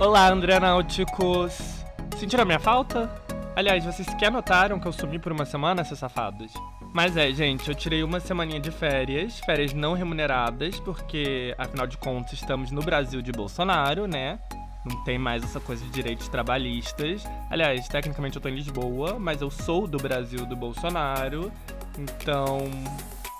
Olá, 0.00 0.28
André 0.28 0.60
Náuticos! 0.60 1.84
Sentiram 2.16 2.42
a 2.42 2.46
minha 2.46 2.60
falta? 2.60 3.10
Aliás, 3.56 3.84
vocês 3.84 4.06
sequer 4.06 4.30
notaram 4.30 4.78
que 4.78 4.86
eu 4.86 4.92
sumi 4.92 5.18
por 5.18 5.32
uma 5.32 5.44
semana, 5.44 5.82
seus 5.82 5.98
safados? 5.98 6.52
Mas 6.94 7.16
é, 7.16 7.32
gente, 7.32 7.68
eu 7.68 7.74
tirei 7.74 8.04
uma 8.04 8.20
semaninha 8.20 8.60
de 8.60 8.70
férias, 8.70 9.40
férias 9.40 9.74
não 9.74 9.94
remuneradas, 9.94 10.78
porque, 10.78 11.52
afinal 11.58 11.84
de 11.84 11.96
contas, 11.98 12.34
estamos 12.34 12.70
no 12.70 12.80
Brasil 12.80 13.20
de 13.20 13.32
Bolsonaro, 13.32 14.06
né? 14.06 14.38
Não 14.84 15.02
tem 15.02 15.18
mais 15.18 15.42
essa 15.42 15.58
coisa 15.58 15.84
de 15.84 15.90
direitos 15.90 16.28
trabalhistas. 16.28 17.24
Aliás, 17.50 17.88
tecnicamente 17.88 18.36
eu 18.36 18.40
tô 18.40 18.48
em 18.48 18.54
Lisboa, 18.54 19.18
mas 19.18 19.40
eu 19.40 19.50
sou 19.50 19.88
do 19.88 19.98
Brasil 19.98 20.46
do 20.46 20.54
Bolsonaro, 20.54 21.50
então 21.98 22.70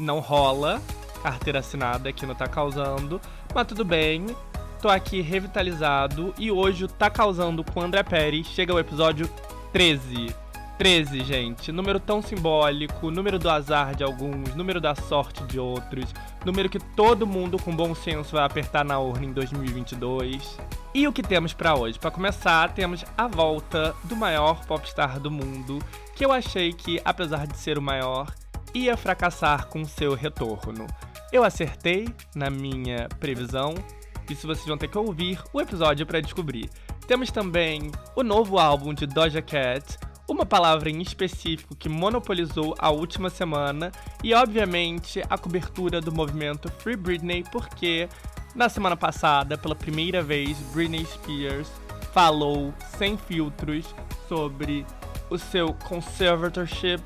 não 0.01 0.19
rola 0.19 0.83
carteira 1.23 1.59
assinada 1.59 2.09
aqui 2.09 2.25
no 2.25 2.35
Tá 2.35 2.47
Causando. 2.47 3.21
Mas 3.55 3.67
tudo 3.67 3.85
bem, 3.85 4.27
tô 4.81 4.89
aqui 4.89 5.21
revitalizado 5.21 6.33
e 6.39 6.53
hoje 6.53 6.85
o 6.85 6.89
Tá 6.89 7.11
Causando 7.11 7.65
com 7.65 7.81
o 7.81 7.83
André 7.83 8.03
Pérez 8.05 8.47
chega 8.47 8.73
ao 8.73 8.79
episódio 8.79 9.29
13. 9.73 10.35
13, 10.79 11.25
gente. 11.25 11.73
Número 11.73 11.99
tão 11.99 12.23
simbólico, 12.23 13.11
número 13.11 13.41
do 13.41 13.51
azar 13.51 13.97
de 13.97 14.05
alguns, 14.05 14.55
número 14.55 14.81
da 14.81 14.95
sorte 14.95 15.43
de 15.45 15.59
outros, 15.59 16.15
número 16.45 16.69
que 16.69 16.79
todo 16.79 17.27
mundo 17.27 17.61
com 17.61 17.75
bom 17.75 17.93
senso 17.93 18.37
vai 18.37 18.45
apertar 18.45 18.85
na 18.85 19.01
urna 19.01 19.27
em 19.27 19.33
2022. 19.33 20.57
E 20.95 21.09
o 21.09 21.13
que 21.13 21.25
temos 21.25 21.53
para 21.53 21.75
hoje? 21.75 21.99
Para 21.99 22.13
começar, 22.13 22.73
temos 22.73 23.05
a 23.17 23.27
volta 23.27 23.93
do 24.05 24.15
maior 24.15 24.65
popstar 24.65 25.19
do 25.19 25.31
mundo, 25.31 25.81
que 26.15 26.25
eu 26.25 26.31
achei 26.31 26.73
que, 26.73 27.01
apesar 27.05 27.49
de 27.49 27.57
ser 27.57 27.79
o 27.79 27.83
maior, 27.83 28.33
ia 28.73 28.97
fracassar 28.97 29.67
com 29.67 29.85
seu 29.85 30.15
retorno. 30.15 30.87
Eu 31.33 31.43
acertei 31.43 32.09
na 32.35 32.49
minha 32.49 33.09
previsão, 33.19 33.75
isso 34.33 34.47
vocês 34.47 34.67
vão 34.67 34.79
ter 34.79 34.89
que 34.89 34.99
ouvir 34.99 35.41
o 35.53 35.61
episódio 35.61 36.07
para 36.07 36.21
descobrir. 36.21 36.71
Temos 37.07 37.31
também 37.31 37.91
o 38.15 38.23
novo 38.23 38.59
álbum 38.59 38.93
de 38.93 39.07
Doja 39.07 39.41
Cat, 39.41 39.99
uma 40.29 40.45
palavra 40.45 40.91
em 40.91 41.01
específico 41.01 41.75
que 41.75 41.89
monopolizou 41.89 42.75
a 42.79 42.91
última 42.91 43.31
semana 43.31 43.91
e, 44.23 44.35
obviamente, 44.35 45.23
a 45.29 45.39
cobertura 45.39 46.01
do 46.01 46.13
movimento 46.13 46.71
Free 46.71 46.97
Britney, 46.97 47.45
porque 47.51 48.09
na 48.55 48.69
semana 48.69 48.97
passada, 48.97 49.57
pela 49.57 49.75
primeira 49.75 50.23
vez, 50.23 50.59
Britney 50.73 51.07
Spears 51.07 51.71
falou 52.13 52.75
sem 52.99 53.17
filtros 53.17 53.95
sobre 54.29 54.85
o 55.31 55.39
seu 55.39 55.73
conservatorship 55.75 57.03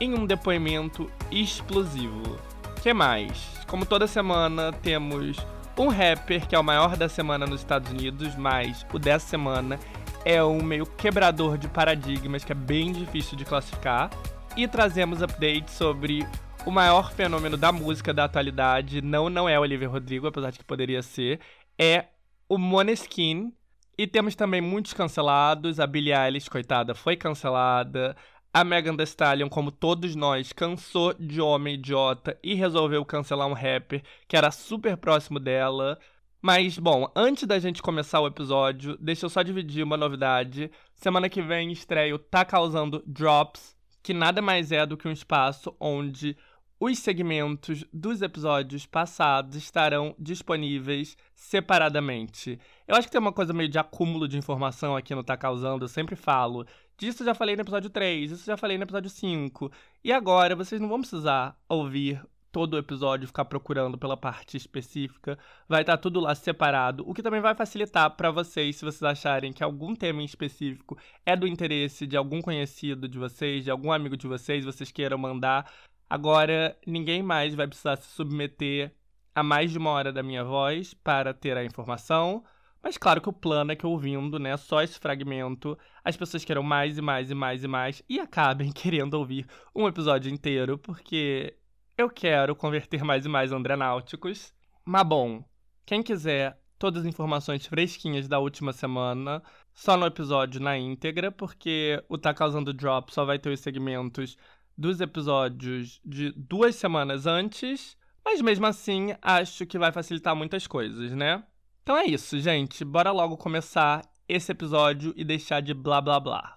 em 0.00 0.14
um 0.14 0.26
depoimento 0.26 1.10
explosivo. 1.30 2.38
Que 2.82 2.92
mais? 2.92 3.48
Como 3.66 3.84
toda 3.84 4.06
semana, 4.06 4.72
temos 4.72 5.36
um 5.78 5.88
rapper 5.88 6.46
que 6.46 6.54
é 6.54 6.58
o 6.58 6.64
maior 6.64 6.96
da 6.96 7.08
semana 7.08 7.46
nos 7.46 7.60
Estados 7.60 7.90
Unidos, 7.90 8.34
mas 8.34 8.84
o 8.92 8.98
dessa 8.98 9.28
semana 9.28 9.78
é 10.24 10.42
um 10.42 10.62
meio 10.62 10.84
quebrador 10.84 11.56
de 11.56 11.68
paradigmas 11.68 12.44
que 12.44 12.50
é 12.50 12.54
bem 12.54 12.92
difícil 12.92 13.36
de 13.36 13.44
classificar. 13.44 14.10
E 14.56 14.66
trazemos 14.66 15.22
updates 15.22 15.74
sobre 15.74 16.26
o 16.66 16.70
maior 16.70 17.12
fenômeno 17.12 17.56
da 17.56 17.70
música 17.70 18.12
da 18.12 18.24
atualidade. 18.24 19.00
Não, 19.00 19.30
não 19.30 19.48
é 19.48 19.56
o 19.56 19.62
Olivia 19.62 19.88
Rodrigo, 19.88 20.26
apesar 20.26 20.50
de 20.50 20.58
que 20.58 20.64
poderia 20.64 21.00
ser. 21.00 21.40
É 21.78 22.06
o 22.48 22.58
Moneskin. 22.58 23.52
E 23.96 24.06
temos 24.06 24.34
também 24.34 24.60
muitos 24.60 24.92
cancelados. 24.92 25.78
A 25.78 25.86
Billie 25.86 26.12
Eilish, 26.12 26.48
coitada, 26.48 26.94
foi 26.94 27.16
cancelada. 27.16 28.16
A 28.52 28.64
Megan 28.64 28.96
Thee 28.96 29.04
Stallion, 29.04 29.48
como 29.48 29.70
todos 29.70 30.16
nós, 30.16 30.52
cansou 30.52 31.12
de 31.14 31.40
homem 31.40 31.74
idiota 31.74 32.38
e 32.42 32.54
resolveu 32.54 33.04
cancelar 33.04 33.46
um 33.46 33.52
rapper 33.52 34.02
que 34.26 34.36
era 34.36 34.50
super 34.50 34.96
próximo 34.96 35.38
dela. 35.38 35.98
Mas, 36.40 36.78
bom, 36.78 37.10
antes 37.14 37.46
da 37.46 37.58
gente 37.58 37.82
começar 37.82 38.20
o 38.20 38.26
episódio, 38.26 38.96
deixa 38.98 39.26
eu 39.26 39.30
só 39.30 39.42
dividir 39.42 39.84
uma 39.84 39.96
novidade. 39.96 40.70
Semana 40.94 41.28
que 41.28 41.42
vem 41.42 41.70
estreio 41.70 42.18
Tá 42.18 42.44
Causando 42.44 43.02
Drops, 43.06 43.76
que 44.02 44.14
nada 44.14 44.40
mais 44.40 44.72
é 44.72 44.86
do 44.86 44.96
que 44.96 45.06
um 45.06 45.12
espaço 45.12 45.76
onde 45.78 46.36
os 46.80 46.98
segmentos 47.00 47.84
dos 47.92 48.22
episódios 48.22 48.86
passados 48.86 49.56
estarão 49.56 50.14
disponíveis 50.18 51.16
separadamente. 51.34 52.58
Eu 52.86 52.94
acho 52.94 53.08
que 53.08 53.12
tem 53.12 53.20
uma 53.20 53.32
coisa 53.32 53.52
meio 53.52 53.68
de 53.68 53.78
acúmulo 53.78 54.28
de 54.28 54.38
informação 54.38 54.96
aqui 54.96 55.14
no 55.14 55.24
Tá 55.24 55.36
Causando, 55.36 55.84
eu 55.84 55.88
sempre 55.88 56.14
falo. 56.14 56.64
Disso 56.98 57.24
já 57.24 57.32
falei 57.32 57.54
no 57.54 57.62
episódio 57.62 57.88
3, 57.88 58.32
isso 58.32 58.44
já 58.44 58.56
falei 58.56 58.76
no 58.76 58.82
episódio 58.82 59.08
5. 59.08 59.70
E 60.02 60.12
agora 60.12 60.56
vocês 60.56 60.80
não 60.80 60.88
vão 60.88 61.00
precisar 61.00 61.56
ouvir 61.68 62.20
todo 62.50 62.74
o 62.74 62.78
episódio 62.78 63.28
ficar 63.28 63.44
procurando 63.44 63.96
pela 63.96 64.16
parte 64.16 64.56
específica, 64.56 65.38
vai 65.68 65.82
estar 65.82 65.96
tá 65.96 66.02
tudo 66.02 66.18
lá 66.18 66.34
separado, 66.34 67.08
o 67.08 67.14
que 67.14 67.22
também 67.22 67.40
vai 67.40 67.54
facilitar 67.54 68.10
para 68.16 68.32
vocês 68.32 68.74
se 68.74 68.84
vocês 68.84 69.02
acharem 69.04 69.52
que 69.52 69.62
algum 69.62 69.94
tema 69.94 70.22
em 70.22 70.24
específico 70.24 70.98
é 71.24 71.36
do 71.36 71.46
interesse 71.46 72.04
de 72.04 72.16
algum 72.16 72.42
conhecido 72.42 73.06
de 73.08 73.16
vocês, 73.16 73.62
de 73.62 73.70
algum 73.70 73.92
amigo 73.92 74.16
de 74.16 74.26
vocês, 74.26 74.64
vocês 74.64 74.90
queiram 74.90 75.18
mandar. 75.18 75.70
Agora, 76.10 76.76
ninguém 76.84 77.22
mais 77.22 77.54
vai 77.54 77.68
precisar 77.68 77.94
se 77.96 78.08
submeter 78.08 78.92
a 79.32 79.42
mais 79.44 79.70
de 79.70 79.78
uma 79.78 79.90
hora 79.90 80.12
da 80.12 80.22
minha 80.22 80.42
voz 80.42 80.94
para 80.94 81.32
ter 81.32 81.56
a 81.56 81.64
informação. 81.64 82.42
Mas 82.82 82.96
claro 82.96 83.20
que 83.20 83.28
o 83.28 83.32
plano 83.32 83.72
é 83.72 83.76
que 83.76 83.86
ouvindo, 83.86 84.38
né, 84.38 84.56
só 84.56 84.82
esse 84.82 84.98
fragmento, 84.98 85.76
as 86.04 86.16
pessoas 86.16 86.44
queiram 86.44 86.62
mais 86.62 86.96
e 86.96 87.02
mais 87.02 87.30
e 87.30 87.34
mais 87.34 87.64
e 87.64 87.68
mais 87.68 88.02
e 88.08 88.20
acabem 88.20 88.70
querendo 88.72 89.14
ouvir 89.14 89.46
um 89.74 89.86
episódio 89.86 90.32
inteiro, 90.32 90.78
porque 90.78 91.56
eu 91.96 92.08
quero 92.08 92.54
converter 92.54 93.02
mais 93.02 93.26
e 93.26 93.28
mais 93.28 93.52
Andrenáuticos. 93.52 94.52
Mas 94.84 95.02
bom, 95.02 95.44
quem 95.84 96.02
quiser 96.02 96.58
todas 96.78 97.02
as 97.02 97.08
informações 97.08 97.66
fresquinhas 97.66 98.28
da 98.28 98.38
última 98.38 98.72
semana, 98.72 99.42
só 99.74 99.96
no 99.96 100.06
episódio 100.06 100.60
na 100.60 100.78
íntegra, 100.78 101.32
porque 101.32 102.02
o 102.08 102.16
Tá 102.16 102.32
Causando 102.32 102.72
Drop 102.72 103.12
só 103.12 103.24
vai 103.24 103.38
ter 103.38 103.50
os 103.50 103.60
segmentos 103.60 104.36
dos 104.76 105.00
episódios 105.00 106.00
de 106.04 106.32
duas 106.36 106.76
semanas 106.76 107.26
antes, 107.26 107.96
mas 108.24 108.40
mesmo 108.40 108.66
assim 108.66 109.08
acho 109.20 109.66
que 109.66 109.78
vai 109.78 109.90
facilitar 109.90 110.36
muitas 110.36 110.68
coisas, 110.68 111.12
né? 111.12 111.42
Então 111.88 111.96
é 111.96 112.04
isso, 112.04 112.38
gente. 112.38 112.84
Bora 112.84 113.10
logo 113.10 113.38
começar 113.38 114.02
esse 114.28 114.52
episódio 114.52 115.14
e 115.16 115.24
deixar 115.24 115.62
de 115.62 115.72
blá 115.72 116.02
blá 116.02 116.20
blá. 116.20 116.52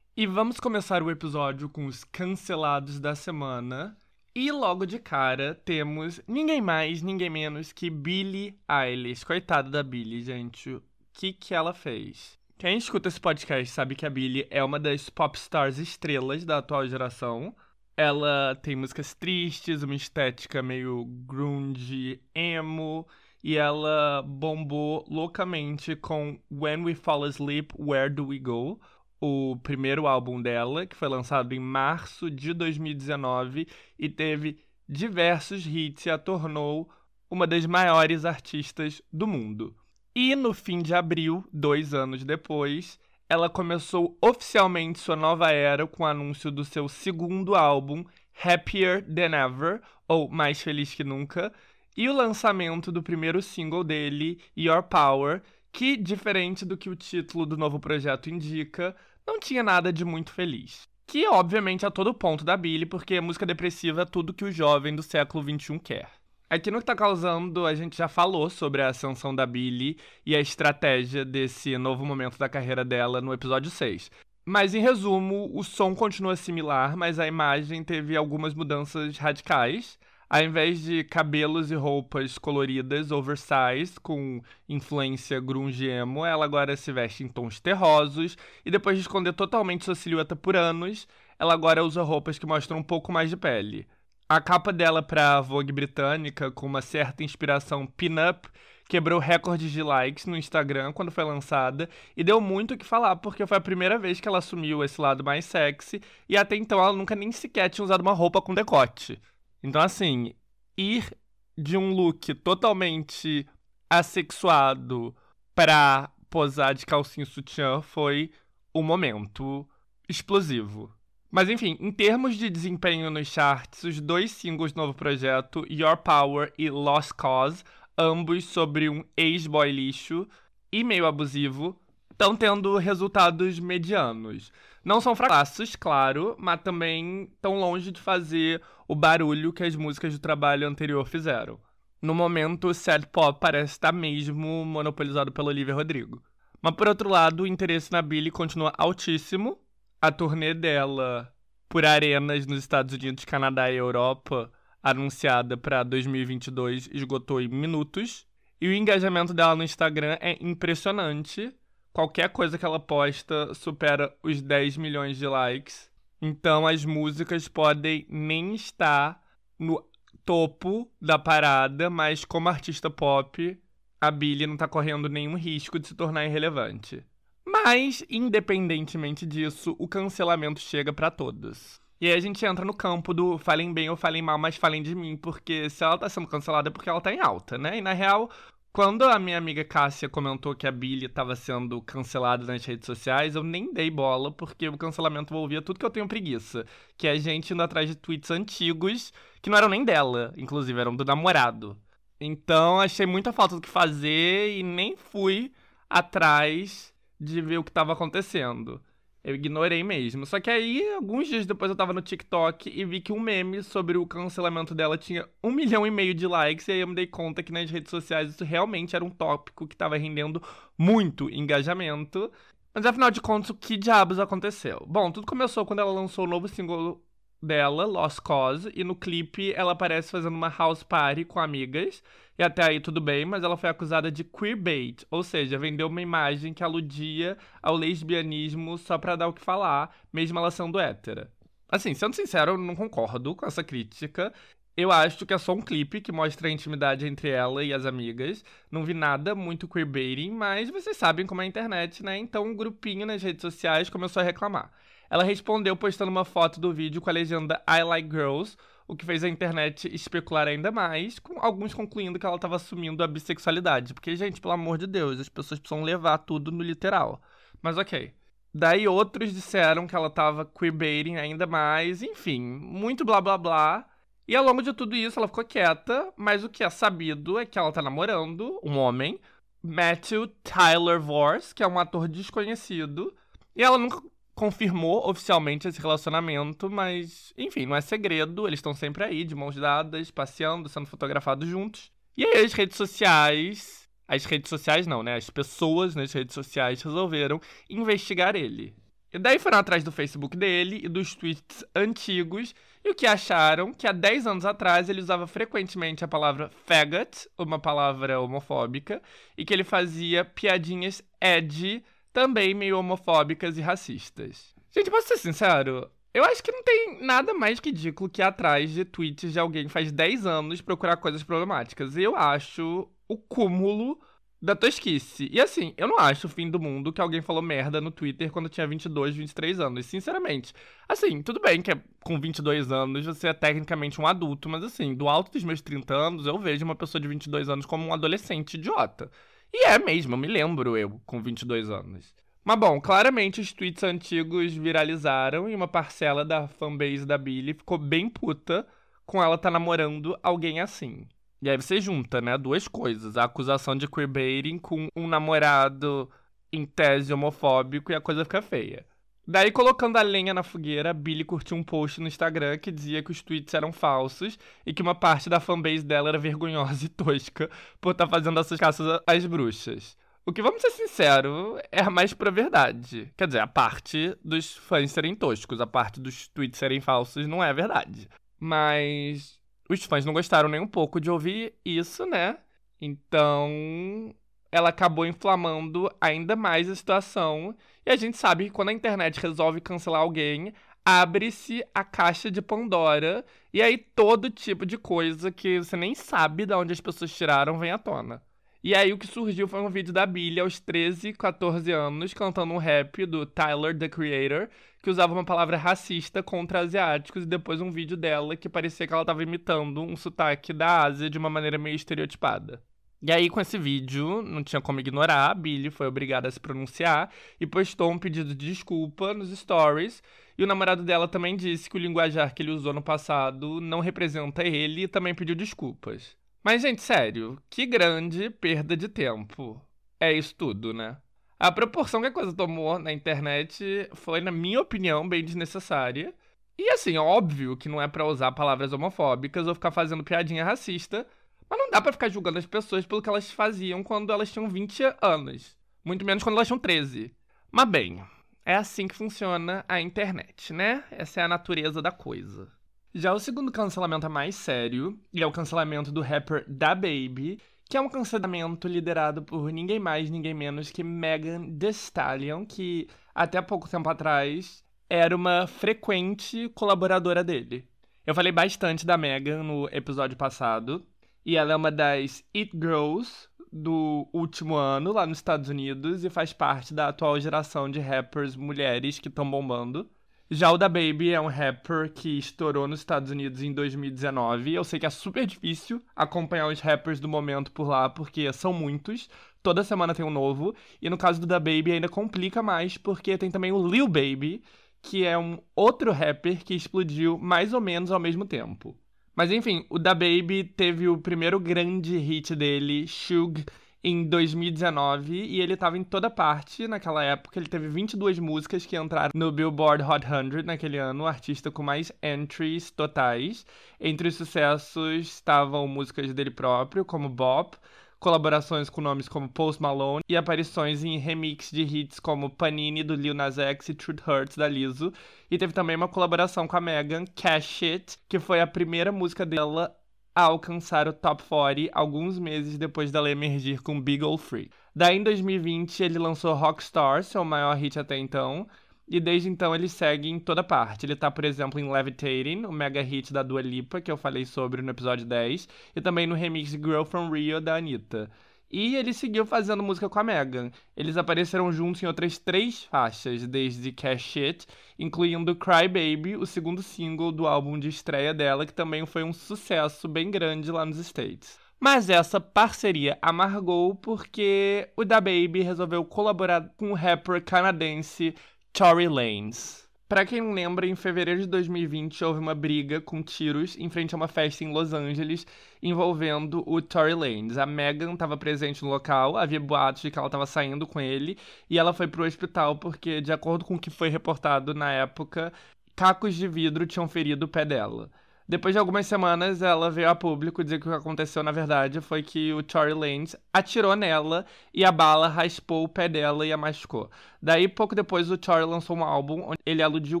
E 0.16 0.26
vamos 0.26 0.58
começar 0.58 1.02
o 1.02 1.10
episódio 1.10 1.68
com 1.68 1.84
os 1.84 2.02
cancelados 2.02 2.98
da 2.98 3.14
semana. 3.14 3.94
E 4.34 4.50
logo 4.50 4.86
de 4.86 4.98
cara 4.98 5.54
temos 5.54 6.18
ninguém 6.26 6.62
mais, 6.62 7.02
ninguém 7.02 7.28
menos 7.28 7.72
que 7.72 7.90
Billie 7.90 8.58
Eilish. 8.66 9.22
Coitada 9.22 9.68
da 9.68 9.82
Billie, 9.82 10.22
gente. 10.22 10.70
O 10.70 10.82
que, 11.12 11.34
que 11.34 11.54
ela 11.54 11.74
fez? 11.74 12.38
Quem 12.56 12.78
escuta 12.78 13.08
esse 13.08 13.20
podcast 13.20 13.70
sabe 13.70 13.94
que 13.94 14.06
a 14.06 14.10
Billie 14.10 14.46
é 14.48 14.64
uma 14.64 14.80
das 14.80 15.10
pop 15.10 15.36
stars 15.36 15.76
estrelas 15.76 16.42
da 16.42 16.56
atual 16.56 16.88
geração. 16.88 17.54
Ela 17.94 18.58
tem 18.62 18.74
músicas 18.74 19.12
tristes, 19.12 19.82
uma 19.82 19.94
estética 19.94 20.62
meio 20.62 21.04
grunge, 21.04 22.18
emo, 22.34 23.06
e 23.42 23.56
ela 23.56 24.22
bombou 24.22 25.04
loucamente 25.08 25.96
com 25.96 26.38
When 26.50 26.84
We 26.84 26.94
Fall 26.94 27.24
Asleep, 27.24 27.72
Where 27.78 28.10
Do 28.10 28.28
We 28.28 28.38
Go? 28.38 28.80
o 29.20 29.56
primeiro 29.62 30.06
álbum 30.06 30.40
dela, 30.40 30.86
que 30.86 30.96
foi 30.96 31.08
lançado 31.08 31.52
em 31.52 31.58
março 31.58 32.30
de 32.30 32.54
2019 32.54 33.68
e 33.98 34.08
teve 34.08 34.58
diversos 34.88 35.66
hits 35.66 36.06
e 36.06 36.10
a 36.10 36.16
tornou 36.16 36.90
uma 37.30 37.46
das 37.46 37.66
maiores 37.66 38.24
artistas 38.24 39.02
do 39.12 39.26
mundo. 39.26 39.76
E 40.14 40.34
no 40.34 40.54
fim 40.54 40.80
de 40.80 40.94
abril, 40.94 41.44
dois 41.52 41.92
anos 41.92 42.24
depois, 42.24 42.98
ela 43.28 43.48
começou 43.48 44.18
oficialmente 44.20 44.98
sua 44.98 45.14
nova 45.14 45.52
era 45.52 45.86
com 45.86 46.02
o 46.02 46.06
anúncio 46.06 46.50
do 46.50 46.64
seu 46.64 46.88
segundo 46.88 47.54
álbum, 47.54 48.04
Happier 48.42 49.04
Than 49.04 49.36
Ever, 49.36 49.82
ou 50.08 50.28
Mais 50.28 50.60
Feliz 50.60 50.92
Que 50.94 51.04
Nunca, 51.04 51.52
e 52.00 52.08
o 52.08 52.14
lançamento 52.14 52.90
do 52.90 53.02
primeiro 53.02 53.42
single 53.42 53.84
dele, 53.84 54.40
Your 54.56 54.82
Power, 54.82 55.42
que, 55.70 55.98
diferente 55.98 56.64
do 56.64 56.74
que 56.74 56.88
o 56.88 56.96
título 56.96 57.44
do 57.44 57.58
novo 57.58 57.78
projeto 57.78 58.30
indica, 58.30 58.96
não 59.26 59.38
tinha 59.38 59.62
nada 59.62 59.92
de 59.92 60.02
muito 60.02 60.32
feliz. 60.32 60.88
Que, 61.06 61.26
obviamente, 61.26 61.84
é 61.84 61.90
todo 61.90 62.14
ponto 62.14 62.42
da 62.42 62.56
Billy, 62.56 62.86
porque 62.86 63.20
música 63.20 63.44
depressiva 63.44 64.00
é 64.00 64.06
tudo 64.06 64.32
que 64.32 64.46
o 64.46 64.50
jovem 64.50 64.96
do 64.96 65.02
século 65.02 65.44
XXI 65.44 65.78
quer. 65.78 66.08
Aqui 66.48 66.70
no 66.70 66.78
que 66.78 66.86
tá 66.86 66.96
causando, 66.96 67.66
a 67.66 67.74
gente 67.74 67.98
já 67.98 68.08
falou 68.08 68.48
sobre 68.48 68.80
a 68.80 68.88
ascensão 68.88 69.34
da 69.34 69.44
Billy 69.44 69.98
e 70.24 70.34
a 70.34 70.40
estratégia 70.40 71.22
desse 71.22 71.76
novo 71.76 72.02
momento 72.06 72.38
da 72.38 72.48
carreira 72.48 72.82
dela 72.82 73.20
no 73.20 73.34
episódio 73.34 73.70
6. 73.70 74.10
Mas 74.46 74.74
em 74.74 74.80
resumo, 74.80 75.50
o 75.52 75.62
som 75.62 75.94
continua 75.94 76.34
similar, 76.34 76.96
mas 76.96 77.18
a 77.18 77.26
imagem 77.26 77.84
teve 77.84 78.16
algumas 78.16 78.54
mudanças 78.54 79.18
radicais. 79.18 79.98
Ao 80.32 80.40
invés 80.40 80.80
de 80.80 81.02
cabelos 81.02 81.72
e 81.72 81.74
roupas 81.74 82.38
coloridas, 82.38 83.10
oversized, 83.10 83.98
com 84.00 84.40
influência 84.68 85.40
grunge 85.40 85.88
emo, 85.88 86.24
ela 86.24 86.44
agora 86.44 86.76
se 86.76 86.92
veste 86.92 87.24
em 87.24 87.28
tons 87.28 87.58
terrosos 87.58 88.38
e 88.64 88.70
depois 88.70 88.96
de 88.96 89.00
esconder 89.00 89.32
totalmente 89.32 89.84
sua 89.84 89.96
silhueta 89.96 90.36
por 90.36 90.54
anos, 90.54 91.08
ela 91.36 91.52
agora 91.52 91.84
usa 91.84 92.00
roupas 92.04 92.38
que 92.38 92.46
mostram 92.46 92.78
um 92.78 92.82
pouco 92.82 93.10
mais 93.10 93.28
de 93.28 93.36
pele. 93.36 93.88
A 94.28 94.40
capa 94.40 94.72
dela 94.72 95.02
para 95.02 95.40
Vogue 95.40 95.72
britânica, 95.72 96.48
com 96.48 96.64
uma 96.64 96.80
certa 96.80 97.24
inspiração 97.24 97.84
pin-up, 97.84 98.48
quebrou 98.88 99.18
recordes 99.18 99.72
de 99.72 99.82
likes 99.82 100.26
no 100.26 100.36
Instagram 100.36 100.92
quando 100.92 101.10
foi 101.10 101.24
lançada 101.24 101.88
e 102.16 102.22
deu 102.22 102.40
muito 102.40 102.74
o 102.74 102.78
que 102.78 102.86
falar, 102.86 103.16
porque 103.16 103.44
foi 103.48 103.56
a 103.56 103.60
primeira 103.60 103.98
vez 103.98 104.20
que 104.20 104.28
ela 104.28 104.38
assumiu 104.38 104.84
esse 104.84 105.00
lado 105.00 105.24
mais 105.24 105.44
sexy 105.44 106.00
e 106.28 106.36
até 106.36 106.54
então 106.54 106.78
ela 106.78 106.92
nunca 106.92 107.16
nem 107.16 107.32
sequer 107.32 107.68
tinha 107.68 107.84
usado 107.84 108.02
uma 108.02 108.12
roupa 108.12 108.40
com 108.40 108.54
decote. 108.54 109.20
Então, 109.62 109.80
assim, 109.80 110.34
ir 110.76 111.16
de 111.56 111.76
um 111.76 111.92
look 111.92 112.34
totalmente 112.34 113.46
assexuado 113.88 115.14
pra 115.54 116.10
posar 116.30 116.74
de 116.74 116.86
calcinha 116.86 117.26
sutiã 117.26 117.82
foi 117.82 118.30
o 118.72 118.82
momento 118.82 119.68
explosivo. 120.08 120.94
Mas 121.30 121.48
enfim, 121.48 121.76
em 121.80 121.92
termos 121.92 122.36
de 122.36 122.50
desempenho 122.50 123.10
nos 123.10 123.28
charts, 123.28 123.84
os 123.84 124.00
dois 124.00 124.32
singles 124.32 124.72
do 124.72 124.78
novo 124.78 124.94
projeto, 124.94 125.64
Your 125.70 125.96
Power 125.96 126.52
e 126.58 126.68
Lost 126.68 127.12
Cause, 127.12 127.62
ambos 127.96 128.44
sobre 128.46 128.88
um 128.88 129.04
ex-boy 129.16 129.70
lixo 129.70 130.26
e 130.72 130.82
meio 130.82 131.06
abusivo, 131.06 131.80
estão 132.10 132.34
tendo 132.34 132.76
resultados 132.78 133.60
medianos. 133.60 134.52
Não 134.84 135.00
são 135.00 135.14
fracassos, 135.14 135.76
claro, 135.76 136.34
mas 136.38 136.62
também 136.62 137.24
estão 137.34 137.58
longe 137.58 137.90
de 137.90 138.00
fazer 138.00 138.62
o 138.88 138.94
barulho 138.94 139.52
que 139.52 139.62
as 139.62 139.76
músicas 139.76 140.14
do 140.14 140.18
trabalho 140.18 140.66
anterior 140.66 141.06
fizeram. 141.06 141.60
No 142.00 142.14
momento, 142.14 142.68
o 142.68 142.74
sad 142.74 143.06
pop 143.08 143.38
parece 143.38 143.74
estar 143.74 143.92
mesmo 143.92 144.64
monopolizado 144.64 145.30
pelo 145.30 145.48
Olivia 145.48 145.74
Rodrigo. 145.74 146.22
Mas 146.62 146.74
por 146.74 146.88
outro 146.88 147.08
lado, 147.08 147.42
o 147.42 147.46
interesse 147.46 147.92
na 147.92 148.00
Billie 148.00 148.30
continua 148.30 148.72
altíssimo. 148.76 149.58
A 150.00 150.10
turnê 150.10 150.54
dela 150.54 151.30
por 151.68 151.84
arenas 151.84 152.46
nos 152.46 152.60
Estados 152.60 152.94
Unidos, 152.94 153.24
Canadá 153.26 153.70
e 153.70 153.76
Europa 153.76 154.50
anunciada 154.82 155.56
para 155.56 155.82
2022 155.82 156.88
esgotou 156.92 157.40
em 157.40 157.48
minutos. 157.48 158.26
E 158.60 158.68
o 158.68 158.74
engajamento 158.74 159.32
dela 159.32 159.54
no 159.54 159.62
Instagram 159.62 160.16
é 160.20 160.36
impressionante. 160.40 161.54
Qualquer 161.92 162.28
coisa 162.30 162.56
que 162.56 162.64
ela 162.64 162.78
posta 162.78 163.52
supera 163.54 164.14
os 164.22 164.40
10 164.40 164.76
milhões 164.76 165.16
de 165.16 165.26
likes. 165.26 165.90
Então 166.22 166.66
as 166.66 166.84
músicas 166.84 167.48
podem 167.48 168.06
nem 168.08 168.54
estar 168.54 169.20
no 169.58 169.84
topo 170.24 170.90
da 171.00 171.18
parada, 171.18 171.90
mas 171.90 172.24
como 172.24 172.48
artista 172.48 172.88
pop, 172.88 173.58
a 174.00 174.10
Billie 174.10 174.46
não 174.46 174.56
tá 174.56 174.68
correndo 174.68 175.08
nenhum 175.08 175.34
risco 175.34 175.78
de 175.78 175.88
se 175.88 175.94
tornar 175.94 176.24
irrelevante. 176.24 177.04
Mas, 177.44 178.04
independentemente 178.08 179.26
disso, 179.26 179.74
o 179.78 179.88
cancelamento 179.88 180.60
chega 180.60 180.92
para 180.92 181.10
todos. 181.10 181.80
E 182.00 182.06
aí 182.06 182.14
a 182.14 182.20
gente 182.20 182.44
entra 182.46 182.64
no 182.64 182.72
campo 182.72 183.12
do 183.12 183.36
falem 183.36 183.74
bem 183.74 183.90
ou 183.90 183.96
falem 183.96 184.22
mal, 184.22 184.38
mas 184.38 184.56
falem 184.56 184.82
de 184.82 184.94
mim, 184.94 185.16
porque 185.16 185.68
se 185.68 185.84
ela 185.84 185.98
tá 185.98 186.08
sendo 186.08 186.26
cancelada 186.26 186.70
é 186.70 186.72
porque 186.72 186.88
ela 186.88 187.00
tá 187.00 187.12
em 187.12 187.20
alta, 187.20 187.58
né? 187.58 187.76
E 187.76 187.80
na 187.82 187.92
real, 187.92 188.30
quando 188.72 189.02
a 189.02 189.18
minha 189.18 189.36
amiga 189.36 189.64
Cássia 189.64 190.08
comentou 190.08 190.54
que 190.54 190.66
a 190.66 190.72
Billy 190.72 191.06
estava 191.06 191.34
sendo 191.34 191.82
cancelada 191.82 192.44
nas 192.46 192.64
redes 192.64 192.86
sociais, 192.86 193.34
eu 193.34 193.42
nem 193.42 193.72
dei 193.72 193.90
bola, 193.90 194.30
porque 194.30 194.68
o 194.68 194.78
cancelamento 194.78 195.34
envolvia 195.34 195.60
tudo 195.60 195.78
que 195.78 195.84
eu 195.84 195.90
tenho 195.90 196.06
preguiça. 196.06 196.64
Que 196.96 197.08
é 197.08 197.12
a 197.12 197.16
gente 197.18 197.52
indo 197.52 197.62
atrás 197.62 197.88
de 197.88 197.96
tweets 197.96 198.30
antigos, 198.30 199.12
que 199.42 199.50
não 199.50 199.58
eram 199.58 199.68
nem 199.68 199.84
dela, 199.84 200.32
inclusive, 200.36 200.80
eram 200.80 200.94
do 200.94 201.04
namorado. 201.04 201.76
Então 202.20 202.80
achei 202.80 203.06
muita 203.06 203.32
falta 203.32 203.56
do 203.56 203.60
que 203.60 203.68
fazer 203.68 204.58
e 204.58 204.62
nem 204.62 204.96
fui 204.96 205.52
atrás 205.88 206.92
de 207.18 207.40
ver 207.40 207.58
o 207.58 207.64
que 207.64 207.70
estava 207.70 207.92
acontecendo. 207.92 208.80
Eu 209.22 209.34
ignorei 209.34 209.82
mesmo. 209.84 210.24
Só 210.24 210.40
que 210.40 210.50
aí, 210.50 210.82
alguns 210.94 211.28
dias 211.28 211.46
depois, 211.46 211.70
eu 211.70 211.76
tava 211.76 211.92
no 211.92 212.00
TikTok 212.00 212.70
e 212.70 212.84
vi 212.84 213.00
que 213.00 213.12
um 213.12 213.20
meme 213.20 213.62
sobre 213.62 213.98
o 213.98 214.06
cancelamento 214.06 214.74
dela 214.74 214.96
tinha 214.96 215.28
um 215.42 215.50
milhão 215.52 215.86
e 215.86 215.90
meio 215.90 216.14
de 216.14 216.26
likes. 216.26 216.66
E 216.68 216.72
aí 216.72 216.80
eu 216.80 216.88
me 216.88 216.94
dei 216.94 217.06
conta 217.06 217.42
que 217.42 217.52
nas 217.52 217.70
redes 217.70 217.90
sociais 217.90 218.30
isso 218.30 218.44
realmente 218.44 218.96
era 218.96 219.04
um 219.04 219.10
tópico 219.10 219.66
que 219.66 219.76
tava 219.76 219.96
rendendo 219.98 220.42
muito 220.76 221.28
engajamento. 221.30 222.32
Mas 222.74 222.86
afinal 222.86 223.10
de 223.10 223.20
contas, 223.20 223.50
o 223.50 223.54
que 223.54 223.76
diabos 223.76 224.18
aconteceu? 224.18 224.84
Bom, 224.88 225.10
tudo 225.10 225.26
começou 225.26 225.66
quando 225.66 225.80
ela 225.80 225.92
lançou 225.92 226.24
o 226.24 226.28
novo 226.28 226.48
single 226.48 227.02
dela, 227.42 227.84
Lost 227.86 228.20
Cause, 228.20 228.70
e 228.74 228.84
no 228.84 228.94
clipe 228.94 229.52
ela 229.54 229.72
aparece 229.72 230.10
fazendo 230.10 230.34
uma 230.34 230.48
house 230.48 230.82
party 230.82 231.24
com 231.24 231.40
amigas. 231.40 232.02
E 232.40 232.42
até 232.42 232.64
aí 232.64 232.80
tudo 232.80 233.02
bem, 233.02 233.26
mas 233.26 233.44
ela 233.44 233.54
foi 233.54 233.68
acusada 233.68 234.10
de 234.10 234.24
queerbait, 234.24 235.06
ou 235.10 235.22
seja, 235.22 235.58
vendeu 235.58 235.88
uma 235.88 236.00
imagem 236.00 236.54
que 236.54 236.64
aludia 236.64 237.36
ao 237.62 237.76
lesbianismo 237.76 238.78
só 238.78 238.96
pra 238.96 239.14
dar 239.14 239.28
o 239.28 239.32
que 239.34 239.42
falar, 239.42 239.94
mesmo 240.10 240.38
ela 240.38 240.50
sendo 240.50 240.80
hétera. 240.80 241.30
Assim, 241.68 241.92
sendo 241.92 242.16
sincero, 242.16 242.52
eu 242.52 242.56
não 242.56 242.74
concordo 242.74 243.34
com 243.34 243.44
essa 243.44 243.62
crítica. 243.62 244.32
Eu 244.74 244.90
acho 244.90 245.26
que 245.26 245.34
é 245.34 245.38
só 245.38 245.52
um 245.52 245.60
clipe 245.60 246.00
que 246.00 246.10
mostra 246.10 246.48
a 246.48 246.50
intimidade 246.50 247.06
entre 247.06 247.28
ela 247.28 247.62
e 247.62 247.74
as 247.74 247.84
amigas. 247.84 248.42
Não 248.70 248.84
vi 248.84 248.94
nada 248.94 249.34
muito 249.34 249.68
queerbaiting, 249.68 250.30
mas 250.30 250.70
vocês 250.70 250.96
sabem 250.96 251.26
como 251.26 251.42
é 251.42 251.44
a 251.44 251.48
internet, 251.48 252.02
né? 252.02 252.16
Então 252.16 252.46
um 252.46 252.56
grupinho 252.56 253.04
nas 253.04 253.22
redes 253.22 253.42
sociais 253.42 253.90
começou 253.90 254.22
a 254.22 254.24
reclamar. 254.24 254.72
Ela 255.10 255.24
respondeu 255.24 255.76
postando 255.76 256.10
uma 256.10 256.24
foto 256.24 256.58
do 256.58 256.72
vídeo 256.72 257.02
com 257.02 257.10
a 257.10 257.12
legenda 257.12 257.62
I 257.68 257.82
like 257.82 258.08
girls, 258.08 258.56
o 258.90 258.96
que 258.96 259.06
fez 259.06 259.22
a 259.22 259.28
internet 259.28 259.88
especular 259.94 260.48
ainda 260.48 260.72
mais, 260.72 261.20
com 261.20 261.38
alguns 261.40 261.72
concluindo 261.72 262.18
que 262.18 262.26
ela 262.26 262.34
estava 262.34 262.56
assumindo 262.56 263.04
a 263.04 263.06
bissexualidade. 263.06 263.94
Porque, 263.94 264.16
gente, 264.16 264.40
pelo 264.40 264.52
amor 264.52 264.78
de 264.78 264.86
Deus, 264.88 265.20
as 265.20 265.28
pessoas 265.28 265.60
precisam 265.60 265.84
levar 265.84 266.18
tudo 266.18 266.50
no 266.50 266.60
literal. 266.60 267.22
Mas 267.62 267.78
ok. 267.78 268.12
Daí 268.52 268.88
outros 268.88 269.32
disseram 269.32 269.86
que 269.86 269.94
ela 269.94 270.08
estava 270.08 270.44
queerbaiting 270.44 271.14
ainda 271.14 271.46
mais, 271.46 272.02
enfim, 272.02 272.40
muito 272.40 273.04
blá 273.04 273.20
blá 273.20 273.38
blá. 273.38 273.86
E 274.26 274.34
ao 274.34 274.44
longo 274.44 274.60
de 274.60 274.72
tudo 274.72 274.96
isso 274.96 275.20
ela 275.20 275.28
ficou 275.28 275.44
quieta, 275.44 276.12
mas 276.16 276.42
o 276.42 276.48
que 276.48 276.64
é 276.64 276.68
sabido 276.68 277.38
é 277.38 277.46
que 277.46 277.60
ela 277.60 277.70
tá 277.70 277.80
namorando 277.80 278.58
um 278.60 278.76
homem, 278.76 279.20
Matthew 279.62 280.26
Tyler 280.42 281.00
Vorse, 281.00 281.54
que 281.54 281.62
é 281.62 281.68
um 281.68 281.78
ator 281.78 282.08
desconhecido, 282.08 283.14
e 283.54 283.62
ela 283.62 283.78
nunca 283.78 284.02
confirmou 284.40 285.06
oficialmente 285.06 285.68
esse 285.68 285.78
relacionamento, 285.78 286.70
mas 286.70 287.30
enfim, 287.36 287.66
não 287.66 287.76
é 287.76 287.82
segredo, 287.82 288.46
eles 288.46 288.60
estão 288.60 288.72
sempre 288.72 289.04
aí, 289.04 289.22
de 289.22 289.34
mãos 289.34 289.54
dadas, 289.54 290.10
passeando, 290.10 290.66
sendo 290.66 290.86
fotografados 290.86 291.46
juntos. 291.46 291.92
E 292.16 292.24
aí 292.24 292.42
as 292.42 292.54
redes 292.54 292.74
sociais, 292.74 293.86
as 294.08 294.24
redes 294.24 294.48
sociais 294.48 294.86
não, 294.86 295.02
né? 295.02 295.16
As 295.16 295.28
pessoas 295.28 295.94
nas 295.94 296.10
redes 296.14 296.32
sociais 296.32 296.80
resolveram 296.80 297.38
investigar 297.68 298.34
ele. 298.34 298.74
E 299.12 299.18
daí 299.18 299.38
foram 299.38 299.58
atrás 299.58 299.84
do 299.84 299.92
Facebook 299.92 300.34
dele 300.34 300.80
e 300.84 300.88
dos 300.88 301.14
tweets 301.14 301.62
antigos, 301.76 302.54
e 302.82 302.88
o 302.88 302.94
que 302.94 303.06
acharam 303.06 303.74
que 303.74 303.86
há 303.86 303.92
10 303.92 304.26
anos 304.26 304.46
atrás 304.46 304.88
ele 304.88 305.02
usava 305.02 305.26
frequentemente 305.26 306.02
a 306.02 306.08
palavra 306.08 306.50
faggot, 306.64 307.28
uma 307.36 307.58
palavra 307.58 308.18
homofóbica, 308.18 309.02
e 309.36 309.44
que 309.44 309.52
ele 309.52 309.64
fazia 309.64 310.24
piadinhas 310.24 311.02
edgy 311.20 311.84
também 312.12 312.54
meio 312.54 312.78
homofóbicas 312.78 313.56
e 313.58 313.60
racistas. 313.60 314.54
Gente, 314.70 314.90
posso 314.90 315.08
ser 315.08 315.18
sincero? 315.18 315.90
Eu 316.12 316.24
acho 316.24 316.42
que 316.42 316.50
não 316.50 316.62
tem 316.62 316.98
nada 317.02 317.32
mais 317.32 317.60
ridículo 317.60 318.10
que 318.10 318.20
atrás 318.20 318.70
de 318.70 318.84
tweets 318.84 319.32
de 319.32 319.38
alguém 319.38 319.68
faz 319.68 319.92
10 319.92 320.26
anos 320.26 320.60
procurar 320.60 320.96
coisas 320.96 321.22
problemáticas. 321.22 321.96
Eu 321.96 322.16
acho 322.16 322.88
o 323.08 323.16
cúmulo 323.16 324.00
da 324.42 324.56
tosquice. 324.56 325.28
E 325.30 325.40
assim, 325.40 325.74
eu 325.76 325.86
não 325.86 325.98
acho 325.98 326.26
o 326.26 326.30
fim 326.30 326.50
do 326.50 326.58
mundo 326.58 326.92
que 326.92 327.00
alguém 327.00 327.20
falou 327.20 327.42
merda 327.42 327.80
no 327.80 327.90
Twitter 327.90 328.32
quando 328.32 328.48
tinha 328.48 328.66
22, 328.66 329.14
23 329.14 329.60
anos, 329.60 329.86
sinceramente. 329.86 330.54
Assim, 330.88 331.22
tudo 331.22 331.40
bem 331.40 331.60
que 331.60 331.70
é, 331.70 331.80
com 332.02 332.18
22 332.18 332.72
anos 332.72 333.04
você 333.04 333.28
é 333.28 333.34
tecnicamente 333.34 334.00
um 334.00 334.06
adulto, 334.06 334.48
mas 334.48 334.64
assim, 334.64 334.94
do 334.94 335.08
alto 335.08 335.30
dos 335.32 335.44
meus 335.44 335.60
30 335.60 335.94
anos, 335.94 336.26
eu 336.26 336.38
vejo 336.38 336.64
uma 336.64 336.74
pessoa 336.74 337.00
de 337.00 337.06
22 337.06 337.48
anos 337.48 337.66
como 337.66 337.84
um 337.86 337.92
adolescente 337.92 338.54
idiota. 338.54 339.10
E 339.52 339.66
é 339.66 339.78
mesmo, 339.78 340.14
eu 340.14 340.18
me 340.18 340.28
lembro 340.28 340.76
eu, 340.76 341.00
com 341.04 341.22
22 341.22 341.70
anos. 341.70 342.14
Mas 342.44 342.58
bom, 342.58 342.80
claramente 342.80 343.40
os 343.40 343.52
tweets 343.52 343.82
antigos 343.82 344.54
viralizaram 344.54 345.48
e 345.48 345.54
uma 345.54 345.68
parcela 345.68 346.24
da 346.24 346.48
fanbase 346.48 347.04
da 347.04 347.18
Billy 347.18 347.54
ficou 347.54 347.78
bem 347.78 348.08
puta 348.08 348.66
com 349.04 349.22
ela 349.22 349.36
tá 349.36 349.50
namorando 349.50 350.16
alguém 350.22 350.60
assim. 350.60 351.06
E 351.42 351.50
aí 351.50 351.56
você 351.56 351.80
junta, 351.80 352.20
né, 352.20 352.38
duas 352.38 352.68
coisas, 352.68 353.16
a 353.16 353.24
acusação 353.24 353.74
de 353.76 353.88
queerbaiting 353.88 354.58
com 354.58 354.88
um 354.94 355.08
namorado 355.08 356.10
em 356.52 356.64
tese 356.66 357.12
homofóbico 357.12 357.92
e 357.92 357.94
a 357.94 358.00
coisa 358.00 358.24
fica 358.24 358.42
feia. 358.42 358.86
Daí, 359.30 359.52
colocando 359.52 359.96
a 359.96 360.02
lenha 360.02 360.34
na 360.34 360.42
fogueira, 360.42 360.92
Billy 360.92 361.22
curtiu 361.22 361.56
um 361.56 361.62
post 361.62 362.00
no 362.00 362.08
Instagram 362.08 362.58
que 362.58 362.72
dizia 362.72 363.00
que 363.00 363.12
os 363.12 363.22
tweets 363.22 363.54
eram 363.54 363.72
falsos 363.72 364.36
e 364.66 364.74
que 364.74 364.82
uma 364.82 364.92
parte 364.92 365.30
da 365.30 365.38
fanbase 365.38 365.84
dela 365.84 366.08
era 366.08 366.18
vergonhosa 366.18 366.86
e 366.86 366.88
tosca 366.88 367.48
por 367.80 367.92
estar 367.92 368.06
tá 368.06 368.10
fazendo 368.10 368.40
essas 368.40 368.58
caças 368.58 369.00
às 369.06 369.24
bruxas. 369.26 369.96
O 370.26 370.32
que, 370.32 370.42
vamos 370.42 370.60
ser 370.60 370.72
sinceros, 370.72 371.60
é 371.70 371.88
mais 371.88 372.12
pra 372.12 372.28
verdade. 372.32 373.12
Quer 373.16 373.28
dizer, 373.28 373.38
a 373.38 373.46
parte 373.46 374.18
dos 374.24 374.56
fãs 374.56 374.90
serem 374.90 375.14
toscos, 375.14 375.60
a 375.60 375.66
parte 375.66 376.00
dos 376.00 376.26
tweets 376.26 376.58
serem 376.58 376.80
falsos 376.80 377.28
não 377.28 377.42
é 377.42 377.52
verdade. 377.54 378.08
Mas 378.36 379.38
os 379.68 379.84
fãs 379.84 380.04
não 380.04 380.12
gostaram 380.12 380.48
nem 380.48 380.60
um 380.60 380.66
pouco 380.66 381.00
de 381.00 381.08
ouvir 381.08 381.54
isso, 381.64 382.04
né? 382.04 382.36
Então, 382.80 384.12
ela 384.50 384.70
acabou 384.70 385.06
inflamando 385.06 385.90
ainda 386.00 386.34
mais 386.34 386.68
a 386.68 386.74
situação 386.74 387.54
e 387.84 387.90
a 387.90 387.96
gente 387.96 388.16
sabe 388.16 388.44
que 388.44 388.50
quando 388.50 388.70
a 388.70 388.72
internet 388.72 389.20
resolve 389.20 389.60
cancelar 389.60 390.00
alguém, 390.00 390.52
abre-se 390.84 391.64
a 391.74 391.84
caixa 391.84 392.30
de 392.30 392.42
Pandora 392.42 393.24
e 393.52 393.62
aí 393.62 393.78
todo 393.78 394.30
tipo 394.30 394.66
de 394.66 394.76
coisa 394.76 395.30
que 395.30 395.58
você 395.58 395.76
nem 395.76 395.94
sabe 395.94 396.46
de 396.46 396.54
onde 396.54 396.72
as 396.72 396.80
pessoas 396.80 397.14
tiraram 397.14 397.58
vem 397.58 397.70
à 397.70 397.78
tona. 397.78 398.22
E 398.62 398.74
aí 398.74 398.92
o 398.92 398.98
que 398.98 399.06
surgiu 399.06 399.48
foi 399.48 399.62
um 399.62 399.70
vídeo 399.70 399.92
da 399.92 400.04
Billie 400.04 400.38
aos 400.38 400.60
13, 400.60 401.14
14 401.14 401.72
anos, 401.72 402.12
cantando 402.12 402.52
um 402.52 402.58
rap 402.58 403.06
do 403.06 403.24
Tyler, 403.24 403.76
The 403.78 403.88
Creator, 403.88 404.50
que 404.82 404.90
usava 404.90 405.14
uma 405.14 405.24
palavra 405.24 405.56
racista 405.56 406.22
contra 406.22 406.60
asiáticos, 406.60 407.22
e 407.22 407.26
depois 407.26 407.62
um 407.62 407.70
vídeo 407.70 407.96
dela 407.96 408.36
que 408.36 408.50
parecia 408.50 408.86
que 408.86 408.92
ela 408.92 409.02
estava 409.02 409.22
imitando 409.22 409.80
um 409.80 409.96
sotaque 409.96 410.52
da 410.52 410.82
Ásia 410.84 411.08
de 411.08 411.16
uma 411.16 411.30
maneira 411.30 411.56
meio 411.56 411.74
estereotipada. 411.74 412.62
E 413.02 413.10
aí, 413.10 413.30
com 413.30 413.40
esse 413.40 413.56
vídeo, 413.56 414.20
não 414.22 414.44
tinha 414.44 414.60
como 414.60 414.78
ignorar, 414.78 415.30
a 415.30 415.34
Billie 415.34 415.70
foi 415.70 415.86
obrigada 415.86 416.28
a 416.28 416.30
se 416.30 416.38
pronunciar 416.38 417.10
e 417.40 417.46
postou 417.46 417.90
um 417.90 417.98
pedido 417.98 418.34
de 418.34 418.46
desculpa 418.48 419.14
nos 419.14 419.30
stories. 419.30 420.02
E 420.36 420.44
o 420.44 420.46
namorado 420.46 420.82
dela 420.82 421.08
também 421.08 421.34
disse 421.34 421.68
que 421.70 421.76
o 421.76 421.80
linguajar 421.80 422.34
que 422.34 422.42
ele 422.42 422.50
usou 422.50 422.74
no 422.74 422.82
passado 422.82 423.60
não 423.60 423.80
representa 423.80 424.42
ele 424.46 424.82
e 424.82 424.88
também 424.88 425.14
pediu 425.14 425.34
desculpas. 425.34 426.14
Mas, 426.44 426.60
gente, 426.62 426.82
sério, 426.82 427.38
que 427.48 427.64
grande 427.64 428.28
perda 428.28 428.76
de 428.76 428.88
tempo. 428.88 429.60
É 429.98 430.12
isso 430.12 430.34
tudo, 430.34 430.74
né? 430.74 430.98
A 431.38 431.50
proporção 431.50 432.02
que 432.02 432.06
a 432.08 432.12
coisa 432.12 432.34
tomou 432.34 432.78
na 432.78 432.92
internet 432.92 433.88
foi, 433.94 434.20
na 434.20 434.30
minha 434.30 434.60
opinião, 434.60 435.08
bem 435.08 435.24
desnecessária. 435.24 436.14
E 436.58 436.68
assim, 436.70 436.98
óbvio 436.98 437.56
que 437.56 437.68
não 437.68 437.80
é 437.80 437.88
para 437.88 438.04
usar 438.04 438.32
palavras 438.32 438.74
homofóbicas 438.74 439.46
ou 439.46 439.54
ficar 439.54 439.70
fazendo 439.70 440.04
piadinha 440.04 440.44
racista, 440.44 441.06
mas 441.50 441.58
não 441.58 441.70
dá 441.70 441.82
para 441.82 441.92
ficar 441.92 442.08
julgando 442.08 442.38
as 442.38 442.46
pessoas 442.46 442.86
pelo 442.86 443.02
que 443.02 443.08
elas 443.08 443.30
faziam 443.30 443.82
quando 443.82 444.12
elas 444.12 444.30
tinham 444.32 444.48
20 444.48 444.84
anos. 445.02 445.58
Muito 445.84 446.04
menos 446.04 446.22
quando 446.22 446.36
elas 446.36 446.46
tinham 446.46 446.60
13. 446.60 447.12
Mas 447.50 447.68
bem, 447.68 448.00
é 448.44 448.54
assim 448.54 448.86
que 448.86 448.94
funciona 448.94 449.64
a 449.68 449.80
internet, 449.80 450.52
né? 450.52 450.84
Essa 450.92 451.20
é 451.20 451.24
a 451.24 451.28
natureza 451.28 451.82
da 451.82 451.90
coisa. 451.90 452.48
Já 452.94 453.12
o 453.12 453.20
segundo 453.20 453.52
cancelamento 453.52 454.06
é 454.06 454.08
mais 454.08 454.34
sério, 454.34 454.98
e 455.12 455.22
é 455.22 455.26
o 455.26 455.32
cancelamento 455.32 455.92
do 455.92 456.00
rapper 456.00 456.44
Da 456.48 456.74
Baby, 456.74 457.40
que 457.68 457.76
é 457.76 457.80
um 457.80 457.88
cancelamento 457.88 458.66
liderado 458.66 459.22
por 459.22 459.52
ninguém 459.52 459.78
mais, 459.78 460.10
ninguém 460.10 460.34
menos 460.34 460.70
que 460.70 460.82
Megan 460.82 461.56
Thee 461.56 461.70
Stallion, 461.70 462.44
que 462.44 462.88
até 463.14 463.40
pouco 463.40 463.68
tempo 463.68 463.88
atrás 463.88 464.64
era 464.88 465.14
uma 465.14 465.46
frequente 465.46 466.48
colaboradora 466.48 467.22
dele. 467.22 467.64
Eu 468.04 468.12
falei 468.12 468.32
bastante 468.32 468.84
da 468.84 468.98
Megan 468.98 469.44
no 469.44 469.68
episódio 469.70 470.16
passado, 470.16 470.84
e 471.30 471.36
ela 471.36 471.52
é 471.52 471.56
uma 471.56 471.70
das 471.70 472.24
It 472.36 472.50
Girls 472.52 473.28
do 473.52 474.08
último 474.12 474.56
ano 474.56 474.92
lá 474.92 475.06
nos 475.06 475.18
Estados 475.18 475.48
Unidos 475.48 476.02
e 476.02 476.10
faz 476.10 476.32
parte 476.32 476.74
da 476.74 476.88
atual 476.88 477.20
geração 477.20 477.70
de 477.70 477.78
rappers 477.78 478.34
mulheres 478.34 478.98
que 478.98 479.06
estão 479.06 479.30
bombando. 479.30 479.88
Já 480.28 480.50
o 480.50 480.58
da 480.58 480.68
Baby 480.68 481.12
é 481.12 481.20
um 481.20 481.28
rapper 481.28 481.92
que 481.92 482.18
estourou 482.18 482.66
nos 482.66 482.80
Estados 482.80 483.12
Unidos 483.12 483.44
em 483.44 483.52
2019. 483.52 484.54
Eu 484.54 484.64
sei 484.64 484.80
que 484.80 484.86
é 484.86 484.90
super 484.90 485.24
difícil 485.24 485.80
acompanhar 485.94 486.48
os 486.48 486.58
rappers 486.58 486.98
do 486.98 487.06
momento 487.06 487.52
por 487.52 487.68
lá, 487.68 487.88
porque 487.88 488.32
são 488.32 488.52
muitos. 488.52 489.08
Toda 489.40 489.62
semana 489.62 489.94
tem 489.94 490.04
um 490.04 490.10
novo. 490.10 490.52
E 490.82 490.90
no 490.90 490.98
caso 490.98 491.20
do 491.20 491.28
da 491.28 491.38
Baby 491.38 491.70
ainda 491.70 491.88
complica 491.88 492.42
mais, 492.42 492.76
porque 492.76 493.16
tem 493.16 493.30
também 493.30 493.52
o 493.52 493.68
Lil 493.68 493.86
Baby, 493.86 494.42
que 494.82 495.06
é 495.06 495.16
um 495.16 495.38
outro 495.54 495.92
rapper 495.92 496.44
que 496.44 496.54
explodiu 496.54 497.16
mais 497.16 497.54
ou 497.54 497.60
menos 497.60 497.92
ao 497.92 498.00
mesmo 498.00 498.24
tempo. 498.24 498.76
Mas 499.20 499.30
enfim, 499.30 499.66
o 499.68 499.78
da 499.78 499.92
Baby 499.92 500.44
teve 500.44 500.88
o 500.88 500.96
primeiro 500.96 501.38
grande 501.38 501.98
hit 501.98 502.34
dele, 502.34 502.86
Shug, 502.86 503.44
em 503.84 504.02
2019 504.02 505.12
e 505.12 505.42
ele 505.42 505.52
estava 505.52 505.76
em 505.76 505.84
toda 505.84 506.08
parte 506.08 506.66
naquela 506.66 507.04
época. 507.04 507.38
Ele 507.38 507.46
teve 507.46 507.68
22 507.68 508.18
músicas 508.18 508.64
que 508.64 508.78
entraram 508.78 509.10
no 509.14 509.30
Billboard 509.30 509.84
Hot 509.84 510.06
100 510.06 510.44
naquele 510.44 510.78
ano, 510.78 511.04
o 511.04 511.06
artista 511.06 511.50
com 511.50 511.62
mais 511.62 511.92
entries 512.02 512.70
totais. 512.70 513.44
Entre 513.78 514.08
os 514.08 514.14
sucessos 514.14 515.06
estavam 515.06 515.68
músicas 515.68 516.14
dele 516.14 516.30
próprio, 516.30 516.82
como 516.82 517.06
Bop, 517.06 517.58
colaborações 518.00 518.70
com 518.70 518.80
nomes 518.80 519.08
como 519.08 519.28
Post 519.28 519.60
Malone 519.60 520.02
e 520.08 520.16
aparições 520.16 520.82
em 520.82 520.98
remix 520.98 521.50
de 521.50 521.62
hits 521.62 522.00
como 522.00 522.30
Panini 522.30 522.82
do 522.82 522.94
Lil 522.94 523.12
Nas 523.14 523.38
X 523.38 523.68
e 523.68 523.74
Truth 523.74 524.00
Hurts 524.08 524.36
da 524.36 524.48
Lizzo. 524.48 524.92
E 525.30 525.36
teve 525.36 525.52
também 525.52 525.76
uma 525.76 525.86
colaboração 525.86 526.48
com 526.48 526.56
a 526.56 526.60
Megan, 526.60 527.04
Cash 527.14 527.62
It, 527.62 527.98
que 528.08 528.18
foi 528.18 528.40
a 528.40 528.46
primeira 528.46 528.90
música 528.90 529.26
dela 529.26 529.76
a 530.14 530.22
alcançar 530.22 530.88
o 530.88 530.92
top 530.92 531.22
40 531.22 531.70
alguns 531.72 532.18
meses 532.18 532.58
depois 532.58 532.90
dela 532.90 533.10
emergir 533.10 533.62
com 533.62 533.80
Big 533.80 534.02
Ol' 534.02 534.18
Free. 534.18 534.50
Daí 534.74 534.96
em 534.96 535.04
2020 535.04 535.82
ele 535.82 535.98
lançou 535.98 536.34
Rockstar, 536.34 537.04
seu 537.04 537.24
maior 537.24 537.54
hit 537.56 537.78
até 537.78 537.96
então, 537.96 538.48
e 538.90 538.98
desde 538.98 539.28
então 539.28 539.54
ele 539.54 539.68
segue 539.68 540.08
em 540.08 540.18
toda 540.18 540.42
parte. 540.42 540.84
Ele 540.84 540.96
tá, 540.96 541.08
por 541.08 541.24
exemplo, 541.24 541.60
em 541.60 541.70
Levitating, 541.70 542.44
o 542.44 542.50
mega 542.50 542.82
hit 542.82 543.12
da 543.12 543.22
Dua 543.22 543.40
Lipa, 543.40 543.80
que 543.80 543.90
eu 543.90 543.96
falei 543.96 544.24
sobre 544.24 544.60
no 544.60 544.70
episódio 544.70 545.06
10, 545.06 545.48
e 545.76 545.80
também 545.80 546.08
no 546.08 546.16
remix 546.16 546.50
Girl 546.50 546.82
From 546.82 547.08
Rio 547.08 547.40
da 547.40 547.54
Anitta. 547.54 548.10
E 548.50 548.74
ele 548.74 548.92
seguiu 548.92 549.24
fazendo 549.24 549.62
música 549.62 549.88
com 549.88 550.00
a 550.00 550.02
Megan. 550.02 550.50
Eles 550.76 550.96
apareceram 550.96 551.52
juntos 551.52 551.80
em 551.84 551.86
outras 551.86 552.18
três 552.18 552.64
faixas, 552.64 553.24
desde 553.24 553.70
Cash 553.70 554.16
It, 554.16 554.46
incluindo 554.76 555.36
Cry 555.36 555.68
Baby, 555.68 556.16
o 556.16 556.26
segundo 556.26 556.60
single 556.60 557.12
do 557.12 557.28
álbum 557.28 557.60
de 557.60 557.68
estreia 557.68 558.12
dela, 558.12 558.44
que 558.44 558.52
também 558.52 558.84
foi 558.84 559.04
um 559.04 559.12
sucesso 559.12 559.86
bem 559.86 560.10
grande 560.10 560.50
lá 560.50 560.66
nos 560.66 560.78
States. 560.78 561.38
Mas 561.60 561.88
essa 561.88 562.18
parceria 562.18 562.98
amargou 563.00 563.74
porque 563.76 564.68
o 564.74 564.84
Da 564.84 565.00
Baby 565.00 565.42
resolveu 565.42 565.84
colaborar 565.84 566.50
com 566.56 566.72
o 566.72 566.74
rapper 566.74 567.22
canadense 567.22 568.14
Tory 568.52 568.88
Lanez. 568.88 569.68
Para 569.88 570.04
quem 570.04 570.20
não 570.20 570.32
lembra, 570.32 570.66
em 570.66 570.76
fevereiro 570.76 571.20
de 571.20 571.26
2020 571.26 572.04
houve 572.04 572.20
uma 572.20 572.34
briga 572.34 572.80
com 572.80 573.02
tiros 573.02 573.56
em 573.56 573.68
frente 573.70 573.94
a 573.94 573.96
uma 573.96 574.06
festa 574.06 574.44
em 574.44 574.52
Los 574.52 574.72
Angeles 574.72 575.26
envolvendo 575.62 576.44
o 576.46 576.60
Tory 576.60 576.94
Lanez. 576.94 577.38
A 577.38 577.46
Megan 577.46 577.94
estava 577.94 578.16
presente 578.16 578.62
no 578.62 578.70
local, 578.70 579.16
havia 579.16 579.40
boatos 579.40 579.82
de 579.82 579.90
que 579.90 579.98
ela 579.98 580.08
estava 580.08 580.26
saindo 580.26 580.66
com 580.66 580.80
ele 580.80 581.16
e 581.48 581.58
ela 581.58 581.72
foi 581.72 581.88
pro 581.88 582.04
hospital 582.04 582.56
porque, 582.56 583.00
de 583.00 583.12
acordo 583.12 583.44
com 583.44 583.54
o 583.54 583.58
que 583.58 583.70
foi 583.70 583.88
reportado 583.88 584.52
na 584.52 584.70
época, 584.72 585.32
cacos 585.74 586.14
de 586.14 586.28
vidro 586.28 586.66
tinham 586.66 586.88
ferido 586.88 587.26
o 587.26 587.28
pé 587.28 587.44
dela. 587.44 587.90
Depois 588.30 588.54
de 588.54 588.60
algumas 588.60 588.86
semanas, 588.86 589.42
ela 589.42 589.72
veio 589.72 589.90
a 589.90 589.94
público 589.96 590.44
dizer 590.44 590.60
que 590.60 590.68
o 590.68 590.70
que 590.70 590.76
aconteceu, 590.76 591.20
na 591.20 591.32
verdade, 591.32 591.80
foi 591.80 592.00
que 592.00 592.32
o 592.32 592.44
Tory 592.44 592.72
Lanez 592.72 593.16
atirou 593.32 593.74
nela 593.74 594.24
e 594.54 594.64
a 594.64 594.70
bala 594.70 595.08
raspou 595.08 595.64
o 595.64 595.68
pé 595.68 595.88
dela 595.88 596.24
e 596.24 596.32
a 596.32 596.36
machucou. 596.36 596.88
Daí, 597.20 597.48
pouco 597.48 597.74
depois, 597.74 598.08
o 598.08 598.16
Tory 598.16 598.44
lançou 598.44 598.76
um 598.76 598.84
álbum 598.84 599.22
onde 599.22 599.40
ele 599.44 599.60
aludiu 599.60 599.98
o 599.98 600.00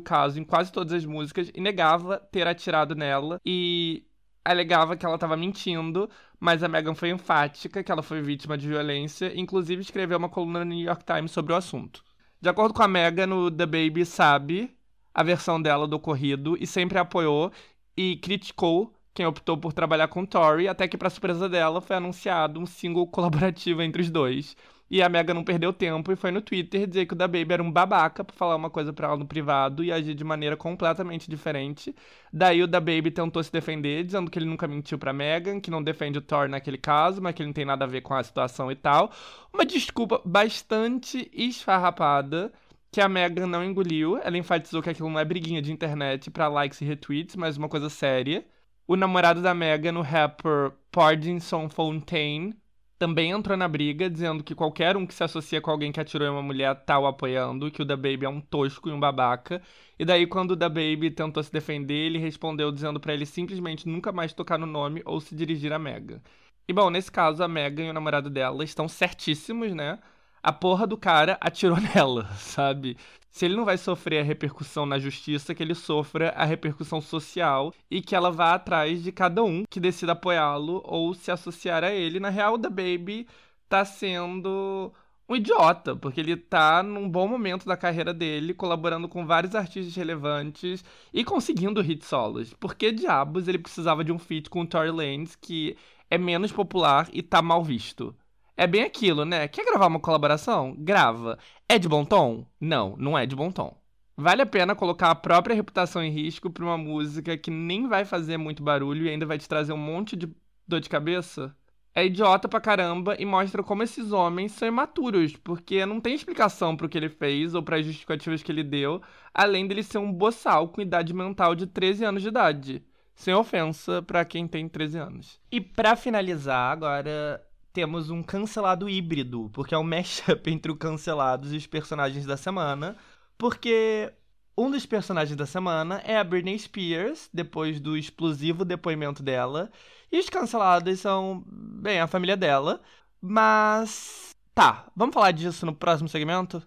caso 0.00 0.38
em 0.38 0.44
quase 0.44 0.70
todas 0.70 0.92
as 0.92 1.04
músicas 1.04 1.50
e 1.52 1.60
negava 1.60 2.18
ter 2.30 2.46
atirado 2.46 2.94
nela 2.94 3.40
e 3.44 4.04
alegava 4.44 4.96
que 4.96 5.04
ela 5.04 5.16
estava 5.16 5.36
mentindo, 5.36 6.08
mas 6.38 6.62
a 6.62 6.68
Megan 6.68 6.94
foi 6.94 7.10
enfática 7.10 7.82
que 7.82 7.90
ela 7.90 8.00
foi 8.00 8.22
vítima 8.22 8.56
de 8.56 8.68
violência 8.68 9.36
inclusive, 9.36 9.82
escreveu 9.82 10.18
uma 10.18 10.28
coluna 10.28 10.60
no 10.60 10.66
New 10.66 10.86
York 10.86 11.04
Times 11.04 11.32
sobre 11.32 11.52
o 11.52 11.56
assunto. 11.56 12.04
De 12.40 12.48
acordo 12.48 12.74
com 12.74 12.82
a 12.84 12.86
Megan, 12.86 13.34
o 13.34 13.50
The 13.50 13.66
Baby 13.66 14.04
sabe 14.06 14.72
a 15.12 15.24
versão 15.24 15.60
dela 15.60 15.88
do 15.88 15.96
ocorrido 15.96 16.56
e 16.60 16.64
sempre 16.64 16.96
apoiou 16.96 17.50
e 17.96 18.16
criticou 18.16 18.92
quem 19.12 19.26
optou 19.26 19.56
por 19.56 19.72
trabalhar 19.72 20.08
com 20.08 20.24
Tori, 20.24 20.68
até 20.68 20.86
que, 20.88 20.96
para 20.96 21.10
surpresa 21.10 21.48
dela, 21.48 21.80
foi 21.80 21.96
anunciado 21.96 22.60
um 22.60 22.66
single 22.66 23.06
colaborativo 23.08 23.82
entre 23.82 24.02
os 24.02 24.10
dois. 24.10 24.56
E 24.90 25.00
a 25.02 25.08
Mega 25.08 25.32
não 25.32 25.44
perdeu 25.44 25.72
tempo 25.72 26.10
e 26.10 26.16
foi 26.16 26.32
no 26.32 26.40
Twitter 26.40 26.84
dizer 26.84 27.06
que 27.06 27.12
o 27.12 27.16
da 27.16 27.28
Baby 27.28 27.52
era 27.52 27.62
um 27.62 27.70
babaca 27.70 28.24
por 28.24 28.34
falar 28.34 28.56
uma 28.56 28.68
coisa 28.68 28.92
pra 28.92 29.06
ela 29.06 29.16
no 29.16 29.24
privado 29.24 29.84
e 29.84 29.92
agir 29.92 30.14
de 30.14 30.24
maneira 30.24 30.56
completamente 30.56 31.30
diferente. 31.30 31.94
Daí 32.32 32.60
o 32.60 32.66
da 32.66 32.80
Baby 32.80 33.12
tentou 33.12 33.40
se 33.40 33.52
defender, 33.52 34.02
dizendo 34.02 34.28
que 34.28 34.36
ele 34.36 34.46
nunca 34.46 34.66
mentiu 34.66 34.98
pra 34.98 35.12
Megan, 35.12 35.60
que 35.60 35.70
não 35.70 35.80
defende 35.80 36.18
o 36.18 36.20
Thor 36.20 36.48
naquele 36.48 36.76
caso, 36.76 37.22
mas 37.22 37.34
que 37.34 37.42
ele 37.42 37.48
não 37.48 37.54
tem 37.54 37.64
nada 37.64 37.84
a 37.84 37.88
ver 37.88 38.00
com 38.00 38.14
a 38.14 38.22
situação 38.24 38.70
e 38.72 38.74
tal. 38.74 39.12
Uma 39.54 39.64
desculpa 39.64 40.20
bastante 40.24 41.30
esfarrapada 41.32 42.52
que 42.90 43.00
a 43.00 43.08
Megan 43.08 43.46
não 43.46 43.64
engoliu. 43.64 44.18
Ela 44.18 44.38
enfatizou 44.38 44.82
que 44.82 44.90
aquilo 44.90 45.10
não 45.10 45.20
é 45.20 45.24
briguinha 45.24 45.62
de 45.62 45.72
internet 45.72 46.30
para 46.30 46.48
likes 46.48 46.80
e 46.80 46.84
retweets, 46.84 47.36
mas 47.36 47.56
uma 47.56 47.68
coisa 47.68 47.88
séria. 47.88 48.44
O 48.86 48.96
namorado 48.96 49.40
da 49.40 49.54
Megan, 49.54 49.98
o 49.98 50.02
rapper 50.02 50.72
Pardinson 50.90 51.68
Fontaine, 51.68 52.54
também 52.98 53.30
entrou 53.30 53.56
na 53.56 53.66
briga, 53.66 54.10
dizendo 54.10 54.44
que 54.44 54.54
qualquer 54.54 54.96
um 54.96 55.06
que 55.06 55.14
se 55.14 55.24
associa 55.24 55.60
com 55.60 55.70
alguém 55.70 55.90
que 55.90 56.00
atirou 56.00 56.28
em 56.28 56.30
uma 56.30 56.42
mulher 56.42 56.74
tá 56.84 56.98
o 56.98 57.06
apoiando, 57.06 57.70
que 57.70 57.80
o 57.80 57.84
da 57.84 57.96
Baby 57.96 58.26
é 58.26 58.28
um 58.28 58.42
tosco 58.42 58.90
e 58.90 58.92
um 58.92 59.00
babaca. 59.00 59.62
E 59.98 60.04
daí, 60.04 60.26
quando 60.26 60.50
o 60.50 60.56
da 60.56 60.68
Baby 60.68 61.10
tentou 61.10 61.42
se 61.42 61.50
defender, 61.52 61.94
ele 61.94 62.18
respondeu 62.18 62.70
dizendo 62.70 63.00
para 63.00 63.14
ele 63.14 63.24
simplesmente 63.24 63.88
nunca 63.88 64.12
mais 64.12 64.34
tocar 64.34 64.58
no 64.58 64.66
nome 64.66 65.00
ou 65.06 65.18
se 65.20 65.34
dirigir 65.34 65.72
a 65.72 65.78
Megan. 65.78 66.20
E 66.68 66.72
bom, 66.72 66.90
nesse 66.90 67.10
caso, 67.10 67.42
a 67.42 67.48
Megan 67.48 67.84
e 67.84 67.90
o 67.90 67.92
namorado 67.94 68.28
dela 68.28 68.62
estão 68.64 68.86
certíssimos, 68.86 69.72
né? 69.74 69.98
A 70.42 70.52
porra 70.52 70.86
do 70.86 70.96
cara 70.96 71.38
atirou 71.40 71.78
nela, 71.94 72.26
sabe? 72.36 72.96
Se 73.30 73.44
ele 73.44 73.56
não 73.56 73.64
vai 73.64 73.78
sofrer 73.78 74.20
a 74.20 74.24
repercussão 74.24 74.84
na 74.84 74.98
justiça, 74.98 75.54
que 75.54 75.62
ele 75.62 75.74
sofra 75.74 76.30
a 76.30 76.44
repercussão 76.44 77.00
social 77.00 77.72
e 77.90 78.02
que 78.02 78.14
ela 78.14 78.30
vá 78.30 78.54
atrás 78.54 79.02
de 79.02 79.12
cada 79.12 79.42
um 79.44 79.64
que 79.70 79.78
decida 79.78 80.12
apoiá-lo 80.12 80.82
ou 80.84 81.14
se 81.14 81.30
associar 81.30 81.84
a 81.84 81.92
ele. 81.92 82.18
Na 82.18 82.28
real, 82.28 82.58
da 82.58 82.68
Baby 82.68 83.28
tá 83.68 83.84
sendo 83.84 84.92
um 85.28 85.36
idiota, 85.36 85.94
porque 85.94 86.20
ele 86.20 86.36
tá 86.36 86.82
num 86.82 87.08
bom 87.08 87.28
momento 87.28 87.64
da 87.64 87.76
carreira 87.76 88.12
dele, 88.12 88.52
colaborando 88.52 89.08
com 89.08 89.24
vários 89.24 89.54
artistas 89.54 89.94
relevantes 89.94 90.84
e 91.14 91.24
conseguindo 91.24 91.80
hit 91.80 92.04
solos. 92.04 92.52
Por 92.54 92.74
que 92.74 92.90
diabos 92.90 93.46
ele 93.46 93.58
precisava 93.58 94.02
de 94.02 94.10
um 94.10 94.18
feat 94.18 94.50
com 94.50 94.62
o 94.62 94.66
Tory 94.66 94.90
Lanez, 94.90 95.36
que 95.36 95.76
é 96.10 96.18
menos 96.18 96.50
popular 96.50 97.08
e 97.12 97.22
tá 97.22 97.40
mal 97.40 97.62
visto? 97.62 98.12
É 98.56 98.66
bem 98.66 98.82
aquilo, 98.82 99.24
né? 99.24 99.48
Quer 99.48 99.64
gravar 99.64 99.86
uma 99.86 100.00
colaboração? 100.00 100.74
Grava. 100.78 101.38
É 101.68 101.78
de 101.78 101.88
bom 101.88 102.04
tom? 102.04 102.46
Não, 102.60 102.96
não 102.96 103.16
é 103.16 103.26
de 103.26 103.34
bom 103.34 103.50
tom. 103.50 103.76
Vale 104.16 104.42
a 104.42 104.46
pena 104.46 104.74
colocar 104.74 105.10
a 105.10 105.14
própria 105.14 105.56
reputação 105.56 106.02
em 106.02 106.10
risco 106.10 106.50
pra 106.50 106.64
uma 106.64 106.76
música 106.76 107.38
que 107.38 107.50
nem 107.50 107.88
vai 107.88 108.04
fazer 108.04 108.36
muito 108.36 108.62
barulho 108.62 109.06
e 109.06 109.08
ainda 109.08 109.24
vai 109.24 109.38
te 109.38 109.48
trazer 109.48 109.72
um 109.72 109.78
monte 109.78 110.14
de 110.14 110.28
dor 110.68 110.80
de 110.80 110.90
cabeça? 110.90 111.56
É 111.94 112.04
idiota 112.04 112.48
pra 112.48 112.60
caramba 112.60 113.16
e 113.18 113.24
mostra 113.24 113.62
como 113.62 113.82
esses 113.82 114.12
homens 114.12 114.52
são 114.52 114.68
imaturos, 114.68 115.36
porque 115.36 115.84
não 115.84 116.00
tem 116.00 116.14
explicação 116.14 116.76
pro 116.76 116.88
que 116.88 116.96
ele 116.96 117.08
fez 117.08 117.54
ou 117.54 117.62
para 117.62 117.82
justificativas 117.82 118.42
que 118.42 118.52
ele 118.52 118.62
deu, 118.62 119.02
além 119.34 119.66
dele 119.66 119.82
ser 119.82 119.98
um 119.98 120.12
boçal 120.12 120.68
com 120.68 120.80
idade 120.80 121.12
mental 121.12 121.54
de 121.54 121.66
13 121.66 122.04
anos 122.04 122.22
de 122.22 122.28
idade. 122.28 122.84
Sem 123.14 123.34
ofensa 123.34 124.00
para 124.02 124.24
quem 124.24 124.46
tem 124.46 124.68
13 124.68 124.98
anos. 124.98 125.40
E 125.50 125.60
para 125.60 125.96
finalizar, 125.96 126.72
agora 126.72 127.42
temos 127.72 128.10
um 128.10 128.22
cancelado 128.22 128.88
híbrido, 128.88 129.50
porque 129.52 129.74
é 129.74 129.78
um 129.78 129.84
mashup 129.84 130.50
entre 130.50 130.70
o 130.70 130.76
cancelados 130.76 131.52
e 131.52 131.56
os 131.56 131.66
personagens 131.66 132.26
da 132.26 132.36
semana, 132.36 132.96
porque 133.38 134.12
um 134.56 134.70
dos 134.70 134.84
personagens 134.84 135.36
da 135.36 135.46
semana 135.46 136.02
é 136.04 136.18
a 136.18 136.24
Britney 136.24 136.58
Spears, 136.58 137.30
depois 137.32 137.80
do 137.80 137.96
explosivo 137.96 138.64
depoimento 138.64 139.22
dela, 139.22 139.70
e 140.12 140.18
os 140.18 140.28
cancelados 140.28 141.00
são, 141.00 141.44
bem, 141.46 142.00
a 142.00 142.06
família 142.06 142.36
dela. 142.36 142.80
Mas. 143.20 144.34
Tá, 144.54 144.86
vamos 144.96 145.14
falar 145.14 145.30
disso 145.30 145.64
no 145.64 145.74
próximo 145.74 146.08
segmento? 146.08 146.62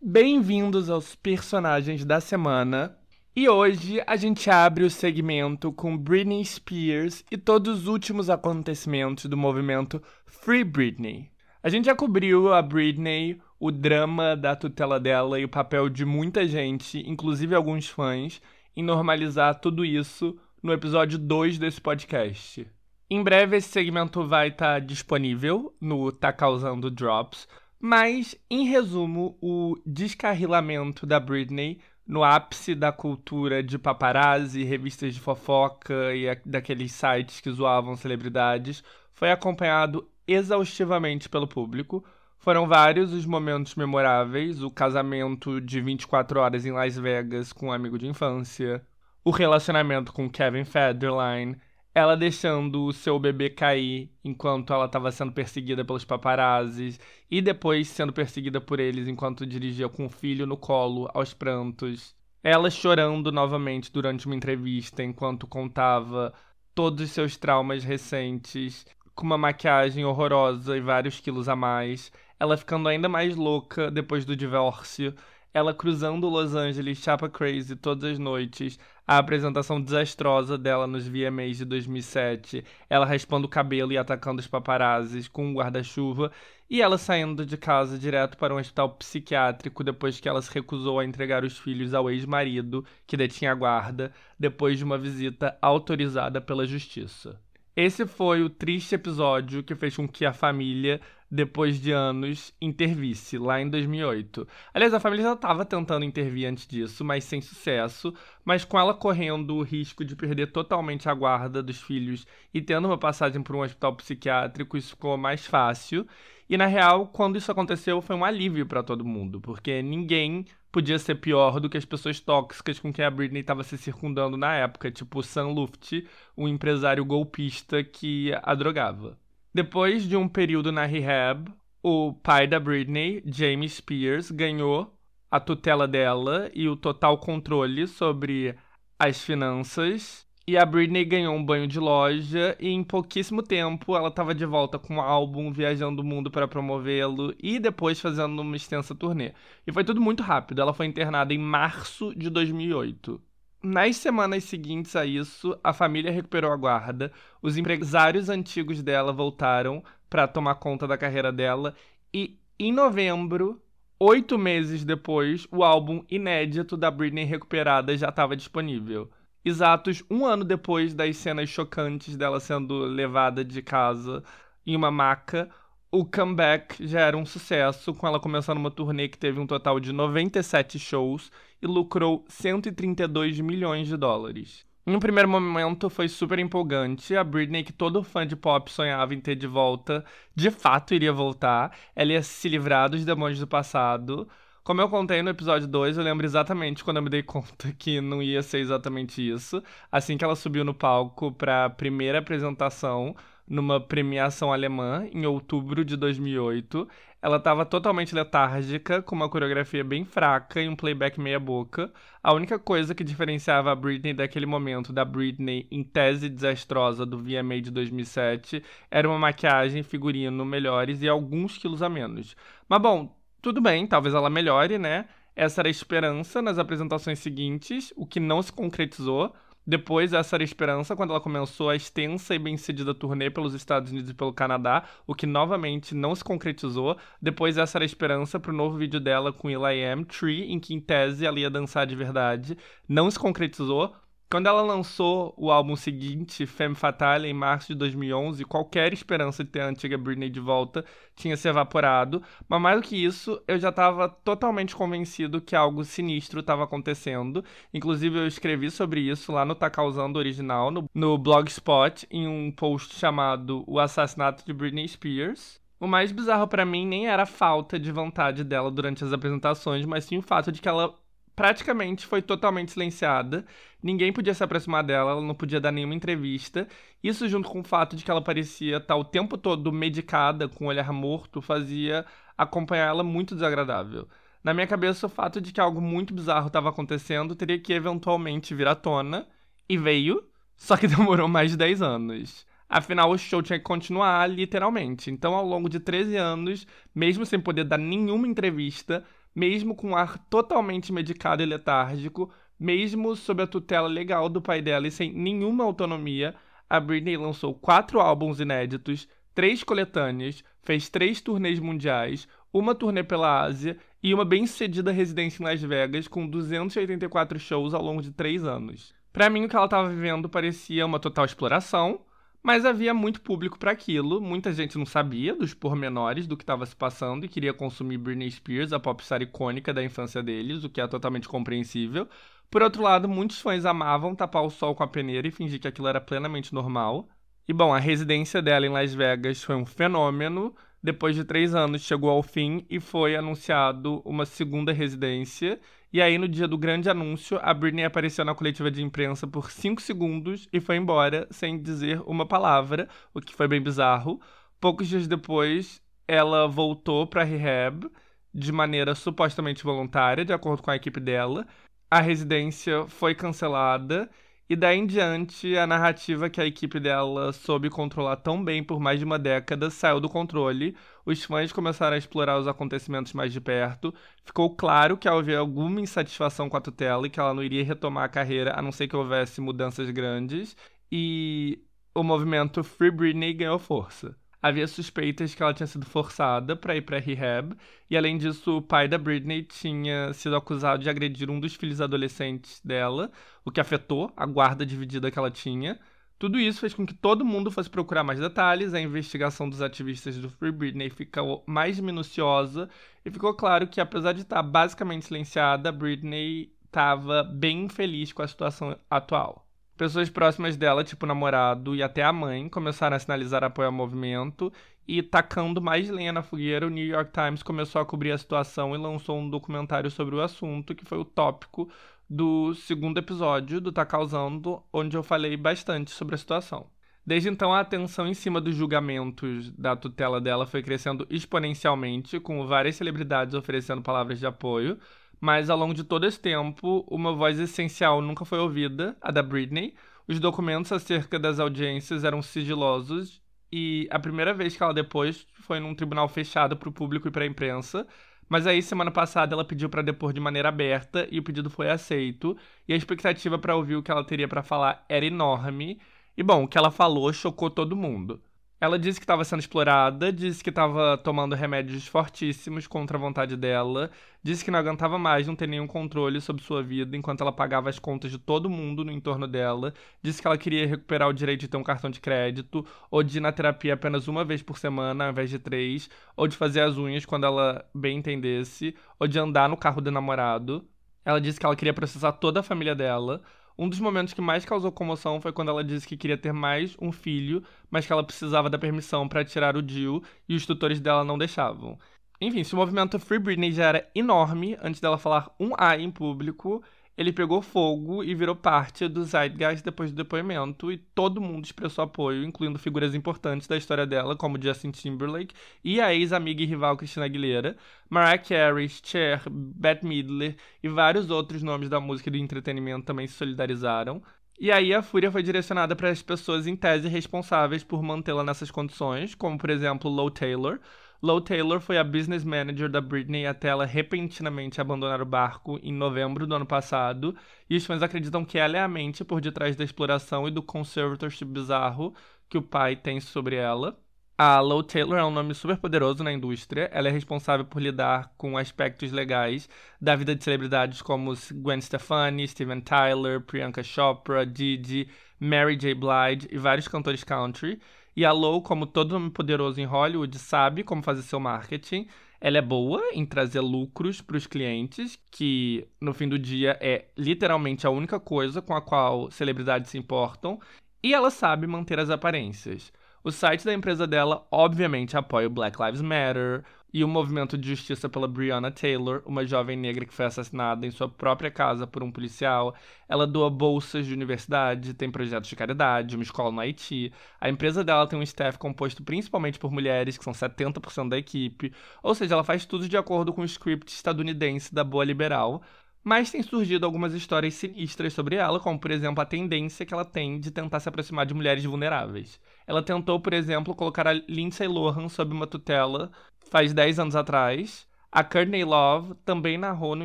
Bem-vindos 0.00 0.90
aos 0.90 1.14
personagens 1.14 2.04
da 2.04 2.20
semana. 2.20 2.98
E 3.36 3.48
hoje 3.48 4.00
a 4.06 4.14
gente 4.14 4.48
abre 4.48 4.84
o 4.84 4.90
segmento 4.90 5.72
com 5.72 5.98
Britney 5.98 6.44
Spears 6.44 7.24
e 7.32 7.36
todos 7.36 7.80
os 7.80 7.88
últimos 7.88 8.30
acontecimentos 8.30 9.24
do 9.24 9.36
movimento 9.36 10.00
Free 10.24 10.62
Britney. 10.62 11.32
A 11.60 11.68
gente 11.68 11.86
já 11.86 11.96
cobriu 11.96 12.54
a 12.54 12.62
Britney, 12.62 13.40
o 13.58 13.72
drama 13.72 14.36
da 14.36 14.54
tutela 14.54 15.00
dela 15.00 15.40
e 15.40 15.44
o 15.44 15.48
papel 15.48 15.88
de 15.88 16.04
muita 16.04 16.46
gente, 16.46 17.02
inclusive 17.10 17.56
alguns 17.56 17.88
fãs, 17.88 18.40
em 18.76 18.84
normalizar 18.84 19.58
tudo 19.58 19.84
isso 19.84 20.38
no 20.62 20.72
episódio 20.72 21.18
2 21.18 21.58
desse 21.58 21.80
podcast. 21.80 22.64
Em 23.10 23.20
breve 23.20 23.56
esse 23.56 23.68
segmento 23.68 24.24
vai 24.24 24.46
estar 24.46 24.74
tá 24.74 24.78
disponível 24.78 25.74
no 25.80 26.12
Tá 26.12 26.32
Causando 26.32 26.88
Drops, 26.88 27.48
mas, 27.80 28.34
em 28.48 28.64
resumo, 28.64 29.36
o 29.42 29.74
descarrilamento 29.84 31.04
da 31.04 31.20
Britney 31.20 31.80
no 32.06 32.22
ápice 32.22 32.74
da 32.74 32.92
cultura 32.92 33.62
de 33.62 33.78
paparazzi, 33.78 34.62
revistas 34.62 35.14
de 35.14 35.20
fofoca 35.20 36.14
e 36.14 36.26
daqueles 36.44 36.92
sites 36.92 37.40
que 37.40 37.50
zoavam 37.50 37.96
celebridades 37.96 38.84
foi 39.12 39.30
acompanhado 39.30 40.08
exaustivamente 40.26 41.28
pelo 41.28 41.46
público. 41.46 42.04
Foram 42.38 42.66
vários 42.66 43.12
os 43.12 43.24
momentos 43.24 43.74
memoráveis, 43.74 44.62
o 44.62 44.70
casamento 44.70 45.60
de 45.60 45.80
24 45.80 46.40
horas 46.40 46.66
em 46.66 46.72
Las 46.72 46.98
Vegas 46.98 47.52
com 47.52 47.68
um 47.68 47.72
amigo 47.72 47.98
de 47.98 48.06
infância, 48.06 48.84
o 49.24 49.30
relacionamento 49.30 50.12
com 50.12 50.28
Kevin 50.28 50.64
Federline, 50.64 51.56
ela 51.94 52.16
deixando 52.16 52.84
o 52.86 52.92
seu 52.92 53.18
bebê 53.18 53.48
cair 53.48 54.10
enquanto 54.24 54.72
ela 54.72 54.86
estava 54.86 55.12
sendo 55.12 55.32
perseguida 55.32 55.84
pelos 55.84 56.04
paparazzis 56.04 56.98
e 57.30 57.40
depois 57.40 57.88
sendo 57.88 58.12
perseguida 58.12 58.60
por 58.60 58.80
eles 58.80 59.06
enquanto 59.06 59.46
dirigia 59.46 59.88
com 59.88 60.06
o 60.06 60.10
filho 60.10 60.46
no 60.46 60.56
colo 60.56 61.08
aos 61.14 61.32
prantos. 61.32 62.14
Ela 62.42 62.68
chorando 62.68 63.30
novamente 63.30 63.92
durante 63.92 64.26
uma 64.26 64.34
entrevista 64.34 65.04
enquanto 65.04 65.46
contava 65.46 66.34
todos 66.74 67.04
os 67.04 67.10
seus 67.12 67.36
traumas 67.36 67.84
recentes, 67.84 68.84
com 69.14 69.24
uma 69.24 69.38
maquiagem 69.38 70.04
horrorosa 70.04 70.76
e 70.76 70.80
vários 70.80 71.20
quilos 71.20 71.48
a 71.48 71.54
mais. 71.54 72.10
Ela 72.40 72.56
ficando 72.56 72.88
ainda 72.88 73.08
mais 73.08 73.36
louca 73.36 73.90
depois 73.90 74.24
do 74.24 74.36
divórcio 74.36 75.14
ela 75.54 75.72
cruzando 75.72 76.28
Los 76.28 76.56
Angeles 76.56 76.98
Chapa 76.98 77.28
Crazy 77.28 77.76
todas 77.76 78.12
as 78.14 78.18
noites, 78.18 78.76
a 79.06 79.18
apresentação 79.18 79.80
desastrosa 79.80 80.56
dela 80.56 80.86
nos 80.86 81.06
VMAs 81.06 81.58
de 81.58 81.64
2007, 81.64 82.64
ela 82.88 83.04
raspando 83.04 83.46
o 83.46 83.50
cabelo 83.50 83.92
e 83.92 83.98
atacando 83.98 84.40
os 84.40 84.46
paparazzis 84.46 85.28
com 85.28 85.46
um 85.46 85.54
guarda-chuva, 85.54 86.32
e 86.68 86.80
ela 86.80 86.96
saindo 86.96 87.44
de 87.44 87.56
casa 87.56 87.98
direto 87.98 88.38
para 88.38 88.54
um 88.54 88.58
hospital 88.58 88.90
psiquiátrico 88.90 89.84
depois 89.84 90.18
que 90.18 90.28
ela 90.28 90.40
se 90.40 90.52
recusou 90.52 90.98
a 90.98 91.04
entregar 91.04 91.44
os 91.44 91.58
filhos 91.58 91.92
ao 91.92 92.10
ex-marido, 92.10 92.84
que 93.06 93.16
detinha 93.16 93.52
a 93.52 93.54
guarda, 93.54 94.12
depois 94.38 94.78
de 94.78 94.84
uma 94.84 94.96
visita 94.96 95.56
autorizada 95.60 96.40
pela 96.40 96.66
justiça. 96.66 97.38
Esse 97.76 98.06
foi 98.06 98.42
o 98.42 98.48
triste 98.48 98.94
episódio 98.94 99.62
que 99.62 99.74
fez 99.74 99.96
com 99.96 100.08
que 100.08 100.24
a 100.24 100.32
família 100.32 101.00
depois 101.34 101.80
de 101.80 101.90
anos, 101.90 102.54
intervisse, 102.60 103.36
lá 103.36 103.60
em 103.60 103.68
2008. 103.68 104.46
Aliás, 104.72 104.94
a 104.94 105.00
família 105.00 105.24
já 105.24 105.32
estava 105.32 105.64
tentando 105.64 106.04
intervir 106.04 106.48
antes 106.48 106.64
disso, 106.64 107.04
mas 107.04 107.24
sem 107.24 107.40
sucesso, 107.40 108.14
mas 108.44 108.64
com 108.64 108.78
ela 108.78 108.94
correndo 108.94 109.56
o 109.56 109.62
risco 109.62 110.04
de 110.04 110.14
perder 110.14 110.52
totalmente 110.52 111.08
a 111.08 111.14
guarda 111.14 111.60
dos 111.60 111.82
filhos 111.82 112.24
e 112.52 112.62
tendo 112.62 112.86
uma 112.86 112.96
passagem 112.96 113.42
por 113.42 113.56
um 113.56 113.62
hospital 113.62 113.96
psiquiátrico, 113.96 114.76
isso 114.76 114.90
ficou 114.90 115.16
mais 115.16 115.44
fácil. 115.44 116.06
E 116.48 116.56
na 116.56 116.66
real, 116.66 117.08
quando 117.08 117.36
isso 117.36 117.50
aconteceu, 117.50 118.00
foi 118.00 118.14
um 118.14 118.24
alívio 118.24 118.64
para 118.64 118.82
todo 118.82 119.04
mundo, 119.04 119.40
porque 119.40 119.82
ninguém 119.82 120.44
podia 120.70 120.98
ser 121.00 121.16
pior 121.16 121.58
do 121.58 121.68
que 121.68 121.76
as 121.76 121.84
pessoas 121.84 122.20
tóxicas 122.20 122.78
com 122.78 122.92
quem 122.92 123.04
a 123.04 123.10
Britney 123.10 123.40
estava 123.40 123.64
se 123.64 123.76
circundando 123.76 124.36
na 124.36 124.54
época, 124.54 124.90
tipo 124.90 125.22
Sam 125.22 125.48
Luft, 125.48 126.06
um 126.36 126.46
empresário 126.46 127.04
golpista 127.04 127.82
que 127.82 128.32
a 128.42 128.54
drogava. 128.54 129.18
Depois 129.54 130.02
de 130.02 130.16
um 130.16 130.26
período 130.26 130.72
na 130.72 130.84
rehab, 130.84 131.48
o 131.80 132.12
pai 132.12 132.44
da 132.44 132.58
Britney, 132.58 133.22
James 133.24 133.74
Spears, 133.74 134.32
ganhou 134.32 134.92
a 135.30 135.38
tutela 135.38 135.86
dela 135.86 136.50
e 136.52 136.68
o 136.68 136.74
total 136.74 137.18
controle 137.18 137.86
sobre 137.86 138.56
as 138.98 139.22
finanças. 139.22 140.26
E 140.44 140.58
a 140.58 140.66
Britney 140.66 141.04
ganhou 141.04 141.36
um 141.36 141.44
banho 141.44 141.68
de 141.68 141.78
loja 141.78 142.56
e 142.58 142.68
em 142.68 142.82
pouquíssimo 142.82 143.44
tempo 143.44 143.94
ela 143.94 144.08
estava 144.08 144.34
de 144.34 144.44
volta 144.44 144.76
com 144.76 144.96
um 144.96 145.00
álbum, 145.00 145.52
viajando 145.52 146.02
o 146.02 146.04
mundo 146.04 146.32
para 146.32 146.48
promovê-lo 146.48 147.32
e 147.40 147.60
depois 147.60 148.00
fazendo 148.00 148.40
uma 148.40 148.56
extensa 148.56 148.92
turnê. 148.92 149.34
E 149.64 149.72
foi 149.72 149.84
tudo 149.84 150.00
muito 150.00 150.24
rápido. 150.24 150.60
Ela 150.60 150.74
foi 150.74 150.86
internada 150.86 151.32
em 151.32 151.38
março 151.38 152.12
de 152.16 152.28
2008. 152.28 153.22
Nas 153.64 153.96
semanas 153.96 154.44
seguintes 154.44 154.94
a 154.94 155.06
isso, 155.06 155.58
a 155.64 155.72
família 155.72 156.12
recuperou 156.12 156.52
a 156.52 156.56
guarda, 156.56 157.10
os 157.40 157.56
empresários 157.56 158.28
antigos 158.28 158.82
dela 158.82 159.10
voltaram 159.10 159.82
para 160.10 160.28
tomar 160.28 160.56
conta 160.56 160.86
da 160.86 160.98
carreira 160.98 161.32
dela 161.32 161.74
e, 162.12 162.38
em 162.58 162.70
novembro, 162.70 163.58
oito 163.98 164.36
meses 164.36 164.84
depois, 164.84 165.48
o 165.50 165.64
álbum 165.64 166.04
inédito 166.10 166.76
da 166.76 166.90
Britney 166.90 167.24
recuperada 167.24 167.96
já 167.96 168.10
estava 168.10 168.36
disponível. 168.36 169.10
Exatos 169.42 170.04
um 170.10 170.26
ano 170.26 170.44
depois 170.44 170.92
das 170.92 171.16
cenas 171.16 171.48
chocantes 171.48 172.18
dela 172.18 172.40
sendo 172.40 172.80
levada 172.80 173.42
de 173.42 173.62
casa 173.62 174.22
em 174.66 174.76
uma 174.76 174.90
maca, 174.90 175.48
o 175.94 176.04
comeback 176.04 176.84
já 176.84 177.02
era 177.02 177.16
um 177.16 177.24
sucesso, 177.24 177.94
com 177.94 178.04
ela 178.04 178.18
começando 178.18 178.58
uma 178.58 178.70
turnê 178.70 179.08
que 179.08 179.16
teve 179.16 179.38
um 179.38 179.46
total 179.46 179.78
de 179.78 179.92
97 179.92 180.76
shows 180.76 181.30
e 181.62 181.68
lucrou 181.68 182.24
132 182.28 183.38
milhões 183.38 183.86
de 183.86 183.96
dólares. 183.96 184.66
Em 184.84 184.96
um 184.96 184.98
primeiro 184.98 185.28
momento 185.28 185.88
foi 185.88 186.08
super 186.08 186.40
empolgante. 186.40 187.16
A 187.16 187.22
Britney, 187.22 187.62
que 187.62 187.72
todo 187.72 188.02
fã 188.02 188.26
de 188.26 188.34
pop 188.34 188.70
sonhava 188.72 189.14
em 189.14 189.20
ter 189.20 189.36
de 189.36 189.46
volta, 189.46 190.04
de 190.34 190.50
fato 190.50 190.94
iria 190.94 191.12
voltar. 191.12 191.70
Ela 191.94 192.14
ia 192.14 192.22
se 192.24 192.48
livrar 192.48 192.90
dos 192.90 193.04
demônios 193.04 193.38
do 193.38 193.46
passado. 193.46 194.28
Como 194.64 194.80
eu 194.80 194.88
contei 194.88 195.22
no 195.22 195.30
episódio 195.30 195.68
2, 195.68 195.96
eu 195.96 196.02
lembro 196.02 196.26
exatamente 196.26 196.82
quando 196.82 196.96
eu 196.96 197.02
me 197.04 197.10
dei 197.10 197.22
conta 197.22 197.72
que 197.78 198.00
não 198.00 198.20
ia 198.20 198.42
ser 198.42 198.58
exatamente 198.58 199.26
isso. 199.26 199.62
Assim 199.92 200.18
que 200.18 200.24
ela 200.24 200.34
subiu 200.34 200.64
no 200.64 200.74
palco 200.74 201.30
para 201.30 201.66
a 201.66 201.70
primeira 201.70 202.18
apresentação 202.18 203.14
numa 203.46 203.80
premiação 203.80 204.52
alemã 204.52 205.06
em 205.12 205.26
outubro 205.26 205.84
de 205.84 205.96
2008. 205.96 206.88
Ela 207.20 207.38
estava 207.38 207.64
totalmente 207.64 208.14
letárgica, 208.14 209.00
com 209.00 209.14
uma 209.14 209.28
coreografia 209.28 209.82
bem 209.82 210.04
fraca 210.04 210.60
e 210.60 210.68
um 210.68 210.76
playback 210.76 211.18
meia-boca. 211.18 211.90
A 212.22 212.34
única 212.34 212.58
coisa 212.58 212.94
que 212.94 213.02
diferenciava 213.02 213.72
a 213.72 213.74
Britney 213.74 214.12
daquele 214.12 214.44
momento 214.44 214.92
da 214.92 215.04
Britney 215.04 215.66
em 215.70 215.82
tese 215.82 216.28
desastrosa 216.28 217.06
do 217.06 217.18
VMA 217.18 217.60
de 217.62 217.70
2007 217.70 218.62
era 218.90 219.08
uma 219.08 219.18
maquiagem, 219.18 219.82
figurino 219.82 220.44
melhores 220.44 221.02
e 221.02 221.08
alguns 221.08 221.56
quilos 221.56 221.82
a 221.82 221.88
menos. 221.88 222.36
Mas 222.68 222.82
bom, 222.82 223.16
tudo 223.40 223.60
bem, 223.60 223.86
talvez 223.86 224.14
ela 224.14 224.28
melhore, 224.28 224.78
né? 224.78 225.06
Essa 225.36 225.62
era 225.62 225.68
a 225.68 225.70
esperança 225.70 226.40
nas 226.40 226.58
apresentações 226.58 227.18
seguintes, 227.18 227.92
o 227.96 228.06
que 228.06 228.20
não 228.20 228.40
se 228.40 228.52
concretizou. 228.52 229.34
Depois, 229.66 230.12
essa 230.12 230.36
era 230.36 230.42
a 230.42 230.44
esperança 230.44 230.94
quando 230.94 231.10
ela 231.10 231.20
começou 231.20 231.70
a 231.70 231.76
extensa 231.76 232.34
e 232.34 232.38
bem-sucedida 232.38 232.94
turnê 232.94 233.30
pelos 233.30 233.54
Estados 233.54 233.90
Unidos 233.90 234.10
e 234.10 234.14
pelo 234.14 234.32
Canadá, 234.32 234.84
o 235.06 235.14
que 235.14 235.26
novamente 235.26 235.94
não 235.94 236.14
se 236.14 236.22
concretizou. 236.22 236.98
Depois, 237.20 237.56
essa 237.56 237.78
era 237.78 237.84
a 237.84 237.86
esperança 237.86 238.38
para 238.38 238.52
o 238.52 238.54
novo 238.54 238.76
vídeo 238.76 239.00
dela 239.00 239.32
com 239.32 239.48
Will.i.am, 239.48 240.04
Tree, 240.04 240.52
em 240.52 240.60
que 240.60 240.74
em 240.74 240.80
tese 240.80 241.24
ela 241.24 241.38
ia 241.38 241.48
dançar 241.48 241.86
de 241.86 241.96
verdade. 241.96 242.58
Não 242.86 243.10
se 243.10 243.18
concretizou. 243.18 243.94
Quando 244.34 244.48
ela 244.48 244.62
lançou 244.62 245.32
o 245.36 245.48
álbum 245.48 245.76
seguinte, 245.76 246.44
Femme 246.44 246.74
Fatale, 246.74 247.28
em 247.28 247.32
março 247.32 247.68
de 247.68 247.76
2011, 247.76 248.44
qualquer 248.44 248.92
esperança 248.92 249.44
de 249.44 249.50
ter 249.50 249.60
a 249.60 249.68
antiga 249.68 249.96
Britney 249.96 250.28
de 250.28 250.40
volta 250.40 250.84
tinha 251.14 251.36
se 251.36 251.48
evaporado. 251.48 252.20
Mas 252.48 252.60
mais 252.60 252.80
do 252.80 252.84
que 252.84 252.96
isso, 252.96 253.40
eu 253.46 253.56
já 253.60 253.68
estava 253.68 254.08
totalmente 254.08 254.74
convencido 254.74 255.40
que 255.40 255.54
algo 255.54 255.84
sinistro 255.84 256.40
estava 256.40 256.64
acontecendo. 256.64 257.44
Inclusive, 257.72 258.18
eu 258.18 258.26
escrevi 258.26 258.72
sobre 258.72 259.02
isso 259.02 259.30
lá 259.30 259.44
no 259.44 259.54
Tá 259.54 259.70
Causando 259.70 260.18
Original, 260.18 260.68
no, 260.72 260.90
no 260.92 261.16
Blogspot, 261.16 262.04
em 262.10 262.26
um 262.26 262.50
post 262.50 262.96
chamado 262.96 263.62
O 263.68 263.78
Assassinato 263.78 264.44
de 264.44 264.52
Britney 264.52 264.88
Spears. 264.88 265.60
O 265.78 265.86
mais 265.86 266.10
bizarro 266.10 266.48
para 266.48 266.64
mim 266.64 266.84
nem 266.84 267.06
era 267.06 267.22
a 267.22 267.26
falta 267.26 267.78
de 267.78 267.92
vontade 267.92 268.42
dela 268.42 268.68
durante 268.68 269.04
as 269.04 269.12
apresentações, 269.12 269.86
mas 269.86 270.04
sim 270.06 270.18
o 270.18 270.22
fato 270.22 270.50
de 270.50 270.60
que 270.60 270.68
ela 270.68 270.92
praticamente 271.36 272.06
foi 272.06 272.22
totalmente 272.22 272.72
silenciada. 272.72 273.44
Ninguém 273.82 274.12
podia 274.12 274.34
se 274.34 274.42
aproximar 274.42 274.82
dela, 274.84 275.12
ela 275.12 275.22
não 275.22 275.34
podia 275.34 275.60
dar 275.60 275.72
nenhuma 275.72 275.94
entrevista. 275.94 276.66
Isso, 277.02 277.28
junto 277.28 277.48
com 277.48 277.60
o 277.60 277.64
fato 277.64 277.96
de 277.96 278.04
que 278.04 278.10
ela 278.10 278.22
parecia 278.22 278.78
estar 278.78 278.96
o 278.96 279.04
tempo 279.04 279.36
todo 279.36 279.72
medicada, 279.72 280.48
com 280.48 280.66
o 280.66 280.68
olhar 280.68 280.92
morto, 280.92 281.40
fazia 281.40 282.04
acompanhar 282.36 282.88
ela 282.88 283.04
muito 283.04 283.34
desagradável. 283.34 284.08
Na 284.42 284.52
minha 284.52 284.66
cabeça, 284.66 285.06
o 285.06 285.10
fato 285.10 285.40
de 285.40 285.52
que 285.52 285.60
algo 285.60 285.80
muito 285.80 286.12
bizarro 286.14 286.48
estava 286.48 286.68
acontecendo 286.68 287.34
teria 287.34 287.58
que 287.58 287.72
eventualmente 287.72 288.54
vir 288.54 288.68
à 288.68 288.74
tona, 288.74 289.26
e 289.68 289.76
veio, 289.76 290.22
só 290.56 290.76
que 290.76 290.86
demorou 290.88 291.28
mais 291.28 291.52
de 291.52 291.56
10 291.56 291.82
anos. 291.82 292.46
Afinal, 292.68 293.10
o 293.10 293.18
show 293.18 293.42
tinha 293.42 293.58
que 293.58 293.64
continuar, 293.64 294.28
literalmente. 294.28 295.10
Então, 295.10 295.34
ao 295.34 295.46
longo 295.46 295.68
de 295.68 295.78
13 295.78 296.16
anos, 296.16 296.66
mesmo 296.94 297.24
sem 297.24 297.38
poder 297.38 297.64
dar 297.64 297.78
nenhuma 297.78 298.26
entrevista, 298.26 299.04
mesmo 299.34 299.74
com 299.74 299.90
um 299.90 299.96
ar 299.96 300.18
totalmente 300.30 300.92
medicado 300.92 301.42
e 301.42 301.46
letárgico, 301.46 302.30
mesmo 302.58 303.16
sob 303.16 303.42
a 303.42 303.46
tutela 303.46 303.88
legal 303.88 304.28
do 304.28 304.40
pai 304.40 304.62
dela 304.62 304.86
e 304.86 304.90
sem 304.90 305.12
nenhuma 305.12 305.64
autonomia, 305.64 306.34
a 306.68 306.78
Britney 306.78 307.16
lançou 307.16 307.54
quatro 307.54 308.00
álbuns 308.00 308.40
inéditos, 308.40 309.08
três 309.34 309.64
coletâneas, 309.64 310.44
fez 310.62 310.88
três 310.88 311.20
turnês 311.20 311.58
mundiais, 311.58 312.28
uma 312.52 312.74
turnê 312.74 313.02
pela 313.02 313.42
Ásia 313.42 313.76
e 314.02 314.14
uma 314.14 314.24
bem-sucedida 314.24 314.92
residência 314.92 315.42
em 315.42 315.46
Las 315.46 315.60
Vegas 315.60 316.06
com 316.06 316.26
284 316.26 317.38
shows 317.38 317.74
ao 317.74 317.82
longo 317.82 318.00
de 318.00 318.12
três 318.12 318.44
anos. 318.44 318.94
Para 319.12 319.28
mim, 319.28 319.44
o 319.44 319.48
que 319.48 319.56
ela 319.56 319.64
estava 319.64 319.88
vivendo 319.88 320.28
parecia 320.28 320.86
uma 320.86 321.00
total 321.00 321.24
exploração, 321.24 322.00
mas 322.44 322.66
havia 322.66 322.92
muito 322.92 323.22
público 323.22 323.58
para 323.58 323.70
aquilo, 323.70 324.20
muita 324.20 324.52
gente 324.52 324.76
não 324.76 324.84
sabia 324.84 325.34
dos 325.34 325.54
pormenores 325.54 326.26
do 326.26 326.36
que 326.36 326.42
estava 326.42 326.66
se 326.66 326.76
passando 326.76 327.24
e 327.24 327.28
queria 327.28 327.54
consumir 327.54 327.96
Britney 327.96 328.30
Spears, 328.30 328.70
a 328.74 328.78
popstar 328.78 329.22
icônica 329.22 329.72
da 329.72 329.82
infância 329.82 330.22
deles, 330.22 330.62
o 330.62 330.68
que 330.68 330.78
é 330.78 330.86
totalmente 330.86 331.26
compreensível. 331.26 332.06
Por 332.50 332.62
outro 332.62 332.82
lado, 332.82 333.08
muitos 333.08 333.40
fãs 333.40 333.64
amavam 333.64 334.14
tapar 334.14 334.44
o 334.44 334.50
sol 334.50 334.74
com 334.74 334.82
a 334.82 334.86
peneira 334.86 335.26
e 335.26 335.30
fingir 335.30 335.58
que 335.58 335.66
aquilo 335.66 335.88
era 335.88 336.02
plenamente 336.02 336.52
normal. 336.52 337.08
E 337.48 337.52
bom, 337.54 337.72
a 337.72 337.78
residência 337.78 338.42
dela 338.42 338.66
em 338.66 338.70
Las 338.70 338.92
Vegas 338.92 339.42
foi 339.42 339.56
um 339.56 339.64
fenômeno. 339.64 340.54
Depois 340.82 341.16
de 341.16 341.24
três 341.24 341.54
anos, 341.54 341.80
chegou 341.80 342.10
ao 342.10 342.22
fim 342.22 342.66
e 342.68 342.78
foi 342.78 343.16
anunciado 343.16 344.02
uma 344.04 344.26
segunda 344.26 344.70
residência. 344.70 345.58
E 345.94 346.02
aí, 346.02 346.18
no 346.18 346.26
dia 346.26 346.48
do 346.48 346.58
grande 346.58 346.90
anúncio, 346.90 347.38
a 347.40 347.54
Britney 347.54 347.84
apareceu 347.84 348.24
na 348.24 348.34
coletiva 348.34 348.68
de 348.68 348.82
imprensa 348.82 349.28
por 349.28 349.48
5 349.48 349.80
segundos 349.80 350.48
e 350.52 350.60
foi 350.60 350.74
embora 350.76 351.24
sem 351.30 351.62
dizer 351.62 352.02
uma 352.04 352.26
palavra, 352.26 352.88
o 353.14 353.20
que 353.20 353.32
foi 353.32 353.46
bem 353.46 353.62
bizarro. 353.62 354.20
Poucos 354.60 354.88
dias 354.88 355.06
depois, 355.06 355.80
ela 356.08 356.48
voltou 356.48 357.06
para 357.06 357.22
rehab 357.22 357.88
de 358.34 358.50
maneira 358.50 358.92
supostamente 358.96 359.62
voluntária, 359.62 360.24
de 360.24 360.32
acordo 360.32 360.64
com 360.64 360.70
a 360.72 360.74
equipe 360.74 360.98
dela. 360.98 361.46
A 361.88 362.00
residência 362.00 362.88
foi 362.88 363.14
cancelada 363.14 364.10
e 364.48 364.54
daí 364.56 364.78
em 364.78 364.86
diante, 364.86 365.56
a 365.56 365.66
narrativa 365.66 366.28
que 366.28 366.40
a 366.40 366.46
equipe 366.46 366.78
dela 366.78 367.32
soube 367.32 367.70
controlar 367.70 368.16
tão 368.16 368.44
bem 368.44 368.62
por 368.62 368.78
mais 368.78 368.98
de 368.98 369.04
uma 369.04 369.18
década 369.18 369.70
saiu 369.70 370.00
do 370.00 370.08
controle. 370.08 370.76
Os 371.04 371.22
fãs 371.24 371.52
começaram 371.52 371.94
a 371.94 371.98
explorar 371.98 372.38
os 372.38 372.48
acontecimentos 372.48 373.12
mais 373.12 373.32
de 373.32 373.40
perto. 373.40 373.92
Ficou 374.24 374.54
claro 374.56 374.96
que 374.96 375.08
havia 375.08 375.38
alguma 375.38 375.80
insatisfação 375.80 376.48
com 376.48 376.56
a 376.56 376.60
tutela 376.60 377.06
e 377.06 377.10
que 377.10 377.20
ela 377.20 377.34
não 377.34 377.42
iria 377.42 377.64
retomar 377.64 378.04
a 378.04 378.08
carreira 378.08 378.58
a 378.58 378.62
não 378.62 378.72
ser 378.72 378.88
que 378.88 378.96
houvesse 378.96 379.40
mudanças 379.40 379.90
grandes. 379.90 380.56
E 380.90 381.62
o 381.94 382.02
movimento 382.02 382.64
Free 382.64 382.90
Britney 382.90 383.34
ganhou 383.34 383.58
força 383.58 384.16
havia 384.44 384.68
suspeitas 384.68 385.34
que 385.34 385.42
ela 385.42 385.54
tinha 385.54 385.66
sido 385.66 385.86
forçada 385.86 386.54
para 386.54 386.76
ir 386.76 386.82
para 386.82 386.98
rehab, 386.98 387.56
e 387.88 387.96
além 387.96 388.18
disso, 388.18 388.58
o 388.58 388.62
pai 388.62 388.86
da 388.86 388.98
Britney 388.98 389.42
tinha 389.42 390.12
sido 390.12 390.36
acusado 390.36 390.82
de 390.82 390.90
agredir 390.90 391.30
um 391.30 391.40
dos 391.40 391.54
filhos 391.54 391.80
adolescentes 391.80 392.60
dela, 392.62 393.10
o 393.42 393.50
que 393.50 393.58
afetou 393.58 394.12
a 394.14 394.26
guarda 394.26 394.66
dividida 394.66 395.10
que 395.10 395.18
ela 395.18 395.30
tinha. 395.30 395.80
Tudo 396.18 396.38
isso 396.38 396.60
fez 396.60 396.72
com 396.72 396.86
que 396.86 396.94
todo 396.94 397.24
mundo 397.24 397.50
fosse 397.50 397.68
procurar 397.68 398.04
mais 398.04 398.20
detalhes, 398.20 398.72
a 398.72 398.80
investigação 398.80 399.48
dos 399.48 399.60
ativistas 399.60 400.16
do 400.16 400.30
Free 400.30 400.52
Britney 400.52 400.88
ficou 400.88 401.42
mais 401.46 401.78
minuciosa 401.80 402.68
e 403.04 403.10
ficou 403.10 403.34
claro 403.34 403.66
que, 403.66 403.80
apesar 403.80 404.12
de 404.12 404.22
estar 404.22 404.42
basicamente 404.42 405.06
silenciada, 405.06 405.72
Britney 405.72 406.52
estava 406.64 407.22
bem 407.22 407.68
feliz 407.68 408.12
com 408.12 408.22
a 408.22 408.28
situação 408.28 408.76
atual. 408.88 409.46
Pessoas 409.76 410.08
próximas 410.08 410.56
dela, 410.56 410.84
tipo 410.84 411.04
o 411.04 411.08
namorado 411.08 411.74
e 411.74 411.82
até 411.82 412.04
a 412.04 412.12
mãe, 412.12 412.48
começaram 412.48 412.96
a 412.96 412.98
sinalizar 412.98 413.42
apoio 413.42 413.66
ao 413.66 413.72
movimento 413.72 414.52
e, 414.86 415.02
tacando 415.02 415.60
mais 415.60 415.90
lenha 415.90 416.12
na 416.12 416.22
fogueira, 416.22 416.66
o 416.66 416.70
New 416.70 416.86
York 416.86 417.10
Times 417.12 417.42
começou 417.42 417.80
a 417.80 417.86
cobrir 417.86 418.12
a 418.12 418.18
situação 418.18 418.72
e 418.72 418.78
lançou 418.78 419.18
um 419.18 419.28
documentário 419.28 419.90
sobre 419.90 420.14
o 420.14 420.20
assunto, 420.20 420.74
que 420.76 420.84
foi 420.84 420.98
o 420.98 421.04
tópico 421.04 421.68
do 422.14 422.54
segundo 422.54 422.98
episódio 422.98 423.60
do 423.60 423.72
Tá 423.72 423.84
Causando, 423.84 424.62
onde 424.72 424.96
eu 424.96 425.02
falei 425.02 425.36
bastante 425.36 425.90
sobre 425.90 426.14
a 426.14 426.18
situação. 426.18 426.68
Desde 427.04 427.28
então, 427.28 427.52
a 427.52 427.58
atenção 427.58 428.06
em 428.06 428.14
cima 428.14 428.40
dos 428.40 428.54
julgamentos 428.54 429.50
da 429.50 429.74
tutela 429.74 430.20
dela 430.20 430.46
foi 430.46 430.62
crescendo 430.62 431.04
exponencialmente, 431.10 432.20
com 432.20 432.46
várias 432.46 432.76
celebridades 432.76 433.34
oferecendo 433.34 433.82
palavras 433.82 434.20
de 434.20 434.26
apoio, 434.26 434.78
mas 435.20 435.50
ao 435.50 435.58
longo 435.58 435.74
de 435.74 435.82
todo 435.82 436.06
esse 436.06 436.20
tempo, 436.20 436.86
uma 436.88 437.12
voz 437.12 437.40
essencial 437.40 438.00
nunca 438.00 438.24
foi 438.24 438.38
ouvida, 438.38 438.96
a 439.00 439.10
da 439.10 439.22
Britney. 439.22 439.74
Os 440.06 440.20
documentos 440.20 440.70
acerca 440.70 441.18
das 441.18 441.40
audiências 441.40 442.04
eram 442.04 442.22
sigilosos 442.22 443.20
e 443.50 443.88
a 443.90 443.98
primeira 443.98 444.32
vez 444.32 444.56
que 444.56 444.62
ela 444.62 444.72
depois 444.72 445.26
foi 445.40 445.58
num 445.58 445.74
tribunal 445.74 446.08
fechado 446.08 446.56
para 446.56 446.68
o 446.68 446.72
público 446.72 447.08
e 447.08 447.10
para 447.10 447.24
a 447.24 447.26
imprensa. 447.26 447.84
Mas 448.28 448.46
aí, 448.46 448.62
semana 448.62 448.90
passada, 448.90 449.34
ela 449.34 449.44
pediu 449.44 449.68
para 449.68 449.82
depor 449.82 450.12
de 450.12 450.20
maneira 450.20 450.48
aberta 450.48 451.06
e 451.10 451.18
o 451.18 451.22
pedido 451.22 451.50
foi 451.50 451.70
aceito. 451.70 452.36
E 452.66 452.72
a 452.72 452.76
expectativa 452.76 453.38
para 453.38 453.56
ouvir 453.56 453.76
o 453.76 453.82
que 453.82 453.90
ela 453.90 454.04
teria 454.04 454.28
para 454.28 454.42
falar 454.42 454.84
era 454.88 455.04
enorme. 455.06 455.80
E 456.16 456.22
bom, 456.22 456.44
o 456.44 456.48
que 456.48 456.58
ela 456.58 456.70
falou 456.70 457.12
chocou 457.12 457.50
todo 457.50 457.76
mundo. 457.76 458.22
Ela 458.64 458.78
disse 458.78 458.98
que 458.98 459.04
estava 459.04 459.22
sendo 459.24 459.40
explorada, 459.40 460.10
disse 460.10 460.42
que 460.42 460.48
estava 460.48 460.96
tomando 460.96 461.34
remédios 461.34 461.86
fortíssimos 461.86 462.66
contra 462.66 462.96
a 462.96 463.00
vontade 463.00 463.36
dela, 463.36 463.90
disse 464.22 464.42
que 464.42 464.50
não 464.50 464.58
aguentava 464.58 464.98
mais 464.98 465.26
não 465.26 465.36
ter 465.36 465.46
nenhum 465.46 465.66
controle 465.66 466.18
sobre 466.18 466.42
sua 466.42 466.62
vida 466.62 466.96
enquanto 466.96 467.20
ela 467.20 467.30
pagava 467.30 467.68
as 467.68 467.78
contas 467.78 468.10
de 468.10 468.18
todo 468.18 468.48
mundo 468.48 468.82
no 468.82 468.90
entorno 468.90 469.28
dela, 469.28 469.74
disse 470.02 470.22
que 470.22 470.26
ela 470.26 470.38
queria 470.38 470.66
recuperar 470.66 471.10
o 471.10 471.12
direito 471.12 471.40
de 471.40 471.48
ter 471.48 471.58
um 471.58 471.62
cartão 471.62 471.90
de 471.90 472.00
crédito, 472.00 472.64
ou 472.90 473.02
de 473.02 473.18
ir 473.18 473.20
na 473.20 473.32
terapia 473.32 473.74
apenas 473.74 474.08
uma 474.08 474.24
vez 474.24 474.42
por 474.42 474.56
semana 474.56 475.04
ao 475.04 475.10
invés 475.10 475.28
de 475.28 475.38
três, 475.38 475.90
ou 476.16 476.26
de 476.26 476.34
fazer 476.34 476.62
as 476.62 476.78
unhas 476.78 477.04
quando 477.04 477.26
ela 477.26 477.68
bem 477.74 477.98
entendesse, 477.98 478.74
ou 478.98 479.06
de 479.06 479.18
andar 479.18 479.46
no 479.46 479.58
carro 479.58 479.82
do 479.82 479.90
namorado. 479.90 480.66
Ela 481.04 481.20
disse 481.20 481.38
que 481.38 481.44
ela 481.44 481.54
queria 481.54 481.74
processar 481.74 482.12
toda 482.12 482.40
a 482.40 482.42
família 482.42 482.74
dela. 482.74 483.20
Um 483.56 483.68
dos 483.68 483.78
momentos 483.78 484.12
que 484.12 484.20
mais 484.20 484.44
causou 484.44 484.72
comoção 484.72 485.20
foi 485.20 485.32
quando 485.32 485.48
ela 485.48 485.62
disse 485.62 485.86
que 485.86 485.96
queria 485.96 486.18
ter 486.18 486.32
mais 486.32 486.76
um 486.80 486.90
filho, 486.90 487.42
mas 487.70 487.86
que 487.86 487.92
ela 487.92 488.02
precisava 488.04 488.50
da 488.50 488.58
permissão 488.58 489.08
para 489.08 489.24
tirar 489.24 489.56
o 489.56 489.66
Jill 489.66 490.02
e 490.28 490.34
os 490.34 490.44
tutores 490.44 490.80
dela 490.80 491.04
não 491.04 491.16
deixavam. 491.16 491.78
Enfim, 492.20 492.42
se 492.42 492.54
o 492.54 492.56
movimento 492.56 492.98
Free 492.98 493.18
Britney 493.18 493.52
já 493.52 493.64
era 493.66 493.90
enorme 493.94 494.56
antes 494.60 494.80
dela 494.80 494.98
falar 494.98 495.32
um 495.38 495.52
A 495.56 495.76
em 495.78 495.90
público, 495.90 496.64
ele 496.96 497.12
pegou 497.12 497.42
fogo 497.42 498.04
e 498.04 498.14
virou 498.14 498.36
parte 498.36 498.86
do 498.86 499.04
Zeitgeist 499.04 499.64
depois 499.64 499.90
do 499.90 499.96
depoimento, 499.96 500.70
e 500.70 500.76
todo 500.76 501.20
mundo 501.20 501.44
expressou 501.44 501.84
apoio, 501.84 502.24
incluindo 502.24 502.58
figuras 502.58 502.94
importantes 502.94 503.46
da 503.46 503.56
história 503.56 503.86
dela, 503.86 504.16
como 504.16 504.40
Justin 504.40 504.70
Timberlake 504.70 505.34
e 505.62 505.80
a 505.80 505.92
ex-amiga 505.92 506.42
e 506.42 506.46
rival 506.46 506.76
Christina 506.76 507.06
Aguilera, 507.06 507.56
Mariah 507.90 508.18
Carey, 508.18 508.68
Cher, 508.68 509.22
Bette 509.30 509.84
Midler 509.84 510.36
e 510.62 510.68
vários 510.68 511.10
outros 511.10 511.42
nomes 511.42 511.68
da 511.68 511.80
música 511.80 512.08
e 512.08 512.12
do 512.12 512.18
entretenimento 512.18 512.86
também 512.86 513.06
se 513.06 513.14
solidarizaram. 513.14 514.02
E 514.38 514.50
aí 514.50 514.74
a 514.74 514.82
fúria 514.82 515.12
foi 515.12 515.22
direcionada 515.22 515.76
para 515.76 515.90
as 515.90 516.02
pessoas 516.02 516.46
em 516.46 516.56
tese 516.56 516.88
responsáveis 516.88 517.62
por 517.62 517.82
mantê-la 517.82 518.24
nessas 518.24 518.50
condições, 518.50 519.14
como 519.14 519.38
por 519.38 519.48
exemplo 519.48 519.88
Low 519.88 520.10
Taylor, 520.10 520.58
Low 521.04 521.20
Taylor 521.20 521.60
foi 521.60 521.76
a 521.76 521.84
business 521.84 522.24
manager 522.24 522.66
da 522.66 522.80
Britney 522.80 523.26
até 523.26 523.48
ela 523.48 523.66
repentinamente 523.66 524.58
abandonar 524.58 525.02
o 525.02 525.04
barco 525.04 525.60
em 525.62 525.70
novembro 525.70 526.26
do 526.26 526.34
ano 526.34 526.46
passado, 526.46 527.14
e 527.48 527.56
os 527.56 527.66
fãs 527.66 527.82
acreditam 527.82 528.24
que 528.24 528.38
ela 528.38 528.56
é 528.56 528.60
a 528.60 528.66
mente 528.66 529.04
por 529.04 529.20
detrás 529.20 529.54
da 529.54 529.62
exploração 529.62 530.26
e 530.26 530.30
do 530.30 530.42
conservatorship 530.42 531.26
bizarro 531.26 531.94
que 532.26 532.38
o 532.38 532.42
pai 532.42 532.74
tem 532.74 533.00
sobre 533.00 533.36
ela. 533.36 533.78
A 534.16 534.40
Low 534.40 534.62
Taylor 534.62 534.96
é 534.96 535.04
um 535.04 535.10
nome 535.10 535.34
super 535.34 535.58
poderoso 535.58 536.02
na 536.02 536.10
indústria. 536.10 536.70
Ela 536.72 536.88
é 536.88 536.90
responsável 536.90 537.44
por 537.44 537.60
lidar 537.60 538.14
com 538.16 538.38
aspectos 538.38 538.90
legais 538.90 539.46
da 539.78 539.94
vida 539.96 540.14
de 540.16 540.24
celebridades 540.24 540.80
como 540.80 541.12
Gwen 541.34 541.60
Stefani, 541.60 542.26
Steven 542.26 542.62
Tyler, 542.62 543.20
Priyanka 543.20 543.62
Chopra, 543.62 544.24
Didi, 544.24 544.88
Mary 545.20 545.56
J. 545.56 545.74
Blige 545.74 546.28
e 546.30 546.38
vários 546.38 546.66
cantores 546.66 547.04
country. 547.04 547.60
E 547.96 548.04
a 548.04 548.12
Low, 548.12 548.42
como 548.42 548.66
todo 548.66 548.92
nome 548.92 549.10
poderoso 549.10 549.60
em 549.60 549.64
Hollywood, 549.64 550.18
sabe 550.18 550.64
como 550.64 550.82
fazer 550.82 551.02
seu 551.02 551.20
marketing. 551.20 551.86
Ela 552.20 552.38
é 552.38 552.42
boa 552.42 552.82
em 552.92 553.04
trazer 553.04 553.40
lucros 553.40 554.00
para 554.00 554.16
os 554.16 554.26
clientes, 554.26 554.98
que 555.10 555.68
no 555.80 555.92
fim 555.92 556.08
do 556.08 556.18
dia 556.18 556.58
é 556.60 556.86
literalmente 556.96 557.66
a 557.66 557.70
única 557.70 558.00
coisa 558.00 558.40
com 558.40 558.54
a 558.54 558.62
qual 558.62 559.10
celebridades 559.10 559.70
se 559.70 559.78
importam. 559.78 560.40
E 560.82 560.92
ela 560.92 561.10
sabe 561.10 561.46
manter 561.46 561.78
as 561.78 561.90
aparências. 561.90 562.72
O 563.02 563.12
site 563.12 563.44
da 563.44 563.52
empresa 563.52 563.86
dela, 563.86 564.26
obviamente, 564.30 564.96
apoia 564.96 565.26
o 565.26 565.30
Black 565.30 565.62
Lives 565.62 565.82
Matter 565.82 566.42
e 566.74 566.82
o 566.82 566.88
movimento 566.88 567.38
de 567.38 567.48
justiça 567.48 567.88
pela 567.88 568.08
Breonna 568.08 568.50
Taylor, 568.50 569.00
uma 569.06 569.24
jovem 569.24 569.56
negra 569.56 569.86
que 569.86 569.94
foi 569.94 570.06
assassinada 570.06 570.66
em 570.66 570.72
sua 570.72 570.88
própria 570.88 571.30
casa 571.30 571.68
por 571.68 571.84
um 571.84 571.90
policial. 571.92 572.52
Ela 572.88 573.06
doa 573.06 573.30
bolsas 573.30 573.86
de 573.86 573.94
universidade, 573.94 574.74
tem 574.74 574.90
projetos 574.90 575.30
de 575.30 575.36
caridade, 575.36 575.94
uma 575.94 576.02
escola 576.02 576.32
no 576.32 576.40
Haiti. 576.40 576.92
A 577.20 577.30
empresa 577.30 577.62
dela 577.62 577.86
tem 577.86 577.96
um 577.96 578.02
staff 578.02 578.38
composto 578.38 578.82
principalmente 578.82 579.38
por 579.38 579.52
mulheres, 579.52 579.96
que 579.96 580.02
são 580.02 580.12
70% 580.12 580.88
da 580.88 580.98
equipe. 580.98 581.52
Ou 581.80 581.94
seja, 581.94 582.14
ela 582.14 582.24
faz 582.24 582.44
tudo 582.44 582.68
de 582.68 582.76
acordo 582.76 583.12
com 583.12 583.22
o 583.22 583.24
script 583.24 583.72
estadunidense 583.72 584.52
da 584.52 584.64
boa 584.64 584.84
liberal. 584.84 585.44
Mas 585.84 586.10
tem 586.10 586.22
surgido 586.22 586.64
algumas 586.64 586.94
histórias 586.94 587.34
sinistras 587.34 587.92
sobre 587.92 588.16
ela, 588.16 588.40
como 588.40 588.58
por 588.58 588.70
exemplo 588.70 589.02
a 589.02 589.06
tendência 589.06 589.66
que 589.66 589.74
ela 589.74 589.84
tem 589.84 590.18
de 590.18 590.30
tentar 590.30 590.58
se 590.58 590.68
aproximar 590.68 591.04
de 591.04 591.12
mulheres 591.12 591.44
vulneráveis. 591.44 592.18
Ela 592.46 592.62
tentou, 592.62 592.98
por 592.98 593.12
exemplo, 593.12 593.54
colocar 593.54 593.86
a 593.86 593.92
Lindsay 593.92 594.48
Lohan 594.48 594.88
sob 594.88 595.12
uma 595.12 595.26
tutela 595.26 595.92
faz 596.30 596.52
10 596.52 596.78
anos 596.78 596.96
atrás. 596.96 597.66
A 597.90 598.02
Courtney 598.02 598.44
Love 598.44 598.94
também 599.04 599.38
narrou 599.38 599.76
no 599.76 599.84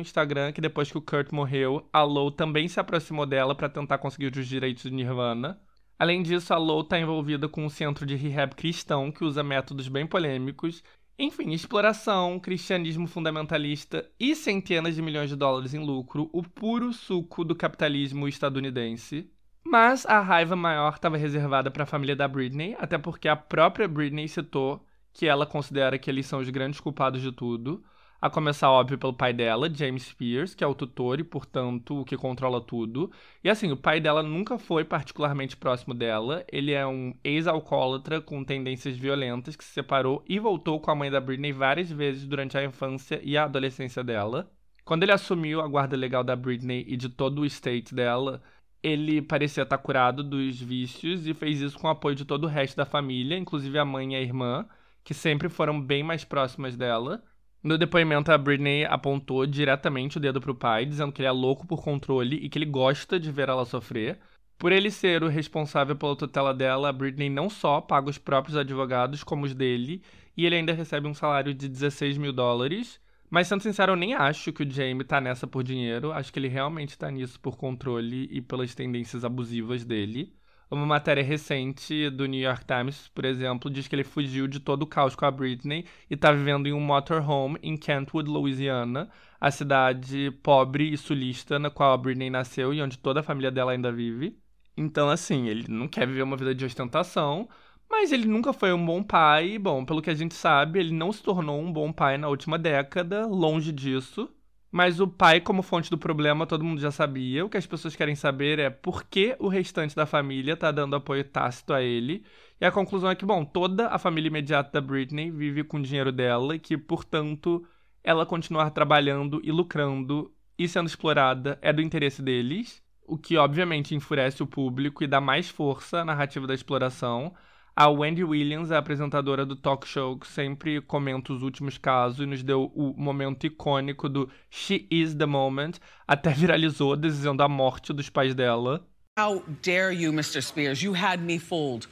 Instagram 0.00 0.52
que 0.52 0.60
depois 0.60 0.90
que 0.90 0.98
o 0.98 1.02
Kurt 1.02 1.30
morreu, 1.32 1.88
a 1.92 2.02
Low 2.02 2.30
também 2.30 2.66
se 2.66 2.80
aproximou 2.80 3.24
dela 3.24 3.54
para 3.54 3.68
tentar 3.68 3.98
conseguir 3.98 4.36
os 4.36 4.48
direitos 4.48 4.82
de 4.82 4.90
Nirvana. 4.90 5.60
Além 5.98 6.22
disso, 6.22 6.52
a 6.52 6.56
Low 6.56 6.80
está 6.80 6.98
envolvida 6.98 7.48
com 7.48 7.64
um 7.64 7.68
centro 7.68 8.04
de 8.04 8.16
rehab 8.16 8.54
cristão 8.54 9.12
que 9.12 9.24
usa 9.24 9.42
métodos 9.42 9.86
bem 9.86 10.06
polêmicos 10.06 10.82
enfim, 11.22 11.52
exploração, 11.52 12.40
cristianismo 12.40 13.06
fundamentalista 13.06 14.10
e 14.18 14.34
centenas 14.34 14.94
de 14.94 15.02
milhões 15.02 15.28
de 15.28 15.36
dólares 15.36 15.74
em 15.74 15.78
lucro, 15.78 16.30
o 16.32 16.42
puro 16.42 16.94
suco 16.94 17.44
do 17.44 17.54
capitalismo 17.54 18.26
estadunidense. 18.26 19.30
Mas 19.62 20.06
a 20.06 20.20
raiva 20.20 20.56
maior 20.56 20.94
estava 20.94 21.18
reservada 21.18 21.70
para 21.70 21.82
a 21.82 21.86
família 21.86 22.16
da 22.16 22.26
Britney, 22.26 22.74
até 22.78 22.96
porque 22.96 23.28
a 23.28 23.36
própria 23.36 23.86
Britney 23.86 24.28
citou 24.28 24.82
que 25.12 25.26
ela 25.26 25.46
considera 25.46 25.98
que 25.98 26.10
eles 26.10 26.26
são 26.26 26.40
os 26.40 26.48
grandes 26.48 26.80
culpados 26.80 27.20
de 27.20 27.32
tudo. 27.32 27.82
A 28.20 28.28
começar, 28.28 28.70
óbvio, 28.70 28.98
pelo 28.98 29.14
pai 29.14 29.32
dela, 29.32 29.72
James 29.72 30.02
Spears, 30.02 30.54
que 30.54 30.62
é 30.62 30.66
o 30.66 30.74
tutor 30.74 31.18
e, 31.20 31.24
portanto, 31.24 32.00
o 32.00 32.04
que 32.04 32.18
controla 32.18 32.60
tudo. 32.60 33.10
E 33.42 33.48
assim, 33.48 33.72
o 33.72 33.76
pai 33.78 33.98
dela 33.98 34.22
nunca 34.22 34.58
foi 34.58 34.84
particularmente 34.84 35.56
próximo 35.56 35.94
dela. 35.94 36.44
Ele 36.52 36.72
é 36.72 36.86
um 36.86 37.14
ex-alcoólatra 37.24 38.20
com 38.20 38.44
tendências 38.44 38.98
violentas 38.98 39.56
que 39.56 39.64
se 39.64 39.72
separou 39.72 40.22
e 40.28 40.38
voltou 40.38 40.78
com 40.80 40.90
a 40.90 40.94
mãe 40.94 41.10
da 41.10 41.18
Britney 41.18 41.52
várias 41.52 41.90
vezes 41.90 42.26
durante 42.26 42.58
a 42.58 42.64
infância 42.64 43.18
e 43.24 43.38
a 43.38 43.44
adolescência 43.44 44.04
dela. 44.04 44.50
Quando 44.84 45.02
ele 45.02 45.12
assumiu 45.12 45.62
a 45.62 45.68
guarda 45.68 45.96
legal 45.96 46.22
da 46.22 46.36
Britney 46.36 46.84
e 46.86 46.98
de 46.98 47.08
todo 47.08 47.40
o 47.40 47.46
estate 47.46 47.94
dela, 47.94 48.42
ele 48.82 49.22
parecia 49.22 49.62
estar 49.62 49.78
curado 49.78 50.22
dos 50.22 50.60
vícios 50.60 51.26
e 51.26 51.32
fez 51.32 51.60
isso 51.60 51.78
com 51.78 51.86
o 51.86 51.90
apoio 51.90 52.16
de 52.16 52.26
todo 52.26 52.44
o 52.44 52.48
resto 52.48 52.76
da 52.76 52.84
família, 52.84 53.38
inclusive 53.38 53.78
a 53.78 53.84
mãe 53.84 54.12
e 54.12 54.16
a 54.16 54.20
irmã, 54.20 54.66
que 55.10 55.14
sempre 55.14 55.48
foram 55.48 55.80
bem 55.80 56.04
mais 56.04 56.22
próximas 56.22 56.76
dela. 56.76 57.20
No 57.64 57.76
depoimento, 57.76 58.30
a 58.30 58.38
Britney 58.38 58.84
apontou 58.84 59.44
diretamente 59.44 60.18
o 60.18 60.20
dedo 60.20 60.40
pro 60.40 60.54
pai, 60.54 60.86
dizendo 60.86 61.10
que 61.10 61.20
ele 61.20 61.26
é 61.26 61.32
louco 61.32 61.66
por 61.66 61.82
controle 61.82 62.36
e 62.36 62.48
que 62.48 62.56
ele 62.56 62.66
gosta 62.66 63.18
de 63.18 63.28
ver 63.32 63.48
ela 63.48 63.64
sofrer. 63.64 64.20
Por 64.56 64.70
ele 64.70 64.88
ser 64.88 65.24
o 65.24 65.28
responsável 65.28 65.96
pela 65.96 66.14
tutela 66.14 66.54
dela, 66.54 66.90
a 66.90 66.92
Britney 66.92 67.28
não 67.28 67.50
só 67.50 67.80
paga 67.80 68.08
os 68.08 68.18
próprios 68.18 68.56
advogados, 68.56 69.24
como 69.24 69.46
os 69.46 69.52
dele, 69.52 70.00
e 70.36 70.46
ele 70.46 70.54
ainda 70.54 70.72
recebe 70.72 71.08
um 71.08 71.14
salário 71.14 71.52
de 71.52 71.68
16 71.68 72.16
mil 72.16 72.32
dólares. 72.32 73.00
Mas, 73.28 73.48
sendo 73.48 73.64
sincero, 73.64 73.94
eu 73.94 73.96
nem 73.96 74.14
acho 74.14 74.52
que 74.52 74.62
o 74.62 74.70
Jamie 74.70 75.02
tá 75.02 75.20
nessa 75.20 75.44
por 75.44 75.64
dinheiro. 75.64 76.12
Acho 76.12 76.32
que 76.32 76.38
ele 76.38 76.46
realmente 76.46 76.96
tá 76.96 77.10
nisso 77.10 77.40
por 77.40 77.56
controle 77.56 78.28
e 78.30 78.40
pelas 78.40 78.76
tendências 78.76 79.24
abusivas 79.24 79.84
dele. 79.84 80.32
Uma 80.70 80.86
matéria 80.86 81.22
recente 81.24 82.08
do 82.10 82.26
New 82.26 82.40
York 82.40 82.64
Times, 82.64 83.08
por 83.08 83.24
exemplo, 83.24 83.68
diz 83.68 83.88
que 83.88 83.94
ele 83.96 84.04
fugiu 84.04 84.46
de 84.46 84.60
todo 84.60 84.82
o 84.82 84.86
caos 84.86 85.16
com 85.16 85.24
a 85.24 85.30
Britney 85.30 85.84
e 86.08 86.14
está 86.14 86.30
vivendo 86.30 86.68
em 86.68 86.72
um 86.72 86.80
motorhome 86.80 87.58
em 87.60 87.76
Kentwood, 87.76 88.30
Louisiana, 88.30 89.10
a 89.40 89.50
cidade 89.50 90.30
pobre 90.44 90.92
e 90.92 90.96
sulista 90.96 91.58
na 91.58 91.70
qual 91.70 91.92
a 91.92 91.96
Britney 91.96 92.30
nasceu 92.30 92.72
e 92.72 92.80
onde 92.80 92.98
toda 92.98 93.18
a 93.18 93.22
família 93.22 93.50
dela 93.50 93.72
ainda 93.72 93.90
vive. 93.90 94.38
Então, 94.76 95.10
assim, 95.10 95.48
ele 95.48 95.66
não 95.68 95.88
quer 95.88 96.06
viver 96.06 96.22
uma 96.22 96.36
vida 96.36 96.54
de 96.54 96.64
ostentação, 96.64 97.48
mas 97.90 98.12
ele 98.12 98.26
nunca 98.26 98.52
foi 98.52 98.72
um 98.72 98.86
bom 98.86 99.02
pai. 99.02 99.58
Bom, 99.58 99.84
pelo 99.84 100.00
que 100.00 100.10
a 100.10 100.14
gente 100.14 100.34
sabe, 100.34 100.78
ele 100.78 100.94
não 100.94 101.12
se 101.12 101.22
tornou 101.22 101.60
um 101.60 101.72
bom 101.72 101.92
pai 101.92 102.16
na 102.16 102.28
última 102.28 102.56
década, 102.56 103.26
longe 103.26 103.72
disso. 103.72 104.30
Mas 104.70 105.00
o 105.00 105.08
pai, 105.08 105.40
como 105.40 105.62
fonte 105.62 105.90
do 105.90 105.98
problema, 105.98 106.46
todo 106.46 106.64
mundo 106.64 106.80
já 106.80 106.92
sabia. 106.92 107.44
O 107.44 107.48
que 107.48 107.56
as 107.56 107.66
pessoas 107.66 107.96
querem 107.96 108.14
saber 108.14 108.60
é 108.60 108.70
por 108.70 109.04
que 109.04 109.34
o 109.40 109.48
restante 109.48 109.96
da 109.96 110.06
família 110.06 110.56
tá 110.56 110.70
dando 110.70 110.94
apoio 110.94 111.24
tácito 111.24 111.72
a 111.72 111.82
ele. 111.82 112.24
E 112.60 112.64
a 112.64 112.70
conclusão 112.70 113.10
é 113.10 113.16
que, 113.16 113.26
bom, 113.26 113.44
toda 113.44 113.88
a 113.88 113.98
família 113.98 114.28
imediata 114.28 114.70
da 114.70 114.80
Britney 114.80 115.30
vive 115.30 115.64
com 115.64 115.78
o 115.78 115.82
dinheiro 115.82 116.12
dela 116.12 116.54
e 116.54 116.58
que, 116.60 116.78
portanto, 116.78 117.66
ela 118.04 118.24
continuar 118.24 118.70
trabalhando 118.70 119.40
e 119.42 119.50
lucrando 119.50 120.32
e 120.56 120.68
sendo 120.68 120.86
explorada 120.86 121.58
é 121.60 121.72
do 121.72 121.82
interesse 121.82 122.22
deles. 122.22 122.80
O 123.04 123.18
que, 123.18 123.36
obviamente, 123.36 123.96
enfurece 123.96 124.40
o 124.40 124.46
público 124.46 125.02
e 125.02 125.08
dá 125.08 125.20
mais 125.20 125.48
força 125.48 126.02
à 126.02 126.04
narrativa 126.04 126.46
da 126.46 126.54
exploração. 126.54 127.34
A 127.80 127.88
Wendy 127.88 128.22
Williams, 128.22 128.70
a 128.70 128.76
apresentadora 128.76 129.46
do 129.46 129.56
talk 129.56 129.88
show, 129.88 130.14
que 130.18 130.26
sempre 130.26 130.82
comenta 130.82 131.32
os 131.32 131.42
últimos 131.42 131.78
casos 131.78 132.20
e 132.20 132.26
nos 132.26 132.42
deu 132.42 132.70
o 132.74 132.92
momento 132.94 133.46
icônico 133.46 134.06
do 134.06 134.28
She 134.50 134.86
is 134.90 135.14
the 135.14 135.24
moment, 135.24 135.78
até 136.06 136.28
viralizou 136.28 136.94
desejando 136.94 137.42
a 137.42 137.48
morte 137.48 137.94
dos 137.94 138.10
pais 138.10 138.34
dela. 138.34 138.86
How 139.18 139.42
dare 139.62 139.94
you, 139.94 140.12
Mr. 140.12 140.42
Spears? 140.42 140.82
You 140.82 140.94
had 140.94 141.22
me 141.22 141.38
fooled. 141.38 141.88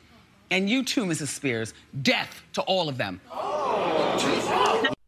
And 0.51 0.69
you 0.69 0.85
too, 0.85 1.07
Mrs. 1.07 1.29
Spears. 1.29 1.73
Death 1.95 2.43
to 2.53 2.61
all 2.69 2.91
of 2.91 2.99
them. 2.99 3.19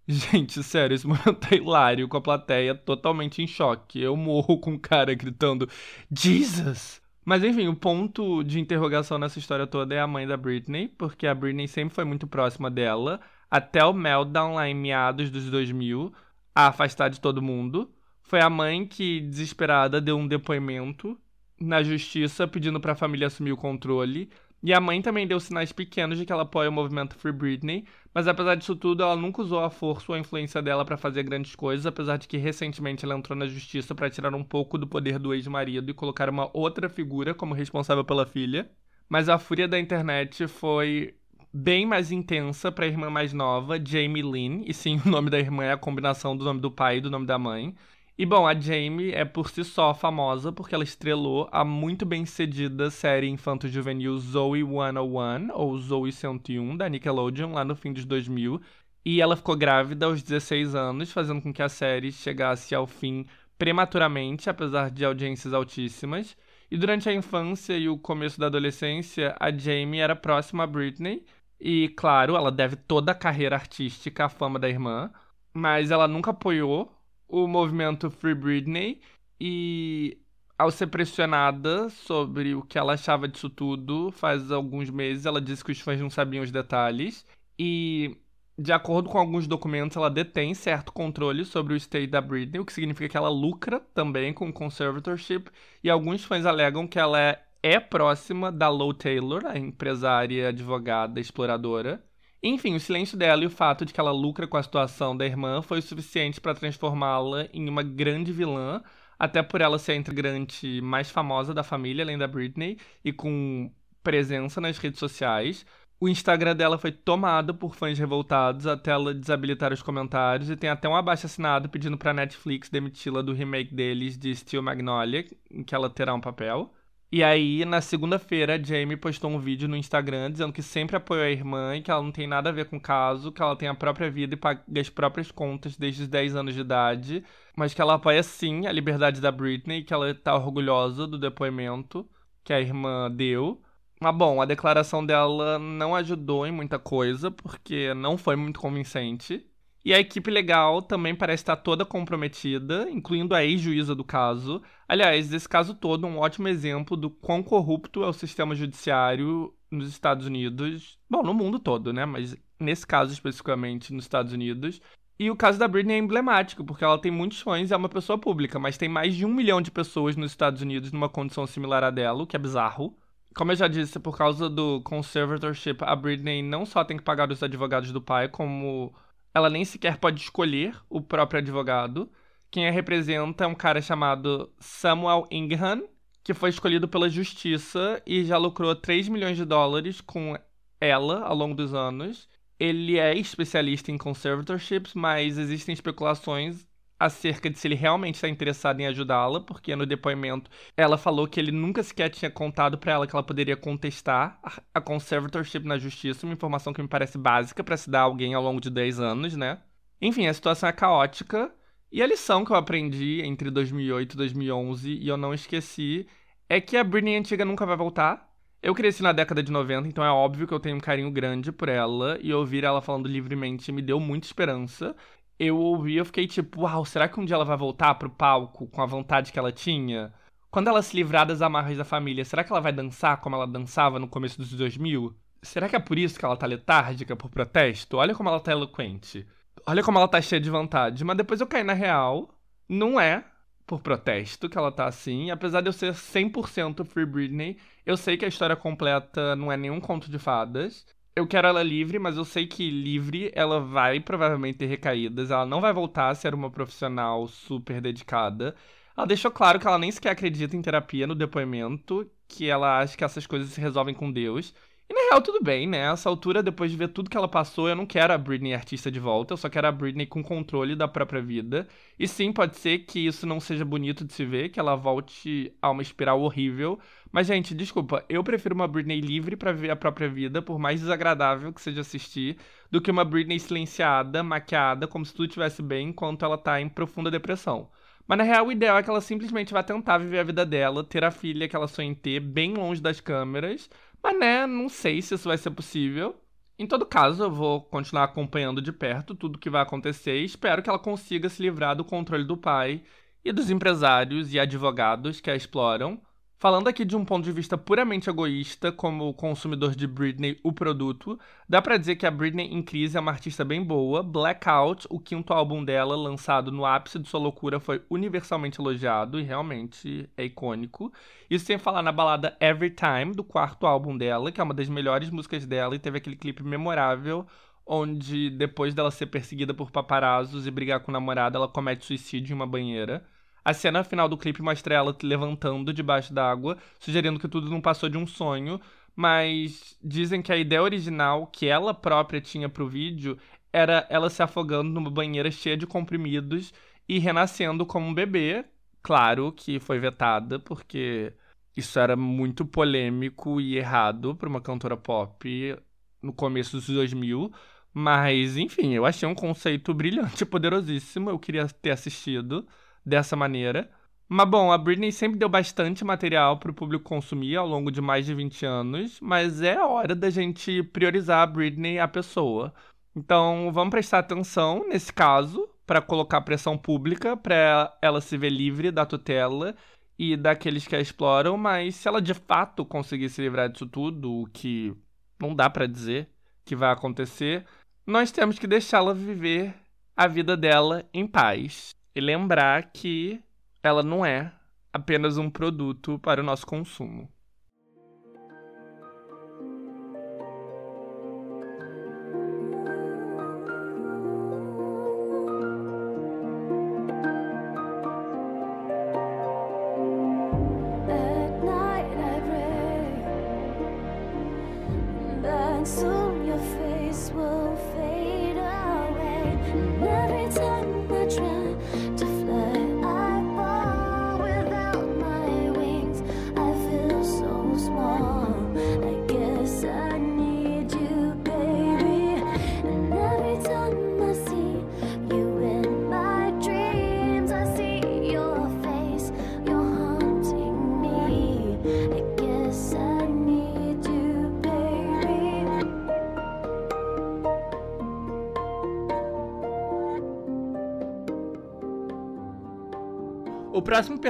Gente, 0.08 0.62
sério, 0.62 0.94
esse 0.94 1.06
momento 1.06 1.46
é 1.50 1.56
hilário, 1.56 2.08
com 2.08 2.16
a 2.16 2.22
plateia 2.22 2.74
totalmente 2.74 3.42
em 3.42 3.46
choque. 3.46 4.00
Eu 4.00 4.16
morro 4.16 4.58
com 4.58 4.72
o 4.72 4.78
cara 4.78 5.12
gritando 5.12 5.68
Jesus! 6.10 7.02
Mas 7.30 7.44
enfim, 7.44 7.68
o 7.68 7.76
ponto 7.76 8.42
de 8.42 8.58
interrogação 8.58 9.16
nessa 9.16 9.38
história 9.38 9.64
toda 9.64 9.94
é 9.94 10.00
a 10.00 10.06
mãe 10.08 10.26
da 10.26 10.36
Britney, 10.36 10.88
porque 10.88 11.28
a 11.28 11.32
Britney 11.32 11.68
sempre 11.68 11.94
foi 11.94 12.04
muito 12.04 12.26
próxima 12.26 12.68
dela, 12.68 13.20
até 13.48 13.84
o 13.84 13.92
meltdown 13.92 14.54
lá 14.54 14.68
em 14.68 14.74
meados 14.74 15.30
dos 15.30 15.48
2000, 15.48 16.12
a 16.52 16.66
afastar 16.66 17.08
de 17.08 17.20
todo 17.20 17.40
mundo. 17.40 17.88
Foi 18.20 18.40
a 18.40 18.50
mãe 18.50 18.84
que, 18.84 19.20
desesperada, 19.20 20.00
deu 20.00 20.18
um 20.18 20.26
depoimento 20.26 21.16
na 21.60 21.84
justiça 21.84 22.48
pedindo 22.48 22.80
para 22.80 22.94
a 22.94 22.96
família 22.96 23.28
assumir 23.28 23.52
o 23.52 23.56
controle, 23.56 24.28
e 24.62 24.74
a 24.74 24.80
mãe 24.80 25.00
também 25.00 25.26
deu 25.26 25.40
sinais 25.40 25.72
pequenos 25.72 26.18
de 26.18 26.26
que 26.26 26.32
ela 26.32 26.42
apoia 26.42 26.68
o 26.68 26.72
movimento 26.72 27.16
Free 27.16 27.32
Britney, 27.32 27.84
mas 28.14 28.28
apesar 28.28 28.56
disso 28.56 28.76
tudo, 28.76 29.02
ela 29.02 29.16
nunca 29.16 29.40
usou 29.40 29.60
a 29.60 29.70
força 29.70 30.12
ou 30.12 30.16
a 30.16 30.18
influência 30.18 30.60
dela 30.60 30.84
para 30.84 30.96
fazer 30.96 31.22
grandes 31.22 31.54
coisas, 31.54 31.86
apesar 31.86 32.18
de 32.18 32.28
que 32.28 32.36
recentemente 32.36 33.04
ela 33.04 33.16
entrou 33.16 33.36
na 33.38 33.46
justiça 33.46 33.94
para 33.94 34.10
tirar 34.10 34.34
um 34.34 34.44
pouco 34.44 34.76
do 34.76 34.86
poder 34.86 35.18
do 35.18 35.32
ex-marido 35.32 35.90
e 35.90 35.94
colocar 35.94 36.28
uma 36.28 36.50
outra 36.52 36.88
figura 36.88 37.34
como 37.34 37.54
responsável 37.54 38.04
pela 38.04 38.26
filha. 38.26 38.70
Mas 39.08 39.28
a 39.28 39.38
fúria 39.38 39.66
da 39.66 39.78
internet 39.78 40.46
foi 40.46 41.14
bem 41.52 41.86
mais 41.86 42.12
intensa 42.12 42.70
para 42.70 42.84
a 42.84 42.88
irmã 42.88 43.10
mais 43.10 43.32
nova, 43.32 43.78
Jamie 43.84 44.22
Lynn, 44.22 44.62
e 44.66 44.72
sim, 44.74 45.00
o 45.04 45.08
nome 45.08 45.30
da 45.30 45.38
irmã 45.38 45.64
é 45.64 45.72
a 45.72 45.76
combinação 45.76 46.36
do 46.36 46.44
nome 46.44 46.60
do 46.60 46.70
pai 46.70 46.98
e 46.98 47.00
do 47.00 47.10
nome 47.10 47.26
da 47.26 47.38
mãe. 47.38 47.74
E 48.20 48.26
bom, 48.26 48.46
a 48.46 48.52
Jamie 48.52 49.14
é 49.14 49.24
por 49.24 49.48
si 49.48 49.64
só 49.64 49.94
famosa 49.94 50.52
porque 50.52 50.74
ela 50.74 50.84
estrelou 50.84 51.48
a 51.50 51.64
muito 51.64 52.04
bem 52.04 52.26
cedida 52.26 52.90
série 52.90 53.26
infanto-juvenil 53.30 54.18
Zoe 54.18 54.62
101, 54.62 55.50
ou 55.54 55.78
Zoe 55.78 56.12
101, 56.12 56.76
da 56.76 56.86
Nickelodeon, 56.86 57.54
lá 57.54 57.64
no 57.64 57.74
fim 57.74 57.94
dos 57.94 58.04
2000. 58.04 58.60
E 59.06 59.22
ela 59.22 59.36
ficou 59.36 59.56
grávida 59.56 60.04
aos 60.04 60.22
16 60.22 60.74
anos, 60.74 61.10
fazendo 61.10 61.40
com 61.40 61.50
que 61.50 61.62
a 61.62 61.68
série 61.70 62.12
chegasse 62.12 62.74
ao 62.74 62.86
fim 62.86 63.24
prematuramente, 63.56 64.50
apesar 64.50 64.90
de 64.90 65.02
audiências 65.02 65.54
altíssimas. 65.54 66.36
E 66.70 66.76
durante 66.76 67.08
a 67.08 67.14
infância 67.14 67.72
e 67.78 67.88
o 67.88 67.96
começo 67.96 68.38
da 68.38 68.48
adolescência, 68.48 69.34
a 69.40 69.50
Jamie 69.50 70.00
era 70.00 70.14
próxima 70.14 70.64
a 70.64 70.66
Britney. 70.66 71.24
E, 71.58 71.88
claro, 71.96 72.36
ela 72.36 72.52
deve 72.52 72.76
toda 72.76 73.12
a 73.12 73.14
carreira 73.14 73.56
artística 73.56 74.26
à 74.26 74.28
fama 74.28 74.58
da 74.58 74.68
irmã, 74.68 75.10
mas 75.54 75.90
ela 75.90 76.06
nunca 76.06 76.32
apoiou 76.32 76.99
o 77.30 77.46
movimento 77.46 78.10
Free 78.10 78.34
Britney 78.34 79.00
e 79.40 80.18
ao 80.58 80.70
ser 80.70 80.88
pressionada 80.88 81.88
sobre 81.88 82.54
o 82.54 82.62
que 82.62 82.78
ela 82.78 82.92
achava 82.92 83.26
disso 83.26 83.48
tudo, 83.48 84.10
faz 84.12 84.52
alguns 84.52 84.90
meses 84.90 85.24
ela 85.24 85.40
disse 85.40 85.64
que 85.64 85.72
os 85.72 85.80
fãs 85.80 85.98
não 85.98 86.10
sabiam 86.10 86.44
os 86.44 86.50
detalhes. 86.50 87.24
E, 87.58 88.18
de 88.58 88.70
acordo 88.72 89.08
com 89.08 89.16
alguns 89.18 89.46
documentos, 89.46 89.96
ela 89.96 90.10
detém 90.10 90.52
certo 90.52 90.92
controle 90.92 91.46
sobre 91.46 91.72
o 91.72 91.76
estate 91.76 92.06
da 92.06 92.20
Britney, 92.20 92.60
o 92.60 92.64
que 92.66 92.74
significa 92.74 93.08
que 93.08 93.16
ela 93.16 93.30
lucra 93.30 93.80
também 93.94 94.34
com 94.34 94.52
conservatorship. 94.52 95.50
E 95.82 95.88
alguns 95.88 96.24
fãs 96.24 96.44
alegam 96.44 96.86
que 96.86 96.98
ela 96.98 97.18
é, 97.18 97.42
é 97.62 97.80
próxima 97.80 98.52
da 98.52 98.68
Low 98.68 98.92
Taylor, 98.92 99.46
a 99.46 99.58
empresária, 99.58 100.48
advogada, 100.48 101.20
exploradora. 101.20 102.04
Enfim, 102.42 102.74
o 102.74 102.80
silêncio 102.80 103.18
dela 103.18 103.44
e 103.44 103.46
o 103.46 103.50
fato 103.50 103.84
de 103.84 103.92
que 103.92 104.00
ela 104.00 104.12
lucra 104.12 104.46
com 104.46 104.56
a 104.56 104.62
situação 104.62 105.16
da 105.16 105.26
irmã 105.26 105.60
foi 105.60 105.78
o 105.78 105.82
suficiente 105.82 106.40
para 106.40 106.54
transformá-la 106.54 107.48
em 107.52 107.68
uma 107.68 107.82
grande 107.82 108.32
vilã 108.32 108.82
até 109.18 109.42
por 109.42 109.60
ela 109.60 109.78
ser 109.78 109.92
a 109.92 109.96
integrante 109.96 110.80
mais 110.80 111.10
famosa 111.10 111.52
da 111.52 111.62
família, 111.62 112.02
além 112.02 112.16
da 112.16 112.26
Britney, 112.26 112.78
e 113.04 113.12
com 113.12 113.70
presença 114.02 114.60
nas 114.62 114.78
redes 114.78 114.98
sociais. 114.98 115.66
O 116.00 116.08
Instagram 116.08 116.56
dela 116.56 116.78
foi 116.78 116.90
tomado 116.90 117.54
por 117.54 117.74
fãs 117.74 117.98
revoltados 117.98 118.66
até 118.66 118.90
ela 118.92 119.12
desabilitar 119.12 119.70
os 119.74 119.82
comentários 119.82 120.48
e 120.48 120.56
tem 120.56 120.70
até 120.70 120.88
um 120.88 120.96
abaixo 120.96 121.26
assinado 121.26 121.68
pedindo 121.68 121.98
pra 121.98 122.14
Netflix 122.14 122.70
demiti-la 122.70 123.20
do 123.20 123.34
remake 123.34 123.74
deles 123.74 124.16
de 124.16 124.34
Steel 124.34 124.62
Magnolia, 124.62 125.26
em 125.50 125.62
que 125.62 125.74
ela 125.74 125.90
terá 125.90 126.14
um 126.14 126.20
papel. 126.20 126.72
E 127.12 127.24
aí, 127.24 127.64
na 127.64 127.80
segunda-feira, 127.80 128.54
a 128.54 128.62
Jamie 128.62 128.96
postou 128.96 129.30
um 129.32 129.38
vídeo 129.40 129.68
no 129.68 129.76
Instagram 129.76 130.30
dizendo 130.30 130.52
que 130.52 130.62
sempre 130.62 130.94
apoiou 130.96 131.24
a 131.24 131.30
irmã 131.30 131.74
e 131.74 131.82
que 131.82 131.90
ela 131.90 132.02
não 132.02 132.12
tem 132.12 132.26
nada 132.26 132.50
a 132.50 132.52
ver 132.52 132.66
com 132.66 132.76
o 132.76 132.80
caso, 132.80 133.32
que 133.32 133.42
ela 133.42 133.56
tem 133.56 133.68
a 133.68 133.74
própria 133.74 134.08
vida 134.08 134.34
e 134.34 134.36
paga 134.36 134.62
as 134.80 134.88
próprias 134.88 135.32
contas 135.32 135.76
desde 135.76 136.02
os 136.02 136.08
10 136.08 136.36
anos 136.36 136.54
de 136.54 136.60
idade, 136.60 137.24
mas 137.56 137.74
que 137.74 137.80
ela 137.82 137.94
apoia 137.94 138.22
sim 138.22 138.66
a 138.66 138.72
liberdade 138.72 139.20
da 139.20 139.32
Britney 139.32 139.80
e 139.80 139.84
que 139.84 139.92
ela 139.92 140.14
tá 140.14 140.36
orgulhosa 140.36 141.04
do 141.06 141.18
depoimento 141.18 142.08
que 142.44 142.52
a 142.52 142.60
irmã 142.60 143.10
deu. 143.10 143.60
Mas 144.00 144.16
bom, 144.16 144.40
a 144.40 144.44
declaração 144.46 145.04
dela 145.04 145.58
não 145.58 145.94
ajudou 145.96 146.46
em 146.46 146.52
muita 146.52 146.78
coisa, 146.78 147.30
porque 147.30 147.92
não 147.94 148.16
foi 148.16 148.36
muito 148.36 148.60
convincente. 148.60 149.49
E 149.84 149.94
a 149.94 149.98
equipe 149.98 150.30
legal 150.30 150.82
também 150.82 151.14
parece 151.14 151.42
estar 151.42 151.56
toda 151.56 151.86
comprometida, 151.86 152.88
incluindo 152.90 153.34
a 153.34 153.44
ex-juíza 153.44 153.94
do 153.94 154.04
caso. 154.04 154.62
Aliás, 154.86 155.32
esse 155.32 155.48
caso 155.48 155.74
todo 155.74 156.06
é 156.06 156.10
um 156.10 156.18
ótimo 156.18 156.48
exemplo 156.48 156.96
do 156.96 157.08
quão 157.08 157.42
corrupto 157.42 158.02
é 158.04 158.06
o 158.06 158.12
sistema 158.12 158.54
judiciário 158.54 159.54
nos 159.70 159.88
Estados 159.88 160.26
Unidos. 160.26 160.98
Bom, 161.08 161.22
no 161.22 161.32
mundo 161.32 161.58
todo, 161.58 161.92
né? 161.92 162.04
Mas 162.04 162.36
nesse 162.58 162.86
caso 162.86 163.12
especificamente 163.12 163.92
nos 163.92 164.04
Estados 164.04 164.32
Unidos. 164.32 164.80
E 165.18 165.30
o 165.30 165.36
caso 165.36 165.58
da 165.58 165.68
Britney 165.68 165.96
é 165.96 165.98
emblemático, 165.98 166.64
porque 166.64 166.84
ela 166.84 166.98
tem 166.98 167.10
muitos 167.10 167.40
fãs 167.40 167.70
e 167.70 167.74
é 167.74 167.76
uma 167.76 167.90
pessoa 167.90 168.18
pública, 168.18 168.58
mas 168.58 168.78
tem 168.78 168.88
mais 168.88 169.14
de 169.14 169.26
um 169.26 169.34
milhão 169.34 169.60
de 169.60 169.70
pessoas 169.70 170.16
nos 170.16 170.32
Estados 170.32 170.62
Unidos 170.62 170.92
numa 170.92 171.10
condição 171.10 171.46
similar 171.46 171.84
à 171.84 171.90
dela, 171.90 172.22
o 172.22 172.26
que 172.26 172.36
é 172.36 172.38
bizarro. 172.38 172.96
Como 173.34 173.52
eu 173.52 173.56
já 173.56 173.68
disse, 173.68 173.98
por 174.00 174.16
causa 174.16 174.48
do 174.48 174.80
conservatorship, 174.80 175.76
a 175.82 175.94
Britney 175.94 176.42
não 176.42 176.64
só 176.64 176.82
tem 176.84 176.96
que 176.96 177.02
pagar 177.02 177.30
os 177.30 177.42
advogados 177.42 177.92
do 177.92 178.00
pai, 178.00 178.28
como 178.28 178.94
ela 179.34 179.50
nem 179.50 179.64
sequer 179.64 179.96
pode 179.98 180.20
escolher 180.20 180.76
o 180.88 181.00
próprio 181.00 181.40
advogado. 181.40 182.10
Quem 182.50 182.66
a 182.66 182.70
representa 182.70 183.44
é 183.44 183.46
um 183.46 183.54
cara 183.54 183.80
chamado 183.80 184.52
Samuel 184.58 185.26
Ingham, 185.30 185.82
que 186.22 186.34
foi 186.34 186.50
escolhido 186.50 186.88
pela 186.88 187.08
justiça 187.08 188.02
e 188.06 188.24
já 188.24 188.36
lucrou 188.36 188.74
3 188.74 189.08
milhões 189.08 189.36
de 189.36 189.44
dólares 189.44 190.00
com 190.00 190.36
ela 190.80 191.20
ao 191.24 191.34
longo 191.34 191.54
dos 191.54 191.74
anos. 191.74 192.28
Ele 192.58 192.98
é 192.98 193.14
especialista 193.14 193.90
em 193.90 193.96
conservatorships, 193.96 194.94
mas 194.94 195.38
existem 195.38 195.72
especulações 195.72 196.66
acerca 197.00 197.48
de 197.48 197.58
se 197.58 197.66
ele 197.66 197.74
realmente 197.74 198.16
está 198.16 198.28
interessado 198.28 198.78
em 198.78 198.86
ajudá-la, 198.86 199.40
porque 199.40 199.74
no 199.74 199.86
depoimento 199.86 200.50
ela 200.76 200.98
falou 200.98 201.26
que 201.26 201.40
ele 201.40 201.50
nunca 201.50 201.82
sequer 201.82 202.10
tinha 202.10 202.30
contado 202.30 202.76
para 202.76 202.92
ela 202.92 203.06
que 203.06 203.16
ela 203.16 203.22
poderia 203.22 203.56
contestar 203.56 204.38
a 204.74 204.80
conservatorship 204.82 205.60
na 205.60 205.78
justiça, 205.78 206.26
uma 206.26 206.34
informação 206.34 206.74
que 206.74 206.82
me 206.82 206.88
parece 206.88 207.16
básica 207.16 207.64
para 207.64 207.76
se 207.78 207.88
dar 207.88 208.00
a 208.00 208.02
alguém 208.02 208.34
ao 208.34 208.42
longo 208.42 208.60
de 208.60 208.68
10 208.68 209.00
anos, 209.00 209.34
né? 209.34 209.62
Enfim, 210.00 210.26
a 210.26 210.34
situação 210.34 210.68
é 210.68 210.72
caótica 210.72 211.50
e 211.90 212.02
a 212.02 212.06
lição 212.06 212.44
que 212.44 212.52
eu 212.52 212.56
aprendi 212.56 213.22
entre 213.24 213.50
2008 213.50 214.12
e 214.12 214.16
2011 214.16 214.90
e 214.92 215.08
eu 215.08 215.16
não 215.16 215.32
esqueci 215.32 216.06
é 216.50 216.60
que 216.60 216.76
a 216.76 216.84
Britney 216.84 217.16
antiga 217.16 217.44
nunca 217.46 217.64
vai 217.64 217.76
voltar. 217.76 218.28
Eu 218.62 218.74
cresci 218.74 219.02
na 219.02 219.12
década 219.12 219.42
de 219.42 219.50
90, 219.50 219.88
então 219.88 220.04
é 220.04 220.10
óbvio 220.10 220.46
que 220.46 220.52
eu 220.52 220.60
tenho 220.60 220.76
um 220.76 220.80
carinho 220.80 221.10
grande 221.10 221.50
por 221.50 221.68
ela 221.68 222.18
e 222.20 222.32
ouvir 222.34 222.62
ela 222.62 222.82
falando 222.82 223.08
livremente 223.08 223.72
me 223.72 223.80
deu 223.80 223.98
muita 223.98 224.26
esperança 224.26 224.94
eu 225.40 225.56
ouvi 225.58 225.96
eu 225.96 226.04
fiquei 226.04 226.26
tipo, 226.26 226.60
uau, 226.62 226.84
será 226.84 227.08
que 227.08 227.18
um 227.18 227.24
dia 227.24 227.34
ela 227.34 227.46
vai 227.46 227.56
voltar 227.56 227.94
pro 227.94 228.10
palco 228.10 228.66
com 228.66 228.82
a 228.82 228.86
vontade 228.86 229.32
que 229.32 229.38
ela 229.38 229.50
tinha? 229.50 230.12
Quando 230.50 230.68
ela 230.68 230.82
se 230.82 230.94
livrar 230.94 231.26
das 231.26 231.40
amarras 231.40 231.78
da 231.78 231.84
família, 231.84 232.26
será 232.26 232.44
que 232.44 232.52
ela 232.52 232.60
vai 232.60 232.72
dançar 232.72 233.16
como 233.22 233.36
ela 233.36 233.46
dançava 233.46 233.98
no 233.98 234.06
começo 234.06 234.36
dos 234.36 234.52
2000? 234.52 235.16
Será 235.42 235.66
que 235.66 235.74
é 235.74 235.78
por 235.78 235.98
isso 235.98 236.18
que 236.18 236.24
ela 236.26 236.36
tá 236.36 236.46
letárgica, 236.46 237.16
por 237.16 237.30
protesto? 237.30 237.96
Olha 237.96 238.14
como 238.14 238.28
ela 238.28 238.40
tá 238.40 238.52
eloquente. 238.52 239.26
Olha 239.66 239.82
como 239.82 239.96
ela 239.96 240.08
tá 240.08 240.20
cheia 240.20 240.40
de 240.40 240.50
vontade. 240.50 241.02
Mas 241.04 241.16
depois 241.16 241.40
eu 241.40 241.46
caí 241.46 241.64
na 241.64 241.72
real. 241.72 242.34
Não 242.68 243.00
é 243.00 243.24
por 243.66 243.80
protesto 243.80 244.48
que 244.48 244.58
ela 244.58 244.70
tá 244.70 244.86
assim. 244.86 245.30
Apesar 245.30 245.62
de 245.62 245.68
eu 245.68 245.72
ser 245.72 245.94
100% 245.94 246.84
Free 246.84 247.06
Britney, 247.06 247.56
eu 247.86 247.96
sei 247.96 248.18
que 248.18 248.26
a 248.26 248.28
história 248.28 248.56
completa 248.56 249.34
não 249.36 249.50
é 249.50 249.56
nenhum 249.56 249.80
conto 249.80 250.10
de 250.10 250.18
fadas 250.18 250.84
eu 251.14 251.26
quero 251.26 251.48
ela 251.48 251.62
livre, 251.62 251.98
mas 251.98 252.16
eu 252.16 252.24
sei 252.24 252.46
que 252.46 252.70
livre 252.70 253.30
ela 253.34 253.60
vai 253.60 254.00
provavelmente 254.00 254.58
ter 254.58 254.66
recaídas. 254.66 255.30
Ela 255.30 255.46
não 255.46 255.60
vai 255.60 255.72
voltar 255.72 256.08
a 256.10 256.14
ser 256.14 256.34
uma 256.34 256.50
profissional 256.50 257.26
super 257.26 257.80
dedicada. 257.80 258.54
Ela 258.96 259.06
deixou 259.06 259.30
claro 259.30 259.58
que 259.58 259.66
ela 259.66 259.78
nem 259.78 259.90
sequer 259.90 260.10
acredita 260.10 260.56
em 260.56 260.62
terapia 260.62 261.06
no 261.06 261.14
depoimento, 261.14 262.10
que 262.28 262.48
ela 262.48 262.80
acha 262.80 262.96
que 262.96 263.04
essas 263.04 263.26
coisas 263.26 263.50
se 263.50 263.60
resolvem 263.60 263.94
com 263.94 264.10
Deus. 264.10 264.54
E 264.90 264.92
na 264.92 265.02
real, 265.02 265.22
tudo 265.22 265.40
bem, 265.40 265.68
né? 265.68 265.92
Essa 265.92 266.08
altura, 266.08 266.42
depois 266.42 266.68
de 266.68 266.76
ver 266.76 266.88
tudo 266.88 267.08
que 267.08 267.16
ela 267.16 267.28
passou, 267.28 267.68
eu 267.68 267.76
não 267.76 267.86
quero 267.86 268.12
a 268.12 268.18
Britney 268.18 268.52
artista 268.54 268.90
de 268.90 268.98
volta, 268.98 269.32
eu 269.32 269.36
só 269.36 269.48
quero 269.48 269.68
a 269.68 269.70
Britney 269.70 270.04
com 270.04 270.20
controle 270.20 270.74
da 270.74 270.88
própria 270.88 271.22
vida. 271.22 271.68
E 271.96 272.08
sim, 272.08 272.32
pode 272.32 272.56
ser 272.56 272.80
que 272.80 273.06
isso 273.06 273.24
não 273.24 273.38
seja 273.38 273.64
bonito 273.64 274.04
de 274.04 274.12
se 274.12 274.24
ver, 274.24 274.48
que 274.48 274.58
ela 274.58 274.74
volte 274.74 275.52
a 275.62 275.70
uma 275.70 275.80
espiral 275.80 276.20
horrível. 276.20 276.76
Mas, 277.12 277.28
gente, 277.28 277.54
desculpa, 277.54 278.04
eu 278.08 278.24
prefiro 278.24 278.52
uma 278.52 278.66
Britney 278.66 279.00
livre 279.00 279.36
para 279.36 279.52
ver 279.52 279.70
a 279.70 279.76
própria 279.76 280.08
vida, 280.08 280.42
por 280.42 280.58
mais 280.58 280.80
desagradável 280.80 281.52
que 281.52 281.60
seja 281.60 281.82
assistir, 281.82 282.36
do 282.68 282.80
que 282.80 282.90
uma 282.90 283.04
Britney 283.04 283.38
silenciada, 283.38 284.24
maquiada, 284.24 284.88
como 284.88 285.06
se 285.06 285.12
tudo 285.12 285.26
estivesse 285.26 285.62
bem, 285.62 285.90
enquanto 285.90 286.24
ela 286.24 286.36
tá 286.36 286.60
em 286.60 286.68
profunda 286.68 287.12
depressão. 287.12 287.70
Mas 288.08 288.18
na 288.18 288.24
real, 288.24 288.48
o 288.48 288.50
ideal 288.50 288.76
é 288.76 288.82
que 288.82 288.90
ela 288.90 289.00
simplesmente 289.00 289.52
vá 289.52 289.62
tentar 289.62 289.98
viver 289.98 290.18
a 290.18 290.24
vida 290.24 290.44
dela, 290.44 290.82
ter 290.82 291.04
a 291.04 291.12
filha 291.12 291.48
que 291.48 291.54
ela 291.54 291.68
sonha 291.68 291.88
em 291.88 291.94
ter, 291.94 292.18
bem 292.18 292.54
longe 292.54 292.80
das 292.82 293.00
câmeras 293.00 293.70
mas, 294.02 294.18
né, 294.18 294.46
não 294.46 294.68
sei 294.68 295.02
se 295.02 295.14
isso 295.14 295.28
vai 295.28 295.38
ser 295.38 295.50
possível. 295.50 296.16
Em 296.58 296.66
todo 296.66 296.84
caso, 296.84 297.22
eu 297.22 297.30
vou 297.30 297.62
continuar 297.62 298.04
acompanhando 298.04 298.60
de 298.60 298.72
perto 298.72 299.14
tudo 299.14 299.38
que 299.38 299.48
vai 299.50 299.62
acontecer 299.62 300.20
e 300.20 300.24
espero 300.24 300.62
que 300.62 300.68
ela 300.68 300.78
consiga 300.78 301.28
se 301.28 301.42
livrar 301.42 301.74
do 301.74 301.84
controle 301.84 302.24
do 302.24 302.36
pai 302.36 302.82
e 303.24 303.32
dos 303.32 303.50
empresários 303.50 304.32
e 304.34 304.38
advogados 304.38 305.20
que 305.20 305.30
a 305.30 305.36
exploram, 305.36 306.00
Falando 306.40 306.68
aqui 306.68 306.86
de 306.86 306.96
um 306.96 307.04
ponto 307.04 307.22
de 307.22 307.32
vista 307.32 307.58
puramente 307.58 308.08
egoísta, 308.08 308.72
como 308.72 309.12
consumidor 309.12 309.74
de 309.76 309.86
Britney, 309.86 310.40
o 310.42 310.50
produto, 310.50 311.20
dá 311.46 311.60
para 311.60 311.76
dizer 311.76 311.96
que 311.96 312.06
a 312.06 312.10
Britney 312.10 312.46
em 312.46 312.62
crise 312.62 312.96
é 312.96 313.00
uma 313.00 313.10
artista 313.10 313.44
bem 313.44 313.62
boa. 313.62 314.02
Blackout, 314.02 314.86
o 314.88 314.98
quinto 314.98 315.34
álbum 315.34 315.62
dela, 315.62 315.94
lançado 315.94 316.50
no 316.50 316.64
ápice 316.64 316.98
de 316.98 317.06
sua 317.10 317.20
loucura, 317.20 317.60
foi 317.60 317.82
universalmente 317.90 318.58
elogiado 318.58 319.20
e 319.20 319.22
realmente 319.22 320.08
é 320.16 320.24
icônico. 320.24 320.90
Isso 321.28 321.44
sem 321.44 321.58
falar 321.58 321.82
na 321.82 321.92
balada 321.92 322.34
Every 322.40 322.70
Time, 322.70 323.12
do 323.14 323.22
quarto 323.22 323.66
álbum 323.66 323.94
dela, 323.94 324.32
que 324.32 324.40
é 324.40 324.44
uma 324.44 324.54
das 324.54 324.70
melhores 324.70 325.10
músicas 325.10 325.44
dela 325.44 325.76
e 325.76 325.78
teve 325.78 325.98
aquele 325.98 326.16
clipe 326.16 326.42
memorável 326.42 327.26
onde 327.66 328.30
depois 328.30 328.72
dela 328.72 328.90
ser 328.90 329.08
perseguida 329.08 329.52
por 329.52 329.70
paparazzos 329.70 330.46
e 330.46 330.50
brigar 330.50 330.80
com 330.80 330.90
o 330.90 330.94
namorado, 330.94 331.36
ela 331.36 331.46
comete 331.46 331.84
suicídio 331.84 332.32
em 332.32 332.36
uma 332.36 332.46
banheira. 332.46 333.04
A 333.44 333.54
cena 333.54 333.84
final 333.84 334.08
do 334.08 334.16
clipe 334.16 334.42
mostra 334.42 334.74
ela 334.74 334.96
levantando 335.02 335.72
debaixo 335.72 336.12
d'água, 336.12 336.58
sugerindo 336.78 337.18
que 337.18 337.28
tudo 337.28 337.50
não 337.50 337.60
passou 337.60 337.88
de 337.88 337.96
um 337.98 338.06
sonho, 338.06 338.60
mas 338.94 339.76
dizem 339.82 340.20
que 340.22 340.32
a 340.32 340.36
ideia 340.36 340.62
original 340.62 341.26
que 341.26 341.46
ela 341.46 341.72
própria 341.72 342.20
tinha 342.20 342.48
pro 342.48 342.68
vídeo 342.68 343.18
era 343.52 343.86
ela 343.90 344.10
se 344.10 344.22
afogando 344.22 344.70
numa 344.70 344.90
banheira 344.90 345.30
cheia 345.30 345.56
de 345.56 345.66
comprimidos 345.66 346.52
e 346.88 346.98
renascendo 346.98 347.64
como 347.66 347.86
um 347.86 347.94
bebê. 347.94 348.44
Claro 348.82 349.32
que 349.32 349.60
foi 349.60 349.78
vetada, 349.78 350.38
porque 350.38 351.12
isso 351.56 351.78
era 351.78 351.96
muito 351.96 352.44
polêmico 352.46 353.40
e 353.40 353.56
errado 353.56 354.14
para 354.14 354.28
uma 354.28 354.40
cantora 354.40 354.76
pop 354.76 355.56
no 356.02 356.12
começo 356.12 356.56
dos 356.56 356.66
2000. 356.66 357.32
Mas, 357.72 358.36
enfim, 358.36 358.74
eu 358.74 358.84
achei 358.84 359.08
um 359.08 359.14
conceito 359.14 359.72
brilhante 359.74 360.24
poderosíssimo. 360.26 361.10
Eu 361.10 361.18
queria 361.18 361.46
ter 361.48 361.70
assistido 361.70 362.46
dessa 362.84 363.16
maneira. 363.16 363.70
Mas 364.12 364.28
bom, 364.28 364.50
a 364.50 364.58
Britney 364.58 364.90
sempre 364.90 365.18
deu 365.20 365.28
bastante 365.28 365.84
material 365.84 366.36
para 366.38 366.50
o 366.50 366.54
público 366.54 366.82
consumir 366.82 367.36
ao 367.36 367.46
longo 367.46 367.70
de 367.70 367.80
mais 367.80 368.04
de 368.04 368.12
20 368.12 368.44
anos, 368.44 368.98
mas 369.00 369.40
é 369.40 369.60
hora 369.60 369.94
da 369.94 370.10
gente 370.10 370.64
priorizar 370.64 371.22
a 371.22 371.26
Britney 371.26 371.78
a 371.78 371.86
pessoa. 371.86 372.52
Então 372.94 373.52
vamos 373.52 373.70
prestar 373.70 374.00
atenção 374.00 374.66
nesse 374.68 374.92
caso 374.92 375.48
para 375.64 375.80
colocar 375.80 376.22
pressão 376.22 376.58
pública 376.58 377.16
para 377.16 377.72
ela 377.80 378.00
se 378.00 378.18
ver 378.18 378.30
livre 378.30 378.72
da 378.72 378.84
tutela 378.84 379.54
e 379.96 380.16
daqueles 380.16 380.66
que 380.66 380.74
a 380.74 380.80
exploram, 380.80 381.36
mas 381.36 381.76
se 381.76 381.86
ela 381.86 382.02
de 382.02 382.14
fato 382.14 382.64
conseguir 382.64 383.08
se 383.10 383.22
livrar 383.22 383.48
disso 383.48 383.66
tudo, 383.66 384.22
o 384.22 384.26
que 384.26 384.74
não 385.20 385.36
dá 385.36 385.48
para 385.48 385.68
dizer 385.68 386.08
que 386.44 386.56
vai 386.56 386.72
acontecer, 386.72 387.46
nós 387.86 388.10
temos 388.10 388.40
que 388.40 388.46
deixá-la 388.48 388.92
viver 388.92 389.54
a 389.96 390.08
vida 390.08 390.36
dela 390.36 390.84
em 390.92 391.06
paz 391.06 391.76
e 391.94 392.00
lembrar 392.00 392.70
que 392.72 393.22
ela 393.62 393.82
não 393.82 394.04
é 394.04 394.32
apenas 394.72 395.18
um 395.18 395.30
produto 395.30 395.98
para 395.98 396.20
o 396.20 396.24
nosso 396.24 396.46
consumo. 396.46 397.10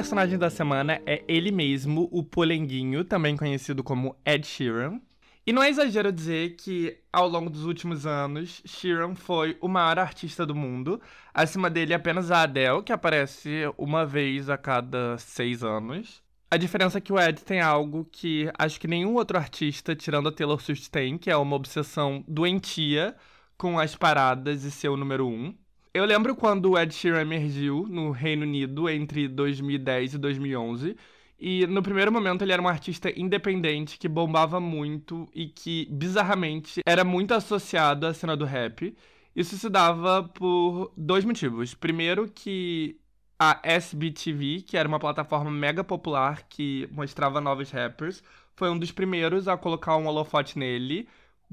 Personagem 0.00 0.38
da 0.38 0.48
semana 0.48 0.98
é 1.04 1.22
ele 1.28 1.52
mesmo, 1.52 2.08
o 2.10 2.24
Polenguinho, 2.24 3.04
também 3.04 3.36
conhecido 3.36 3.84
como 3.84 4.16
Ed 4.24 4.46
Sheeran. 4.46 4.98
E 5.46 5.52
não 5.52 5.62
é 5.62 5.68
exagero 5.68 6.10
dizer 6.10 6.56
que, 6.56 6.96
ao 7.12 7.28
longo 7.28 7.50
dos 7.50 7.66
últimos 7.66 8.06
anos, 8.06 8.62
Sheeran 8.64 9.14
foi 9.14 9.58
o 9.60 9.68
maior 9.68 9.98
artista 9.98 10.46
do 10.46 10.54
mundo. 10.54 11.02
Acima 11.34 11.68
dele 11.68 11.92
apenas 11.92 12.30
a 12.30 12.44
Adele, 12.44 12.82
que 12.82 12.94
aparece 12.94 13.64
uma 13.76 14.06
vez 14.06 14.48
a 14.48 14.56
cada 14.56 15.18
seis 15.18 15.62
anos. 15.62 16.22
A 16.50 16.56
diferença 16.56 16.96
é 16.96 17.00
que 17.02 17.12
o 17.12 17.20
Ed 17.20 17.44
tem 17.44 17.60
algo 17.60 18.08
que 18.10 18.50
acho 18.58 18.80
que 18.80 18.88
nenhum 18.88 19.16
outro 19.16 19.36
artista, 19.36 19.94
tirando 19.94 20.30
a 20.30 20.32
Taylor 20.32 20.62
Swift, 20.62 20.90
tem, 20.90 21.18
que 21.18 21.30
é 21.30 21.36
uma 21.36 21.56
obsessão 21.56 22.24
doentia 22.26 23.14
com 23.58 23.78
as 23.78 23.94
paradas 23.94 24.64
e 24.64 24.70
ser 24.70 24.88
o 24.88 24.96
número 24.96 25.28
um. 25.28 25.54
Eu 25.92 26.04
lembro 26.04 26.36
quando 26.36 26.70
o 26.70 26.78
Ed 26.78 26.94
Sheeran 26.94 27.22
emergiu 27.22 27.84
no 27.88 28.12
Reino 28.12 28.42
Unido 28.44 28.88
entre 28.88 29.26
2010 29.26 30.14
e 30.14 30.18
2011. 30.18 30.96
E 31.38 31.66
no 31.66 31.82
primeiro 31.82 32.12
momento 32.12 32.42
ele 32.42 32.52
era 32.52 32.62
um 32.62 32.68
artista 32.68 33.10
independente 33.18 33.98
que 33.98 34.06
bombava 34.06 34.60
muito 34.60 35.28
e 35.34 35.48
que, 35.48 35.88
bizarramente, 35.90 36.80
era 36.86 37.02
muito 37.02 37.34
associado 37.34 38.06
à 38.06 38.14
cena 38.14 38.36
do 38.36 38.44
rap. 38.44 38.94
Isso 39.34 39.56
se 39.56 39.68
dava 39.68 40.22
por 40.22 40.92
dois 40.96 41.24
motivos. 41.24 41.74
Primeiro, 41.74 42.30
que 42.32 42.96
a 43.38 43.58
SBTV, 43.64 44.62
que 44.62 44.76
era 44.76 44.88
uma 44.88 44.98
plataforma 45.00 45.50
mega 45.50 45.82
popular 45.82 46.46
que 46.48 46.88
mostrava 46.92 47.40
novos 47.40 47.70
rappers, 47.70 48.22
foi 48.54 48.70
um 48.70 48.78
dos 48.78 48.92
primeiros 48.92 49.48
a 49.48 49.56
colocar 49.56 49.96
um 49.96 50.06
holofote 50.06 50.58
nele, 50.58 51.08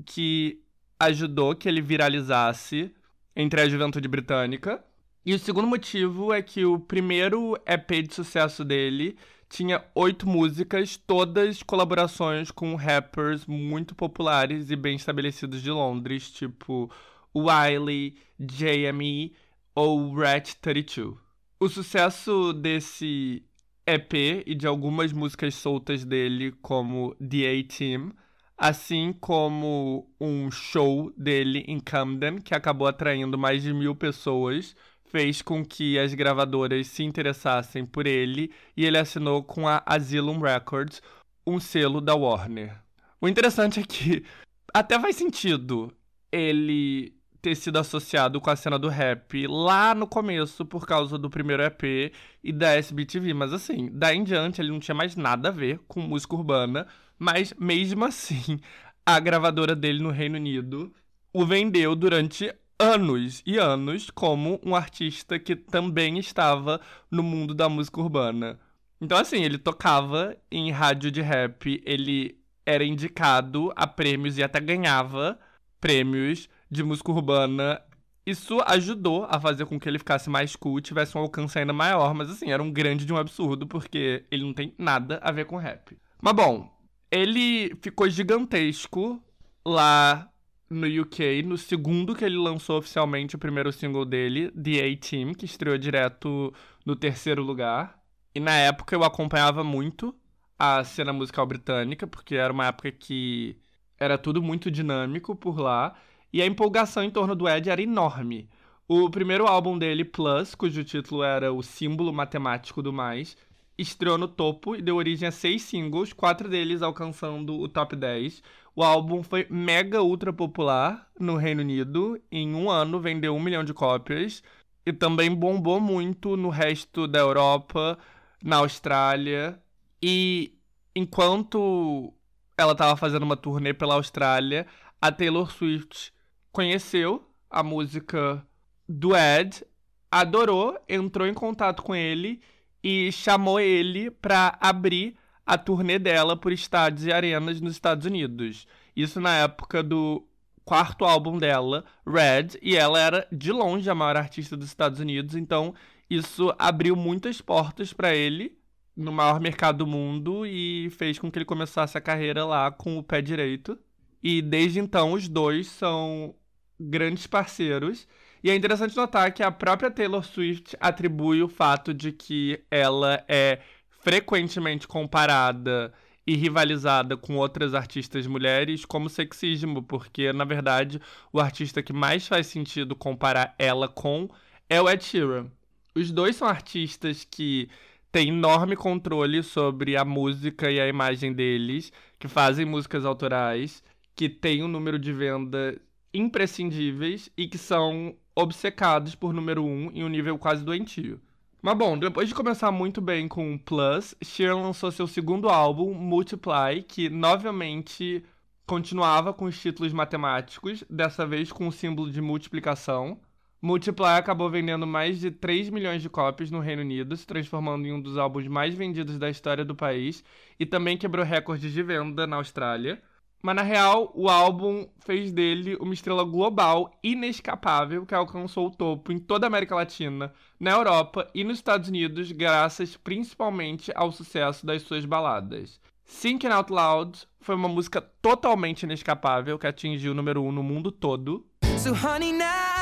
que 0.06 0.62
ajudou 1.00 1.56
que 1.56 1.68
ele 1.68 1.82
viralizasse 1.82 2.94
entre 3.38 3.62
a 3.62 3.70
juventude 3.70 4.08
britânica. 4.08 4.84
E 5.24 5.32
o 5.32 5.38
segundo 5.38 5.68
motivo 5.68 6.34
é 6.34 6.42
que 6.42 6.66
o 6.66 6.80
primeiro 6.80 7.56
EP 7.68 8.08
de 8.08 8.16
sucesso 8.16 8.66
dele 8.66 9.16
tinha 9.48 9.86
oito 9.94 10.28
músicas, 10.28 10.98
todas 10.98 11.62
colaborações 11.62 12.50
com 12.50 12.76
rappers 12.76 13.46
muito 13.46 13.94
populares 13.94 14.72
e 14.72 14.76
bem 14.76 14.96
estabelecidos 14.96 15.62
de 15.62 15.70
Londres, 15.70 16.32
tipo 16.32 16.92
Wiley, 17.36 18.18
JME 18.40 19.36
ou 19.76 20.16
Rat 20.16 20.56
32. 20.56 21.16
O 21.60 21.70
sucesso 21.70 22.54
desse 22.54 23.44
EP 23.86 24.44
e 24.48 24.56
de 24.56 24.66
algumas 24.66 25.14
músicas 25.14 25.54
soltas 25.54 26.04
dele, 26.04 26.54
como 26.62 27.16
The 27.16 27.60
A-Team, 27.60 28.14
assim 28.58 29.14
como 29.14 30.10
um 30.20 30.50
show 30.50 31.14
dele 31.16 31.64
em 31.68 31.80
Camden, 31.80 32.40
que 32.40 32.56
acabou 32.56 32.88
atraindo 32.88 33.38
mais 33.38 33.62
de 33.62 33.74
mil 33.74 33.96
pessoas, 33.96 34.76
fez 35.06 35.42
com 35.42 35.64
que 35.64 35.98
as 36.00 36.14
gravadoras 36.14 36.88
se 36.88 37.04
interessassem 37.04 37.86
por 37.86 38.08
ele 38.08 38.52
e 38.76 38.86
ele 38.86 38.98
assinou 38.98 39.44
com 39.44 39.68
a 39.68 39.84
Asylum 39.86 40.40
Records, 40.40 41.02
um 41.46 41.60
selo 41.60 42.02
da 42.02 42.16
Warner. 42.16 42.82
O 43.22 43.28
interessante 43.28 43.80
é 43.80 43.84
que 43.84 44.26
até 44.74 45.00
faz 45.00 45.16
sentido 45.16 45.94
ele 46.32 47.16
ter 47.42 47.56
sido 47.56 47.78
associado 47.78 48.42
com 48.42 48.50
a 48.50 48.56
cena 48.56 48.78
do 48.78 48.90
rap 48.90 49.48
lá 49.48 49.96
no 49.96 50.08
começo 50.08 50.66
por 50.66 50.86
causa 50.86 51.18
do 51.18 51.30
primeiro 51.30 51.64
EP 51.64 52.12
e 52.44 52.52
da 52.52 52.76
SBTV, 52.76 53.34
mas 53.34 53.54
assim, 53.54 53.90
daí 53.94 54.18
em 54.18 54.24
diante 54.24 54.60
ele 54.60 54.72
não 54.72 54.80
tinha 54.80 54.96
mais 54.96 55.16
nada 55.16 55.50
a 55.50 55.52
ver 55.52 55.80
com 55.88 56.02
música 56.02 56.36
urbana, 56.36 56.88
mas 57.18 57.54
mesmo 57.60 58.06
assim, 58.06 58.60
a 59.06 59.20
gravadora 59.20 59.76
dele 59.76 60.02
no 60.02 60.12
Reino 60.12 60.36
Unido 60.36 60.94
o 61.34 61.46
vendeu 61.46 61.96
durante 61.96 62.54
anos 62.80 63.42
e 63.46 63.58
anos 63.58 64.10
como 64.10 64.60
um 64.64 64.76
artista 64.76 65.40
que 65.40 65.56
também 65.56 66.18
estava 66.18 66.80
no 67.10 67.24
mundo 67.24 67.54
da 67.54 67.68
música 67.68 68.00
urbana. 68.00 68.60
Então, 69.00 69.18
assim, 69.18 69.44
ele 69.44 69.58
tocava 69.58 70.36
em 70.52 70.72
rádio 70.72 71.12
de 71.12 71.22
rap, 71.22 71.82
ele 71.86 72.40
era 72.66 72.84
indicado 72.84 73.72
a 73.76 73.86
prêmios 73.86 74.38
e 74.38 74.44
até 74.44 74.60
ganhava 74.60 75.40
prêmios 75.80 76.50
de 76.70 76.84
música 76.84 77.12
urbana. 77.12 77.82
Isso 78.26 78.60
ajudou 78.66 79.26
a 79.30 79.40
fazer 79.40 79.66
com 79.66 79.80
que 79.80 79.88
ele 79.88 80.00
ficasse 80.00 80.30
mais 80.30 80.56
cool, 80.56 80.82
tivesse 80.82 81.18
um 81.18 81.22
alcance 81.22 81.58
ainda 81.58 81.72
maior, 81.74 82.14
mas 82.14 82.30
assim, 82.30 82.52
era 82.52 82.62
um 82.62 82.72
grande 82.72 83.06
de 83.06 83.14
um 83.14 83.18
absurdo, 83.18 83.66
porque 83.68 84.26
ele 84.30 84.44
não 84.44 84.54
tem 84.54 84.74
nada 84.78 85.20
a 85.24 85.32
ver 85.32 85.46
com 85.46 85.56
rap. 85.56 85.98
Mas 86.22 86.34
bom, 86.34 86.77
ele 87.12 87.76
ficou 87.82 88.10
gigantesco 88.10 89.22
lá 89.66 90.30
no 90.70 90.86
UK, 91.02 91.44
no 91.44 91.58
segundo 91.58 92.16
que 92.16 92.26
ele 92.26 92.38
lançou 92.38 92.78
oficialmente 92.78 93.36
o 93.36 93.40
primeiro 93.40 93.72
single 93.72 94.06
dele, 94.06 94.52
The 94.52 94.86
A-Team, 94.86 95.34
que 95.34 95.46
estreou 95.46 95.78
direto 95.78 96.54
no 96.86 96.96
terceiro 96.96 97.42
lugar. 97.42 97.98
E 98.36 98.40
na 98.40 98.54
época 98.54 98.96
eu 98.96 99.04
acompanhava 99.04 99.64
muito 99.64 100.14
a 100.60 100.84
cena 100.84 101.14
musical 101.14 101.46
britânica, 101.46 102.06
porque 102.06 102.36
era 102.36 102.52
uma 102.52 102.68
época 102.68 102.92
que 102.92 103.58
era 104.00 104.18
tudo 104.18 104.42
muito 104.42 104.70
dinâmico 104.70 105.36
por 105.36 105.60
lá, 105.60 105.96
e 106.32 106.42
a 106.42 106.46
empolgação 106.46 107.04
em 107.04 107.10
torno 107.10 107.36
do 107.36 107.48
Ed 107.48 107.70
era 107.70 107.82
enorme. 107.82 108.50
O 108.88 109.10
primeiro 109.10 109.48
álbum 109.48 109.78
dele, 109.78 110.06
Plus, 110.06 110.56
cujo 110.56 110.84
título 110.84 111.24
era 111.24 111.52
O 111.52 111.62
Símbolo 111.62 112.14
Matemático 112.14 112.82
do 112.82 112.94
Mais, 112.94 113.36
estreou 113.78 114.18
no 114.18 114.28
topo 114.28 114.76
e 114.76 114.82
deu 114.82 114.96
origem 114.96 115.28
a 115.28 115.32
seis 115.32 115.62
singles, 115.62 116.12
quatro 116.12 116.50
deles 116.50 116.82
alcançando 116.82 117.60
o 117.60 117.68
top 117.68 117.96
10. 117.96 118.42
O 118.76 118.84
álbum 118.84 119.22
foi 119.24 119.46
mega 119.50 120.02
ultra 120.02 120.34
popular 120.34 121.10
no 121.20 121.36
Reino 121.36 121.62
Unido. 121.62 122.20
Em 122.32 122.54
um 122.56 122.70
ano 122.70 123.00
vendeu 123.00 123.36
um 123.36 123.40
milhão 123.40 123.64
de 123.64 123.74
cópias. 123.74 124.44
E 124.86 124.94
também 124.94 125.34
bombou 125.34 125.80
muito 125.80 126.38
no 126.38 126.50
resto 126.50 127.08
da 127.08 127.20
Europa, 127.20 127.98
na 128.44 128.58
Austrália. 128.58 129.62
E 130.02 130.54
enquanto 130.96 132.14
ela 132.58 132.72
estava 132.72 132.96
fazendo 132.96 133.24
uma 133.24 133.38
turnê 133.38 133.74
pela 133.74 133.96
Austrália, 133.96 134.66
a 135.02 135.12
Taylor 135.12 135.52
Swift 135.52 136.12
conheceu 136.52 137.28
a 137.50 137.62
música 137.62 138.46
do 138.88 139.16
Ed, 139.16 139.64
adorou, 140.12 140.80
entrou 140.88 141.28
em 141.28 141.34
contato 141.34 141.84
com 141.84 141.96
ele 141.96 142.42
e 142.84 143.12
chamou 143.12 143.60
ele 143.60 144.10
para 144.12 144.58
abrir 144.62 145.16
a 145.46 145.58
turnê 145.58 145.98
dela 145.98 146.36
por 146.36 146.52
estádios 146.52 147.06
e 147.06 147.12
arenas 147.12 147.62
nos 147.62 147.74
Estados 147.74 148.06
Unidos. 148.06 148.68
Isso 148.96 149.22
na 149.22 149.36
época 149.38 149.82
do 149.82 150.28
quarto 150.66 151.06
álbum 151.06 151.38
dela, 151.38 151.86
Red, 152.06 152.60
e 152.62 152.76
ela 152.76 153.00
era 153.00 153.28
de 153.32 153.52
longe 153.52 153.90
a 153.90 153.96
maior 153.96 154.18
artista 154.18 154.58
dos 154.58 154.68
Estados 154.68 155.00
Unidos, 155.00 155.36
então 155.36 155.74
isso 156.10 156.54
abriu 156.60 156.96
muitas 156.96 157.40
portas 157.40 157.94
para 157.94 158.14
ele 158.14 158.58
no 158.96 159.12
maior 159.12 159.40
mercado 159.40 159.80
do 159.80 159.88
mundo 159.88 160.46
e 160.46 160.90
fez 160.90 161.20
com 161.20 161.32
que 161.32 161.38
ele 161.38 161.46
começasse 161.46 161.98
a 161.98 162.02
carreira 162.02 162.44
lá 162.44 162.72
com 162.72 162.98
o 162.98 163.04
pé 163.04 163.22
direito. 163.22 163.78
E 164.24 164.42
desde 164.42 164.80
então 164.80 165.14
os 165.14 165.30
dois 165.30 165.68
são 165.68 166.34
grandes 166.80 167.28
parceiros 167.28 168.08
e 168.44 168.50
é 168.50 168.56
interessante 168.56 168.96
notar 168.96 169.32
que 169.34 169.44
a 169.44 169.52
própria 169.52 169.92
Taylor 169.92 170.24
Swift 170.24 170.76
atribui 170.80 171.42
o 171.42 171.48
fato 171.48 171.94
de 171.94 172.12
que 172.12 172.64
ela 172.70 173.24
é 173.28 173.60
frequentemente 174.00 174.88
comparada 174.88 175.94
e 176.26 176.36
rivalizada 176.36 177.16
com 177.16 177.38
outras 177.38 177.74
artistas 177.74 178.28
mulheres 178.28 178.84
como 178.84 179.10
sexismo, 179.10 179.82
porque 179.82 180.32
na 180.34 180.44
verdade 180.44 181.02
o 181.32 181.40
artista 181.40 181.82
que 181.82 181.94
mais 181.94 182.28
faz 182.28 182.48
sentido 182.48 182.96
comparar 182.96 183.56
ela 183.58 183.88
com 183.88 184.30
é 184.70 184.82
o 184.82 184.90
Ed 184.90 185.04
Sheeran. 185.04 185.48
Os 185.96 186.12
dois 186.12 186.36
são 186.36 186.48
artistas 186.48 187.24
que 187.24 187.70
têm 188.12 188.30
enorme 188.30 188.76
controle 188.76 189.42
sobre 189.42 189.96
a 189.96 190.06
música 190.06 190.70
e 190.70 190.80
a 190.80 190.88
imagem 190.88 191.34
deles, 191.34 191.92
que 192.20 192.28
fazem 192.28 192.66
músicas 192.66 193.06
autorais, 193.06 193.82
que 194.16 194.28
têm 194.28 194.64
um 194.64 194.68
número 194.68 195.00
de 195.00 195.14
venda 195.14 195.80
imprescindíveis 196.14 197.30
e 197.38 197.48
que 197.48 197.58
são 197.58 198.16
obcecados 198.38 199.16
por 199.16 199.34
número 199.34 199.66
um 199.66 199.90
em 199.92 200.04
um 200.04 200.08
nível 200.08 200.38
quase 200.38 200.64
doentio. 200.64 201.20
Mas 201.60 201.76
bom, 201.76 201.98
depois 201.98 202.30
de 202.30 202.36
começar 202.36 202.72
muito 202.72 203.02
bem 203.02 203.28
com 203.28 203.58
Plus, 203.58 204.14
Sheeran 204.24 204.58
lançou 204.58 204.92
seu 204.92 205.08
segundo 205.08 205.50
álbum, 205.50 205.92
Multiply, 205.96 206.84
que 206.88 207.10
novamente 207.10 208.24
continuava 208.68 209.34
com 209.34 209.46
os 209.46 209.60
títulos 209.60 209.92
matemáticos, 209.92 210.84
dessa 210.88 211.26
vez 211.26 211.52
com 211.52 211.68
o 211.68 211.72
símbolo 211.72 212.12
de 212.12 212.22
multiplicação. 212.22 213.20
Multiply 213.60 214.18
acabou 214.18 214.52
vendendo 214.52 214.86
mais 214.86 215.20
de 215.20 215.32
3 215.32 215.72
milhões 215.72 216.04
de 216.04 216.10
cópias 216.10 216.52
no 216.52 216.60
Reino 216.60 216.84
Unido, 216.84 217.18
se 217.18 217.26
transformando 217.26 217.88
em 217.88 217.92
um 217.92 218.00
dos 218.00 218.20
álbuns 218.20 218.48
mais 218.48 218.76
vendidos 218.76 219.18
da 219.18 219.32
história 219.32 219.66
do 219.66 219.74
país, 219.74 220.24
e 220.60 220.66
também 220.66 220.96
quebrou 220.96 221.26
recordes 221.26 221.74
de 221.74 221.82
venda 221.82 222.28
na 222.28 222.36
Austrália. 222.36 223.02
Mas 223.42 223.56
na 223.56 223.62
real, 223.62 224.12
o 224.16 224.30
álbum 224.30 224.88
fez 225.00 225.32
dele 225.32 225.76
uma 225.80 225.94
estrela 225.94 226.24
global 226.24 226.92
inescapável 227.04 228.06
que 228.06 228.16
alcançou 228.16 228.68
o 228.68 228.72
topo 228.72 229.12
em 229.12 229.20
toda 229.20 229.46
a 229.46 229.50
América 229.50 229.76
Latina, 229.76 230.34
na 230.60 230.72
Europa 230.72 231.30
e 231.34 231.44
nos 231.44 231.58
Estados 231.58 231.88
Unidos, 231.88 232.32
graças 232.32 232.98
principalmente 232.98 233.92
ao 233.96 234.12
sucesso 234.12 234.66
das 234.66 234.82
suas 234.82 235.06
baladas. 235.06 235.80
Thinking 236.22 236.48
Out 236.48 236.72
Loud 236.72 237.28
foi 237.40 237.56
uma 237.56 237.68
música 237.68 238.02
totalmente 238.02 238.84
inescapável 238.84 239.60
que 239.60 239.68
atingiu 239.68 240.14
o 240.14 240.16
número 240.16 240.42
1 240.42 240.48
um 240.48 240.52
no 240.52 240.64
mundo 240.64 240.92
todo. 240.92 241.46
So 241.78 241.94
honey, 241.94 242.32
now, 242.32 242.77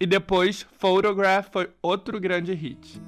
E 0.00 0.06
depois, 0.06 0.64
Photograph 0.78 1.50
foi 1.50 1.68
outro 1.82 2.20
grande 2.20 2.54
hit. 2.54 3.00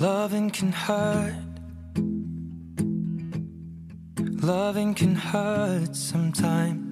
Loving 0.00 0.50
can 0.50 0.72
hurt. 0.72 1.36
Loving 4.42 4.92
can 4.92 5.14
hurt 5.14 5.94
sometimes. 5.94 6.91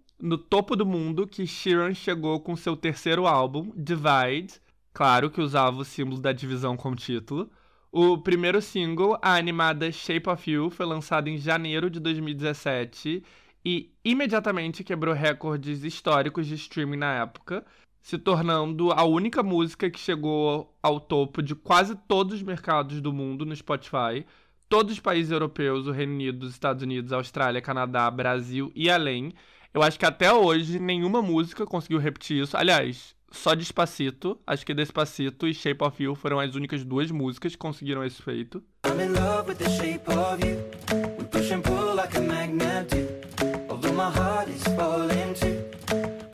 no 0.21 0.37
topo 0.37 0.75
do 0.75 0.85
mundo, 0.85 1.27
que 1.27 1.47
Sheeran 1.47 1.93
chegou 1.93 2.39
com 2.39 2.55
seu 2.55 2.77
terceiro 2.77 3.25
álbum, 3.25 3.71
Divide, 3.75 4.61
claro 4.93 5.29
que 5.31 5.41
usava 5.41 5.77
o 5.77 5.85
símbolo 5.85 6.21
da 6.21 6.31
divisão 6.31 6.77
como 6.77 6.95
título. 6.95 7.49
O 7.91 8.17
primeiro 8.17 8.61
single, 8.61 9.17
a 9.21 9.35
animada 9.35 9.91
Shape 9.91 10.29
of 10.29 10.49
You, 10.49 10.69
foi 10.69 10.85
lançado 10.85 11.27
em 11.27 11.37
janeiro 11.37 11.89
de 11.89 11.99
2017 11.99 13.23
e 13.65 13.91
imediatamente 14.05 14.83
quebrou 14.83 15.13
recordes 15.13 15.83
históricos 15.83 16.47
de 16.47 16.55
streaming 16.55 16.97
na 16.97 17.15
época, 17.15 17.65
se 18.01 18.17
tornando 18.17 18.91
a 18.91 19.03
única 19.03 19.43
música 19.43 19.89
que 19.89 19.99
chegou 19.99 20.75
ao 20.81 20.99
topo 20.99 21.41
de 21.41 21.53
quase 21.53 21.95
todos 22.07 22.35
os 22.35 22.43
mercados 22.43 23.01
do 23.01 23.11
mundo 23.11 23.45
no 23.45 23.55
Spotify, 23.55 24.25
todos 24.69 24.93
os 24.93 24.99
países 24.99 25.31
europeus, 25.31 25.85
o 25.85 25.91
Reino 25.91 26.13
Unido, 26.13 26.43
os 26.43 26.51
Estados 26.51 26.81
Unidos, 26.81 27.11
Austrália, 27.11 27.61
Canadá, 27.61 28.09
Brasil 28.09 28.71
e 28.73 28.89
além. 28.89 29.33
Eu 29.73 29.81
acho 29.81 29.97
que 29.97 30.05
até 30.05 30.33
hoje 30.33 30.79
nenhuma 30.79 31.21
música 31.21 31.65
conseguiu 31.65 31.97
repetir 31.97 32.43
isso. 32.43 32.57
Aliás, 32.57 33.15
só 33.31 33.55
Despacito, 33.55 34.37
acho 34.45 34.65
que 34.65 34.73
Despacito 34.73 35.47
e 35.47 35.53
Shape 35.53 35.81
of 35.81 36.03
You 36.03 36.13
foram 36.13 36.41
as 36.41 36.55
únicas 36.55 36.83
duas 36.83 37.09
músicas 37.09 37.53
que 37.53 37.57
conseguiram 37.57 38.03
esse 38.03 38.21
feito. 38.21 38.61
I'm 38.85 38.99
in 38.99 39.13
love 39.13 39.47
with 39.47 39.59
the 39.59 39.69
shape 39.69 40.09
of 40.11 40.45
you. 40.45 40.57
We 41.17 41.23
push 41.23 41.51
and 41.51 41.61
pull 41.61 41.95
like 41.95 42.17
a 42.17 42.21
magnet 42.21 42.89
do. 42.89 43.07
Although 43.69 43.93
my 43.93 44.09
heart 44.09 44.49
is 44.49 44.61
falling 44.75 45.33
too. 45.35 45.63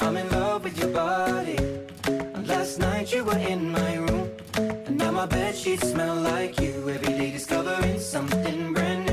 I'm 0.02 0.18
in 0.18 0.28
love 0.32 0.64
with 0.64 0.80
your 0.80 0.92
body. 0.92 1.58
And 2.34 2.48
last 2.48 2.80
night 2.80 3.14
you 3.14 3.24
were 3.24 3.38
in 3.38 3.72
my 3.72 3.98
room. 3.98 4.32
And 4.88 4.98
now 4.98 5.12
my 5.12 5.28
bed 5.28 5.56
sheets 5.56 5.92
smell 5.92 6.16
like 6.16 6.60
you. 6.60 6.90
Every 6.90 7.14
day 7.14 7.30
discovering 7.30 8.00
something 8.00 8.74
brand 8.74 9.06
new. 9.06 9.07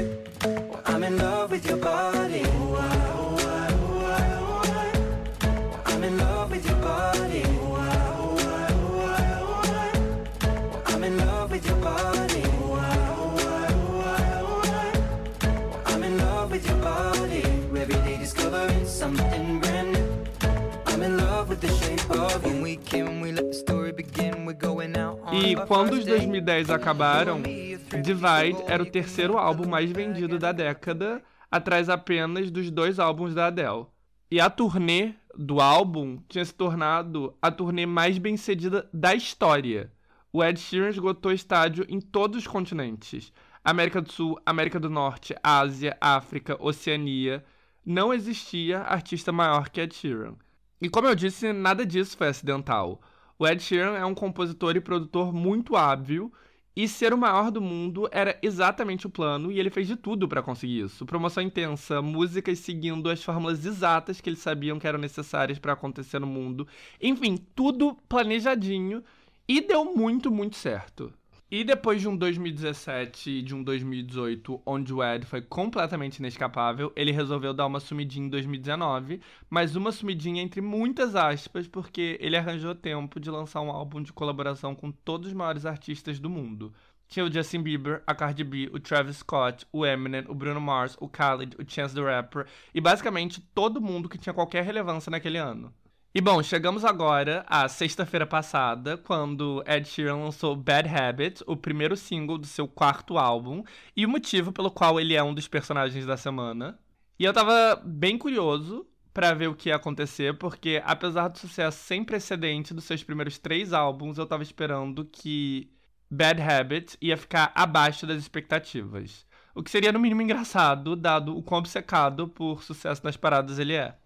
E 25.43 25.57
quando 25.67 25.95
os 25.95 26.05
first 26.05 26.07
date. 26.07 26.19
2010 26.27 26.71
acabaram, 26.71 27.43
Divide 27.43 28.63
era 28.67 28.83
o 28.83 28.87
terceiro 28.87 29.37
álbum 29.37 29.69
mais 29.69 29.91
vendido 29.91 30.39
da 30.39 30.53
década, 30.53 31.23
atrás 31.51 31.89
apenas 31.89 32.51
dos 32.51 32.71
dois 32.71 32.99
álbuns 32.99 33.35
da 33.35 33.47
Adele. 33.47 33.87
E 34.31 34.41
a 34.41 34.49
turnê 34.49 35.15
do 35.37 35.61
álbum 35.61 36.19
tinha 36.29 36.45
se 36.45 36.55
tornado 36.55 37.37
a 37.43 37.51
turnê 37.51 37.85
mais 37.87 38.19
bem-sucedida 38.19 38.89
da 38.93 39.15
história. 39.15 39.93
O 40.33 40.43
Ed 40.43 40.59
Sheeran 40.59 40.89
esgotou 40.89 41.33
estádio 41.33 41.85
em 41.89 42.01
todos 42.01 42.39
os 42.39 42.47
continentes. 42.47 43.33
América 43.65 44.01
do 44.01 44.13
Sul, 44.13 44.39
América 44.45 44.79
do 44.79 44.91
Norte, 44.91 45.35
Ásia, 45.43 45.97
África, 46.01 46.57
Oceania. 46.61 47.45
Não 47.85 48.13
existia 48.13 48.81
artista 48.81 49.33
maior 49.33 49.69
que 49.69 49.81
Ed 49.81 49.95
Sheeran. 49.95 50.35
E 50.81 50.89
como 50.89 51.07
eu 51.07 51.15
disse, 51.15 51.53
nada 51.53 51.87
disso 51.87 52.17
foi 52.17 52.29
acidental. 52.29 53.01
O 53.39 53.47
Ed 53.47 53.63
Sheeran 53.63 53.97
é 53.97 54.05
um 54.05 54.15
compositor 54.15 54.77
e 54.77 54.81
produtor 54.81 55.33
muito 55.33 55.77
hábil, 55.77 56.33
e 56.77 56.89
ser 56.89 57.15
o 57.15 57.19
maior 57.19 57.53
do 57.53 57.61
mundo 57.61 58.09
era 58.11 58.37
exatamente 58.43 59.07
o 59.07 59.11
plano, 59.11 59.53
e 59.53 59.61
ele 59.61 59.71
fez 59.71 59.87
de 59.87 59.95
tudo 59.97 60.27
para 60.29 60.43
conseguir 60.43 60.81
isso. 60.81 61.07
Promoção 61.07 61.43
intensa, 61.43 62.03
músicas 62.03 62.59
seguindo 62.59 63.09
as 63.09 63.23
fórmulas 63.23 63.65
exatas 63.65 64.21
que 64.21 64.29
eles 64.29 64.41
sabiam 64.41 64.79
que 64.79 64.87
eram 64.87 64.99
necessárias 64.99 65.59
para 65.59 65.73
acontecer 65.73 66.19
no 66.19 66.27
mundo. 66.27 66.67
Enfim, 67.01 67.37
tudo 67.55 67.97
planejadinho 68.09 69.05
e 69.47 69.61
deu 69.61 69.85
muito, 69.85 70.33
muito 70.33 70.57
certo. 70.57 71.13
E 71.57 71.63
depois 71.63 72.01
de 72.01 72.09
um 72.09 72.17
2017 72.17 73.31
e 73.31 73.41
de 73.41 73.55
um 73.55 73.63
2018 73.63 74.61
onde 74.67 74.93
o 74.93 75.01
Ed 75.01 75.25
foi 75.25 75.41
completamente 75.41 76.17
inescapável, 76.19 76.93
ele 76.97 77.13
resolveu 77.13 77.55
dar 77.55 77.67
uma 77.67 77.79
sumidinha 77.79 78.27
em 78.27 78.29
2019, 78.29 79.21
mas 79.49 79.77
uma 79.77 79.93
sumidinha 79.93 80.43
entre 80.43 80.61
muitas 80.61 81.15
aspas, 81.15 81.69
porque 81.69 82.19
ele 82.21 82.37
arranjou 82.37 82.75
tempo 82.75 83.21
de 83.21 83.31
lançar 83.31 83.61
um 83.61 83.71
álbum 83.71 84.03
de 84.03 84.13
colaboração 84.13 84.75
com 84.75 84.91
todos 84.91 85.29
os 85.29 85.33
maiores 85.33 85.65
artistas 85.65 86.19
do 86.19 86.29
mundo. 86.29 86.75
tinha 87.07 87.25
o 87.25 87.33
Justin 87.33 87.63
Bieber, 87.63 88.03
a 88.05 88.17
Cardi 88.17 88.43
B, 88.43 88.69
o 88.73 88.81
Travis 88.81 89.19
Scott, 89.19 89.65
o 89.71 89.87
Eminem, 89.87 90.25
o 90.27 90.35
Bruno 90.35 90.61
Mars, 90.61 90.97
o 91.01 91.07
Khaled, 91.07 91.55
o 91.57 91.65
Chance 91.65 91.95
the 91.95 92.03
Rapper 92.03 92.49
e 92.75 92.81
basicamente 92.81 93.41
todo 93.55 93.81
mundo 93.81 94.09
que 94.09 94.19
tinha 94.19 94.35
qualquer 94.35 94.65
relevância 94.65 95.09
naquele 95.09 95.39
ano. 95.39 95.73
E 96.17 96.21
bom, 96.21 96.41
chegamos 96.45 96.85
agora 96.85 97.45
à 97.49 97.69
sexta-feira 97.69 98.25
passada, 98.25 98.97
quando 98.97 99.65
Ed 99.67 99.89
Sheeran 99.89 100.23
lançou 100.23 100.55
Bad 100.55 100.89
Habit, 100.89 101.43
o 101.45 101.57
primeiro 101.57 101.97
single 101.97 102.39
do 102.39 102.47
seu 102.47 102.69
quarto 102.69 103.19
álbum, 103.19 103.65
e 103.97 104.07
o 104.07 104.09
motivo 104.09 104.53
pelo 104.53 104.71
qual 104.71 105.01
ele 105.01 105.17
é 105.17 105.23
um 105.25 105.35
dos 105.35 105.49
personagens 105.49 106.07
da 106.07 106.17
semana. 106.17 106.79
E 107.19 107.25
eu 107.25 107.33
tava 107.33 107.83
bem 107.85 108.17
curioso 108.17 108.87
para 109.13 109.35
ver 109.35 109.49
o 109.49 109.57
que 109.57 109.71
ia 109.71 109.75
acontecer, 109.75 110.39
porque 110.39 110.81
apesar 110.85 111.27
do 111.27 111.37
sucesso 111.37 111.83
sem 111.85 112.05
precedente 112.05 112.73
dos 112.73 112.85
seus 112.85 113.03
primeiros 113.03 113.37
três 113.37 113.73
álbuns, 113.73 114.17
eu 114.17 114.25
tava 114.25 114.45
esperando 114.45 115.05
que 115.05 115.69
Bad 116.09 116.41
Habit 116.41 116.97
ia 117.03 117.17
ficar 117.17 117.51
abaixo 117.57 118.07
das 118.07 118.19
expectativas. 118.19 119.27
O 119.53 119.65
que 119.65 119.71
seria 119.71 119.91
no 119.91 119.99
mínimo 119.99 120.23
engraçado, 120.23 120.95
dado 120.95 121.37
o 121.37 121.43
quão 121.43 121.59
obcecado 121.59 122.29
por 122.29 122.63
sucesso 122.63 123.03
nas 123.03 123.17
paradas 123.17 123.59
ele 123.59 123.73
é. 123.73 123.99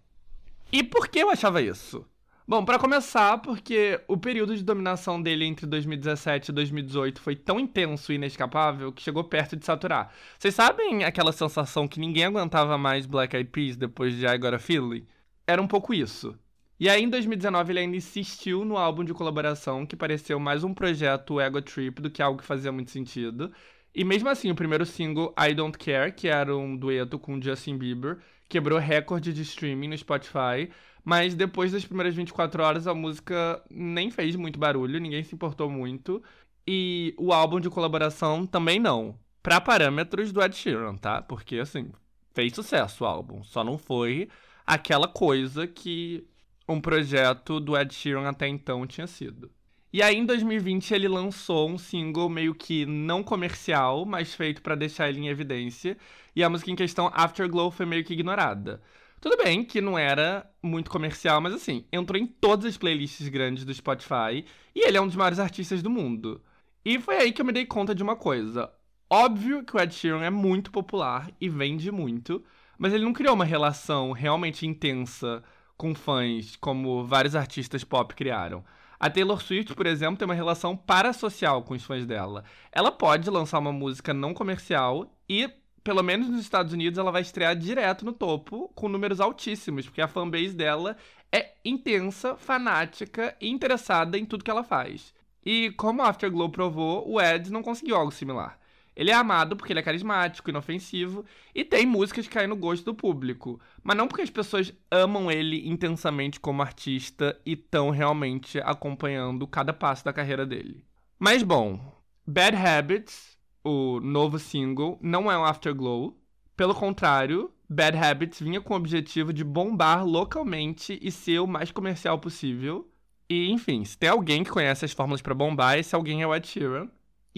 E 0.71 0.83
por 0.83 1.09
que 1.09 1.19
eu 1.19 1.31
achava 1.31 1.63
isso? 1.63 2.05
Bom, 2.47 2.65
para 2.65 2.79
começar, 2.79 3.39
porque 3.39 4.01
o 4.09 4.17
período 4.17 4.57
de 4.57 4.65
dominação 4.65 5.21
dele 5.21 5.45
entre 5.45 5.67
2017 5.67 6.49
e 6.49 6.55
2018 6.55 7.21
foi 7.21 7.37
tão 7.37 7.61
intenso 7.61 8.11
e 8.11 8.15
inescapável 8.15 8.93
que 8.93 9.03
chegou 9.03 9.25
perto 9.25 9.57
de 9.57 9.65
saturar. 9.65 10.13
Vocês 10.39 10.55
sabem 10.55 11.05
aquela 11.05 11.33
sensação 11.33 11.87
que 11.87 12.01
ninguém 12.01 12.25
aguentava 12.25 12.79
mais 12.79 13.07
Black 13.07 13.37
Eyed 13.37 13.51
Peas 13.51 13.77
depois 13.77 14.15
de 14.15 14.27
I 14.27 14.39
Got 14.39 14.55
a 14.55 14.59
Feeling? 14.59 15.07
Era 15.47 15.61
um 15.61 15.67
pouco 15.67 15.93
isso. 15.93 16.39
E 16.81 16.89
aí, 16.89 17.03
em 17.03 17.09
2019, 17.11 17.73
ele 17.73 17.81
ainda 17.81 17.97
insistiu 17.97 18.65
no 18.65 18.77
álbum 18.77 19.05
de 19.05 19.13
colaboração, 19.13 19.85
que 19.85 19.97
pareceu 19.97 20.39
mais 20.39 20.65
um 20.65 20.73
projeto 20.73 21.41
ego 21.41 21.61
trip 21.61 22.01
do 22.01 22.11
que 22.11 22.23
algo 22.23 22.41
que 22.41 22.47
fazia 22.47 22.73
muito 22.73 22.91
sentido. 22.91 23.53
E 23.95 24.05
mesmo 24.05 24.29
assim, 24.29 24.51
o 24.51 24.55
primeiro 24.55 24.87
single, 24.87 25.35
I 25.39 25.55
Don't 25.55 25.77
Care, 25.77 26.13
que 26.13 26.29
era 26.29 26.57
um 26.57 26.77
dueto 26.77 27.19
com 27.19 27.41
Justin 27.43 27.77
Bieber, 27.77 28.19
quebrou 28.49 28.79
recorde 28.79 29.33
de 29.33 29.43
streaming 29.43 29.89
no 29.89 29.99
Spotify, 29.99 30.71
mas 31.05 31.35
depois 31.35 31.73
das 31.73 31.85
primeiras 31.85 32.15
24 32.15 32.63
horas 32.63 32.87
a 32.87 32.95
música 32.95 33.63
nem 33.71 34.11
fez 34.11 34.37
muito 34.37 34.59
barulho, 34.59 35.01
ninguém 35.01 35.23
se 35.23 35.35
importou 35.35 35.71
muito. 35.71 36.23
E 36.67 37.15
o 37.17 37.33
álbum 37.33 37.61
de 37.61 37.71
colaboração 37.71 38.47
também 38.47 38.79
não. 38.79 39.19
Pra 39.43 39.61
parâmetros 39.61 40.33
do 40.33 40.43
Ed 40.43 40.55
Sheeran, 40.55 40.97
tá? 40.97 41.23
Porque, 41.23 41.59
assim, 41.59 41.91
fez 42.35 42.53
sucesso 42.55 43.05
o 43.05 43.07
álbum. 43.07 43.43
Só 43.43 43.65
não 43.65 43.79
foi 43.79 44.29
aquela 44.67 45.09
coisa 45.09 45.67
que 45.67 46.27
um 46.69 46.81
projeto 46.81 47.59
do 47.59 47.77
Ed 47.77 47.95
Sheeran 47.95 48.29
até 48.29 48.47
então 48.47 48.87
tinha 48.87 49.07
sido. 49.07 49.51
E 49.91 50.03
aí, 50.03 50.17
em 50.17 50.27
2020, 50.27 50.93
ele 50.93 51.09
lançou 51.09 51.71
um 51.71 51.79
single 51.79 52.29
meio 52.29 52.55
que 52.55 52.85
não 52.85 53.23
comercial, 53.23 54.05
mas 54.05 54.35
feito 54.35 54.61
para 54.61 54.75
deixar 54.75 55.09
ele 55.09 55.21
em 55.21 55.29
evidência. 55.29 55.97
E 56.37 56.45
a 56.45 56.51
música 56.51 56.71
em 56.71 56.77
questão, 56.77 57.11
Afterglow, 57.15 57.71
foi 57.71 57.87
meio 57.87 58.05
que 58.05 58.13
ignorada. 58.13 58.83
Tudo 59.21 59.37
bem 59.37 59.65
que 59.65 59.81
não 59.81 59.99
era 59.99 60.49
muito 60.63 60.91
comercial, 60.91 61.41
mas 61.41 61.53
assim, 61.55 61.85
entrou 61.93 62.21
em 62.21 62.27
todas 62.27 62.67
as 62.67 62.77
playlists 62.77 63.27
grandes 63.29 63.65
do 63.65 63.75
Spotify 63.75 64.45
e 64.75 64.87
ele 64.87 64.97
é 64.97 65.01
um 65.01 65.07
dos 65.07 65.17
maiores 65.17 65.41
artistas 65.41 65.83
do 65.83 65.91
mundo. 65.91 66.41
E 66.85 67.01
foi 67.01 67.17
aí 67.17 67.33
que 67.33 67.41
eu 67.41 67.47
me 67.47 67.53
dei 67.53 67.67
conta 67.67 67.95
de 67.95 68.03
uma 68.03 68.15
coisa. 68.15 68.71
Óbvio 69.11 69.65
que 69.65 69.75
o 69.75 69.81
Ed 69.81 69.93
Sheeran 69.93 70.23
é 70.23 70.31
muito 70.31 70.71
popular 70.71 71.31
e 71.41 71.49
vende 71.49 71.91
muito, 71.91 72.45
mas 72.79 72.93
ele 72.93 73.05
não 73.05 73.13
criou 73.13 73.35
uma 73.35 73.45
relação 73.45 74.13
realmente 74.13 74.67
intensa 74.67 75.43
com 75.77 75.95
fãs 75.95 76.55
como 76.57 77.05
vários 77.05 77.35
artistas 77.35 77.83
pop 77.83 78.15
criaram. 78.15 78.63
A 79.01 79.09
Taylor 79.09 79.41
Swift, 79.41 79.75
por 79.75 79.87
exemplo, 79.87 80.17
tem 80.17 80.27
uma 80.27 80.35
relação 80.35 80.77
parasocial 80.77 81.63
com 81.63 81.75
os 81.75 81.85
fãs 81.85 82.05
dela. 82.05 82.45
Ela 82.73 82.91
pode 82.91 83.31
lançar 83.31 83.59
uma 83.59 83.73
música 83.73 84.13
não 84.13 84.35
comercial 84.35 85.13
e 85.29 85.49
pelo 85.85 86.03
menos 86.03 86.29
nos 86.29 86.41
Estados 86.41 86.75
Unidos, 86.75 86.99
ela 86.99 87.11
vai 87.11 87.23
estrear 87.23 87.57
direto 87.57 88.05
no 88.05 88.13
topo, 88.13 88.71
com 88.75 88.91
números 88.91 89.21
altíssimos, 89.21 89.87
porque 89.87 90.03
a 90.03 90.09
fanbase 90.09 90.55
dela 90.55 90.97
é 91.33 91.53
intensa, 91.65 92.37
fanática 92.37 93.35
e 93.41 93.49
interessada 93.49 94.19
em 94.19 94.27
tudo 94.27 94.45
que 94.45 94.51
ela 94.51 94.63
faz. 94.63 95.15
E 95.43 95.71
como 95.79 96.03
Afterglow 96.03 96.51
provou, 96.51 97.11
o 97.11 97.19
Ed 97.19 97.51
não 97.51 97.63
conseguiu 97.63 97.97
algo 97.97 98.13
similar. 98.13 98.59
Ele 98.99 99.13
é 99.13 99.15
amado 99.15 99.57
porque 99.57 99.73
ele 99.73 99.79
é 99.79 99.83
carismático, 99.83 100.51
inofensivo 100.51 101.25
e 101.55 101.65
tem 101.65 101.87
músicas 101.87 102.27
que 102.27 102.35
caem 102.35 102.49
no 102.49 102.57
gosto 102.57 102.85
do 102.85 102.95
público, 102.95 103.61
mas 103.81 103.97
não 103.97 104.09
porque 104.09 104.23
as 104.23 104.31
pessoas 104.31 104.75
amam 104.91 105.31
ele 105.31 105.69
intensamente 105.69 106.41
como 106.41 106.63
artista 106.63 107.41
e 107.47 107.53
estão 107.53 107.91
realmente 107.91 108.59
acompanhando 108.59 109.47
cada 109.47 109.73
passo 109.73 110.05
da 110.05 110.13
carreira 110.13 110.45
dele. 110.45 110.85
Mas 111.17 111.45
bom, 111.45 111.81
Bad 112.27 112.57
Habits 112.57 113.39
o 113.63 114.01
novo 114.01 114.39
single 114.39 114.99
não 115.01 115.31
é 115.31 115.39
um 115.39 115.45
Afterglow. 115.45 116.17
Pelo 116.57 116.75
contrário, 116.75 117.53
Bad 117.69 117.97
Habits 117.97 118.41
vinha 118.41 118.61
com 118.61 118.75
o 118.75 118.77
objetivo 118.77 119.33
de 119.33 119.45
bombar 119.45 120.05
localmente 120.05 120.99
e 121.01 121.13
ser 121.13 121.39
o 121.39 121.47
mais 121.47 121.71
comercial 121.71 122.19
possível. 122.19 122.91
E, 123.29 123.51
enfim, 123.51 123.85
se 123.85 123.97
tem 123.97 124.09
alguém 124.09 124.43
que 124.43 124.51
conhece 124.51 124.85
as 124.85 124.93
fórmulas 124.93 125.21
para 125.21 125.35
bombar, 125.35 125.79
esse 125.79 125.95
alguém 125.95 126.23
é 126.23 126.27
o 126.27 126.35
Ed 126.35 126.49
Sheeran. 126.49 126.89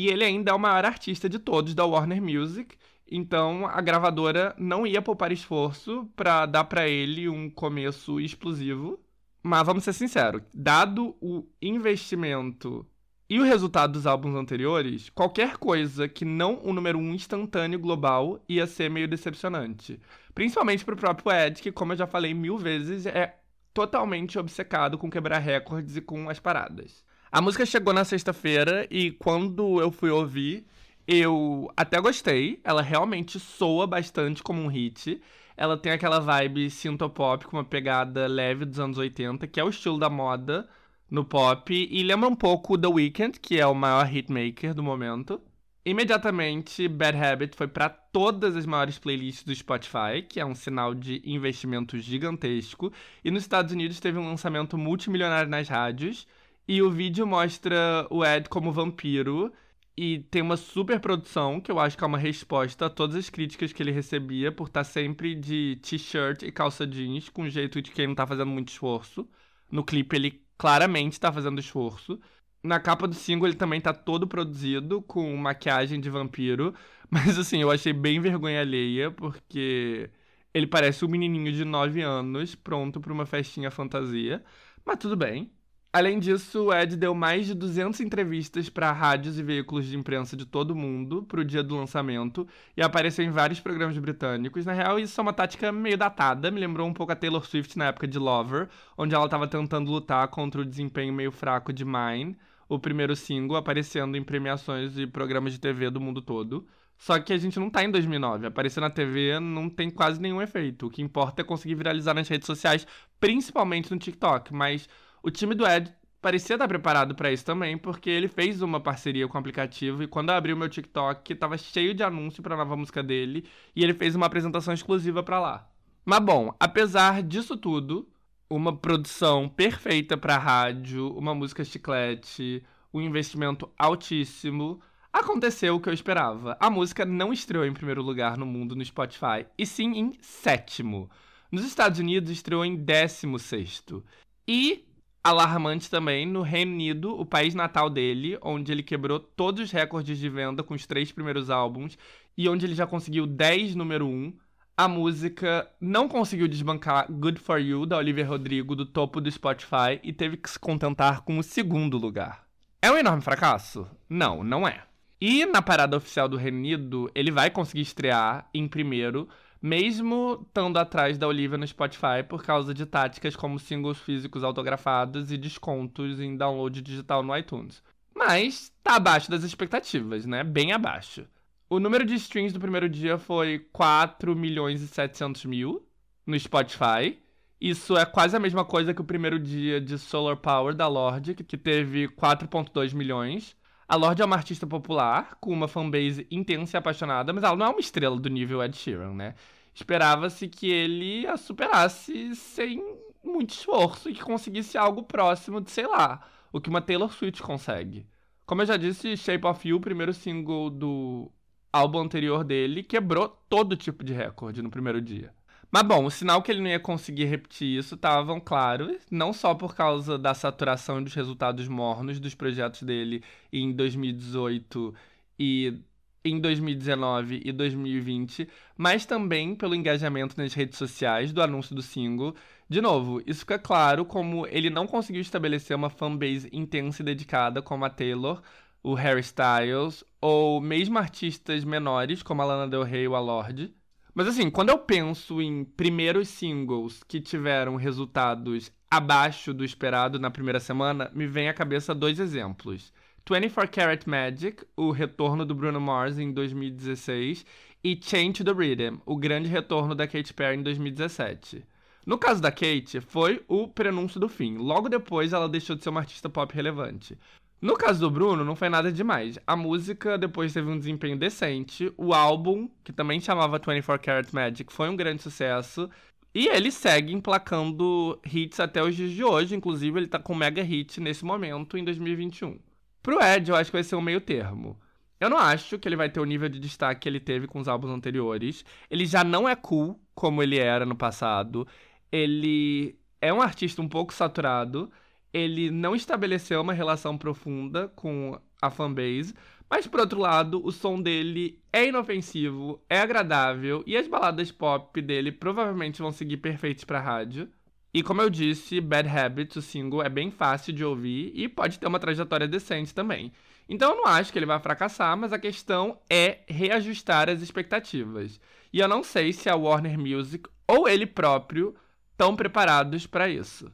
E 0.01 0.09
ele 0.09 0.25
ainda 0.25 0.51
é 0.51 0.55
o 0.55 0.59
maior 0.59 0.87
artista 0.87 1.29
de 1.29 1.39
todos 1.39 1.75
da 1.75 1.85
Warner 1.85 2.23
Music, 2.23 2.75
então 3.07 3.67
a 3.67 3.83
gravadora 3.83 4.55
não 4.57 4.87
ia 4.87 5.03
poupar 5.03 5.31
esforço 5.31 6.11
para 6.17 6.47
dar 6.47 6.65
para 6.65 6.89
ele 6.89 7.29
um 7.29 7.51
começo 7.51 8.19
explosivo. 8.19 8.99
Mas 9.43 9.67
vamos 9.67 9.85
ser 9.85 9.93
sinceros, 9.93 10.41
dado 10.55 11.15
o 11.21 11.47
investimento 11.61 12.87
e 13.29 13.39
o 13.39 13.45
resultado 13.45 13.93
dos 13.93 14.07
álbuns 14.07 14.35
anteriores, 14.35 15.11
qualquer 15.11 15.59
coisa 15.59 16.09
que 16.09 16.25
não 16.25 16.59
o 16.65 16.73
número 16.73 16.99
um 16.99 17.13
instantâneo 17.13 17.79
global 17.79 18.43
ia 18.49 18.67
ser 18.67 18.89
meio 18.89 19.07
decepcionante. 19.07 20.01
Principalmente 20.35 20.83
pro 20.83 20.97
próprio 20.97 21.31
Ed, 21.31 21.61
que, 21.61 21.71
como 21.71 21.93
eu 21.93 21.99
já 21.99 22.07
falei 22.07 22.33
mil 22.33 22.57
vezes, 22.57 23.05
é 23.05 23.37
totalmente 23.75 24.39
obcecado 24.39 24.97
com 24.97 25.11
quebrar 25.11 25.41
recordes 25.41 25.95
e 25.95 26.01
com 26.01 26.31
as 26.31 26.41
paradas. 26.41 27.05
A 27.33 27.41
música 27.41 27.65
chegou 27.65 27.95
na 27.95 28.05
sexta-feira 28.05 28.89
e 28.91 29.13
quando 29.13 29.81
eu 29.81 29.93
fui 29.93 30.11
ouvir, 30.11 30.67
eu 31.07 31.71
até 31.77 32.01
gostei. 32.01 32.61
Ela 32.65 32.83
realmente 32.83 33.39
soa 33.39 33.87
bastante 33.87 34.43
como 34.43 34.61
um 34.61 34.67
hit. 34.67 35.21
Ela 35.57 35.77
tem 35.77 35.93
aquela 35.93 36.19
vibe 36.19 36.69
synthpop 36.69 37.47
com 37.47 37.57
uma 37.57 37.65
pegada 37.65 38.27
leve 38.27 38.65
dos 38.65 38.81
anos 38.81 38.99
80, 38.99 39.47
que 39.47 39.61
é 39.61 39.65
o 39.65 39.69
estilo 39.69 39.97
da 39.97 40.11
moda 40.11 40.69
no 41.09 41.25
pop 41.25 41.73
e 41.73 42.03
lembra 42.03 42.29
um 42.29 42.35
pouco 42.35 42.77
The 42.77 42.89
Weeknd, 42.89 43.39
que 43.39 43.61
é 43.61 43.67
o 43.67 43.75
maior 43.75 44.13
hitmaker 44.13 44.75
do 44.75 44.83
momento. 44.83 45.41
Imediatamente, 45.85 46.89
Bad 46.89 47.17
Habit 47.17 47.57
foi 47.57 47.69
para 47.69 47.89
todas 47.89 48.57
as 48.57 48.67
maiores 48.67 48.99
playlists 48.99 49.45
do 49.45 49.55
Spotify, 49.55 50.23
que 50.29 50.41
é 50.41 50.45
um 50.45 50.55
sinal 50.55 50.95
de 50.95 51.23
investimento 51.25 51.97
gigantesco. 51.97 52.93
E 53.25 53.31
nos 53.31 53.43
Estados 53.43 53.73
Unidos 53.73 54.01
teve 54.01 54.19
um 54.19 54.27
lançamento 54.27 54.77
multimilionário 54.77 55.49
nas 55.49 55.69
rádios. 55.69 56.27
E 56.71 56.83
o 56.83 56.89
vídeo 56.89 57.27
mostra 57.27 58.07
o 58.11 58.25
Ed 58.25 58.49
como 58.49 58.71
vampiro. 58.71 59.53
E 59.97 60.21
tem 60.31 60.41
uma 60.41 60.57
super 60.57 61.01
produção, 61.01 61.61
que 61.61 61.71
eu 61.71 61.81
acho 61.81 61.99
que 61.99 62.05
é 62.05 62.07
uma 62.07 62.17
resposta 62.17 62.87
a 62.87 62.91
todas 62.91 63.17
as 63.17 63.29
críticas 63.29 63.73
que 63.73 63.83
ele 63.83 63.91
recebia 63.91 64.53
por 64.53 64.69
estar 64.69 64.85
sempre 64.85 65.35
de 65.35 65.81
t-shirt 65.83 66.43
e 66.43 66.53
calça 66.53 66.87
jeans, 66.87 67.29
com 67.29 67.49
jeito 67.49 67.83
de 67.83 67.91
quem 67.91 68.07
não 68.07 68.15
tá 68.15 68.25
fazendo 68.25 68.51
muito 68.53 68.69
esforço. 68.69 69.29
No 69.71 69.85
clipe 69.85 70.15
ele 70.15 70.41
claramente 70.57 71.19
tá 71.19 71.33
fazendo 71.33 71.59
esforço. 71.59 72.21
Na 72.63 72.79
capa 72.79 73.09
do 73.09 73.17
single 73.17 73.49
ele 73.49 73.57
também 73.57 73.81
tá 73.81 73.93
todo 73.93 74.29
produzido 74.29 75.03
com 75.03 75.37
maquiagem 75.37 76.01
de 76.01 76.09
vampiro, 76.09 76.73
mas 77.11 77.37
assim, 77.37 77.61
eu 77.63 77.71
achei 77.71 77.93
bem 77.93 78.21
vergonha 78.21 78.61
alheia 78.61 79.11
porque 79.11 80.09
ele 80.55 80.67
parece 80.69 81.05
um 81.05 81.09
menininho 81.09 81.53
de 81.53 81.65
9 81.65 82.01
anos 82.03 82.55
pronto 82.55 83.01
para 83.01 83.13
uma 83.13 83.27
festinha 83.27 83.71
fantasia, 83.73 84.45
mas 84.85 84.99
tudo 84.99 85.17
bem. 85.17 85.51
Além 85.93 86.21
disso, 86.21 86.67
o 86.67 86.73
Ed 86.73 86.97
deu 86.97 87.13
mais 87.17 87.47
de 87.47 87.55
200 87.55 87.99
entrevistas 87.99 88.69
para 88.69 88.93
rádios 88.93 89.37
e 89.41 89.43
veículos 89.43 89.87
de 89.87 89.97
imprensa 89.97 90.37
de 90.37 90.47
todo 90.47 90.73
mundo 90.73 91.25
pro 91.25 91.45
dia 91.45 91.65
do 91.65 91.75
lançamento 91.75 92.47
e 92.77 92.83
apareceu 92.83 93.25
em 93.25 93.31
vários 93.31 93.59
programas 93.59 93.99
britânicos. 93.99 94.65
Na 94.65 94.73
real, 94.73 95.01
isso 95.01 95.21
é 95.21 95.23
uma 95.23 95.33
tática 95.33 95.73
meio 95.73 95.99
datada, 95.99 96.49
me 96.49 96.61
lembrou 96.61 96.87
um 96.87 96.93
pouco 96.93 97.11
a 97.13 97.17
Taylor 97.17 97.45
Swift 97.45 97.77
na 97.77 97.87
época 97.87 98.07
de 98.07 98.21
Lover, 98.21 98.69
onde 98.97 99.17
ela 99.17 99.25
estava 99.25 99.49
tentando 99.49 99.91
lutar 99.91 100.29
contra 100.29 100.61
o 100.61 100.65
desempenho 100.65 101.13
meio 101.13 101.33
fraco 101.33 101.73
de 101.73 101.85
Mine, 101.85 102.39
o 102.69 102.79
primeiro 102.79 103.17
single, 103.17 103.57
aparecendo 103.57 104.17
em 104.17 104.23
premiações 104.23 104.97
e 104.97 105.09
programas 105.09 105.53
de 105.53 105.59
TV 105.59 105.91
do 105.91 106.01
mundo 106.01 106.23
todo. 106.23 106.69
Só 106.97 107.19
que 107.19 107.33
a 107.33 107.39
gente 107.39 107.59
não 107.59 107.69
tá 107.69 107.83
em 107.83 107.91
2009. 107.91 108.47
Aparecer 108.47 108.81
na 108.81 108.91
TV 108.91 109.41
não 109.41 109.69
tem 109.69 109.91
quase 109.91 110.21
nenhum 110.21 110.41
efeito. 110.41 110.87
O 110.87 110.91
que 110.91 111.03
importa 111.03 111.41
é 111.41 111.45
conseguir 111.45 111.75
viralizar 111.75 112.15
nas 112.15 112.29
redes 112.29 112.47
sociais, 112.47 112.87
principalmente 113.19 113.91
no 113.91 113.99
TikTok. 113.99 114.53
Mas 114.55 114.87
o 115.23 115.31
time 115.31 115.55
do 115.55 115.67
Ed 115.67 115.93
parecia 116.21 116.55
estar 116.55 116.69
preparado 116.69 117.15
para 117.15 117.33
isso 117.33 117.45
também, 117.45 117.79
porque 117.79 118.11
ele 118.11 118.29
fez 118.29 118.61
uma 118.61 118.81
parceria 118.81 119.27
com 119.27 119.37
o 119.37 119.41
aplicativo 119.41 120.03
e 120.03 120.07
quando 120.07 120.31
eu 120.31 120.37
abri 120.37 120.53
o 120.53 120.57
meu 120.57 120.69
TikTok, 120.69 121.35
tava 121.35 121.57
cheio 121.57 121.95
de 121.95 122.03
anúncio 122.03 122.43
para 122.43 122.57
nova 122.57 122.77
música 122.77 123.03
dele 123.03 123.47
e 123.75 123.83
ele 123.83 123.95
fez 123.95 124.15
uma 124.15 124.27
apresentação 124.27 124.75
exclusiva 124.75 125.23
para 125.23 125.41
lá. 125.41 125.69
Mas 126.05 126.21
bom, 126.21 126.55
apesar 126.59 127.23
disso 127.23 127.57
tudo, 127.57 128.09
uma 128.49 128.77
produção 128.77 129.49
perfeita 129.49 130.17
para 130.17 130.37
rádio, 130.39 131.09
uma 131.17 131.35
música 131.35 131.65
chiclete, 131.65 132.63
um 132.93 133.01
investimento 133.01 133.71
altíssimo, 133.79 134.83
Aconteceu 135.13 135.75
o 135.75 135.81
que 135.81 135.89
eu 135.89 135.93
esperava. 135.93 136.57
A 136.61 136.71
música 136.71 137.05
não 137.05 137.33
estreou 137.33 137.65
em 137.67 137.73
primeiro 137.73 138.01
lugar 138.01 138.37
no 138.37 138.47
mundo 138.47 138.77
no 138.77 138.85
Spotify, 138.85 139.45
e 139.59 139.67
sim 139.67 139.99
em 139.99 140.13
sétimo. 140.21 141.11
Nos 141.51 141.65
Estados 141.65 141.99
Unidos 141.99 142.31
estreou 142.31 142.65
em 142.65 142.77
décimo 142.77 143.37
sexto. 143.37 144.05
E, 144.47 144.85
alarmante 145.23 145.91
também, 145.91 146.27
no 146.27 146.43
Reino 146.43 146.73
Unido, 146.73 147.19
o 147.19 147.27
país 147.27 147.55
natal 147.55 147.91
dele, 147.91 148.39
onde 148.43 148.73
ele 148.73 148.83
quebrou 148.83 149.21
todos 149.21 149.63
os 149.63 149.71
recordes 149.71 150.19
de 150.19 150.29
venda 150.29 150.63
com 150.63 150.75
os 150.75 150.87
três 150.87 151.13
primeiros 151.13 151.51
álbuns, 151.51 151.99
e 152.37 152.49
onde 152.49 152.67
ele 152.67 152.75
já 152.75 152.87
conseguiu 152.87 153.27
10 153.27 153.75
número 153.75 154.07
1, 154.07 154.33
a 154.77 154.89
música 154.89 155.71
não 155.79 156.09
conseguiu 156.09 156.49
desbancar 156.49 157.07
Good 157.13 157.39
For 157.39 157.61
You, 157.61 157.85
da 157.85 157.99
Olivia 157.99 158.27
Rodrigo, 158.27 158.75
do 158.75 158.87
topo 158.87 159.21
do 159.21 159.31
Spotify, 159.31 160.01
e 160.03 160.13
teve 160.13 160.39
que 160.39 160.49
se 160.49 160.59
contentar 160.59 161.21
com 161.21 161.39
o 161.39 161.43
segundo 161.43 161.99
lugar. 161.99 162.47
É 162.81 162.91
um 162.91 162.97
enorme 162.97 163.21
fracasso? 163.21 163.87
Não, 164.09 164.43
não 164.43 164.67
é. 164.67 164.85
E 165.21 165.45
na 165.45 165.61
parada 165.61 165.99
oficial 165.99 166.27
do 166.27 166.39
Reino 166.39 166.57
Unido, 166.57 167.11
ele 167.15 167.31
vai 167.31 167.51
conseguir 167.51 167.83
estrear 167.83 168.49
em 168.55 168.67
primeiro, 168.67 169.29
mesmo 169.61 170.45
estando 170.47 170.79
atrás 170.79 171.19
da 171.19 171.29
Olivia 171.29 171.59
no 171.59 171.67
Spotify 171.67 172.23
por 172.29 172.43
causa 172.43 172.73
de 172.73 172.87
táticas 172.87 173.37
como 173.37 173.59
singles 173.59 173.99
físicos 173.99 174.43
autografados 174.43 175.31
e 175.31 175.37
descontos 175.37 176.19
em 176.21 176.37
download 176.37 176.81
digital 176.81 177.23
no 177.23 177.37
iTunes. 177.37 177.83
Mas 178.15 178.73
tá 178.83 178.97
abaixo 178.97 179.31
das 179.31 179.45
expectativas, 179.45 180.27
né? 180.27 180.43
Bem 180.43 180.73
abaixo. 180.73 181.27
O 181.69 181.79
número 181.79 182.05
de 182.05 182.15
streams 182.15 182.53
do 182.53 182.61
primeiro 182.61 182.89
dia 182.89 183.17
foi 183.17 183.61
4 183.73 184.35
milhões 184.35 184.83
e 184.83 184.89
700 184.89 185.45
mil 185.45 185.87
no 186.27 186.39
Spotify. 186.39 187.19
Isso 187.61 187.97
é 187.97 188.05
quase 188.05 188.35
a 188.37 188.41
mesma 188.41 188.65
coisa 188.65 188.95
que 188.95 189.01
o 189.01 189.05
primeiro 189.05 189.39
dia 189.39 189.81
de 189.81 189.99
Solar 189.99 190.37
Power 190.37 190.75
da 190.75 190.89
Lorde, 190.89 191.35
que 191.35 191.57
teve 191.57 192.09
4,2 192.09 192.95
milhões. 192.95 193.55
A 193.91 193.97
Lorde 193.97 194.23
é 194.23 194.25
uma 194.25 194.37
artista 194.37 194.69
popular, 194.69 195.37
com 195.41 195.53
uma 195.53 195.67
fanbase 195.67 196.25
intensa 196.31 196.77
e 196.77 196.79
apaixonada, 196.79 197.33
mas 197.33 197.43
ela 197.43 197.57
não 197.57 197.67
é 197.67 197.69
uma 197.71 197.81
estrela 197.81 198.17
do 198.17 198.31
nível 198.31 198.63
Ed 198.63 198.77
Sheeran, 198.77 199.15
né? 199.15 199.35
Esperava-se 199.75 200.47
que 200.47 200.71
ele 200.71 201.27
a 201.27 201.37
superasse 201.37 202.37
sem 202.37 202.81
muito 203.25 203.51
esforço 203.51 204.09
e 204.09 204.15
que 204.15 204.23
conseguisse 204.23 204.79
algo 204.79 205.03
próximo 205.03 205.61
de, 205.61 205.73
sei 205.73 205.89
lá, 205.89 206.25
o 206.53 206.61
que 206.61 206.71
uma 206.71 206.81
Taylor 206.81 207.13
Swift 207.13 207.43
consegue. 207.43 208.07
Como 208.47 208.63
eu 208.63 208.67
já 208.67 208.77
disse, 208.77 209.17
Shape 209.17 209.45
of 209.45 209.69
You, 209.69 209.79
o 209.79 209.81
primeiro 209.81 210.15
single 210.15 210.71
do 210.71 211.29
álbum 211.73 211.99
anterior 211.99 212.45
dele, 212.45 212.85
quebrou 212.85 213.29
todo 213.49 213.77
tipo 213.77 214.05
de 214.05 214.13
recorde 214.13 214.63
no 214.63 214.71
primeiro 214.71 215.03
dia. 215.03 215.35
Mas 215.73 215.83
bom, 215.85 216.05
o 216.05 216.11
sinal 216.11 216.43
que 216.43 216.51
ele 216.51 216.61
não 216.61 216.69
ia 216.69 216.81
conseguir 216.81 217.27
repetir 217.27 217.79
isso 217.79 217.95
estavam 217.95 218.41
claros, 218.41 218.97
não 219.11 219.33
só 219.33 219.55
por 219.55 219.75
causa 219.75 220.19
da 220.19 220.35
saturação 220.35 221.03
dos 221.03 221.15
resultados 221.15 221.69
mornos 221.69 222.19
dos 222.19 222.35
projetos 222.35 222.83
dele 222.83 223.23
em 223.53 223.73
2018 223.73 224.93
e 225.39 225.81
em 226.25 226.41
2019 226.41 227.41
e 227.45 227.53
2020, 227.53 228.49
mas 228.77 229.07
também 229.07 229.55
pelo 229.55 229.75
engajamento 229.75 230.37
nas 230.37 230.53
redes 230.55 230.77
sociais 230.77 231.33
do 231.33 231.41
anúncio 231.43 231.75
do 231.75 231.83
single. 231.83 232.35
De 232.69 232.81
novo, 232.81 233.23
isso 233.27 233.41
fica 233.41 233.59
claro 233.59 234.05
como 234.05 234.47
ele 234.49 234.71
não 234.71 234.87
conseguiu 234.87 235.21
estabelecer 235.23 235.77
uma 235.77 235.89
fanbase 235.91 236.49
intensa 236.53 237.03
e 237.03 237.05
dedicada 237.05 237.63
como 237.63 237.85
a 237.85 237.91
Taylor, 237.91 238.43
o 238.83 238.95
Harry 238.95 239.21
Styles, 239.21 240.05
ou 240.21 240.61
mesmo 240.61 240.99
artistas 240.99 241.65
menores 241.65 242.23
como 242.23 242.43
a 242.43 242.45
Lana 242.45 242.69
Del 242.69 242.83
Rey 242.83 243.07
ou 243.09 243.17
a 243.17 243.21
Lorde. 243.21 243.73
Mas 244.21 244.29
assim, 244.29 244.51
quando 244.51 244.69
eu 244.69 244.77
penso 244.77 245.41
em 245.41 245.65
primeiros 245.65 246.29
singles 246.29 247.03
que 247.03 247.23
tiveram 247.23 247.77
resultados 247.77 248.71
abaixo 248.91 249.55
do 249.55 249.65
esperado 249.65 250.19
na 250.19 250.31
primeira 250.31 250.61
semana, 250.61 251.11
me 251.15 251.27
vem 251.27 251.49
à 251.49 251.55
cabeça 251.55 251.95
dois 251.95 252.21
exemplos. 252.21 252.93
24 253.27 253.73
Karat 253.73 254.07
Magic, 254.07 254.63
o 254.77 254.91
retorno 254.91 255.47
do 255.47 255.55
Bruno 255.55 255.81
Mars 255.81 256.19
em 256.19 256.33
2016, 256.33 257.47
e 257.83 257.99
Change 257.99 258.45
the 258.45 258.53
Rhythm, 258.53 258.99
o 259.07 259.17
grande 259.17 259.49
retorno 259.49 259.95
da 259.95 260.07
Katy 260.07 260.35
Perry 260.35 260.59
em 260.59 260.63
2017. 260.65 261.65
No 262.05 262.19
caso 262.19 262.43
da 262.43 262.53
Kate, 262.53 263.01
foi 263.01 263.43
o 263.49 263.69
prenúncio 263.69 264.21
do 264.21 264.29
fim. 264.29 264.59
Logo 264.59 264.91
depois, 264.91 265.33
ela 265.33 265.49
deixou 265.49 265.75
de 265.75 265.83
ser 265.83 265.89
uma 265.89 266.01
artista 266.01 266.29
pop 266.29 266.55
relevante. 266.55 267.17
No 267.61 267.77
caso 267.77 268.01
do 268.01 268.11
Bruno, 268.11 268.43
não 268.43 268.57
foi 268.57 268.71
nada 268.71 268.91
demais. 268.91 269.39
A 269.47 269.55
música 269.55 270.17
depois 270.17 270.53
teve 270.53 270.69
um 270.71 270.79
desempenho 270.79 271.19
decente. 271.19 271.93
O 271.97 272.15
álbum, 272.15 272.71
que 272.83 272.93
também 272.93 273.21
chamava 273.21 273.59
24 273.59 274.03
Karat 274.03 274.33
Magic, 274.33 274.73
foi 274.73 274.89
um 274.89 274.97
grande 274.97 275.23
sucesso. 275.23 275.91
E 276.35 276.49
ele 276.49 276.71
segue 276.71 277.13
emplacando 277.13 278.19
hits 278.25 278.61
até 278.61 278.83
os 278.83 278.97
dias 278.97 279.11
de 279.11 279.23
hoje. 279.23 279.55
Inclusive, 279.55 279.99
ele 279.99 280.07
tá 280.07 280.19
com 280.19 280.35
mega 280.35 280.63
hit 280.63 281.01
nesse 281.01 281.23
momento, 281.25 281.77
em 281.77 281.85
2021. 281.85 282.59
Pro 283.03 283.23
Ed, 283.23 283.51
eu 283.51 283.57
acho 283.57 283.71
que 283.71 283.77
vai 283.77 283.85
ser 283.85 283.97
um 283.97 284.01
meio 284.01 284.21
termo. 284.23 284.79
Eu 285.19 285.29
não 285.29 285.37
acho 285.39 285.79
que 285.79 285.87
ele 285.87 285.97
vai 285.97 286.09
ter 286.09 286.21
o 286.21 286.25
nível 286.25 286.49
de 286.49 286.59
destaque 286.59 287.03
que 287.03 287.09
ele 287.09 287.21
teve 287.21 287.47
com 287.47 287.61
os 287.61 287.69
álbuns 287.69 287.91
anteriores. 287.91 288.65
Ele 288.91 289.05
já 289.05 289.23
não 289.23 289.47
é 289.47 289.55
cool 289.55 290.01
como 290.15 290.43
ele 290.43 290.59
era 290.59 290.87
no 290.87 290.97
passado. 290.97 291.67
Ele 292.11 292.99
é 293.21 293.33
um 293.33 293.43
artista 293.43 293.83
um 293.83 293.89
pouco 293.89 294.15
saturado 294.15 294.91
ele 295.33 295.71
não 295.71 295.95
estabeleceu 295.95 296.61
uma 296.61 296.73
relação 296.73 297.17
profunda 297.17 297.89
com 297.89 298.41
a 298.61 298.71
fanbase, 298.71 299.35
mas 299.69 299.87
por 299.87 300.01
outro 300.01 300.19
lado, 300.19 300.61
o 300.65 300.73
som 300.73 301.01
dele 301.01 301.63
é 301.73 301.87
inofensivo, 301.87 302.83
é 302.89 303.01
agradável 303.01 303.85
e 303.87 303.97
as 303.97 304.09
baladas 304.09 304.51
pop 304.51 305.01
dele 305.01 305.31
provavelmente 305.31 306.03
vão 306.03 306.11
seguir 306.11 306.39
perfeitos 306.39 306.85
para 306.85 307.01
rádio. 307.01 307.49
E 307.93 308.03
como 308.03 308.23
eu 308.23 308.31
disse, 308.31 308.81
Bad 308.81 309.09
Habits, 309.09 309.57
o 309.57 309.63
single, 309.63 310.03
é 310.03 310.09
bem 310.09 310.31
fácil 310.31 310.73
de 310.73 310.85
ouvir 310.85 311.33
e 311.35 311.49
pode 311.49 311.79
ter 311.79 311.87
uma 311.87 311.99
trajetória 311.99 312.47
decente 312.47 312.95
também. 312.95 313.33
Então 313.69 313.91
eu 313.91 313.97
não 313.97 314.07
acho 314.07 314.33
que 314.33 314.39
ele 314.39 314.47
vai 314.47 314.59
fracassar, 314.59 315.17
mas 315.17 315.33
a 315.33 315.39
questão 315.39 315.99
é 316.11 316.41
reajustar 316.49 317.29
as 317.29 317.41
expectativas. 317.41 318.41
E 318.73 318.81
eu 318.81 318.89
não 318.89 319.03
sei 319.05 319.33
se 319.33 319.49
a 319.49 319.55
Warner 319.55 319.99
Music 319.99 320.49
ou 320.67 320.89
ele 320.89 321.07
próprio 321.07 321.75
estão 322.13 322.35
preparados 322.35 323.07
para 323.07 323.29
isso. 323.29 323.71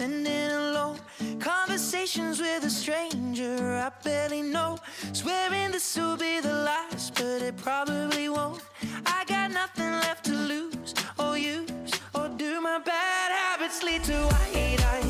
Sending 0.00 0.50
alone 0.52 0.98
conversations 1.38 2.40
with 2.40 2.64
a 2.64 2.70
stranger 2.70 3.76
I 3.86 3.90
barely 4.02 4.40
know. 4.40 4.78
Swearing 5.12 5.72
this 5.72 5.94
will 5.94 6.16
be 6.16 6.40
the 6.40 6.54
last, 6.54 7.14
but 7.16 7.42
it 7.42 7.56
probably 7.58 8.30
won't. 8.30 8.62
I 9.04 9.24
got 9.26 9.50
nothing 9.50 9.92
left 10.04 10.24
to 10.24 10.32
lose 10.32 10.94
oh, 11.18 11.32
or 11.32 11.36
use 11.36 11.68
or 11.68 11.74
do. 11.74 11.79
My 12.62 12.78
bad 12.78 13.32
habits 13.32 13.82
lead 13.82 14.04
to 14.04 14.12
white 14.12 14.84
eyes 14.84 15.09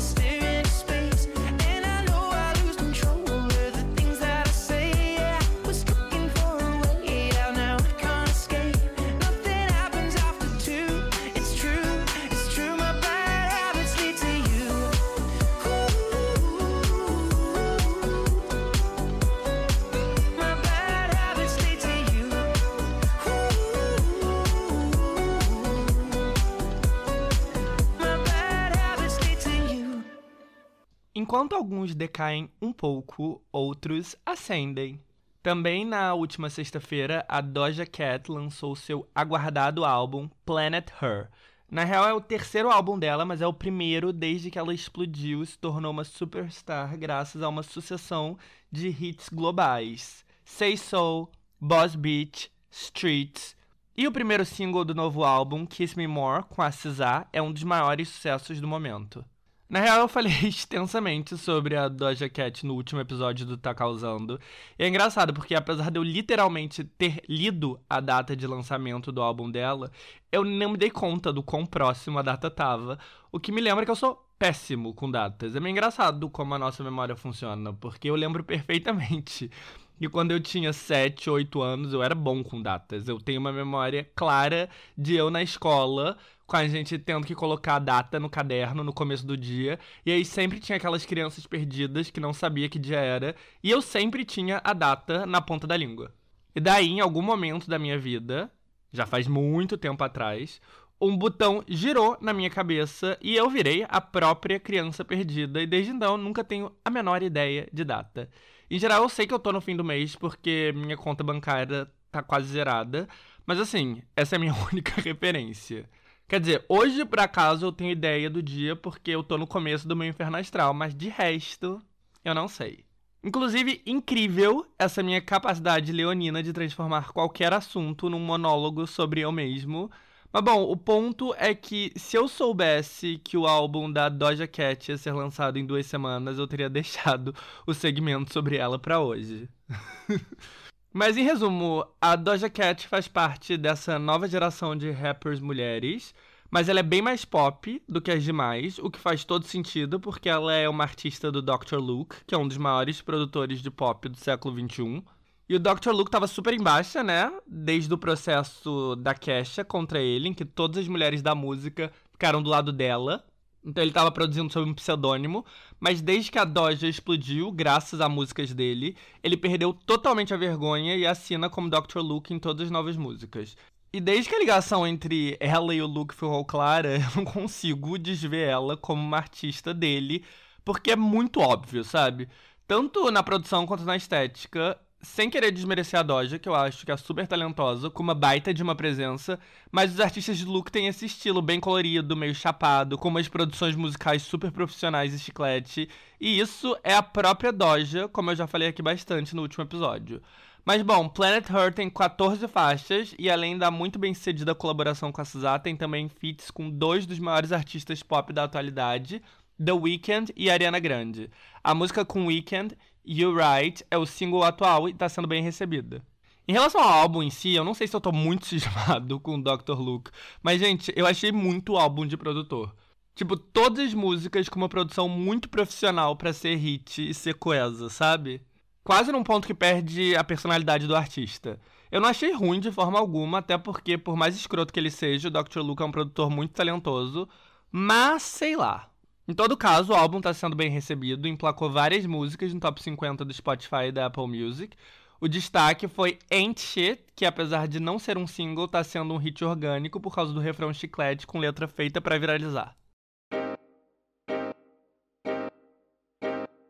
Enquanto 31.13 31.55
alguns 31.55 31.93
decaem 31.93 32.49
um 32.61 32.71
pouco, 32.71 33.43
outros 33.51 34.15
ascendem. 34.25 34.97
Também 35.43 35.83
na 35.83 36.13
última 36.13 36.49
sexta-feira, 36.49 37.25
a 37.27 37.41
Doja 37.41 37.85
Cat 37.85 38.31
lançou 38.31 38.77
seu 38.77 39.05
aguardado 39.13 39.83
álbum 39.83 40.29
Planet 40.45 40.89
Her. 41.01 41.29
Na 41.69 41.83
real, 41.83 42.07
é 42.07 42.13
o 42.13 42.21
terceiro 42.21 42.71
álbum 42.71 42.97
dela, 42.97 43.25
mas 43.25 43.41
é 43.41 43.47
o 43.47 43.51
primeiro 43.53 44.13
desde 44.13 44.49
que 44.49 44.57
ela 44.57 44.73
explodiu 44.73 45.43
e 45.43 45.45
se 45.45 45.59
tornou 45.59 45.91
uma 45.91 46.05
superstar 46.05 46.97
graças 46.97 47.41
a 47.41 47.49
uma 47.49 47.63
sucessão 47.63 48.37
de 48.71 48.87
hits 48.87 49.27
globais: 49.27 50.23
Say 50.45 50.77
So, 50.77 51.27
Boss 51.59 51.93
Beach, 51.93 52.49
Streets. 52.69 53.53
E 53.97 54.07
o 54.07 54.13
primeiro 54.13 54.45
single 54.45 54.85
do 54.85 54.95
novo 54.95 55.25
álbum, 55.25 55.65
Kiss 55.65 55.97
Me 55.97 56.07
More, 56.07 56.45
com 56.45 56.61
a 56.61 56.71
SZA, 56.71 57.27
é 57.33 57.41
um 57.41 57.51
dos 57.51 57.63
maiores 57.63 58.07
sucessos 58.07 58.61
do 58.61 58.67
momento. 58.67 59.25
Na 59.71 59.79
real, 59.79 60.01
eu 60.01 60.07
falei 60.09 60.33
extensamente 60.43 61.37
sobre 61.37 61.77
a 61.77 61.87
Doja 61.87 62.27
Cat 62.27 62.65
no 62.65 62.73
último 62.73 62.99
episódio 62.99 63.45
do 63.45 63.55
Tá 63.55 63.73
Causando. 63.73 64.37
E 64.77 64.83
é 64.83 64.87
engraçado, 64.89 65.33
porque 65.33 65.55
apesar 65.55 65.89
de 65.89 65.97
eu 65.97 66.03
literalmente 66.03 66.83
ter 66.83 67.23
lido 67.25 67.79
a 67.89 68.01
data 68.01 68.35
de 68.35 68.45
lançamento 68.45 69.13
do 69.13 69.21
álbum 69.21 69.49
dela, 69.49 69.89
eu 70.29 70.43
não 70.43 70.71
me 70.71 70.77
dei 70.77 70.89
conta 70.89 71.31
do 71.31 71.41
quão 71.41 71.65
próximo 71.65 72.19
a 72.19 72.21
data 72.21 72.51
tava. 72.51 72.99
O 73.31 73.39
que 73.39 73.49
me 73.49 73.61
lembra 73.61 73.85
que 73.85 73.91
eu 73.91 73.95
sou 73.95 74.27
péssimo 74.37 74.93
com 74.93 75.09
datas. 75.09 75.55
É 75.55 75.59
meio 75.61 75.71
engraçado 75.71 76.29
como 76.29 76.53
a 76.53 76.59
nossa 76.59 76.83
memória 76.83 77.15
funciona, 77.15 77.71
porque 77.71 78.09
eu 78.09 78.15
lembro 78.15 78.43
perfeitamente 78.43 79.49
que 79.97 80.09
quando 80.09 80.31
eu 80.31 80.39
tinha 80.41 80.73
7, 80.73 81.29
8 81.29 81.61
anos 81.61 81.93
eu 81.93 82.03
era 82.03 82.15
bom 82.15 82.43
com 82.43 82.61
datas. 82.61 83.07
Eu 83.07 83.19
tenho 83.21 83.39
uma 83.39 83.53
memória 83.53 84.09
clara 84.15 84.67
de 84.97 85.15
eu 85.15 85.29
na 85.29 85.41
escola, 85.43 86.17
com 86.51 86.57
a 86.57 86.67
gente 86.67 86.99
tendo 86.99 87.25
que 87.25 87.33
colocar 87.33 87.75
a 87.75 87.79
data 87.79 88.19
no 88.19 88.29
caderno 88.29 88.83
no 88.83 88.91
começo 88.91 89.25
do 89.25 89.37
dia, 89.37 89.79
e 90.05 90.11
aí 90.11 90.25
sempre 90.25 90.59
tinha 90.59 90.75
aquelas 90.75 91.05
crianças 91.05 91.47
perdidas 91.47 92.11
que 92.11 92.19
não 92.19 92.33
sabia 92.33 92.67
que 92.67 92.77
dia 92.77 92.99
era, 92.99 93.37
e 93.63 93.71
eu 93.71 93.81
sempre 93.81 94.25
tinha 94.25 94.59
a 94.61 94.73
data 94.73 95.25
na 95.25 95.39
ponta 95.39 95.65
da 95.65 95.77
língua. 95.77 96.13
E 96.53 96.59
daí, 96.59 96.89
em 96.89 96.99
algum 96.99 97.21
momento 97.21 97.69
da 97.69 97.79
minha 97.79 97.97
vida, 97.97 98.51
já 98.91 99.05
faz 99.05 99.29
muito 99.29 99.77
tempo 99.77 100.03
atrás, 100.03 100.59
um 100.99 101.15
botão 101.15 101.63
girou 101.69 102.17
na 102.19 102.33
minha 102.33 102.49
cabeça 102.49 103.17
e 103.21 103.33
eu 103.33 103.49
virei 103.49 103.85
a 103.87 104.01
própria 104.01 104.59
criança 104.59 105.05
perdida. 105.05 105.61
E 105.61 105.65
desde 105.65 105.93
então 105.93 106.17
nunca 106.17 106.43
tenho 106.43 106.69
a 106.83 106.89
menor 106.89 107.23
ideia 107.23 107.69
de 107.71 107.85
data. 107.85 108.29
Em 108.69 108.77
geral, 108.77 109.03
eu 109.03 109.09
sei 109.09 109.25
que 109.25 109.33
eu 109.33 109.39
tô 109.39 109.53
no 109.53 109.61
fim 109.61 109.77
do 109.77 109.85
mês 109.85 110.17
porque 110.17 110.73
minha 110.75 110.97
conta 110.97 111.23
bancária 111.23 111.89
tá 112.11 112.21
quase 112.21 112.47
zerada. 112.49 113.07
Mas 113.45 113.57
assim, 113.57 114.03
essa 114.17 114.35
é 114.35 114.37
a 114.37 114.39
minha 114.39 114.53
única 114.69 114.99
referência. 115.01 115.89
Quer 116.31 116.39
dizer, 116.39 116.65
hoje 116.69 117.03
por 117.03 117.19
acaso 117.19 117.65
eu 117.65 117.73
tenho 117.73 117.91
ideia 117.91 118.29
do 118.29 118.41
dia 118.41 118.73
porque 118.73 119.11
eu 119.11 119.21
tô 119.21 119.37
no 119.37 119.45
começo 119.45 119.85
do 119.85 119.97
meu 119.97 120.07
inferno 120.07 120.37
astral, 120.37 120.73
mas 120.73 120.95
de 120.95 121.09
resto, 121.09 121.81
eu 122.23 122.33
não 122.33 122.47
sei. 122.47 122.85
Inclusive, 123.21 123.81
incrível 123.85 124.65
essa 124.79 125.03
minha 125.03 125.19
capacidade 125.19 125.91
leonina 125.91 126.41
de 126.41 126.53
transformar 126.53 127.11
qualquer 127.11 127.51
assunto 127.51 128.09
num 128.09 128.17
monólogo 128.17 128.87
sobre 128.87 129.19
eu 129.19 129.29
mesmo. 129.29 129.91
Mas 130.31 130.41
bom, 130.41 130.63
o 130.63 130.77
ponto 130.77 131.35
é 131.37 131.53
que 131.53 131.91
se 131.97 132.15
eu 132.15 132.29
soubesse 132.29 133.19
que 133.21 133.35
o 133.35 133.45
álbum 133.45 133.91
da 133.91 134.07
Doja 134.07 134.47
Cat 134.47 134.89
ia 134.89 134.97
ser 134.97 135.11
lançado 135.11 135.59
em 135.59 135.65
duas 135.65 135.85
semanas, 135.85 136.39
eu 136.39 136.47
teria 136.47 136.69
deixado 136.71 137.35
o 137.67 137.73
segmento 137.73 138.31
sobre 138.31 138.55
ela 138.55 138.79
para 138.79 139.01
hoje. 139.01 139.49
Mas 140.93 141.15
em 141.15 141.23
resumo, 141.23 141.85
a 142.01 142.17
Doja 142.17 142.49
Cat 142.49 142.85
faz 142.85 143.07
parte 143.07 143.55
dessa 143.55 143.97
nova 143.97 144.27
geração 144.27 144.75
de 144.75 144.91
rappers 144.91 145.39
mulheres, 145.39 146.13
mas 146.49 146.67
ela 146.67 146.81
é 146.81 146.83
bem 146.83 147.01
mais 147.01 147.23
pop 147.23 147.81
do 147.87 148.01
que 148.01 148.11
as 148.11 148.21
demais, 148.21 148.77
o 148.77 148.91
que 148.91 148.99
faz 148.99 149.23
todo 149.23 149.45
sentido 149.45 150.01
porque 150.01 150.27
ela 150.27 150.53
é 150.53 150.67
uma 150.67 150.83
artista 150.83 151.31
do 151.31 151.41
Dr. 151.41 151.77
Luke, 151.77 152.17
que 152.27 152.35
é 152.35 152.37
um 152.37 152.45
dos 152.45 152.57
maiores 152.57 153.01
produtores 153.01 153.61
de 153.61 153.71
pop 153.71 154.09
do 154.09 154.17
século 154.17 154.53
XXI. 154.53 155.01
E 155.47 155.55
o 155.55 155.59
Dr. 155.59 155.91
Luke 155.91 156.11
tava 156.11 156.27
super 156.27 156.53
em 156.53 156.61
baixa, 156.61 157.01
né? 157.01 157.31
Desde 157.47 157.93
o 157.93 157.97
processo 157.97 158.97
da 158.97 159.13
Kesha 159.15 159.63
contra 159.63 160.01
ele, 160.01 160.27
em 160.27 160.33
que 160.33 160.43
todas 160.43 160.77
as 160.77 160.89
mulheres 160.89 161.21
da 161.21 161.33
música 161.33 161.89
ficaram 162.11 162.43
do 162.43 162.49
lado 162.49 162.73
dela. 162.73 163.23
Então 163.63 163.83
ele 163.83 163.91
tava 163.91 164.11
produzindo 164.11 164.51
sob 164.51 164.69
um 164.69 164.73
pseudônimo, 164.73 165.45
mas 165.79 166.01
desde 166.01 166.31
que 166.31 166.39
a 166.39 166.43
Doja 166.45 166.87
explodiu, 166.87 167.51
graças 167.51 168.01
a 168.01 168.09
músicas 168.09 168.53
dele, 168.53 168.95
ele 169.23 169.37
perdeu 169.37 169.71
totalmente 169.73 170.33
a 170.33 170.37
vergonha 170.37 170.95
e 170.95 171.05
assina 171.05 171.49
como 171.49 171.69
Dr. 171.69 171.99
Luke 171.99 172.33
em 172.33 172.39
todas 172.39 172.65
as 172.65 172.71
novas 172.71 172.97
músicas. 172.97 173.55
E 173.93 173.99
desde 173.99 174.29
que 174.29 174.35
a 174.35 174.39
ligação 174.39 174.87
entre 174.87 175.37
ela 175.39 175.75
e 175.75 175.81
o 175.81 175.87
Luke 175.87 176.13
ficou 176.15 176.43
clara, 176.45 176.95
eu 176.95 177.15
não 177.15 177.25
consigo 177.25 177.97
desver 177.99 178.47
ela 178.47 178.75
como 178.77 179.01
uma 179.01 179.17
artista 179.17 179.73
dele, 179.73 180.23
porque 180.63 180.91
é 180.91 180.95
muito 180.95 181.39
óbvio, 181.39 181.83
sabe? 181.83 182.29
Tanto 182.65 183.11
na 183.11 183.21
produção 183.21 183.65
quanto 183.67 183.83
na 183.83 183.97
estética, 183.97 184.79
sem 185.01 185.29
querer 185.29 185.51
desmerecer 185.51 185.99
a 185.99 186.03
Doja, 186.03 186.37
que 186.37 186.47
eu 186.47 186.55
acho 186.55 186.85
que 186.85 186.91
é 186.91 186.97
super 186.97 187.27
talentosa, 187.27 187.89
com 187.89 188.03
uma 188.03 188.13
baita 188.13 188.53
de 188.53 188.61
uma 188.61 188.75
presença, 188.75 189.39
mas 189.71 189.93
os 189.93 189.99
artistas 189.99 190.37
de 190.37 190.45
look 190.45 190.71
têm 190.71 190.87
esse 190.87 191.05
estilo 191.05 191.41
bem 191.41 191.59
colorido, 191.59 192.15
meio 192.15 192.35
chapado, 192.35 192.97
com 192.97 193.07
umas 193.07 193.27
produções 193.27 193.75
musicais 193.75 194.21
super 194.21 194.51
profissionais 194.51 195.13
e 195.13 195.19
chiclete, 195.19 195.89
e 196.19 196.39
isso 196.39 196.77
é 196.83 196.93
a 196.93 197.01
própria 197.01 197.51
Doja, 197.51 198.07
como 198.07 198.31
eu 198.31 198.35
já 198.35 198.45
falei 198.45 198.67
aqui 198.67 198.81
bastante 198.81 199.35
no 199.35 199.41
último 199.41 199.63
episódio. 199.63 200.21
Mas 200.63 200.83
bom, 200.83 201.09
Planet 201.09 201.49
Her 201.49 201.73
tem 201.73 201.89
14 201.89 202.47
faixas 202.47 203.15
e 203.17 203.31
além 203.31 203.57
da 203.57 203.71
muito 203.71 203.97
bem 203.97 204.13
sucedida 204.13 204.53
colaboração 204.53 205.11
com 205.11 205.19
a 205.19 205.25
SZA, 205.25 205.57
tem 205.57 205.75
também 205.75 206.07
feats 206.07 206.51
com 206.51 206.69
dois 206.69 207.07
dos 207.07 207.17
maiores 207.17 207.51
artistas 207.51 208.03
pop 208.03 208.31
da 208.31 208.43
atualidade, 208.43 209.23
The 209.63 209.73
Weeknd 209.73 210.31
e 210.35 210.51
Ariana 210.51 210.79
Grande. 210.79 211.31
A 211.63 211.73
música 211.73 212.05
com 212.05 212.27
Weeknd 212.27 212.77
You 213.05 213.35
Right 213.35 213.85
é 213.89 213.97
o 213.97 214.05
single 214.05 214.43
atual 214.43 214.87
e 214.87 214.91
está 214.91 215.09
sendo 215.09 215.27
bem 215.27 215.43
recebida. 215.43 216.03
Em 216.47 216.53
relação 216.53 216.81
ao 216.81 216.89
álbum 216.89 217.23
em 217.23 217.29
si, 217.29 217.53
eu 217.53 217.63
não 217.63 217.73
sei 217.73 217.87
se 217.87 217.95
eu 217.95 218.01
tô 218.01 218.11
muito 218.11 218.45
cismado 218.47 219.19
com 219.19 219.35
o 219.35 219.43
Dr. 219.43 219.79
Luke, 219.79 220.11
mas, 220.43 220.59
gente, 220.59 220.91
eu 220.95 221.05
achei 221.05 221.31
muito 221.31 221.77
álbum 221.77 222.05
de 222.05 222.17
produtor. 222.17 222.75
Tipo, 223.15 223.37
todas 223.37 223.87
as 223.87 223.93
músicas 223.93 224.49
com 224.49 224.57
uma 224.57 224.69
produção 224.69 225.07
muito 225.07 225.49
profissional 225.49 226.15
para 226.15 226.33
ser 226.33 226.55
hit 226.55 227.09
e 227.09 227.13
ser 227.13 227.35
coesa, 227.35 227.89
sabe? 227.89 228.41
Quase 228.83 229.11
num 229.11 229.23
ponto 229.23 229.45
que 229.45 229.53
perde 229.53 230.15
a 230.15 230.23
personalidade 230.23 230.87
do 230.87 230.95
artista. 230.95 231.59
Eu 231.91 232.01
não 232.01 232.09
achei 232.09 232.33
ruim 232.33 232.59
de 232.59 232.71
forma 232.71 232.97
alguma, 232.97 233.39
até 233.39 233.57
porque, 233.57 233.97
por 233.97 234.15
mais 234.15 234.35
escroto 234.35 234.73
que 234.73 234.79
ele 234.79 234.89
seja, 234.89 235.27
o 235.27 235.31
Dr. 235.31 235.59
Luke 235.59 235.83
é 235.83 235.85
um 235.85 235.91
produtor 235.91 236.29
muito 236.29 236.53
talentoso, 236.53 237.27
mas 237.71 238.23
sei 238.23 238.55
lá. 238.55 238.90
Em 239.27 239.33
todo 239.33 239.55
caso, 239.55 239.93
o 239.93 239.95
álbum 239.95 240.17
está 240.17 240.33
sendo 240.33 240.55
bem 240.55 240.69
recebido, 240.69 241.27
emplacou 241.27 241.69
várias 241.69 242.05
músicas 242.05 242.53
no 242.53 242.59
top 242.59 242.81
50 242.81 243.23
do 243.23 243.33
Spotify 243.33 243.85
e 243.87 243.91
da 243.91 244.07
Apple 244.07 244.27
Music. 244.27 244.75
O 245.19 245.27
destaque 245.27 245.87
foi 245.87 246.17
Ain't 246.31 246.59
Shit, 246.59 247.03
que 247.15 247.25
apesar 247.25 247.67
de 247.67 247.79
não 247.79 247.99
ser 247.99 248.17
um 248.17 248.25
single, 248.25 248.65
está 248.65 248.83
sendo 248.83 249.13
um 249.13 249.17
hit 249.17 249.45
orgânico 249.45 249.99
por 249.99 250.15
causa 250.15 250.33
do 250.33 250.39
refrão 250.39 250.73
chiclete 250.73 251.27
com 251.27 251.37
letra 251.37 251.67
feita 251.67 252.01
para 252.01 252.17
viralizar. 252.17 252.75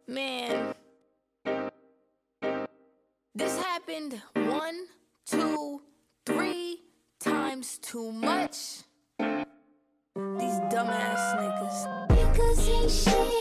Man, 0.05 0.75
this 3.33 3.57
happened 3.57 4.21
one, 4.35 4.87
two, 5.25 5.81
three 6.25 6.81
times 7.21 7.77
too 7.77 8.11
much. 8.11 8.83
These 10.37 10.59
dumbass 10.69 11.35
niggas. 11.39 12.10
Niggas 12.91 13.40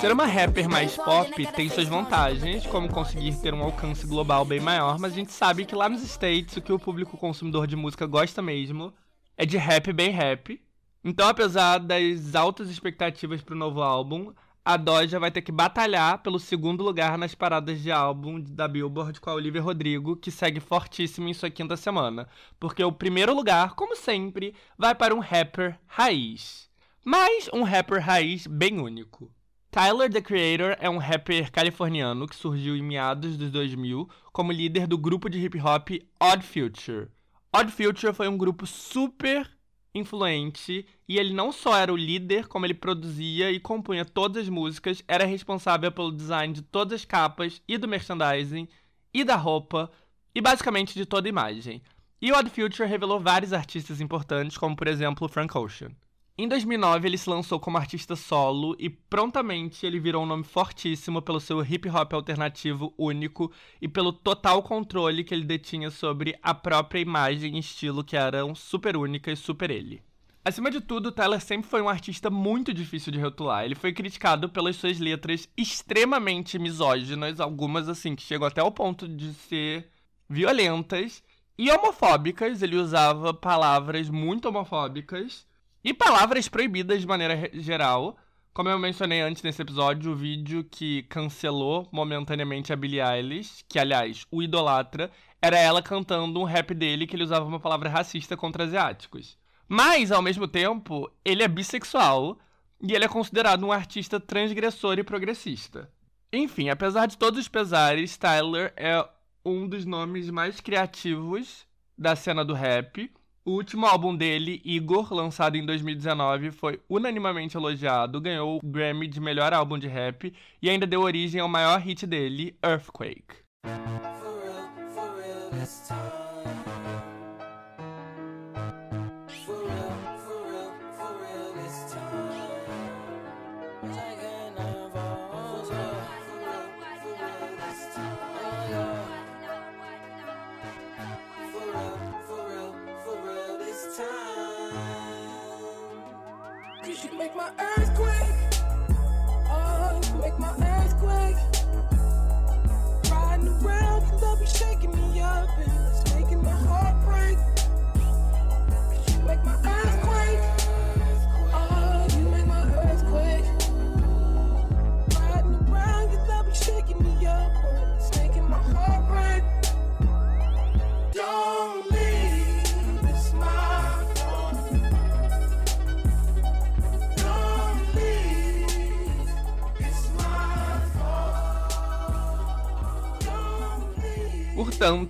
Ser 0.00 0.10
uma 0.10 0.26
rapper 0.26 0.68
mais 0.68 0.96
pop 0.96 1.30
tem 1.54 1.68
suas 1.68 1.86
vantagens, 1.86 2.66
como 2.66 2.88
conseguir 2.88 3.40
ter 3.40 3.54
um 3.54 3.62
alcance 3.62 4.04
global 4.04 4.44
bem 4.44 4.58
maior, 4.58 4.98
mas 4.98 5.12
a 5.12 5.14
gente 5.14 5.30
sabe 5.30 5.64
que 5.64 5.72
lá 5.72 5.88
nos 5.88 6.02
States 6.02 6.56
o 6.56 6.60
que 6.60 6.72
o 6.72 6.78
público 6.78 7.16
consumidor 7.16 7.68
de 7.68 7.76
música 7.76 8.04
gosta 8.04 8.42
mesmo 8.42 8.92
é 9.36 9.46
de 9.46 9.56
rap 9.58 9.92
bem 9.92 10.10
rap. 10.10 10.60
Então, 11.04 11.28
apesar 11.28 11.78
das 11.78 12.34
altas 12.34 12.68
expectativas 12.68 13.40
pro 13.40 13.54
novo 13.54 13.80
álbum, 13.80 14.32
a 14.64 14.76
Doja 14.76 15.20
vai 15.20 15.30
ter 15.30 15.42
que 15.42 15.52
batalhar 15.52 16.18
pelo 16.18 16.40
segundo 16.40 16.82
lugar 16.82 17.16
nas 17.16 17.32
paradas 17.32 17.80
de 17.80 17.92
álbum 17.92 18.40
da 18.40 18.66
Billboard 18.66 19.20
com 19.20 19.30
a 19.30 19.34
Olivia 19.34 19.62
Rodrigo, 19.62 20.16
que 20.16 20.32
segue 20.32 20.58
fortíssimo 20.58 21.28
em 21.28 21.34
sua 21.34 21.48
quinta 21.48 21.76
semana. 21.76 22.26
Porque 22.58 22.82
o 22.82 22.90
primeiro 22.90 23.32
lugar, 23.32 23.76
como 23.76 23.94
sempre, 23.94 24.52
vai 24.76 24.96
para 24.96 25.14
um 25.14 25.20
rapper 25.20 25.78
raiz. 25.86 26.71
Mas 27.04 27.50
um 27.52 27.64
rapper 27.64 28.00
raiz 28.00 28.46
bem 28.46 28.78
único. 28.78 29.28
Tyler, 29.72 30.08
The 30.08 30.20
Creator, 30.20 30.76
é 30.78 30.88
um 30.88 30.98
rapper 30.98 31.50
californiano 31.50 32.28
que 32.28 32.36
surgiu 32.36 32.76
em 32.76 32.82
meados 32.82 33.36
dos 33.36 33.50
2000 33.50 34.08
como 34.32 34.52
líder 34.52 34.86
do 34.86 34.96
grupo 34.96 35.28
de 35.28 35.40
hip 35.40 35.60
hop 35.60 35.88
Odd 36.20 36.46
Future. 36.46 37.08
Odd 37.52 37.72
Future 37.72 38.14
foi 38.14 38.28
um 38.28 38.38
grupo 38.38 38.68
super 38.68 39.50
influente 39.92 40.86
e 41.08 41.18
ele 41.18 41.34
não 41.34 41.50
só 41.50 41.76
era 41.76 41.92
o 41.92 41.96
líder, 41.96 42.46
como 42.46 42.66
ele 42.66 42.74
produzia 42.74 43.50
e 43.50 43.58
compunha 43.58 44.04
todas 44.04 44.44
as 44.44 44.48
músicas, 44.48 45.02
era 45.08 45.24
responsável 45.24 45.90
pelo 45.90 46.12
design 46.12 46.54
de 46.54 46.62
todas 46.62 47.00
as 47.00 47.04
capas 47.04 47.60
e 47.66 47.76
do 47.76 47.88
merchandising 47.88 48.68
e 49.12 49.24
da 49.24 49.34
roupa 49.34 49.90
e 50.32 50.40
basicamente 50.40 50.94
de 50.94 51.04
toda 51.04 51.26
a 51.26 51.30
imagem. 51.30 51.82
E 52.20 52.30
Odd 52.30 52.48
Future 52.48 52.88
revelou 52.88 53.18
vários 53.18 53.52
artistas 53.52 54.00
importantes, 54.00 54.56
como 54.56 54.76
por 54.76 54.86
exemplo 54.86 55.28
Frank 55.28 55.58
Ocean. 55.58 55.90
Em 56.36 56.48
2009, 56.48 57.06
ele 57.06 57.18
se 57.18 57.28
lançou 57.28 57.60
como 57.60 57.76
artista 57.76 58.16
solo 58.16 58.74
e 58.78 58.88
prontamente 58.88 59.84
ele 59.84 60.00
virou 60.00 60.22
um 60.22 60.26
nome 60.26 60.44
fortíssimo 60.44 61.20
pelo 61.20 61.38
seu 61.38 61.62
hip 61.62 61.86
hop 61.90 62.14
alternativo 62.14 62.94
único 62.96 63.52
e 63.82 63.86
pelo 63.86 64.14
total 64.14 64.62
controle 64.62 65.24
que 65.24 65.34
ele 65.34 65.44
detinha 65.44 65.90
sobre 65.90 66.38
a 66.42 66.54
própria 66.54 67.00
imagem 67.00 67.56
e 67.56 67.58
estilo 67.58 68.02
que 68.02 68.16
eram 68.16 68.54
super 68.54 68.96
única 68.96 69.30
e 69.30 69.36
super 69.36 69.70
ele. 69.70 70.02
Acima 70.42 70.70
de 70.70 70.80
tudo, 70.80 71.12
Tyler 71.12 71.38
sempre 71.38 71.68
foi 71.68 71.82
um 71.82 71.88
artista 71.88 72.30
muito 72.30 72.72
difícil 72.72 73.12
de 73.12 73.20
rotular. 73.20 73.66
Ele 73.66 73.74
foi 73.74 73.92
criticado 73.92 74.48
pelas 74.48 74.76
suas 74.76 74.98
letras 74.98 75.46
extremamente 75.54 76.58
misóginas, 76.58 77.40
algumas 77.40 77.90
assim 77.90 78.16
que 78.16 78.22
chegam 78.22 78.48
até 78.48 78.62
o 78.62 78.72
ponto 78.72 79.06
de 79.06 79.34
ser 79.34 79.90
violentas 80.30 81.22
e 81.58 81.70
homofóbicas. 81.70 82.62
Ele 82.62 82.76
usava 82.76 83.34
palavras 83.34 84.08
muito 84.08 84.48
homofóbicas 84.48 85.46
e 85.84 85.92
palavras 85.92 86.48
proibidas 86.48 87.00
de 87.00 87.06
maneira 87.06 87.50
geral. 87.54 88.16
Como 88.54 88.68
eu 88.68 88.78
mencionei 88.78 89.20
antes 89.20 89.42
nesse 89.42 89.62
episódio, 89.62 90.12
o 90.12 90.16
vídeo 90.16 90.62
que 90.70 91.04
cancelou 91.04 91.88
momentaneamente 91.90 92.72
a 92.72 92.76
Billie 92.76 93.00
Eilish, 93.00 93.64
que 93.68 93.78
aliás 93.78 94.26
o 94.30 94.42
idolatra, 94.42 95.10
era 95.40 95.58
ela 95.58 95.82
cantando 95.82 96.38
um 96.38 96.44
rap 96.44 96.74
dele 96.74 97.06
que 97.06 97.16
ele 97.16 97.24
usava 97.24 97.46
uma 97.46 97.58
palavra 97.58 97.88
racista 97.88 98.36
contra 98.36 98.64
asiáticos. 98.64 99.38
Mas, 99.66 100.12
ao 100.12 100.20
mesmo 100.20 100.46
tempo, 100.46 101.10
ele 101.24 101.42
é 101.42 101.48
bissexual 101.48 102.38
e 102.80 102.92
ele 102.94 103.04
é 103.04 103.08
considerado 103.08 103.64
um 103.64 103.72
artista 103.72 104.20
transgressor 104.20 104.98
e 104.98 105.04
progressista. 105.04 105.90
Enfim, 106.32 106.68
apesar 106.68 107.06
de 107.06 107.16
todos 107.16 107.40
os 107.40 107.48
pesares, 107.48 108.16
Tyler 108.16 108.72
é 108.76 109.02
um 109.44 109.66
dos 109.66 109.84
nomes 109.84 110.30
mais 110.30 110.60
criativos 110.60 111.66
da 111.96 112.14
cena 112.14 112.44
do 112.44 112.54
rap. 112.54 113.10
O 113.44 113.50
último 113.50 113.86
álbum 113.86 114.14
dele, 114.14 114.62
Igor, 114.64 115.12
lançado 115.12 115.56
em 115.56 115.66
2019, 115.66 116.52
foi 116.52 116.80
unanimamente 116.88 117.56
elogiado, 117.56 118.20
ganhou 118.20 118.58
o 118.58 118.60
Grammy 118.64 119.08
de 119.08 119.20
melhor 119.20 119.52
álbum 119.52 119.76
de 119.76 119.88
rap 119.88 120.32
e 120.62 120.70
ainda 120.70 120.86
deu 120.86 121.00
origem 121.00 121.40
ao 121.40 121.48
maior 121.48 121.80
hit 121.80 122.06
dele, 122.06 122.56
Earthquake. 122.62 123.42
For 123.64 124.40
real, 124.44 124.70
for 124.94 125.16
real 125.20 126.21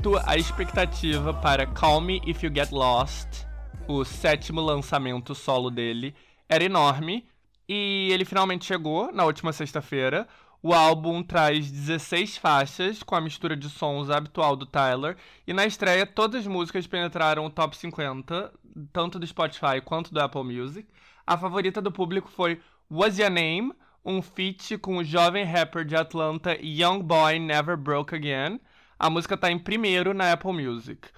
Portanto, 0.03 0.21
a 0.27 0.37
expectativa 0.37 1.33
para 1.33 1.65
Call 1.65 2.01
Me 2.01 2.21
If 2.27 2.43
You 2.43 2.51
Get 2.53 2.73
Lost, 2.73 3.47
o 3.87 4.05
sétimo 4.05 4.61
lançamento 4.61 5.33
solo 5.33 5.71
dele, 5.71 6.13
era 6.49 6.65
enorme 6.65 7.25
e 7.69 8.09
ele 8.11 8.25
finalmente 8.25 8.65
chegou 8.65 9.13
na 9.13 9.25
última 9.25 9.53
sexta-feira. 9.53 10.27
O 10.61 10.75
álbum 10.75 11.23
traz 11.23 11.71
16 11.71 12.37
faixas 12.37 13.01
com 13.05 13.15
a 13.15 13.21
mistura 13.21 13.57
de 13.57 13.71
sons 13.71 14.11
habitual 14.11 14.57
do 14.57 14.67
Tyler 14.67 15.17
e 15.47 15.53
na 15.53 15.67
estreia 15.67 16.05
todas 16.05 16.41
as 16.41 16.47
músicas 16.49 16.85
penetraram 16.85 17.47
o 17.47 17.51
top 17.51 17.77
50, 17.77 18.53
tanto 18.93 19.21
do 19.21 19.27
Spotify 19.27 19.81
quanto 19.85 20.13
do 20.13 20.21
Apple 20.21 20.43
Music. 20.43 20.89
A 21.25 21.39
favorita 21.39 21.81
do 21.81 21.93
público 21.93 22.29
foi 22.29 22.61
Was 22.91 23.21
Your 23.21 23.31
Name, 23.31 23.73
um 24.05 24.21
feat 24.21 24.79
com 24.79 24.97
o 24.97 25.05
jovem 25.05 25.45
rapper 25.45 25.85
de 25.85 25.95
Atlanta 25.95 26.59
Young 26.61 27.05
Boy 27.05 27.39
Never 27.39 27.77
Broke 27.77 28.17
Again. 28.17 28.59
A 29.03 29.11
música 29.11 29.37
tá 29.37 29.51
em 29.51 29.59
primeiro 29.59 30.15
na 30.15 30.31
Apple 30.31 30.53
Music. 30.53 31.09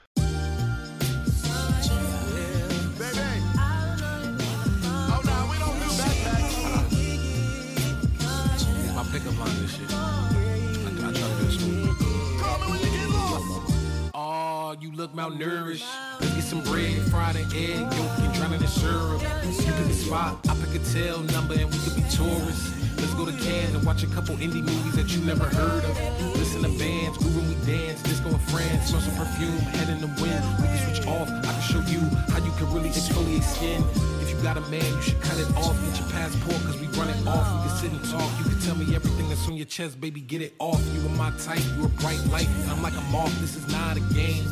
Oh, 14.14 14.74
you 14.80 14.90
look 14.92 15.14
malnourished. 15.14 15.84
Let's 16.20 16.34
get 16.34 16.42
some 16.42 16.62
bread, 16.62 17.02
fried 17.10 17.36
and 17.36 17.52
egg, 17.52 17.80
yolk 17.80 18.18
and 18.18 18.32
drown 18.32 18.54
in 18.54 18.66
syrup. 18.66 19.20
You 19.20 19.72
pick 19.74 19.90
a 19.90 19.92
spot, 19.92 20.38
I 20.48 20.54
pick 20.54 20.80
a 20.80 20.84
tail 20.90 21.20
number, 21.34 21.52
and 21.52 21.70
we 21.70 21.78
could 21.80 21.96
be 21.96 22.02
tourists. 22.08 22.83
Let's 22.98 23.14
go 23.14 23.24
to 23.26 23.32
Cannes 23.32 23.74
and 23.74 23.84
watch 23.84 24.02
a 24.02 24.06
couple 24.08 24.36
indie 24.36 24.62
movies 24.62 24.94
that 24.96 25.14
you 25.14 25.24
never 25.24 25.44
heard 25.44 25.84
of. 25.84 26.36
Listen 26.36 26.62
to 26.62 26.68
bands, 26.78 27.18
groove 27.18 27.36
when 27.36 27.48
we 27.48 27.54
dance, 27.66 28.02
disco 28.02 28.28
in 28.30 28.38
France, 28.50 28.88
smell 28.88 29.00
some 29.00 29.16
perfume, 29.16 29.58
head 29.76 29.88
in 29.88 30.00
the 30.00 30.08
wind. 30.20 30.42
We 30.60 30.68
can 30.68 30.78
switch 30.84 31.06
off. 31.06 31.28
I 31.28 31.52
can 31.52 31.62
show 31.62 31.82
you 31.90 32.00
how 32.32 32.44
you 32.44 32.52
can 32.58 32.72
really 32.72 32.90
exfoliate 32.90 33.42
skin. 33.42 33.84
If 34.20 34.30
you 34.30 34.36
got 34.42 34.56
a 34.56 34.62
man, 34.62 34.84
you 34.84 35.02
should 35.02 35.20
cut 35.20 35.38
it 35.38 35.48
off. 35.56 35.76
Get 35.84 36.00
your 36.00 36.08
passport, 36.10 36.60
cause 36.64 36.80
we 36.80 36.86
run 36.98 37.08
it 37.08 37.26
off. 37.26 37.46
We 37.62 37.68
can 37.68 37.78
sit 37.78 37.92
and 37.92 38.04
talk. 38.10 38.30
You 38.38 38.44
can 38.50 38.60
tell 38.60 38.76
me 38.76 38.94
everything 38.94 39.28
that's 39.28 39.46
on 39.46 39.54
your 39.54 39.66
chest, 39.66 40.00
baby, 40.00 40.20
get 40.20 40.40
it 40.42 40.54
off. 40.58 40.82
You 40.94 41.06
are 41.06 41.16
my 41.16 41.30
type, 41.38 41.62
you 41.76 41.84
a 41.84 41.88
bright 42.00 42.24
light, 42.30 42.48
and 42.48 42.70
I'm 42.70 42.82
like 42.82 42.96
a 42.96 43.04
moth. 43.12 43.34
This 43.40 43.56
is 43.56 43.66
not 43.72 43.96
a 43.96 44.00
game. 44.14 44.44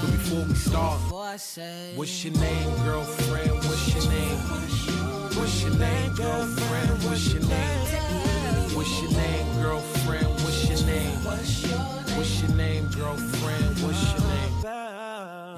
But 0.00 0.10
before 0.12 0.44
we 0.44 0.54
start, 0.54 1.00
what's 1.96 2.24
your 2.24 2.34
name, 2.34 2.84
girlfriend? 2.84 3.52
What's 3.64 3.94
your 3.94 4.12
name? 4.12 4.89
What's 5.40 5.62
your 5.62 5.74
name, 5.76 6.12
girlfriend? 6.14 7.02
What's 7.04 7.32
your 7.32 7.42
name? 7.44 8.76
What's 8.76 9.00
your 9.00 9.10
name, 9.12 9.62
girlfriend? 9.62 10.28
What's 10.44 10.68
your 10.68 10.86
name? 10.86 11.16
What's 12.14 12.42
your 12.42 12.54
name, 12.56 12.84
girlfriend? 12.88 13.78
What's 13.80 14.02
your 14.12 14.20
name? 14.28 14.52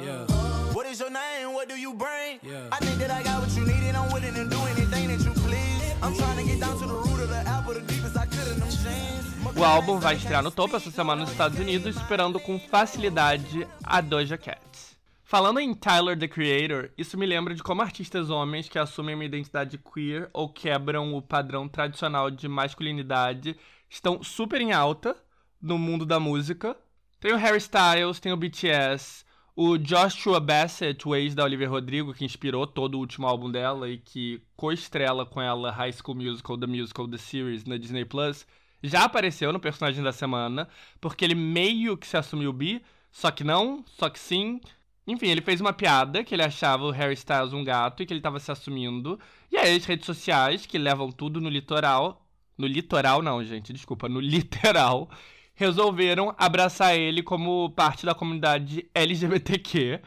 Yeah. 0.07 0.73
What 0.73 0.87
is 0.87 1.01
your 1.01 1.11
name? 1.11 1.53
What 1.53 1.69
do 1.69 1.75
you 1.75 1.95
bring? 1.95 2.39
Yeah. 2.45 2.69
I 2.71 2.79
think 2.79 2.99
that 3.01 3.11
I 3.11 3.25
got 3.25 3.43
what 3.43 3.51
you 3.57 3.65
need 3.67 3.83
and 3.83 3.97
I'm 3.97 4.09
willing 4.13 4.35
to 4.35 4.45
do 4.47 4.61
anything 4.67 5.09
that 5.09 5.25
you 5.25 5.33
please. 5.43 5.95
I'm 6.01 6.15
trying 6.15 6.37
to 6.37 6.45
get 6.45 6.61
down 6.61 6.79
to 6.79 6.87
the 6.87 6.95
root 6.95 7.21
of 7.21 7.29
the 7.29 7.43
apple, 7.49 7.75
the 7.75 7.81
deepest 7.81 8.17
I 8.17 8.27
could 8.27 8.53
in 8.53 8.61
them 8.61 8.71
jeans. 8.71 9.59
O 9.59 9.65
álbum 9.65 9.99
vai 9.99 10.15
estrear 10.15 10.45
no 10.45 10.53
topo 10.53 10.77
essa 10.77 10.93
semana 10.93 11.23
nos 11.23 11.33
Estados 11.33 11.59
Unidos, 11.59 11.97
esperando 11.97 12.39
com 12.39 12.57
facilidade 12.71 13.67
a 13.83 14.01
Doja 14.01 14.39
Cat. 14.39 14.92
Falando 15.33 15.61
em 15.61 15.73
Tyler 15.73 16.19
the 16.19 16.29
Creator, 16.29 16.91
isso 16.99 17.17
me 17.17 17.25
lembra 17.25 17.55
de 17.55 17.63
como 17.63 17.81
artistas 17.81 18.29
homens 18.29 18.69
que 18.69 18.79
assumem 18.79 19.15
uma 19.15 19.25
identidade 19.25 19.79
queer 19.79 20.29
ou 20.31 20.47
quebram 20.47 21.15
o 21.15 21.23
padrão 21.23 21.67
tradicional 21.67 22.31
de 22.31 22.47
masculinidade 22.47 23.57
estão 23.89 24.23
super 24.23 24.61
em 24.61 24.73
alta 24.73 25.17
no 25.59 25.79
mundo 25.79 26.05
da 26.05 26.21
música. 26.21 26.77
Tem 27.19 27.33
o 27.33 27.39
Harry 27.39 27.57
Styles, 27.57 28.21
tem 28.21 28.31
o 28.31 28.37
BTS, 28.37 29.25
o 29.57 29.79
Joshua 29.79 30.39
Bassett, 30.39 31.09
o 31.09 31.17
ex 31.17 31.35
da 31.35 31.45
Olivia 31.45 31.67
Rodrigo, 31.67 32.13
que 32.13 32.27
inspirou 32.27 32.67
todo 32.67 32.97
o 32.97 32.99
último 32.99 33.27
álbum 33.27 33.51
dela 33.51 33.89
e 33.89 33.97
que 33.97 34.43
co-estrela 34.55 35.25
com 35.25 35.41
ela 35.41 35.71
High 35.71 35.95
School 35.95 36.17
Musical, 36.17 36.59
The 36.59 36.67
Musical, 36.67 37.09
The 37.09 37.17
Series 37.17 37.65
na 37.65 37.79
Disney 37.79 38.05
Plus, 38.05 38.47
já 38.83 39.05
apareceu 39.05 39.51
no 39.51 39.59
personagem 39.59 40.05
da 40.05 40.13
semana, 40.13 40.69
porque 41.01 41.25
ele 41.25 41.35
meio 41.35 41.97
que 41.97 42.07
se 42.07 42.19
assumiu 42.19 42.53
bi, 42.53 42.85
só 43.11 43.31
que 43.31 43.43
não, 43.43 43.83
só 43.87 44.11
que 44.11 44.19
sim, 44.19 44.61
enfim, 45.07 45.29
ele 45.29 45.41
fez 45.41 45.61
uma 45.61 45.73
piada 45.73 46.23
que 46.23 46.35
ele 46.35 46.43
achava 46.43 46.85
o 46.85 46.91
Harry 46.91 47.15
Styles 47.15 47.53
um 47.53 47.65
gato 47.65 48.03
e 48.03 48.07
que 48.07 48.13
ele 48.15 48.21
tava 48.21 48.39
se 48.39 48.53
assumindo. 48.53 49.19
E 49.51 49.57
aí 49.57 49.77
as 49.77 49.85
redes 49.85 50.07
sociais, 50.07 50.65
que 50.65 50.79
levam 50.79 51.11
tudo 51.11 51.41
no 51.41 51.49
litoral. 51.49 52.25
No 52.57 52.67
litoral, 52.67 53.21
não, 53.23 53.43
gente, 53.45 53.73
desculpa, 53.73 54.09
no 54.09 54.21
literal. 54.21 55.11
Resolveram 55.55 56.35
abraçar 56.39 56.97
ele 56.97 57.23
como 57.23 57.71
parte 57.71 58.07
da 58.07 58.15
comunidade 58.15 58.89
LGBTQ. 58.95 60.01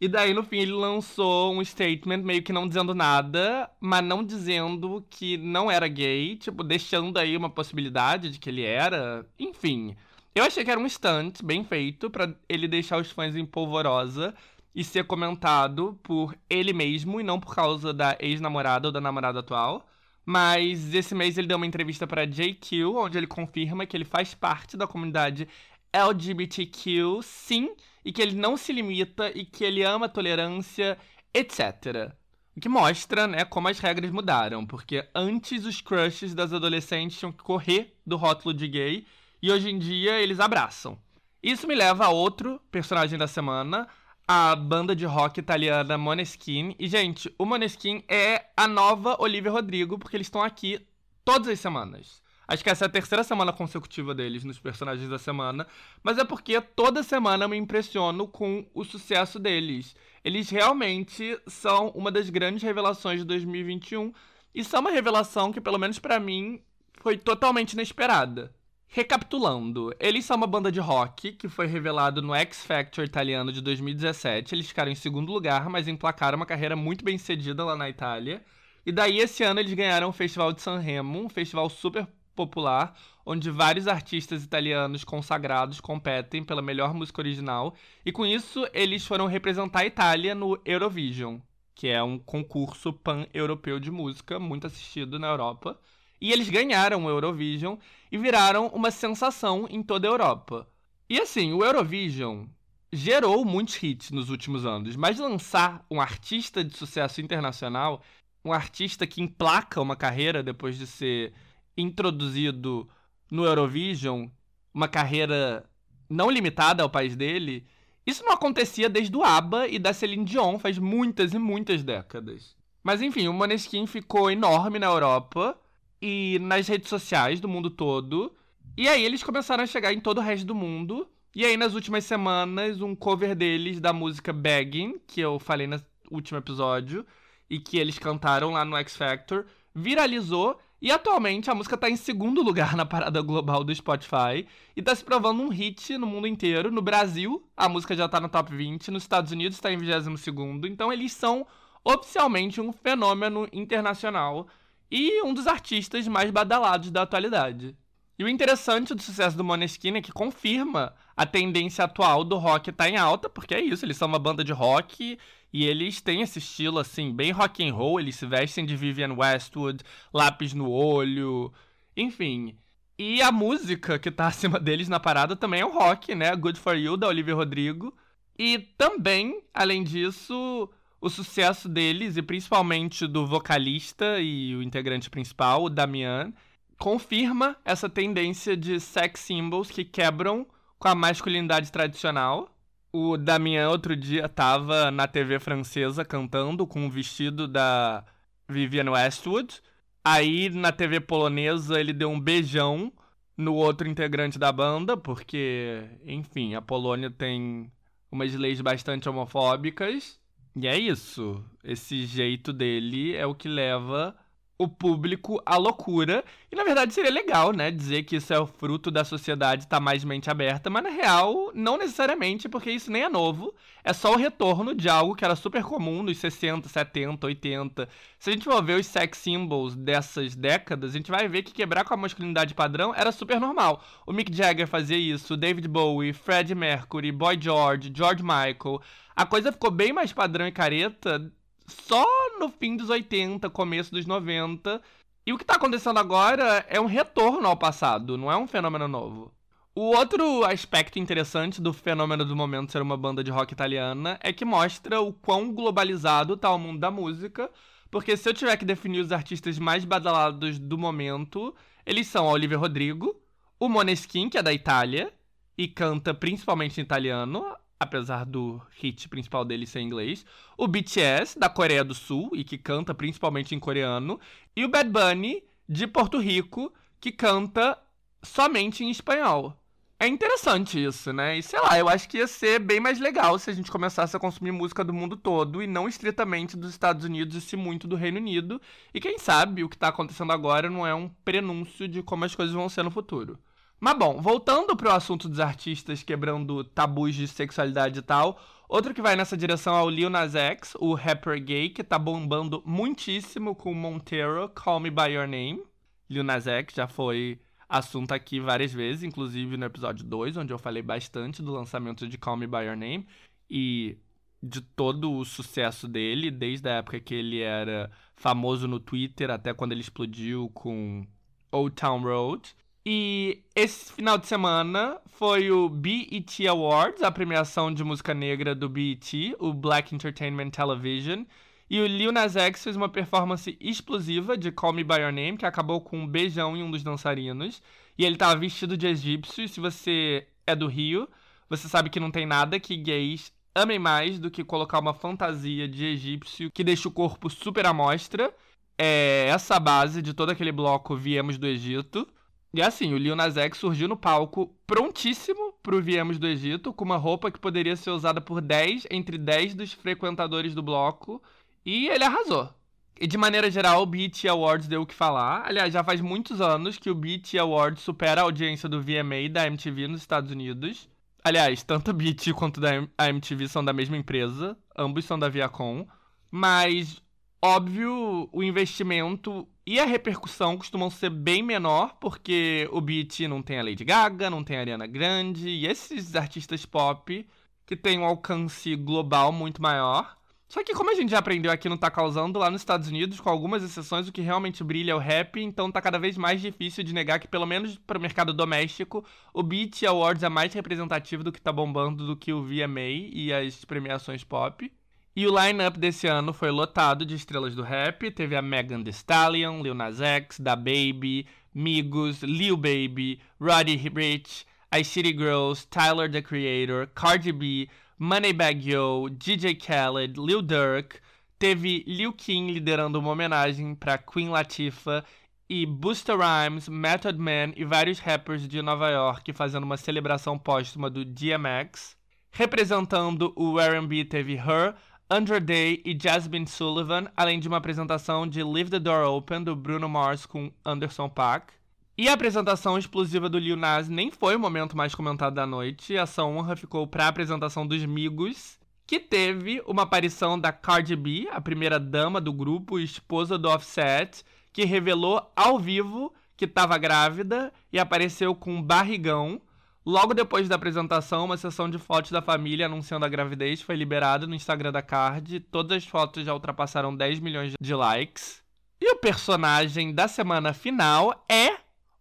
E 0.00 0.08
daí, 0.08 0.32
no 0.34 0.42
fim, 0.42 0.58
ele 0.58 0.72
lançou 0.72 1.54
um 1.54 1.64
statement 1.64 2.22
meio 2.22 2.42
que 2.42 2.52
não 2.52 2.66
dizendo 2.66 2.94
nada, 2.94 3.70
mas 3.78 4.02
não 4.02 4.24
dizendo 4.24 5.04
que 5.10 5.36
não 5.36 5.70
era 5.70 5.86
gay, 5.88 6.36
tipo, 6.36 6.64
deixando 6.64 7.18
aí 7.18 7.36
uma 7.36 7.50
possibilidade 7.50 8.30
de 8.30 8.38
que 8.38 8.48
ele 8.50 8.62
era. 8.62 9.26
Enfim. 9.38 9.94
Eu 10.32 10.44
achei 10.44 10.64
que 10.64 10.70
era 10.70 10.78
um 10.78 10.88
stunt 10.88 11.42
bem 11.42 11.64
feito 11.64 12.08
para 12.08 12.32
ele 12.48 12.68
deixar 12.68 12.98
os 12.98 13.10
fãs 13.10 13.34
em 13.34 13.44
polvorosa 13.44 14.32
e 14.72 14.84
ser 14.84 15.04
comentado 15.04 15.98
por 16.04 16.36
ele 16.48 16.72
mesmo 16.72 17.20
e 17.20 17.24
não 17.24 17.40
por 17.40 17.52
causa 17.54 17.92
da 17.92 18.16
ex-namorada 18.20 18.88
ou 18.88 18.92
da 18.92 19.00
namorada 19.00 19.40
atual. 19.40 19.88
Mas 20.24 20.94
esse 20.94 21.14
mês 21.16 21.36
ele 21.36 21.48
deu 21.48 21.56
uma 21.56 21.66
entrevista 21.66 22.06
para 22.06 22.26
JQ, 22.26 22.84
onde 22.84 23.18
ele 23.18 23.26
confirma 23.26 23.84
que 23.84 23.96
ele 23.96 24.04
faz 24.04 24.32
parte 24.32 24.76
da 24.76 24.86
comunidade 24.86 25.48
LGBTQ, 25.92 27.20
sim, 27.22 27.74
e 28.04 28.12
que 28.12 28.22
ele 28.22 28.36
não 28.36 28.56
se 28.56 28.72
limita 28.72 29.36
e 29.36 29.44
que 29.44 29.64
ele 29.64 29.82
ama 29.82 30.06
a 30.06 30.08
tolerância, 30.08 30.96
etc. 31.34 32.12
O 32.56 32.60
que 32.60 32.68
mostra, 32.68 33.26
né, 33.26 33.44
como 33.44 33.66
as 33.66 33.80
regras 33.80 34.12
mudaram, 34.12 34.64
porque 34.64 35.08
antes 35.12 35.64
os 35.64 35.80
crushes 35.80 36.34
das 36.34 36.52
adolescentes 36.52 37.18
tinham 37.18 37.32
que 37.32 37.42
correr 37.42 37.96
do 38.06 38.16
rótulo 38.16 38.54
de 38.54 38.68
gay 38.68 39.06
e 39.42 39.50
hoje 39.50 39.70
em 39.70 39.78
dia 39.78 40.20
eles 40.20 40.40
abraçam. 40.40 40.98
Isso 41.42 41.66
me 41.66 41.74
leva 41.74 42.04
a 42.04 42.10
outro 42.10 42.60
personagem 42.70 43.18
da 43.18 43.26
semana, 43.26 43.88
a 44.28 44.54
banda 44.54 44.94
de 44.94 45.06
rock 45.06 45.40
italiana 45.40 45.96
Moneskin. 45.96 46.74
E, 46.78 46.86
gente, 46.86 47.34
o 47.38 47.46
Moneskin 47.46 48.04
é 48.08 48.44
a 48.56 48.68
nova 48.68 49.16
Olivia 49.18 49.50
Rodrigo, 49.50 49.98
porque 49.98 50.16
eles 50.16 50.26
estão 50.26 50.42
aqui 50.42 50.86
todas 51.24 51.48
as 51.48 51.58
semanas. 51.58 52.22
Acho 52.46 52.62
que 52.62 52.70
essa 52.70 52.84
é 52.84 52.86
a 52.86 52.90
terceira 52.90 53.24
semana 53.24 53.52
consecutiva 53.52 54.14
deles 54.14 54.44
nos 54.44 54.58
personagens 54.58 55.08
da 55.08 55.18
semana. 55.18 55.66
Mas 56.02 56.18
é 56.18 56.24
porque 56.24 56.60
toda 56.60 57.02
semana 57.02 57.44
eu 57.44 57.48
me 57.48 57.56
impressiono 57.56 58.28
com 58.28 58.66
o 58.74 58.84
sucesso 58.84 59.38
deles. 59.38 59.94
Eles 60.24 60.50
realmente 60.50 61.40
são 61.46 61.88
uma 61.90 62.10
das 62.10 62.28
grandes 62.28 62.62
revelações 62.62 63.20
de 63.20 63.24
2021. 63.24 64.12
E 64.54 64.62
são 64.62 64.80
uma 64.80 64.90
revelação 64.90 65.52
que, 65.52 65.60
pelo 65.60 65.78
menos 65.78 65.98
para 65.98 66.20
mim, 66.20 66.60
foi 67.00 67.16
totalmente 67.16 67.72
inesperada. 67.72 68.52
Recapitulando, 68.92 69.94
eles 70.00 70.24
são 70.24 70.36
uma 70.36 70.48
banda 70.48 70.72
de 70.72 70.80
rock 70.80 71.30
que 71.30 71.48
foi 71.48 71.68
revelado 71.68 72.20
no 72.20 72.34
X 72.34 72.66
Factor 72.66 73.04
italiano 73.04 73.52
de 73.52 73.60
2017. 73.60 74.52
Eles 74.52 74.66
ficaram 74.66 74.90
em 74.90 74.96
segundo 74.96 75.32
lugar, 75.32 75.70
mas 75.70 75.86
emplacaram 75.86 76.34
uma 76.34 76.44
carreira 76.44 76.74
muito 76.74 77.04
bem 77.04 77.16
cedida 77.16 77.64
lá 77.64 77.76
na 77.76 77.88
Itália. 77.88 78.44
E 78.84 78.90
daí, 78.90 79.18
esse 79.20 79.44
ano, 79.44 79.60
eles 79.60 79.72
ganharam 79.74 80.08
o 80.08 80.12
Festival 80.12 80.52
de 80.52 80.60
Sanremo, 80.60 81.20
um 81.20 81.28
festival 81.28 81.70
super 81.70 82.04
popular, 82.34 82.98
onde 83.24 83.48
vários 83.48 83.86
artistas 83.86 84.42
italianos 84.42 85.04
consagrados 85.04 85.80
competem 85.80 86.42
pela 86.42 86.60
melhor 86.60 86.92
música 86.92 87.20
original. 87.20 87.76
E 88.04 88.10
com 88.10 88.26
isso, 88.26 88.66
eles 88.72 89.06
foram 89.06 89.28
representar 89.28 89.80
a 89.80 89.86
Itália 89.86 90.34
no 90.34 90.60
Eurovision, 90.64 91.38
que 91.76 91.86
é 91.86 92.02
um 92.02 92.18
concurso 92.18 92.92
pan-europeu 92.92 93.78
de 93.78 93.92
música, 93.92 94.40
muito 94.40 94.66
assistido 94.66 95.16
na 95.16 95.28
Europa. 95.28 95.78
E 96.20 96.32
eles 96.32 96.48
ganharam 96.50 97.04
o 97.04 97.08
Eurovision 97.08 97.76
e 98.12 98.18
viraram 98.18 98.66
uma 98.68 98.90
sensação 98.90 99.66
em 99.70 99.82
toda 99.82 100.06
a 100.06 100.10
Europa. 100.10 100.68
E 101.08 101.20
assim, 101.20 101.52
o 101.52 101.64
Eurovision 101.64 102.44
gerou 102.92 103.44
muitos 103.44 103.80
hits 103.82 104.10
nos 104.10 104.30
últimos 104.30 104.66
anos, 104.66 104.96
mas 104.96 105.18
lançar 105.18 105.84
um 105.90 106.00
artista 106.00 106.62
de 106.62 106.76
sucesso 106.76 107.20
internacional, 107.20 108.02
um 108.44 108.52
artista 108.52 109.06
que 109.06 109.22
emplaca 109.22 109.80
uma 109.80 109.96
carreira 109.96 110.42
depois 110.42 110.76
de 110.76 110.86
ser 110.86 111.32
introduzido 111.76 112.88
no 113.30 113.44
Eurovision, 113.44 114.28
uma 114.74 114.88
carreira 114.88 115.64
não 116.08 116.30
limitada 116.30 116.82
ao 116.82 116.90
país 116.90 117.14
dele, 117.14 117.66
isso 118.06 118.24
não 118.24 118.32
acontecia 118.32 118.88
desde 118.88 119.16
o 119.16 119.22
ABBA 119.22 119.68
e 119.68 119.78
da 119.78 119.92
Celine 119.92 120.24
Dion 120.24 120.58
faz 120.58 120.78
muitas 120.78 121.32
e 121.32 121.38
muitas 121.38 121.84
décadas. 121.84 122.56
Mas 122.82 123.02
enfim, 123.02 123.28
o 123.28 123.32
Måneskin 123.32 123.86
ficou 123.86 124.30
enorme 124.30 124.78
na 124.78 124.86
Europa 124.86 125.59
e 126.00 126.38
nas 126.40 126.66
redes 126.68 126.88
sociais 126.88 127.40
do 127.40 127.48
mundo 127.48 127.70
todo. 127.70 128.34
E 128.76 128.88
aí 128.88 129.04
eles 129.04 129.22
começaram 129.22 129.64
a 129.64 129.66
chegar 129.66 129.92
em 129.92 130.00
todo 130.00 130.18
o 130.18 130.22
resto 130.22 130.46
do 130.46 130.54
mundo. 130.54 131.08
E 131.34 131.44
aí, 131.44 131.56
nas 131.56 131.74
últimas 131.74 132.04
semanas, 132.04 132.80
um 132.80 132.94
cover 132.94 133.36
deles 133.36 133.80
da 133.80 133.92
música 133.92 134.32
Begging, 134.32 135.00
que 135.06 135.20
eu 135.20 135.38
falei 135.38 135.66
no 135.66 135.80
último 136.10 136.38
episódio, 136.38 137.06
e 137.48 137.60
que 137.60 137.78
eles 137.78 137.98
cantaram 137.98 138.50
lá 138.50 138.64
no 138.64 138.76
X 138.76 138.96
Factor, 138.96 139.46
viralizou. 139.74 140.58
E 140.82 140.90
atualmente 140.90 141.50
a 141.50 141.54
música 141.54 141.76
tá 141.76 141.90
em 141.90 141.96
segundo 141.96 142.42
lugar 142.42 142.74
na 142.76 142.86
parada 142.86 143.20
global 143.20 143.62
do 143.62 143.74
Spotify 143.74 144.46
e 144.74 144.80
tá 144.80 144.94
se 144.94 145.04
provando 145.04 145.42
um 145.42 145.50
hit 145.50 145.98
no 145.98 146.06
mundo 146.06 146.26
inteiro. 146.26 146.70
No 146.70 146.80
Brasil, 146.80 147.46
a 147.56 147.68
música 147.68 147.94
já 147.94 148.08
tá 148.08 148.18
no 148.18 148.30
top 148.30 148.54
20, 148.54 148.90
nos 148.90 149.02
Estados 149.02 149.30
Unidos 149.30 149.58
está 149.58 149.70
em 149.70 149.76
22 149.76 150.18
segundo. 150.18 150.66
Então 150.66 150.90
eles 150.90 151.12
são 151.12 151.46
oficialmente 151.84 152.60
um 152.60 152.72
fenômeno 152.72 153.46
internacional 153.52 154.48
e 154.90 155.22
um 155.22 155.32
dos 155.32 155.46
artistas 155.46 156.06
mais 156.08 156.30
badalados 156.30 156.90
da 156.90 157.02
atualidade. 157.02 157.76
E 158.18 158.24
o 158.24 158.28
interessante 158.28 158.94
do 158.94 159.00
sucesso 159.00 159.36
do 159.36 159.44
Måneskin 159.44 159.94
é 159.94 160.02
que 160.02 160.12
confirma 160.12 160.94
a 161.16 161.24
tendência 161.24 161.84
atual 161.84 162.22
do 162.22 162.36
rock 162.36 162.68
estar 162.68 162.84
tá 162.84 162.90
em 162.90 162.96
alta, 162.96 163.30
porque 163.30 163.54
é 163.54 163.60
isso, 163.60 163.84
eles 163.84 163.96
são 163.96 164.08
uma 164.08 164.18
banda 164.18 164.44
de 164.44 164.52
rock 164.52 165.18
e 165.52 165.64
eles 165.64 166.00
têm 166.00 166.20
esse 166.20 166.38
estilo 166.38 166.78
assim, 166.78 167.14
bem 167.14 167.30
rock 167.30 167.66
and 167.66 167.72
roll, 167.74 167.98
eles 167.98 168.16
se 168.16 168.26
vestem 168.26 168.66
de 168.66 168.76
Vivian 168.76 169.14
Westwood, 169.14 169.82
lápis 170.12 170.52
no 170.52 170.70
olho, 170.70 171.52
enfim. 171.96 172.58
E 172.98 173.22
a 173.22 173.32
música 173.32 173.98
que 173.98 174.10
tá 174.10 174.26
acima 174.28 174.60
deles 174.60 174.88
na 174.88 175.00
parada 175.00 175.34
também 175.34 175.60
é 175.62 175.64
o 175.64 175.72
rock, 175.72 176.14
né? 176.14 176.36
Good 176.36 176.60
For 176.60 176.76
You, 176.76 176.98
da 176.98 177.08
Olivia 177.08 177.34
Rodrigo. 177.34 177.96
E 178.38 178.58
também, 178.58 179.42
além 179.54 179.82
disso, 179.82 180.70
o 181.00 181.08
sucesso 181.08 181.68
deles, 181.68 182.16
e 182.16 182.22
principalmente 182.22 183.06
do 183.06 183.26
vocalista 183.26 184.20
e 184.20 184.54
o 184.54 184.62
integrante 184.62 185.08
principal, 185.08 185.64
o 185.64 185.70
Damian, 185.70 186.32
confirma 186.78 187.56
essa 187.64 187.88
tendência 187.88 188.56
de 188.56 188.78
sex 188.78 189.20
symbols 189.20 189.70
que 189.70 189.84
quebram 189.84 190.46
com 190.78 190.88
a 190.88 190.94
masculinidade 190.94 191.72
tradicional. 191.72 192.54
O 192.92 193.16
Damian 193.16 193.68
outro 193.70 193.96
dia 193.96 194.28
tava 194.28 194.90
na 194.90 195.06
TV 195.06 195.38
francesa 195.38 196.04
cantando 196.04 196.66
com 196.66 196.86
o 196.86 196.90
vestido 196.90 197.48
da 197.48 198.04
Vivienne 198.48 198.90
Westwood. 198.90 199.62
Aí 200.04 200.50
na 200.50 200.72
TV 200.72 201.00
polonesa 201.00 201.80
ele 201.80 201.92
deu 201.92 202.10
um 202.10 202.20
beijão 202.20 202.92
no 203.36 203.54
outro 203.54 203.88
integrante 203.88 204.38
da 204.38 204.52
banda, 204.52 204.96
porque, 204.96 205.82
enfim, 206.04 206.54
a 206.54 206.60
Polônia 206.60 207.10
tem 207.10 207.72
umas 208.12 208.34
leis 208.34 208.60
bastante 208.60 209.08
homofóbicas. 209.08 210.19
E 210.54 210.66
é 210.66 210.78
isso. 210.78 211.44
Esse 211.62 212.04
jeito 212.04 212.52
dele 212.52 213.14
é 213.14 213.26
o 213.26 213.34
que 213.34 213.48
leva 213.48 214.16
o 214.60 214.68
público 214.68 215.40
à 215.46 215.56
loucura. 215.56 216.22
E 216.52 216.54
na 216.54 216.64
verdade 216.64 216.92
seria 216.92 217.10
legal, 217.10 217.50
né, 217.50 217.70
dizer 217.70 218.02
que 218.02 218.16
isso 218.16 218.30
é 218.30 218.38
o 218.38 218.46
fruto 218.46 218.90
da 218.90 219.04
sociedade 219.06 219.62
estar 219.62 219.78
tá 219.78 219.80
mais 219.80 220.04
mente 220.04 220.28
aberta, 220.28 220.68
mas 220.68 220.82
na 220.82 220.90
real, 220.90 221.50
não 221.54 221.78
necessariamente, 221.78 222.46
porque 222.46 222.70
isso 222.70 222.92
nem 222.92 223.04
é 223.04 223.08
novo. 223.08 223.54
É 223.82 223.94
só 223.94 224.12
o 224.12 224.18
retorno 224.18 224.74
de 224.74 224.86
algo 224.86 225.14
que 225.14 225.24
era 225.24 225.34
super 225.34 225.62
comum 225.62 226.02
nos 226.02 226.18
60, 226.18 226.68
70, 226.68 227.26
80. 227.26 227.88
Se 228.18 228.28
a 228.28 228.32
gente 228.34 228.44
for 228.44 228.62
ver 228.62 228.78
os 228.78 228.86
sex 228.86 229.16
symbols 229.16 229.74
dessas 229.74 230.36
décadas, 230.36 230.90
a 230.90 230.96
gente 230.98 231.10
vai 231.10 231.26
ver 231.26 231.42
que 231.42 231.54
quebrar 231.54 231.82
com 231.84 231.94
a 231.94 231.96
masculinidade 231.96 232.52
padrão 232.52 232.94
era 232.94 233.12
super 233.12 233.40
normal. 233.40 233.82
O 234.06 234.12
Mick 234.12 234.30
Jagger 234.30 234.66
fazia 234.66 234.98
isso, 234.98 235.38
David 235.38 235.68
Bowie, 235.68 236.12
Freddie 236.12 236.54
Mercury, 236.54 237.10
Boy 237.10 237.38
George, 237.40 237.90
George 237.94 238.22
Michael. 238.22 238.82
A 239.16 239.24
coisa 239.24 239.50
ficou 239.50 239.70
bem 239.70 239.90
mais 239.90 240.12
padrão 240.12 240.46
e 240.46 240.52
careta 240.52 241.32
só 241.70 242.06
no 242.38 242.48
fim 242.48 242.76
dos 242.76 242.90
80, 242.90 243.48
começo 243.50 243.90
dos 243.92 244.06
90. 244.06 244.80
E 245.26 245.32
o 245.32 245.38
que 245.38 245.44
tá 245.44 245.54
acontecendo 245.54 245.98
agora 245.98 246.64
é 246.68 246.80
um 246.80 246.86
retorno 246.86 247.46
ao 247.46 247.56
passado, 247.56 248.18
não 248.18 248.30
é 248.30 248.36
um 248.36 248.46
fenômeno 248.46 248.88
novo. 248.88 249.32
O 249.74 249.96
outro 249.96 250.44
aspecto 250.44 250.98
interessante 250.98 251.60
do 251.60 251.72
fenômeno 251.72 252.24
do 252.24 252.34
momento 252.34 252.72
ser 252.72 252.82
uma 252.82 252.96
banda 252.96 253.22
de 253.22 253.30
rock 253.30 253.52
italiana 253.52 254.18
é 254.20 254.32
que 254.32 254.44
mostra 254.44 255.00
o 255.00 255.12
quão 255.12 255.54
globalizado 255.54 256.36
tá 256.36 256.52
o 256.52 256.58
mundo 256.58 256.80
da 256.80 256.90
música, 256.90 257.48
porque 257.90 258.16
se 258.16 258.28
eu 258.28 258.34
tiver 258.34 258.56
que 258.56 258.64
definir 258.64 259.00
os 259.00 259.12
artistas 259.12 259.58
mais 259.58 259.84
badalados 259.84 260.58
do 260.58 260.76
momento, 260.76 261.54
eles 261.86 262.08
são 262.08 262.28
a 262.28 262.32
Olivia 262.32 262.58
Rodrigo, 262.58 263.14
o 263.58 263.68
Moneskin, 263.68 264.28
que 264.28 264.38
é 264.38 264.42
da 264.42 264.52
Itália 264.52 265.12
e 265.56 265.68
canta 265.68 266.12
principalmente 266.12 266.80
em 266.80 266.82
italiano, 266.82 267.44
apesar 267.80 268.26
do 268.26 268.60
hit 268.78 269.08
principal 269.08 269.42
dele 269.42 269.66
ser 269.66 269.80
em 269.80 269.86
inglês, 269.86 270.24
o 270.56 270.68
BTS, 270.68 271.38
da 271.38 271.48
Coreia 271.48 271.82
do 271.82 271.94
Sul, 271.94 272.30
e 272.34 272.44
que 272.44 272.58
canta 272.58 272.94
principalmente 272.94 273.54
em 273.54 273.58
coreano, 273.58 274.20
e 274.54 274.64
o 274.64 274.68
Bad 274.68 274.90
Bunny, 274.90 275.42
de 275.66 275.86
Porto 275.86 276.18
Rico, 276.18 276.72
que 277.00 277.10
canta 277.10 277.78
somente 278.22 278.84
em 278.84 278.90
espanhol. 278.90 279.56
É 279.98 280.06
interessante 280.06 280.82
isso, 280.82 281.12
né? 281.12 281.38
E 281.38 281.42
sei 281.42 281.60
lá, 281.60 281.78
eu 281.78 281.88
acho 281.88 282.08
que 282.08 282.18
ia 282.18 282.26
ser 282.26 282.58
bem 282.58 282.80
mais 282.80 282.98
legal 282.98 283.38
se 283.38 283.50
a 283.50 283.52
gente 283.52 283.70
começasse 283.70 284.16
a 284.16 284.20
consumir 284.20 284.50
música 284.50 284.82
do 284.82 284.94
mundo 284.94 285.14
todo 285.16 285.62
e 285.62 285.66
não 285.66 285.86
estritamente 285.86 286.56
dos 286.56 286.70
Estados 286.70 287.04
Unidos 287.04 287.36
e 287.36 287.40
se 287.40 287.54
muito 287.54 287.86
do 287.86 287.96
Reino 287.96 288.18
Unido. 288.18 288.60
E 288.94 289.00
quem 289.00 289.18
sabe 289.18 289.62
o 289.62 289.68
que 289.68 289.76
tá 289.76 289.88
acontecendo 289.88 290.32
agora 290.32 290.70
não 290.70 290.86
é 290.86 290.94
um 290.94 291.08
prenúncio 291.22 291.86
de 291.86 292.02
como 292.02 292.24
as 292.24 292.34
coisas 292.34 292.54
vão 292.54 292.68
ser 292.68 292.82
no 292.82 292.90
futuro. 292.90 293.38
Mas 293.80 293.96
bom, 293.96 294.20
voltando 294.20 294.76
pro 294.76 294.90
assunto 294.90 295.26
dos 295.26 295.40
artistas 295.40 296.02
quebrando 296.02 296.62
tabus 296.62 297.14
de 297.14 297.26
sexualidade 297.26 298.00
e 298.00 298.02
tal, 298.02 298.38
outro 298.68 298.92
que 298.92 299.00
vai 299.00 299.16
nessa 299.16 299.38
direção 299.38 299.74
é 299.74 299.82
o 299.82 299.88
Lil 299.88 300.10
Nas 300.10 300.34
X, 300.34 300.74
o 300.78 300.92
rapper 300.92 301.42
gay, 301.42 301.70
que 301.70 301.82
tá 301.82 301.98
bombando 301.98 302.62
muitíssimo 302.66 303.54
com 303.54 303.72
Montero, 303.72 304.50
Call 304.50 304.80
Me 304.80 304.90
By 304.90 305.12
Your 305.12 305.26
Name. 305.26 305.62
Lil 306.10 306.22
Nas 306.22 306.46
X 306.46 306.74
já 306.74 306.86
foi 306.86 307.40
assunto 307.66 308.12
aqui 308.12 308.38
várias 308.38 308.70
vezes, 308.70 309.02
inclusive 309.02 309.56
no 309.56 309.64
episódio 309.64 310.04
2, 310.04 310.36
onde 310.36 310.52
eu 310.52 310.58
falei 310.58 310.82
bastante 310.82 311.40
do 311.40 311.50
lançamento 311.50 312.06
de 312.06 312.18
Call 312.18 312.36
Me 312.36 312.46
By 312.46 312.64
Your 312.64 312.76
Name 312.76 313.06
e 313.48 313.96
de 314.42 314.60
todo 314.60 315.10
o 315.10 315.24
sucesso 315.24 315.88
dele, 315.88 316.30
desde 316.30 316.68
a 316.68 316.74
época 316.74 317.00
que 317.00 317.14
ele 317.14 317.40
era 317.40 317.90
famoso 318.14 318.68
no 318.68 318.78
Twitter 318.78 319.30
até 319.30 319.54
quando 319.54 319.72
ele 319.72 319.80
explodiu 319.80 320.50
com 320.50 321.06
Old 321.50 321.74
Town 321.74 322.02
Road. 322.02 322.54
E 322.84 323.42
esse 323.54 323.92
final 323.92 324.16
de 324.16 324.26
semana 324.26 324.98
foi 325.06 325.50
o 325.50 325.68
BET 325.68 326.46
Awards, 326.48 327.02
a 327.02 327.10
premiação 327.10 327.72
de 327.72 327.84
música 327.84 328.14
negra 328.14 328.54
do 328.54 328.68
BET, 328.68 329.36
o 329.38 329.52
Black 329.52 329.94
Entertainment 329.94 330.50
Television. 330.50 331.24
E 331.68 331.80
o 331.80 331.86
Lil 331.86 332.10
Nas 332.10 332.36
X 332.36 332.64
fez 332.64 332.74
uma 332.74 332.88
performance 332.88 333.56
explosiva 333.60 334.36
de 334.36 334.50
Call 334.50 334.72
Me 334.72 334.82
By 334.82 335.00
Your 335.00 335.12
Name, 335.12 335.36
que 335.36 335.46
acabou 335.46 335.80
com 335.80 336.00
um 336.00 336.06
beijão 336.06 336.56
em 336.56 336.62
um 336.62 336.70
dos 336.70 336.82
dançarinos. 336.82 337.62
E 337.96 338.04
ele 338.04 338.16
tava 338.16 338.34
vestido 338.40 338.76
de 338.76 338.86
egípcio, 338.86 339.44
e 339.44 339.48
se 339.48 339.60
você 339.60 340.26
é 340.46 340.56
do 340.56 340.66
Rio, 340.66 341.08
você 341.48 341.68
sabe 341.68 341.90
que 341.90 342.00
não 342.00 342.10
tem 342.10 342.26
nada 342.26 342.58
que 342.58 342.76
gays 342.76 343.32
amem 343.54 343.78
mais 343.78 344.18
do 344.18 344.30
que 344.30 344.44
colocar 344.44 344.78
uma 344.78 344.94
fantasia 344.94 345.68
de 345.68 345.84
egípcio 345.84 346.50
que 346.50 346.64
deixa 346.64 346.88
o 346.88 346.92
corpo 346.92 347.28
super 347.28 347.66
à 347.66 347.72
mostra. 347.72 348.34
É 348.78 349.26
essa 349.28 349.56
a 349.56 349.60
base 349.60 350.00
de 350.00 350.14
todo 350.14 350.30
aquele 350.30 350.52
bloco 350.52 350.96
Viemos 350.96 351.36
do 351.36 351.46
Egito. 351.46 352.08
E 352.52 352.60
assim, 352.60 352.92
o 352.92 352.98
Lil 352.98 353.14
Nas 353.14 353.36
X 353.36 353.58
surgiu 353.58 353.86
no 353.86 353.96
palco 353.96 354.52
prontíssimo 354.66 355.52
pro 355.62 355.80
Viemos 355.80 356.18
do 356.18 356.26
Egito, 356.26 356.72
com 356.72 356.84
uma 356.84 356.96
roupa 356.96 357.30
que 357.30 357.38
poderia 357.38 357.76
ser 357.76 357.90
usada 357.90 358.20
por 358.20 358.40
10 358.40 358.88
entre 358.90 359.16
10 359.16 359.54
dos 359.54 359.72
frequentadores 359.72 360.54
do 360.54 360.62
bloco. 360.62 361.22
E 361.64 361.88
ele 361.88 362.02
arrasou. 362.02 362.52
E 363.00 363.06
de 363.06 363.16
maneira 363.16 363.50
geral, 363.50 363.82
o 363.82 363.86
BET 363.86 364.28
Awards 364.28 364.68
deu 364.68 364.82
o 364.82 364.86
que 364.86 364.94
falar. 364.94 365.46
Aliás, 365.46 365.72
já 365.72 365.82
faz 365.82 366.00
muitos 366.00 366.40
anos 366.40 366.76
que 366.76 366.90
o 366.90 366.94
BET 366.94 367.38
Awards 367.38 367.82
supera 367.82 368.20
a 368.20 368.24
audiência 368.24 368.68
do 368.68 368.82
VMA 368.82 369.28
da 369.30 369.46
MTV 369.46 369.88
nos 369.88 370.00
Estados 370.00 370.30
Unidos. 370.30 370.88
Aliás, 371.22 371.62
tanto 371.62 371.90
a 371.90 371.94
BET 371.94 372.32
quanto 372.34 372.60
a 372.98 373.08
MTV 373.08 373.48
são 373.48 373.64
da 373.64 373.72
mesma 373.72 373.96
empresa, 373.96 374.56
ambos 374.76 375.04
são 375.04 375.18
da 375.18 375.28
Viacom. 375.28 375.86
Mas, 376.30 377.00
óbvio, 377.40 378.28
o 378.32 378.42
investimento 378.42 379.48
e 379.70 379.78
a 379.78 379.84
repercussão 379.84 380.58
costumam 380.58 380.90
ser 380.90 381.10
bem 381.10 381.44
menor, 381.44 381.96
porque 382.00 382.68
o 382.72 382.80
BET 382.80 383.28
não 383.28 383.40
tem 383.40 383.60
a 383.60 383.62
Lady 383.62 383.84
Gaga, 383.84 384.28
não 384.28 384.42
tem 384.42 384.56
a 384.56 384.60
Ariana 384.62 384.84
Grande, 384.84 385.48
e 385.48 385.64
esses 385.64 386.16
artistas 386.16 386.66
pop 386.66 387.24
que 387.64 387.76
têm 387.76 387.96
um 387.96 388.04
alcance 388.04 388.74
global 388.74 389.30
muito 389.30 389.62
maior. 389.62 390.16
Só 390.48 390.64
que 390.64 390.74
como 390.74 390.90
a 390.90 390.94
gente 390.94 391.10
já 391.10 391.18
aprendeu 391.18 391.52
aqui 391.52 391.68
no 391.68 391.78
Tá 391.78 391.88
Causando, 391.88 392.36
lá 392.36 392.50
nos 392.50 392.62
Estados 392.62 392.88
Unidos, 392.88 393.20
com 393.20 393.30
algumas 393.30 393.62
exceções, 393.62 394.08
o 394.08 394.12
que 394.12 394.20
realmente 394.20 394.64
brilha 394.64 394.90
é 394.90 394.94
o 394.96 394.98
rap, 394.98 395.40
então 395.40 395.70
tá 395.70 395.80
cada 395.80 396.00
vez 396.00 396.18
mais 396.18 396.40
difícil 396.40 396.82
de 396.82 396.92
negar 396.92 397.20
que, 397.20 397.28
pelo 397.28 397.46
menos 397.46 397.78
para 397.78 397.96
o 397.96 398.00
mercado 398.00 398.32
doméstico, 398.32 399.04
o 399.32 399.40
Beat 399.40 399.84
Awards 399.84 400.24
é 400.24 400.28
mais 400.28 400.52
representativo 400.52 401.22
do 401.22 401.30
que 401.30 401.40
tá 401.40 401.52
bombando 401.52 402.04
do 402.08 402.16
que 402.16 402.32
o 402.32 402.42
VMA 402.42 402.90
e 403.12 403.32
as 403.32 403.64
premiações 403.64 404.24
pop. 404.24 404.68
E 405.14 405.26
o 405.26 405.36
line-up 405.36 405.78
desse 405.78 406.06
ano 406.06 406.32
foi 406.32 406.50
lotado 406.50 407.04
de 407.04 407.16
estrelas 407.16 407.54
do 407.54 407.62
rap. 407.62 408.10
Teve 408.12 408.36
a 408.36 408.42
Megan 408.42 408.82
Thee 408.82 408.90
Stallion, 408.90 409.60
Lil 409.60 409.74
Nas 409.74 410.00
X, 410.00 410.38
Da 410.38 410.54
Baby, 410.54 411.26
Migos, 411.52 412.22
Lil 412.22 412.56
Baby, 412.56 413.20
Roddy 413.40 413.76
Rich, 413.76 414.46
Ice 414.72 414.90
City 414.90 415.12
Girls, 415.12 415.66
Tyler, 415.68 416.08
The 416.08 416.22
Creator, 416.22 416.86
Cardi 416.94 417.32
B, 417.32 417.68
Moneybag 417.98 418.70
Yo, 418.70 419.08
DJ 419.08 419.56
Khaled, 419.56 420.16
Lil 420.16 420.42
Durk, 420.42 421.00
teve 421.38 421.84
Lil 421.86 422.12
Kim 422.12 422.46
liderando 422.52 422.98
uma 422.98 423.10
homenagem 423.10 423.74
para 423.74 423.98
Queen 423.98 424.28
Latifah 424.28 425.04
e 425.48 425.66
Busta 425.66 426.14
Rhymes, 426.14 426.68
Method 426.68 427.18
Man 427.18 427.52
e 427.56 427.64
vários 427.64 427.98
rappers 427.98 428.46
de 428.46 428.62
Nova 428.62 428.88
York 428.88 429.32
fazendo 429.32 429.64
uma 429.64 429.76
celebração 429.76 430.38
póstuma 430.38 430.88
do 430.88 431.04
DMX. 431.04 431.96
Representando 432.30 433.32
o 433.36 433.58
R&B 433.58 434.04
teve 434.04 434.34
Her, 434.34 434.76
Andrew 435.12 435.40
Day 435.40 435.82
e 435.84 435.98
Jasmine 436.00 436.46
Sullivan, 436.46 437.10
além 437.16 437.40
de 437.40 437.48
uma 437.48 437.56
apresentação 437.56 438.28
de 438.28 438.44
Leave 438.44 438.70
the 438.70 438.78
Door 438.78 439.12
Open 439.12 439.42
do 439.42 439.56
Bruno 439.56 439.88
Mars 439.88 440.24
com 440.24 440.52
Anderson 440.64 441.08
Paak. 441.08 441.52
E 441.98 442.08
a 442.08 442.12
apresentação 442.12 442.78
explosiva 442.78 443.28
do 443.28 443.36
Lil 443.36 443.56
Nas 443.56 443.88
nem 443.88 444.12
foi 444.12 444.36
o 444.36 444.38
momento 444.38 444.76
mais 444.76 444.94
comentado 444.94 445.34
da 445.34 445.44
noite. 445.44 445.96
Essa 445.96 446.22
honra 446.22 446.54
ficou 446.54 446.86
para 446.86 447.06
a 447.06 447.08
apresentação 447.08 447.66
dos 447.66 447.84
Migos, 447.84 448.56
que 448.86 449.00
teve 449.00 449.60
uma 449.66 449.82
aparição 449.82 450.38
da 450.38 450.52
Cardi 450.52 450.94
B, 450.94 451.28
a 451.32 451.40
primeira 451.40 451.80
dama 451.80 452.20
do 452.20 452.32
grupo, 452.32 452.78
esposa 452.78 453.36
do 453.36 453.48
Offset, 453.48 454.24
que 454.52 454.64
revelou 454.64 455.28
ao 455.34 455.58
vivo 455.58 456.14
que 456.36 456.44
estava 456.44 456.78
grávida 456.78 457.52
e 457.72 457.80
apareceu 457.80 458.32
com 458.32 458.54
um 458.54 458.62
barrigão. 458.62 459.42
Logo 459.90 460.14
depois 460.14 460.48
da 460.48 460.54
apresentação, 460.54 461.24
uma 461.24 461.36
sessão 461.36 461.68
de 461.68 461.76
fotos 461.76 462.12
da 462.12 462.22
família 462.22 462.66
anunciando 462.66 463.04
a 463.04 463.08
gravidez 463.08 463.60
foi 463.60 463.74
liberada 463.74 464.24
no 464.24 464.36
Instagram 464.36 464.70
da 464.70 464.80
Card. 464.80 465.40
Todas 465.40 465.78
as 465.78 465.84
fotos 465.84 466.24
já 466.24 466.32
ultrapassaram 466.32 466.94
10 466.94 467.18
milhões 467.18 467.54
de 467.60 467.74
likes. 467.74 468.40
E 468.80 468.88
o 468.92 468.98
personagem 468.98 469.92
da 469.92 470.06
semana 470.06 470.54
final 470.54 471.24
é 471.28 471.56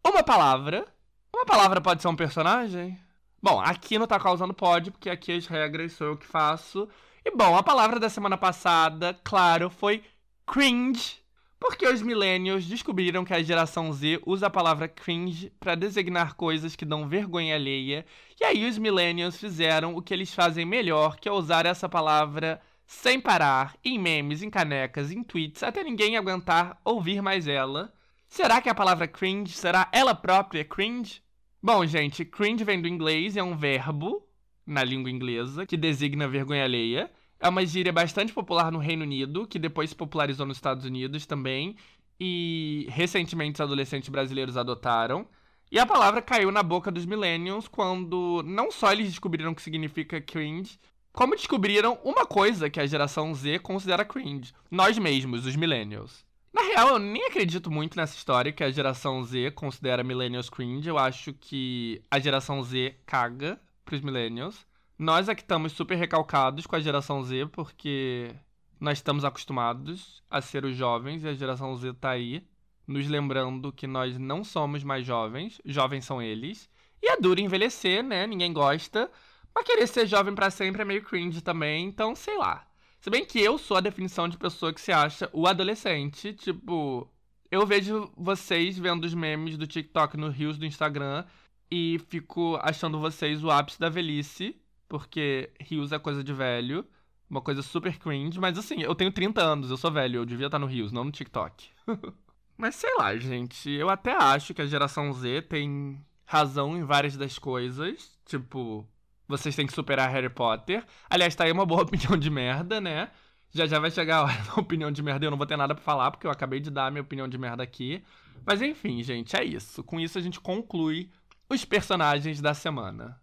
uma 0.07 0.21
palavra. 0.21 0.85
Uma 1.33 1.47
palavra 1.47 1.81
pode 1.81 2.03
ser 2.03 2.09
um 2.09 2.15
personagem? 2.15 2.95
Bom, 3.41 3.59
aqui 3.59 3.97
no 3.97 4.05
Tá 4.05 4.19
Causando 4.19 4.53
pode, 4.53 4.91
porque 4.91 5.09
aqui 5.09 5.31
as 5.31 5.47
regras 5.47 5.93
sou 5.93 6.09
eu 6.09 6.17
que 6.17 6.27
faço. 6.27 6.87
E 7.25 7.35
bom, 7.35 7.57
a 7.57 7.63
palavra 7.63 7.99
da 7.99 8.07
semana 8.07 8.37
passada, 8.37 9.19
claro, 9.23 9.67
foi 9.67 10.03
cringe. 10.45 11.18
Porque 11.59 11.85
os 11.85 12.01
millennials 12.01 12.65
descobriram 12.65 13.25
que 13.25 13.33
a 13.33 13.43
geração 13.43 13.91
Z 13.91 14.21
usa 14.25 14.47
a 14.47 14.49
palavra 14.49 14.87
cringe 14.87 15.51
para 15.59 15.75
designar 15.75 16.35
coisas 16.35 16.75
que 16.75 16.85
dão 16.85 17.07
vergonha 17.07 17.55
alheia. 17.55 18.05
E 18.39 18.45
aí 18.45 18.65
os 18.65 18.77
millennials 18.77 19.37
fizeram 19.37 19.95
o 19.95 20.01
que 20.01 20.13
eles 20.13 20.33
fazem 20.33 20.65
melhor, 20.65 21.19
que 21.19 21.27
é 21.27 21.31
usar 21.31 21.65
essa 21.65 21.89
palavra 21.89 22.61
sem 22.87 23.19
parar, 23.19 23.75
em 23.83 23.99
memes, 23.99 24.41
em 24.41 24.49
canecas, 24.49 25.11
em 25.11 25.21
tweets, 25.21 25.61
até 25.61 25.83
ninguém 25.83 26.17
aguentar 26.17 26.79
ouvir 26.83 27.21
mais 27.21 27.47
ela. 27.47 27.93
Será 28.27 28.61
que 28.61 28.69
a 28.69 28.73
palavra 28.73 29.07
cringe 29.07 29.53
será 29.53 29.89
ela 29.91 30.15
própria 30.15 30.63
cringe? 30.63 31.21
Bom, 31.61 31.85
gente, 31.85 32.23
cringe 32.23 32.63
vem 32.63 32.81
do 32.81 32.87
inglês 32.87 33.35
e 33.35 33.39
é 33.39 33.43
um 33.43 33.55
verbo 33.55 34.25
na 34.65 34.83
língua 34.83 35.11
inglesa 35.11 35.65
que 35.65 35.75
designa 35.75 36.27
vergonha 36.27 36.63
alheia. 36.63 37.11
É 37.39 37.47
uma 37.47 37.65
gíria 37.65 37.93
bastante 37.93 38.33
popular 38.33 38.71
no 38.71 38.79
Reino 38.79 39.03
Unido, 39.03 39.47
que 39.47 39.57
depois 39.57 39.91
se 39.91 39.95
popularizou 39.95 40.45
nos 40.45 40.57
Estados 40.57 40.85
Unidos 40.85 41.25
também, 41.25 41.75
e 42.19 42.85
recentemente 42.89 43.55
os 43.55 43.61
adolescentes 43.61 44.09
brasileiros 44.09 44.57
adotaram. 44.57 45.25
E 45.71 45.79
a 45.79 45.85
palavra 45.85 46.21
caiu 46.21 46.51
na 46.51 46.63
boca 46.63 46.91
dos 46.91 47.05
millennials 47.05 47.67
quando 47.67 48.43
não 48.45 48.71
só 48.71 48.91
eles 48.91 49.09
descobriram 49.09 49.51
o 49.51 49.55
que 49.55 49.61
significa 49.61 50.19
cringe, 50.19 50.79
como 51.13 51.35
descobriram 51.35 51.99
uma 52.03 52.25
coisa 52.25 52.69
que 52.69 52.79
a 52.79 52.85
geração 52.85 53.33
Z 53.33 53.59
considera 53.59 54.03
cringe: 54.03 54.53
nós 54.69 54.97
mesmos, 54.97 55.45
os 55.45 55.55
millennials. 55.55 56.25
Na 56.51 56.61
real, 56.63 56.89
eu 56.89 56.99
nem 56.99 57.27
acredito 57.27 57.69
muito 57.69 57.95
nessa 57.95 58.17
história 58.17 58.51
que 58.51 58.63
a 58.63 58.71
geração 58.71 59.23
Z 59.23 59.51
considera 59.51 60.03
millennials 60.03 60.49
cringe. 60.49 60.89
Eu 60.89 60.97
acho 60.97 61.31
que 61.33 62.01
a 62.09 62.19
geração 62.19 62.63
Z 62.63 62.95
caga 63.05 63.59
pros 63.85 64.01
millennials. 64.01 64.65
Nós 64.99 65.29
é 65.29 65.33
que 65.33 65.41
estamos 65.41 65.71
super 65.71 65.95
recalcados 65.95 66.67
com 66.67 66.75
a 66.75 66.79
geração 66.81 67.23
Z, 67.23 67.45
porque 67.53 68.35
nós 68.77 68.97
estamos 68.97 69.23
acostumados 69.23 70.21
a 70.29 70.41
ser 70.41 70.65
os 70.65 70.75
jovens 70.75 71.23
e 71.23 71.27
a 71.29 71.33
geração 71.33 71.73
Z 71.77 71.93
tá 71.93 72.09
aí, 72.09 72.45
nos 72.85 73.07
lembrando 73.07 73.71
que 73.71 73.87
nós 73.87 74.17
não 74.17 74.43
somos 74.43 74.83
mais 74.83 75.05
jovens, 75.05 75.61
jovens 75.63 76.03
são 76.03 76.21
eles. 76.21 76.69
E 77.01 77.09
é 77.09 77.15
duro 77.15 77.39
envelhecer, 77.39 78.03
né? 78.03 78.27
Ninguém 78.27 78.51
gosta. 78.51 79.09
Mas 79.55 79.63
querer 79.63 79.87
ser 79.87 80.05
jovem 80.05 80.35
para 80.35 80.49
sempre 80.51 80.81
é 80.81 80.85
meio 80.85 81.01
cringe 81.01 81.41
também, 81.41 81.85
então 81.85 82.13
sei 82.13 82.37
lá. 82.37 82.67
Se 82.99 83.09
bem 83.09 83.25
que 83.25 83.39
eu 83.39 83.57
sou 83.57 83.77
a 83.77 83.81
definição 83.81 84.27
de 84.27 84.37
pessoa 84.37 84.73
que 84.73 84.81
se 84.81 84.91
acha 84.91 85.29
o 85.31 85.47
adolescente. 85.47 86.33
Tipo, 86.33 87.09
eu 87.49 87.65
vejo 87.65 88.11
vocês 88.17 88.77
vendo 88.77 89.05
os 89.05 89.13
memes 89.13 89.57
do 89.57 89.65
TikTok 89.65 90.17
no 90.17 90.27
Rios 90.27 90.57
do 90.57 90.65
Instagram 90.65 91.23
e 91.71 92.01
fico 92.09 92.59
achando 92.61 92.99
vocês 92.99 93.41
o 93.45 93.49
ápice 93.49 93.79
da 93.79 93.87
velhice, 93.87 94.59
porque 94.89 95.51
Rios 95.61 95.91
é 95.91 95.99
coisa 95.99 96.23
de 96.23 96.33
velho, 96.33 96.85
uma 97.29 97.41
coisa 97.41 97.61
super 97.61 97.97
cringe, 97.97 98.39
mas 98.39 98.57
assim, 98.57 98.81
eu 98.81 98.95
tenho 98.95 99.11
30 99.11 99.41
anos, 99.41 99.69
eu 99.69 99.77
sou 99.77 99.91
velho, 99.91 100.17
eu 100.17 100.25
devia 100.25 100.47
estar 100.47 100.59
no 100.59 100.65
Rios, 100.65 100.91
não 100.91 101.05
no 101.05 101.11
TikTok. 101.11 101.69
mas 102.57 102.75
sei 102.75 102.93
lá, 102.97 103.15
gente, 103.15 103.69
eu 103.69 103.89
até 103.89 104.11
acho 104.11 104.53
que 104.53 104.61
a 104.61 104.65
geração 104.65 105.13
Z 105.13 105.43
tem 105.43 106.03
razão 106.25 106.75
em 106.75 106.83
várias 106.83 107.15
das 107.15 107.37
coisas, 107.37 108.19
tipo, 108.25 108.85
vocês 109.27 109.55
têm 109.55 109.67
que 109.67 109.73
superar 109.73 110.09
Harry 110.09 110.29
Potter. 110.29 110.83
Aliás, 111.07 111.35
tá 111.35 111.43
aí 111.43 111.51
uma 111.51 111.65
boa 111.65 111.83
opinião 111.83 112.17
de 112.17 112.29
merda, 112.31 112.81
né? 112.81 113.11
Já 113.51 113.65
já 113.65 113.79
vai 113.79 113.91
chegar 113.91 114.17
a 114.17 114.23
hora 114.23 114.43
da 114.43 114.55
opinião 114.55 114.91
de 114.91 115.01
merda 115.01 115.25
eu 115.25 115.31
não 115.31 115.37
vou 115.37 115.47
ter 115.47 115.57
nada 115.57 115.73
pra 115.73 115.83
falar, 115.83 116.11
porque 116.11 116.25
eu 116.25 116.31
acabei 116.31 116.59
de 116.59 116.69
dar 116.69 116.87
a 116.87 116.91
minha 116.91 117.01
opinião 117.01 117.27
de 117.27 117.37
merda 117.37 117.63
aqui. 117.63 118.03
Mas 118.45 118.61
enfim, 118.61 119.01
gente, 119.03 119.35
é 119.35 119.43
isso. 119.43 119.83
Com 119.83 119.99
isso 119.99 120.17
a 120.17 120.21
gente 120.21 120.39
conclui 120.39 121.09
os 121.47 121.65
personagens 121.65 122.41
da 122.41 122.53
semana. 122.53 123.18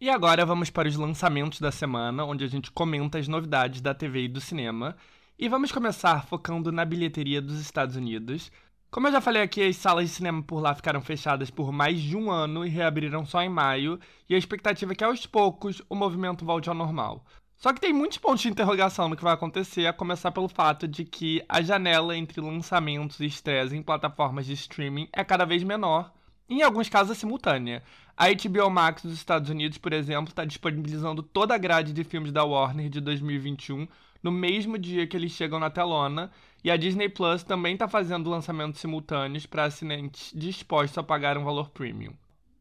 E 0.00 0.08
agora 0.08 0.46
vamos 0.46 0.70
para 0.70 0.86
os 0.86 0.94
lançamentos 0.94 1.60
da 1.60 1.72
semana, 1.72 2.24
onde 2.24 2.44
a 2.44 2.46
gente 2.46 2.70
comenta 2.70 3.18
as 3.18 3.26
novidades 3.26 3.80
da 3.80 3.92
TV 3.92 4.22
e 4.22 4.28
do 4.28 4.40
cinema. 4.40 4.96
E 5.36 5.48
vamos 5.48 5.72
começar 5.72 6.24
focando 6.24 6.70
na 6.70 6.84
bilheteria 6.84 7.42
dos 7.42 7.58
Estados 7.58 7.96
Unidos. 7.96 8.52
Como 8.92 9.08
eu 9.08 9.12
já 9.12 9.20
falei 9.20 9.42
aqui, 9.42 9.60
as 9.60 9.74
salas 9.74 10.08
de 10.08 10.14
cinema 10.14 10.40
por 10.40 10.60
lá 10.60 10.72
ficaram 10.72 11.00
fechadas 11.00 11.50
por 11.50 11.72
mais 11.72 12.00
de 12.00 12.16
um 12.16 12.30
ano 12.30 12.64
e 12.64 12.68
reabriram 12.68 13.26
só 13.26 13.42
em 13.42 13.48
maio, 13.48 13.98
e 14.28 14.36
a 14.36 14.38
expectativa 14.38 14.92
é 14.92 14.94
que 14.94 15.02
aos 15.02 15.26
poucos 15.26 15.82
o 15.90 15.96
movimento 15.96 16.44
volte 16.44 16.68
ao 16.68 16.76
normal. 16.76 17.26
Só 17.56 17.72
que 17.72 17.80
tem 17.80 17.92
muitos 17.92 18.18
pontos 18.18 18.42
de 18.42 18.50
interrogação 18.50 19.08
no 19.08 19.16
que 19.16 19.24
vai 19.24 19.34
acontecer, 19.34 19.84
a 19.88 19.92
começar 19.92 20.30
pelo 20.30 20.48
fato 20.48 20.86
de 20.86 21.04
que 21.04 21.42
a 21.48 21.60
janela 21.60 22.16
entre 22.16 22.40
lançamentos 22.40 23.18
e 23.18 23.26
estreias 23.26 23.72
em 23.72 23.82
plataformas 23.82 24.46
de 24.46 24.52
streaming 24.52 25.08
é 25.12 25.24
cada 25.24 25.44
vez 25.44 25.64
menor, 25.64 26.12
em 26.48 26.62
alguns 26.62 26.88
casos 26.88 27.14
é 27.14 27.20
simultânea. 27.20 27.82
A 28.20 28.26
HBO 28.30 28.68
Max 28.68 29.02
dos 29.02 29.14
Estados 29.14 29.48
Unidos, 29.48 29.78
por 29.78 29.92
exemplo, 29.92 30.30
está 30.30 30.44
disponibilizando 30.44 31.22
toda 31.22 31.54
a 31.54 31.58
grade 31.58 31.92
de 31.92 32.02
filmes 32.02 32.32
da 32.32 32.42
Warner 32.42 32.88
de 32.88 33.00
2021 33.00 33.86
no 34.20 34.32
mesmo 34.32 34.76
dia 34.76 35.06
que 35.06 35.16
eles 35.16 35.30
chegam 35.30 35.60
na 35.60 35.70
telona, 35.70 36.28
e 36.64 36.68
a 36.68 36.76
Disney 36.76 37.08
Plus 37.08 37.44
também 37.44 37.74
está 37.74 37.86
fazendo 37.86 38.28
lançamentos 38.28 38.80
simultâneos 38.80 39.46
para 39.46 39.66
assinantes 39.66 40.32
dispostos 40.34 40.98
a 40.98 41.02
pagar 41.04 41.38
um 41.38 41.44
valor 41.44 41.70
premium. 41.70 42.12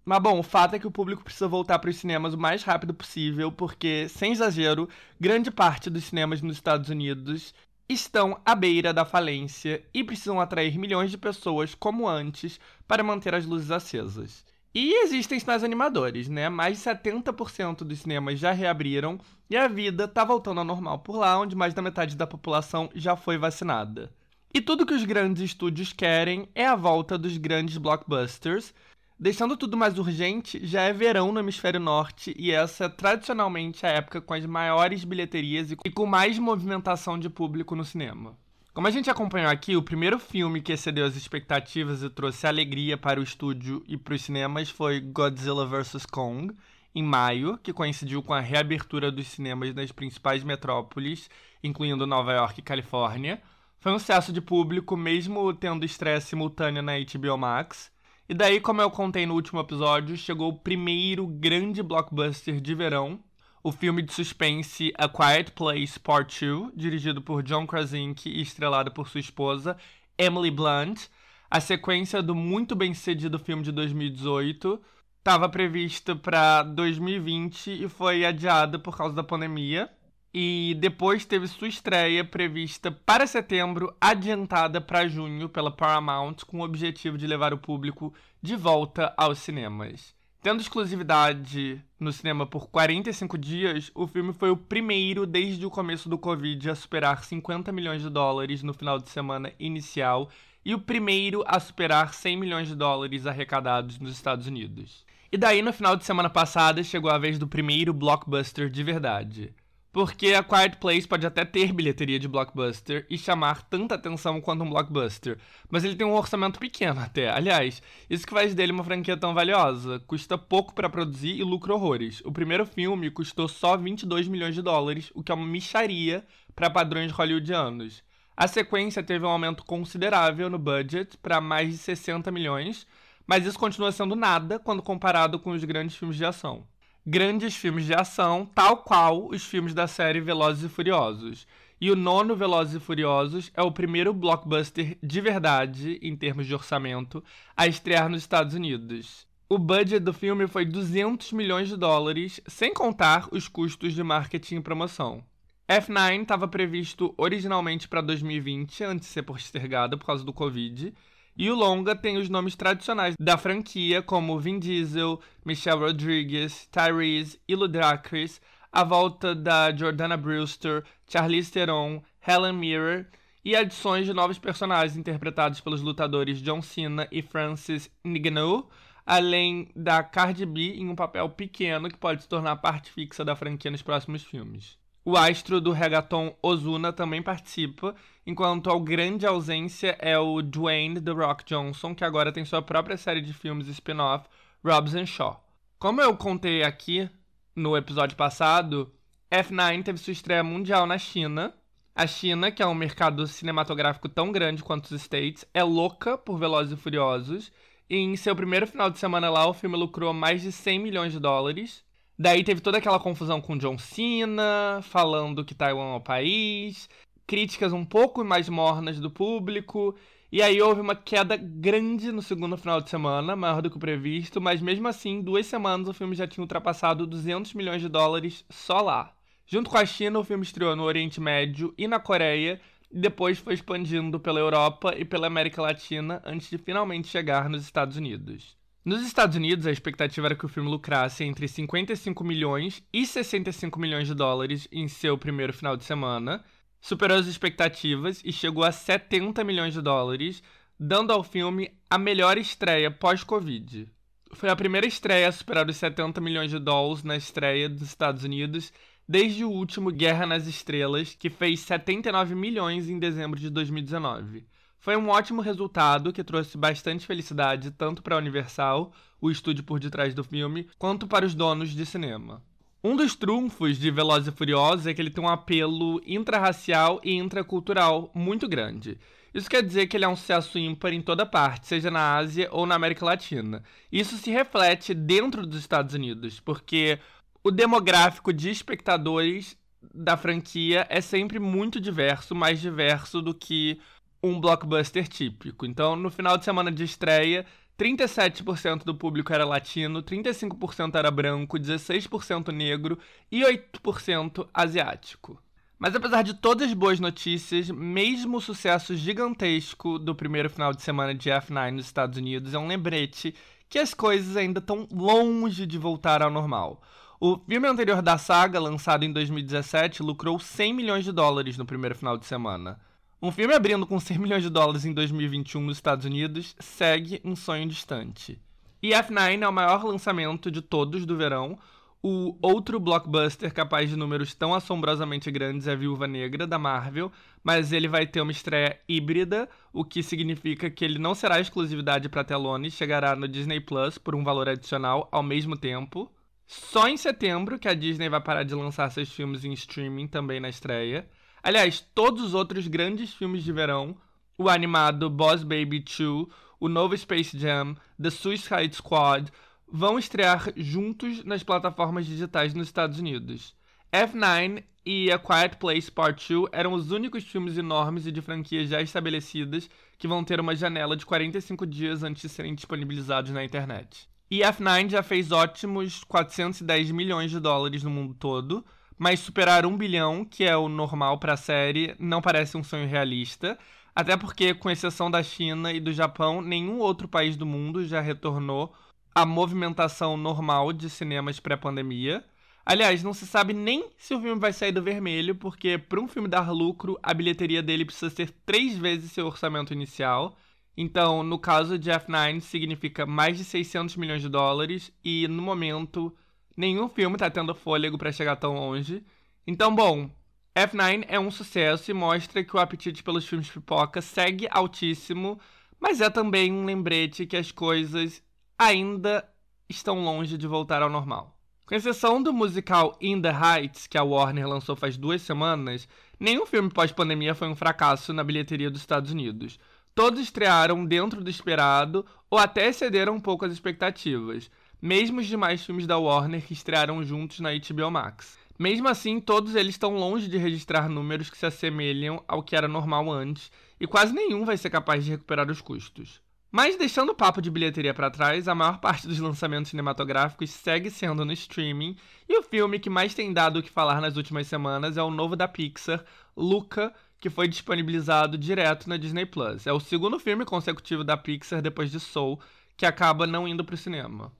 Mas 0.05 0.21
bom, 0.21 0.37
o 0.37 0.43
fato 0.43 0.75
é 0.75 0.79
que 0.79 0.85
o 0.85 0.91
público 0.91 1.23
precisa 1.23 1.47
voltar 1.47 1.79
para 1.79 1.89
os 1.89 1.97
cinemas 1.97 2.35
o 2.35 2.37
mais 2.37 2.61
rápido 2.61 2.93
possível, 2.93 3.51
porque, 3.51 4.07
sem 4.09 4.33
exagero, 4.33 4.87
grande 5.19 5.49
parte 5.49 5.89
dos 5.89 6.03
cinemas 6.03 6.39
nos 6.39 6.57
Estados 6.57 6.89
Unidos 6.89 7.51
estão 7.89 8.39
à 8.45 8.53
beira 8.53 8.93
da 8.93 9.05
falência 9.05 9.83
e 9.91 10.03
precisam 10.03 10.39
atrair 10.39 10.77
milhões 10.77 11.09
de 11.09 11.17
pessoas 11.17 11.73
como 11.73 12.07
antes 12.07 12.59
para 12.87 13.03
manter 13.03 13.33
as 13.33 13.43
luzes 13.43 13.71
acesas. 13.71 14.45
E 14.79 14.93
existem 14.93 15.39
sinais 15.39 15.63
animadores, 15.63 16.29
né? 16.29 16.49
Mais 16.49 16.77
de 16.77 16.83
70% 16.83 17.77
dos 17.77 17.97
cinemas 17.97 18.37
já 18.37 18.51
reabriram 18.51 19.19
e 19.49 19.57
a 19.57 19.67
vida 19.67 20.07
tá 20.07 20.23
voltando 20.23 20.59
ao 20.59 20.63
normal 20.63 20.99
por 20.99 21.15
lá, 21.15 21.39
onde 21.39 21.55
mais 21.55 21.73
da 21.73 21.81
metade 21.81 22.15
da 22.15 22.27
população 22.27 22.87
já 22.93 23.15
foi 23.15 23.39
vacinada. 23.39 24.11
E 24.53 24.61
tudo 24.61 24.85
que 24.85 24.93
os 24.93 25.03
grandes 25.03 25.41
estúdios 25.41 25.91
querem 25.91 26.47
é 26.53 26.67
a 26.67 26.75
volta 26.75 27.17
dos 27.17 27.37
grandes 27.37 27.75
blockbusters. 27.77 28.71
Deixando 29.19 29.57
tudo 29.57 29.75
mais 29.75 29.97
urgente, 29.97 30.63
já 30.63 30.83
é 30.83 30.93
verão 30.93 31.31
no 31.31 31.39
hemisfério 31.39 31.79
norte 31.79 32.35
e 32.37 32.51
essa 32.51 32.85
é 32.85 32.89
tradicionalmente 32.89 33.83
a 33.83 33.89
época 33.89 34.21
com 34.21 34.35
as 34.35 34.45
maiores 34.45 35.03
bilheterias 35.03 35.71
e 35.71 35.89
com 35.89 36.05
mais 36.05 36.37
movimentação 36.37 37.17
de 37.17 37.31
público 37.31 37.75
no 37.75 37.83
cinema. 37.83 38.37
Como 38.77 38.85
a 38.85 38.91
gente 38.91 39.09
acompanhou 39.09 39.49
aqui, 39.49 39.75
o 39.75 39.81
primeiro 39.81 40.19
filme 40.19 40.61
que 40.61 40.71
excedeu 40.71 41.03
as 41.03 41.15
expectativas 41.15 42.03
e 42.03 42.11
trouxe 42.11 42.45
alegria 42.45 42.95
para 42.95 43.19
o 43.19 43.23
estúdio 43.23 43.83
e 43.87 43.97
para 43.97 44.13
os 44.13 44.21
cinemas 44.21 44.69
foi 44.69 44.99
Godzilla 44.99 45.65
vs. 45.65 46.05
Kong, 46.05 46.55
em 46.93 47.01
maio, 47.01 47.57
que 47.57 47.73
coincidiu 47.73 48.21
com 48.21 48.35
a 48.35 48.39
reabertura 48.39 49.11
dos 49.11 49.25
cinemas 49.29 49.73
nas 49.73 49.91
principais 49.91 50.43
metrópoles, 50.43 51.27
incluindo 51.63 52.05
Nova 52.05 52.33
York 52.33 52.59
e 52.59 52.63
Califórnia. 52.63 53.41
Foi 53.79 53.91
um 53.91 53.97
sucesso 53.97 54.31
de 54.31 54.41
público, 54.41 54.95
mesmo 54.95 55.51
tendo 55.55 55.83
estreia 55.83 56.21
simultânea 56.21 56.83
na 56.83 56.99
HBO 56.99 57.35
Max. 57.35 57.91
E 58.29 58.35
daí, 58.35 58.61
como 58.61 58.79
eu 58.79 58.91
contei 58.91 59.25
no 59.25 59.33
último 59.33 59.59
episódio, 59.59 60.15
chegou 60.15 60.49
o 60.49 60.59
primeiro 60.59 61.25
grande 61.25 61.81
blockbuster 61.81 62.61
de 62.61 62.75
verão, 62.75 63.23
o 63.67 63.71
filme 63.73 64.01
de 64.01 64.13
suspense 64.13 64.93
A 64.97 65.09
Quiet 65.09 65.51
Place 65.51 65.99
Part 65.99 66.39
2, 66.39 66.71
dirigido 66.73 67.21
por 67.21 67.43
John 67.43 67.67
Krasinski 67.67 68.29
e 68.29 68.41
estrelado 68.41 68.91
por 68.91 69.09
sua 69.09 69.19
esposa, 69.19 69.75
Emily 70.17 70.49
Blunt. 70.49 71.09
A 71.51 71.59
sequência 71.59 72.23
do 72.23 72.33
muito 72.33 72.77
bem-sucedido 72.77 73.37
filme 73.37 73.63
de 73.63 73.73
2018 73.73 74.81
estava 75.17 75.49
prevista 75.49 76.15
para 76.15 76.63
2020 76.63 77.83
e 77.83 77.89
foi 77.89 78.23
adiada 78.23 78.79
por 78.79 78.95
causa 78.95 79.13
da 79.13 79.21
pandemia. 79.21 79.89
E 80.33 80.73
depois 80.79 81.25
teve 81.25 81.45
sua 81.45 81.67
estreia 81.67 82.23
prevista 82.23 82.89
para 82.89 83.27
setembro, 83.27 83.93
adiantada 83.99 84.79
para 84.79 85.09
junho 85.09 85.49
pela 85.49 85.75
Paramount, 85.75 86.45
com 86.47 86.61
o 86.61 86.63
objetivo 86.63 87.17
de 87.17 87.27
levar 87.27 87.53
o 87.53 87.57
público 87.57 88.13
de 88.41 88.55
volta 88.55 89.13
aos 89.17 89.39
cinemas. 89.39 90.16
Tendo 90.41 90.61
exclusividade 90.61 91.81
no 91.99 92.13
cinema 92.13 92.45
por 92.45 92.69
45 92.69 93.37
dias, 93.37 93.91
o 93.95 94.05
filme 94.05 94.31
foi 94.31 94.51
o 94.51 94.55
primeiro 94.55 95.25
desde 95.25 95.65
o 95.65 95.69
começo 95.69 96.07
do 96.07 96.17
Covid 96.17 96.69
a 96.69 96.75
superar 96.75 97.23
50 97.23 97.71
milhões 97.71 98.03
de 98.03 98.09
dólares 98.09 98.61
no 98.61 98.73
final 98.73 98.99
de 98.99 99.09
semana 99.09 99.51
inicial 99.59 100.29
e 100.63 100.75
o 100.75 100.79
primeiro 100.79 101.43
a 101.47 101.59
superar 101.59 102.13
100 102.13 102.37
milhões 102.37 102.67
de 102.67 102.75
dólares 102.75 103.25
arrecadados 103.25 103.99
nos 103.99 104.11
Estados 104.11 104.47
Unidos. 104.47 105.05
E 105.31 105.37
daí, 105.37 105.61
no 105.61 105.73
final 105.73 105.95
de 105.95 106.05
semana 106.05 106.29
passada, 106.29 106.83
chegou 106.83 107.11
a 107.11 107.17
vez 107.17 107.39
do 107.39 107.47
primeiro 107.47 107.91
blockbuster 107.91 108.69
de 108.69 108.83
verdade. 108.83 109.53
Porque 109.97 110.35
a 110.35 110.43
Quiet 110.43 110.77
Place 110.77 111.07
pode 111.07 111.25
até 111.25 111.43
ter 111.43 111.73
bilheteria 111.73 112.19
de 112.19 112.27
blockbuster 112.27 113.07
e 113.09 113.17
chamar 113.17 113.63
tanta 113.63 113.95
atenção 113.95 114.39
quanto 114.39 114.63
um 114.63 114.69
blockbuster, 114.69 115.39
mas 115.71 115.83
ele 115.83 115.95
tem 115.95 116.05
um 116.05 116.13
orçamento 116.13 116.59
pequeno 116.59 116.99
até. 117.01 117.31
Aliás, 117.31 117.81
isso 118.07 118.23
que 118.23 118.31
faz 118.31 118.53
dele 118.53 118.71
uma 118.71 118.83
franquia 118.83 119.17
tão 119.17 119.33
valiosa. 119.33 119.99
Custa 120.05 120.37
pouco 120.37 120.75
para 120.75 120.87
produzir 120.87 121.39
e 121.39 121.43
lucra 121.43 121.73
horrores. 121.73 122.21
O 122.23 122.31
primeiro 122.31 122.63
filme 122.63 123.09
custou 123.09 123.47
só 123.47 123.75
22 123.75 124.27
milhões 124.27 124.53
de 124.53 124.61
dólares, 124.61 125.11
o 125.15 125.23
que 125.23 125.31
é 125.31 125.35
uma 125.35 125.47
micharia 125.47 126.23
para 126.55 126.69
padrões 126.69 127.11
hollywoodianos. 127.11 128.03
A 128.35 128.47
sequência 128.47 129.01
teve 129.01 129.25
um 129.25 129.29
aumento 129.29 129.65
considerável 129.65 130.47
no 130.47 130.59
budget 130.59 131.17
para 131.17 131.41
mais 131.41 131.71
de 131.71 131.77
60 131.79 132.29
milhões, 132.29 132.85
mas 133.25 133.47
isso 133.47 133.57
continua 133.57 133.91
sendo 133.91 134.15
nada 134.15 134.59
quando 134.59 134.83
comparado 134.83 135.39
com 135.39 135.53
os 135.53 135.63
grandes 135.63 135.95
filmes 135.95 136.17
de 136.17 136.23
ação 136.23 136.67
grandes 137.09 137.55
filmes 137.55 137.85
de 137.85 137.93
ação, 137.93 138.45
tal 138.53 138.83
qual 138.83 139.29
os 139.29 139.45
filmes 139.45 139.73
da 139.73 139.87
série 139.87 140.19
Velozes 140.19 140.65
e 140.65 140.67
Furiosos. 140.67 141.47
E 141.79 141.89
o 141.89 141.95
nono 141.95 142.35
Velozes 142.35 142.75
e 142.75 142.79
Furiosos 142.81 143.49
é 143.53 143.61
o 143.61 143.71
primeiro 143.71 144.13
blockbuster 144.13 144.97
de 145.01 145.21
verdade, 145.21 145.97
em 146.01 146.17
termos 146.17 146.45
de 146.45 146.53
orçamento, 146.53 147.23
a 147.55 147.65
estrear 147.65 148.09
nos 148.09 148.23
Estados 148.23 148.55
Unidos. 148.55 149.25
O 149.47 149.57
budget 149.57 150.01
do 150.01 150.11
filme 150.11 150.47
foi 150.47 150.65
200 150.65 151.31
milhões 151.31 151.69
de 151.69 151.77
dólares, 151.77 152.41
sem 152.45 152.73
contar 152.73 153.29
os 153.31 153.47
custos 153.47 153.93
de 153.93 154.03
marketing 154.03 154.57
e 154.57 154.61
promoção. 154.61 155.23
F9 155.65 156.23
estava 156.23 156.45
previsto 156.45 157.15
originalmente 157.17 157.87
para 157.87 158.01
2020, 158.01 158.83
antes 158.83 159.07
de 159.07 159.13
ser 159.13 159.23
postergado 159.23 159.97
por 159.97 160.07
causa 160.07 160.25
do 160.25 160.33
Covid, 160.33 160.93
e 161.37 161.51
o 161.51 161.55
longa 161.55 161.95
tem 161.95 162.17
os 162.17 162.29
nomes 162.29 162.55
tradicionais 162.55 163.15
da 163.19 163.37
franquia, 163.37 164.01
como 164.01 164.39
Vin 164.39 164.57
Diesel, 164.57 165.21
Michelle 165.45 165.81
Rodriguez, 165.81 166.67
Tyrese 166.71 167.39
e 167.47 167.55
Ludacris, 167.55 168.41
a 168.71 168.83
volta 168.83 169.35
da 169.35 169.73
Jordana 169.75 170.17
Brewster, 170.17 170.83
Charlize 171.07 171.51
Theron, 171.51 172.01
Helen 172.25 172.53
Mirren 172.53 173.05
e 173.45 173.55
adições 173.55 174.05
de 174.05 174.13
novos 174.13 174.39
personagens 174.39 174.97
interpretados 174.97 175.61
pelos 175.61 175.81
lutadores 175.81 176.41
John 176.41 176.61
Cena 176.61 177.07
e 177.11 177.21
Francis 177.21 177.89
Ngannou, 178.05 178.69
além 179.05 179.69
da 179.75 180.03
Cardi 180.03 180.45
B 180.45 180.73
em 180.73 180.89
um 180.89 180.95
papel 180.95 181.29
pequeno 181.29 181.87
que 181.87 181.97
pode 181.97 182.23
se 182.23 182.27
tornar 182.27 182.57
parte 182.57 182.91
fixa 182.91 183.23
da 183.23 183.35
franquia 183.35 183.71
nos 183.71 183.81
próximos 183.81 184.23
filmes. 184.23 184.77
O 185.09 185.15
astro 185.15 185.61
do 185.61 185.71
reggaeton 185.71 186.35
Ozuna 186.43 186.91
também 186.91 187.21
participa, 187.21 187.95
enquanto 188.25 188.69
a 188.69 188.77
grande 188.77 189.25
ausência 189.25 189.95
é 190.01 190.19
o 190.19 190.41
Dwayne 190.41 190.99
The 190.99 191.11
Rock 191.11 191.45
Johnson, 191.45 191.95
que 191.95 192.03
agora 192.03 192.29
tem 192.29 192.43
sua 192.43 192.61
própria 192.61 192.97
série 192.97 193.21
de 193.21 193.31
filmes 193.31 193.69
spin-off, 193.69 194.27
Robson 194.61 195.05
Shaw. 195.05 195.41
Como 195.79 196.01
eu 196.01 196.17
contei 196.17 196.61
aqui 196.61 197.09
no 197.55 197.77
episódio 197.77 198.17
passado, 198.17 198.91
F9 199.31 199.81
teve 199.81 199.97
sua 199.97 200.11
estreia 200.11 200.43
mundial 200.43 200.85
na 200.85 200.97
China. 200.97 201.53
A 201.95 202.05
China, 202.05 202.51
que 202.51 202.61
é 202.61 202.67
um 202.67 202.75
mercado 202.75 203.25
cinematográfico 203.27 204.09
tão 204.09 204.29
grande 204.29 204.61
quanto 204.61 204.87
os 204.87 205.01
States, 205.01 205.45
é 205.53 205.63
louca 205.63 206.17
por 206.17 206.37
Velozes 206.37 206.73
e 206.73 206.75
Furiosos. 206.75 207.49
E 207.89 207.95
em 207.95 208.17
seu 208.17 208.35
primeiro 208.35 208.67
final 208.67 208.89
de 208.89 208.99
semana 208.99 209.29
lá, 209.29 209.47
o 209.47 209.53
filme 209.53 209.77
lucrou 209.77 210.11
mais 210.11 210.41
de 210.41 210.51
100 210.51 210.79
milhões 210.79 211.13
de 211.13 211.19
dólares. 211.21 211.86
Daí 212.19 212.43
teve 212.43 212.61
toda 212.61 212.79
aquela 212.79 212.99
confusão 212.99 213.39
com 213.39 213.57
John 213.57 213.77
Cena, 213.77 214.79
falando 214.81 215.45
que 215.45 215.53
Taiwan 215.53 215.93
é 215.93 215.97
o 215.97 216.01
país, 216.01 216.89
críticas 217.27 217.71
um 217.71 217.85
pouco 217.85 218.23
mais 218.23 218.49
mornas 218.49 218.99
do 218.99 219.11
público, 219.11 219.95
e 220.31 220.41
aí 220.41 220.59
houve 220.59 220.81
uma 220.81 220.95
queda 220.95 221.37
grande 221.37 222.11
no 222.11 222.23
segundo 222.23 222.57
final 222.57 222.81
de 222.81 222.89
semana, 222.89 223.35
maior 223.35 223.61
do 223.61 223.69
que 223.69 223.77
o 223.77 223.79
previsto, 223.79 224.41
mas 224.41 224.61
mesmo 224.61 224.87
assim, 224.87 225.21
duas 225.21 225.45
semanas 225.45 225.87
o 225.89 225.93
filme 225.93 226.15
já 226.15 226.25
tinha 226.27 226.41
ultrapassado 226.41 227.05
200 227.05 227.53
milhões 227.53 227.81
de 227.83 227.87
dólares 227.87 228.43
só 228.49 228.81
lá. 228.81 229.13
Junto 229.45 229.69
com 229.69 229.77
a 229.77 229.85
China, 229.85 230.17
o 230.17 230.23
filme 230.23 230.43
estreou 230.43 230.75
no 230.75 230.83
Oriente 230.83 231.21
Médio 231.21 231.71
e 231.77 231.87
na 231.87 231.99
Coreia, 231.99 232.59
e 232.89 232.99
depois 232.99 233.37
foi 233.37 233.53
expandindo 233.53 234.19
pela 234.19 234.39
Europa 234.39 234.95
e 234.97 235.05
pela 235.05 235.27
América 235.27 235.61
Latina 235.61 236.19
antes 236.25 236.49
de 236.49 236.57
finalmente 236.57 237.07
chegar 237.09 237.47
nos 237.47 237.63
Estados 237.63 237.95
Unidos. 237.95 238.56
Nos 238.87 239.01
Estados 239.01 239.35
Unidos, 239.35 239.67
a 239.67 239.71
expectativa 239.71 240.27
era 240.27 240.35
que 240.37 240.45
o 240.45 240.47
filme 240.47 240.69
lucrasse 240.69 241.21
entre 241.21 241.45
55 241.45 242.23
milhões 242.23 242.81
e 242.93 243.05
65 243.05 243.77
milhões 243.77 244.07
de 244.07 244.13
dólares 244.13 244.65
em 244.71 244.87
seu 244.87 245.17
primeiro 245.17 245.51
final 245.51 245.75
de 245.75 245.83
semana, 245.83 246.41
superou 246.79 247.17
as 247.17 247.27
expectativas 247.27 248.21
e 248.23 248.31
chegou 248.31 248.63
a 248.63 248.71
70 248.71 249.43
milhões 249.43 249.73
de 249.73 249.81
dólares, 249.81 250.41
dando 250.79 251.11
ao 251.11 251.21
filme 251.21 251.69
a 251.89 251.97
melhor 251.97 252.37
estreia 252.37 252.89
pós-Covid. 252.89 253.89
Foi 254.31 254.47
a 254.47 254.55
primeira 254.55 254.87
estreia 254.87 255.27
a 255.27 255.33
superar 255.33 255.67
os 255.67 255.75
70 255.75 256.21
milhões 256.21 256.49
de 256.49 256.57
dólares 256.57 257.03
na 257.03 257.17
estreia 257.17 257.67
dos 257.67 257.81
Estados 257.81 258.23
Unidos 258.23 258.71
desde 259.05 259.43
o 259.43 259.51
último 259.51 259.91
Guerra 259.91 260.25
nas 260.25 260.47
Estrelas, 260.47 261.13
que 261.13 261.29
fez 261.29 261.59
79 261.59 262.35
milhões 262.35 262.89
em 262.89 262.97
dezembro 262.97 263.37
de 263.37 263.49
2019. 263.49 264.47
Foi 264.79 264.95
um 264.95 265.09
ótimo 265.09 265.41
resultado 265.41 266.13
que 266.13 266.23
trouxe 266.23 266.57
bastante 266.57 267.05
felicidade 267.05 267.71
tanto 267.71 268.01
para 268.01 268.15
a 268.15 268.19
Universal, 268.19 268.93
o 269.19 269.29
estúdio 269.29 269.63
por 269.63 269.79
detrás 269.79 270.13
do 270.13 270.23
filme, 270.23 270.67
quanto 270.77 271.07
para 271.07 271.25
os 271.25 271.33
donos 271.33 271.71
de 271.71 271.85
cinema. 271.85 272.41
Um 272.83 272.95
dos 272.95 273.15
trunfos 273.15 273.77
de 273.77 273.89
Velozes 273.91 274.27
e 274.27 274.31
Furiosos 274.31 274.87
é 274.87 274.93
que 274.93 275.01
ele 275.01 275.09
tem 275.09 275.23
um 275.23 275.27
apelo 275.27 276.01
intrarracial 276.05 277.01
e 277.03 277.15
intracultural 277.15 278.11
muito 278.13 278.47
grande. 278.47 278.97
Isso 279.33 279.49
quer 279.49 279.61
dizer 279.61 279.87
que 279.87 279.97
ele 279.97 280.05
é 280.05 280.07
um 280.07 280.15
sucesso 280.15 280.57
ímpar 280.57 280.93
em 280.93 281.01
toda 281.01 281.25
parte, 281.25 281.67
seja 281.67 281.91
na 281.91 282.15
Ásia 282.15 282.47
ou 282.51 282.65
na 282.65 282.75
América 282.75 283.05
Latina. 283.05 283.63
Isso 283.91 284.15
se 284.17 284.31
reflete 284.31 284.93
dentro 284.93 285.45
dos 285.45 285.59
Estados 285.59 285.93
Unidos, 285.93 286.39
porque 286.39 286.99
o 287.43 287.51
demográfico 287.51 288.31
de 288.31 288.49
espectadores 288.49 289.57
da 289.93 290.15
franquia 290.15 290.85
é 290.89 291.01
sempre 291.01 291.39
muito 291.39 291.79
diverso, 291.79 292.33
mais 292.33 292.59
diverso 292.59 293.21
do 293.21 293.33
que 293.33 293.79
um 294.21 294.39
blockbuster 294.39 295.07
típico. 295.07 295.65
Então, 295.65 295.95
no 295.95 296.09
final 296.09 296.37
de 296.37 296.45
semana 296.45 296.71
de 296.71 296.83
estreia, 296.83 297.45
37% 297.77 298.83
do 298.83 298.95
público 298.95 299.31
era 299.31 299.45
latino, 299.45 300.01
35% 300.01 300.95
era 300.95 301.11
branco, 301.11 301.59
16% 301.59 302.51
negro 302.51 302.97
e 303.31 303.41
8% 303.41 304.47
asiático. 304.53 305.41
Mas 305.79 305.95
apesar 305.95 306.23
de 306.23 306.33
todas 306.33 306.69
as 306.69 306.73
boas 306.73 306.99
notícias, 306.99 307.69
mesmo 307.69 308.37
o 308.37 308.41
sucesso 308.41 308.95
gigantesco 308.95 309.99
do 309.99 310.15
primeiro 310.15 310.49
final 310.49 310.73
de 310.73 310.81
semana 310.81 311.13
de 311.13 311.29
F9 311.29 311.71
nos 311.71 311.85
Estados 311.85 312.17
Unidos 312.17 312.55
é 312.55 312.57
um 312.57 312.67
lembrete 312.67 313.35
que 313.69 313.77
as 313.77 313.93
coisas 313.93 314.35
ainda 314.35 314.59
estão 314.59 314.87
longe 314.91 315.67
de 315.67 315.77
voltar 315.77 316.23
ao 316.23 316.31
normal. 316.31 316.81
O 317.19 317.37
filme 317.37 317.67
anterior 317.67 318.01
da 318.01 318.17
saga, 318.17 318.59
lançado 318.59 319.03
em 319.03 319.11
2017, 319.11 320.01
lucrou 320.01 320.39
100 320.39 320.73
milhões 320.73 321.05
de 321.05 321.11
dólares 321.11 321.57
no 321.57 321.65
primeiro 321.65 321.95
final 321.95 322.17
de 322.17 322.25
semana. 322.25 322.79
Um 323.19 323.31
filme 323.31 323.55
abrindo 323.55 323.87
com 323.87 323.99
100 323.99 324.19
milhões 324.19 324.43
de 324.43 324.49
dólares 324.49 324.85
em 324.85 324.93
2021 324.93 325.59
nos 325.61 325.77
Estados 325.77 326.05
Unidos 326.05 326.55
segue 326.59 327.19
um 327.23 327.35
sonho 327.35 327.67
distante. 327.67 328.39
E 328.81 328.89
F9 328.91 329.41
é 329.41 329.47
o 329.47 329.51
maior 329.51 329.83
lançamento 329.83 330.51
de 330.51 330.61
todos 330.61 331.03
do 331.03 331.17
verão, 331.17 331.57
o 332.01 332.37
outro 332.43 332.79
blockbuster 332.79 333.51
capaz 333.51 333.89
de 333.89 333.95
números 333.95 334.35
tão 334.35 334.53
assombrosamente 334.53 335.31
grandes 335.31 335.67
é 335.67 335.75
Viúva 335.75 336.07
Negra, 336.07 336.45
da 336.45 336.59
Marvel, 336.59 337.11
mas 337.43 337.71
ele 337.71 337.87
vai 337.87 338.05
ter 338.05 338.21
uma 338.21 338.31
estreia 338.31 338.79
híbrida, 338.87 339.49
o 339.73 339.83
que 339.83 340.03
significa 340.03 340.69
que 340.69 340.85
ele 340.85 340.99
não 340.99 341.15
será 341.15 341.39
exclusividade 341.39 342.07
para 342.07 342.23
telones, 342.23 342.75
chegará 342.75 343.15
no 343.15 343.27
Disney 343.27 343.59
Plus 343.59 343.97
por 343.97 344.13
um 344.13 344.23
valor 344.23 344.47
adicional 344.47 345.09
ao 345.11 345.23
mesmo 345.23 345.57
tempo. 345.57 346.11
Só 346.45 346.87
em 346.87 346.95
setembro 346.95 347.57
que 347.57 347.67
a 347.67 347.73
Disney 347.73 348.09
vai 348.09 348.21
parar 348.21 348.43
de 348.43 348.53
lançar 348.53 348.91
seus 348.91 349.11
filmes 349.11 349.43
em 349.43 349.51
streaming 349.53 350.07
também 350.07 350.39
na 350.39 350.49
estreia. 350.49 351.09
Aliás, 351.47 351.79
todos 351.95 352.21
os 352.21 352.33
outros 352.33 352.67
grandes 352.67 353.13
filmes 353.13 353.41
de 353.41 353.53
verão, 353.53 353.95
o 354.37 354.49
animado 354.49 355.09
Boss 355.09 355.43
Baby 355.43 355.79
2, 355.79 356.27
o 356.59 356.67
novo 356.67 356.97
Space 356.97 357.39
Jam, 357.39 357.73
The 357.97 358.09
Suicide 358.09 358.75
Squad, 358.75 359.31
vão 359.65 359.97
estrear 359.97 360.51
juntos 360.57 361.23
nas 361.23 361.43
plataformas 361.43 362.05
digitais 362.05 362.53
nos 362.53 362.67
Estados 362.67 362.99
Unidos. 362.99 363.55
F9 363.93 364.61
e 364.85 365.09
A 365.09 365.17
Quiet 365.17 365.55
Place 365.55 365.89
Part 365.89 366.33
2 366.33 366.49
eram 366.51 366.73
os 366.73 366.91
únicos 366.91 367.23
filmes 367.23 367.57
enormes 367.57 368.05
e 368.05 368.11
de 368.11 368.21
franquias 368.21 368.67
já 368.67 368.81
estabelecidas 368.81 369.69
que 369.97 370.05
vão 370.05 370.25
ter 370.25 370.41
uma 370.41 370.53
janela 370.53 370.97
de 370.97 371.05
45 371.05 371.65
dias 371.65 372.03
antes 372.03 372.23
de 372.23 372.27
serem 372.27 372.55
disponibilizados 372.55 373.31
na 373.31 373.45
internet. 373.45 374.09
E 374.29 374.39
F9 374.39 374.89
já 374.89 375.01
fez 375.01 375.31
ótimos 375.31 376.03
410 376.03 376.91
milhões 376.91 377.31
de 377.31 377.39
dólares 377.39 377.83
no 377.83 377.89
mundo 377.89 378.13
todo, 378.13 378.65
mas 378.97 379.19
superar 379.19 379.65
um 379.65 379.77
bilhão, 379.77 380.25
que 380.25 380.43
é 380.43 380.55
o 380.57 380.69
normal 380.69 381.19
para 381.19 381.33
a 381.33 381.37
série, 381.37 381.95
não 381.99 382.21
parece 382.21 382.57
um 382.57 382.63
sonho 382.63 382.87
realista, 382.87 383.57
até 383.95 384.15
porque, 384.15 384.53
com 384.53 384.69
exceção 384.69 385.09
da 385.09 385.23
China 385.23 385.71
e 385.73 385.79
do 385.79 385.91
Japão, 385.91 386.41
nenhum 386.41 386.79
outro 386.79 387.07
país 387.07 387.35
do 387.35 387.45
mundo 387.45 387.85
já 387.85 387.99
retornou 387.99 388.73
a 389.13 389.25
movimentação 389.25 390.15
normal 390.15 390.71
de 390.71 390.89
cinemas 390.89 391.39
pré-pandemia. 391.39 392.23
Aliás, 392.63 393.01
não 393.01 393.13
se 393.13 393.25
sabe 393.25 393.53
nem 393.53 393.89
se 393.97 394.13
o 394.13 394.21
filme 394.21 394.39
vai 394.39 394.53
sair 394.53 394.71
do 394.71 394.83
vermelho, 394.83 395.33
porque 395.33 395.77
para 395.77 395.99
um 395.99 396.07
filme 396.07 396.27
dar 396.27 396.51
lucro, 396.51 396.99
a 397.01 397.13
bilheteria 397.13 397.63
dele 397.63 397.85
precisa 397.85 398.09
ser 398.09 398.29
três 398.45 398.77
vezes 398.77 399.11
seu 399.11 399.25
orçamento 399.25 399.73
inicial. 399.73 400.37
Então, 400.75 401.23
no 401.23 401.39
caso 401.39 401.79
de 401.79 401.89
F9, 401.89 402.41
significa 402.41 403.05
mais 403.05 403.37
de 403.37 403.43
600 403.43 403.95
milhões 403.95 404.21
de 404.21 404.29
dólares 404.29 404.91
e, 405.03 405.27
no 405.27 405.41
momento, 405.41 406.15
nenhum 406.57 406.89
filme 406.89 407.15
está 407.15 407.29
tendo 407.29 407.53
fôlego 407.53 407.97
para 407.97 408.11
chegar 408.11 408.35
tão 408.35 408.55
longe. 408.55 409.03
Então, 409.45 409.73
bom, 409.73 410.09
F9 410.55 411.05
é 411.07 411.19
um 411.19 411.29
sucesso 411.29 411.91
e 411.91 411.93
mostra 411.93 412.43
que 412.43 412.55
o 412.55 412.59
apetite 412.59 413.03
pelos 413.03 413.27
filmes 413.27 413.47
pipoca 413.47 414.01
segue 414.01 414.47
altíssimo, 414.49 415.39
mas 415.79 416.01
é 416.01 416.09
também 416.09 416.51
um 416.51 416.65
lembrete 416.65 417.27
que 417.27 417.37
as 417.37 417.51
coisas 417.51 418.23
ainda 418.57 419.23
estão 419.69 420.03
longe 420.03 420.35
de 420.35 420.47
voltar 420.47 420.81
ao 420.81 420.89
normal. 420.89 421.37
Com 421.67 421.75
exceção 421.75 422.23
do 422.23 422.33
musical 422.33 422.97
In 422.99 423.21
the 423.21 423.29
Heights, 423.29 423.87
que 423.87 423.97
a 423.97 424.03
Warner 424.03 424.47
lançou 424.47 424.75
faz 424.75 424.97
duas 424.97 425.21
semanas, 425.21 425.87
nenhum 426.19 426.45
filme 426.45 426.71
pós-pandemia 426.71 427.35
foi 427.35 427.49
um 427.49 427.55
fracasso 427.55 428.11
na 428.11 428.23
bilheteria 428.23 428.71
dos 428.71 428.79
Estados 428.79 429.11
Unidos. 429.11 429.59
Todos 429.93 430.19
estrearam 430.19 430.85
dentro 430.85 431.23
do 431.23 431.29
esperado 431.29 432.05
ou 432.29 432.39
até 432.39 432.67
excederam 432.67 433.15
um 433.15 433.19
pouco 433.19 433.45
as 433.45 433.51
expectativas, 433.51 434.49
mesmo 434.81 435.19
os 435.19 435.27
demais 435.27 435.65
filmes 435.65 435.87
da 435.87 435.97
Warner 435.97 436.45
que 436.45 436.53
estrearam 436.53 437.03
juntos 437.03 437.39
na 437.39 437.49
HBO 437.51 437.91
Max. 437.91 438.37
Mesmo 438.59 438.87
assim, 438.87 439.19
todos 439.19 439.55
eles 439.55 439.75
estão 439.75 439.95
longe 439.95 440.27
de 440.27 440.37
registrar 440.37 440.89
números 440.89 441.29
que 441.29 441.37
se 441.37 441.45
assemelham 441.45 442.23
ao 442.27 442.41
que 442.41 442.55
era 442.55 442.67
normal 442.67 443.11
antes, 443.11 443.51
e 443.79 443.85
quase 443.85 444.13
nenhum 444.13 444.45
vai 444.45 444.57
ser 444.57 444.69
capaz 444.69 445.05
de 445.05 445.11
recuperar 445.11 445.49
os 445.49 445.61
custos. 445.61 446.21
Mas 446.51 446.75
deixando 446.75 447.11
o 447.11 447.15
papo 447.15 447.41
de 447.41 447.51
bilheteria 447.51 447.93
para 447.93 448.09
trás, 448.09 448.47
a 448.47 448.55
maior 448.55 448.79
parte 448.79 449.07
dos 449.07 449.19
lançamentos 449.19 449.69
cinematográficos 449.69 450.49
segue 450.49 450.89
sendo 450.89 451.23
no 451.23 451.33
streaming, 451.33 451.95
e 452.27 452.39
o 452.39 452.41
filme 452.41 452.79
que 452.79 452.89
mais 452.89 453.13
tem 453.13 453.31
dado 453.31 453.59
o 453.59 453.63
que 453.63 453.69
falar 453.69 454.01
nas 454.01 454.17
últimas 454.17 454.47
semanas 454.47 454.97
é 454.97 455.03
o 455.03 455.11
novo 455.11 455.35
da 455.35 455.47
Pixar, 455.47 456.03
Luca, 456.35 456.93
que 457.19 457.29
foi 457.29 457.47
disponibilizado 457.47 458.37
direto 458.37 458.89
na 458.89 458.97
Disney 458.97 459.25
Plus. 459.25 459.67
É 459.67 459.73
o 459.73 459.79
segundo 459.79 460.19
filme 460.19 460.45
consecutivo 460.45 461.03
da 461.03 461.17
Pixar 461.17 461.61
depois 461.61 461.91
de 461.91 461.99
Soul, 461.99 462.39
que 462.75 462.85
acaba 462.85 463.27
não 463.27 463.47
indo 463.47 463.63
para 463.65 463.75
o 463.75 463.77
cinema. 463.77 464.31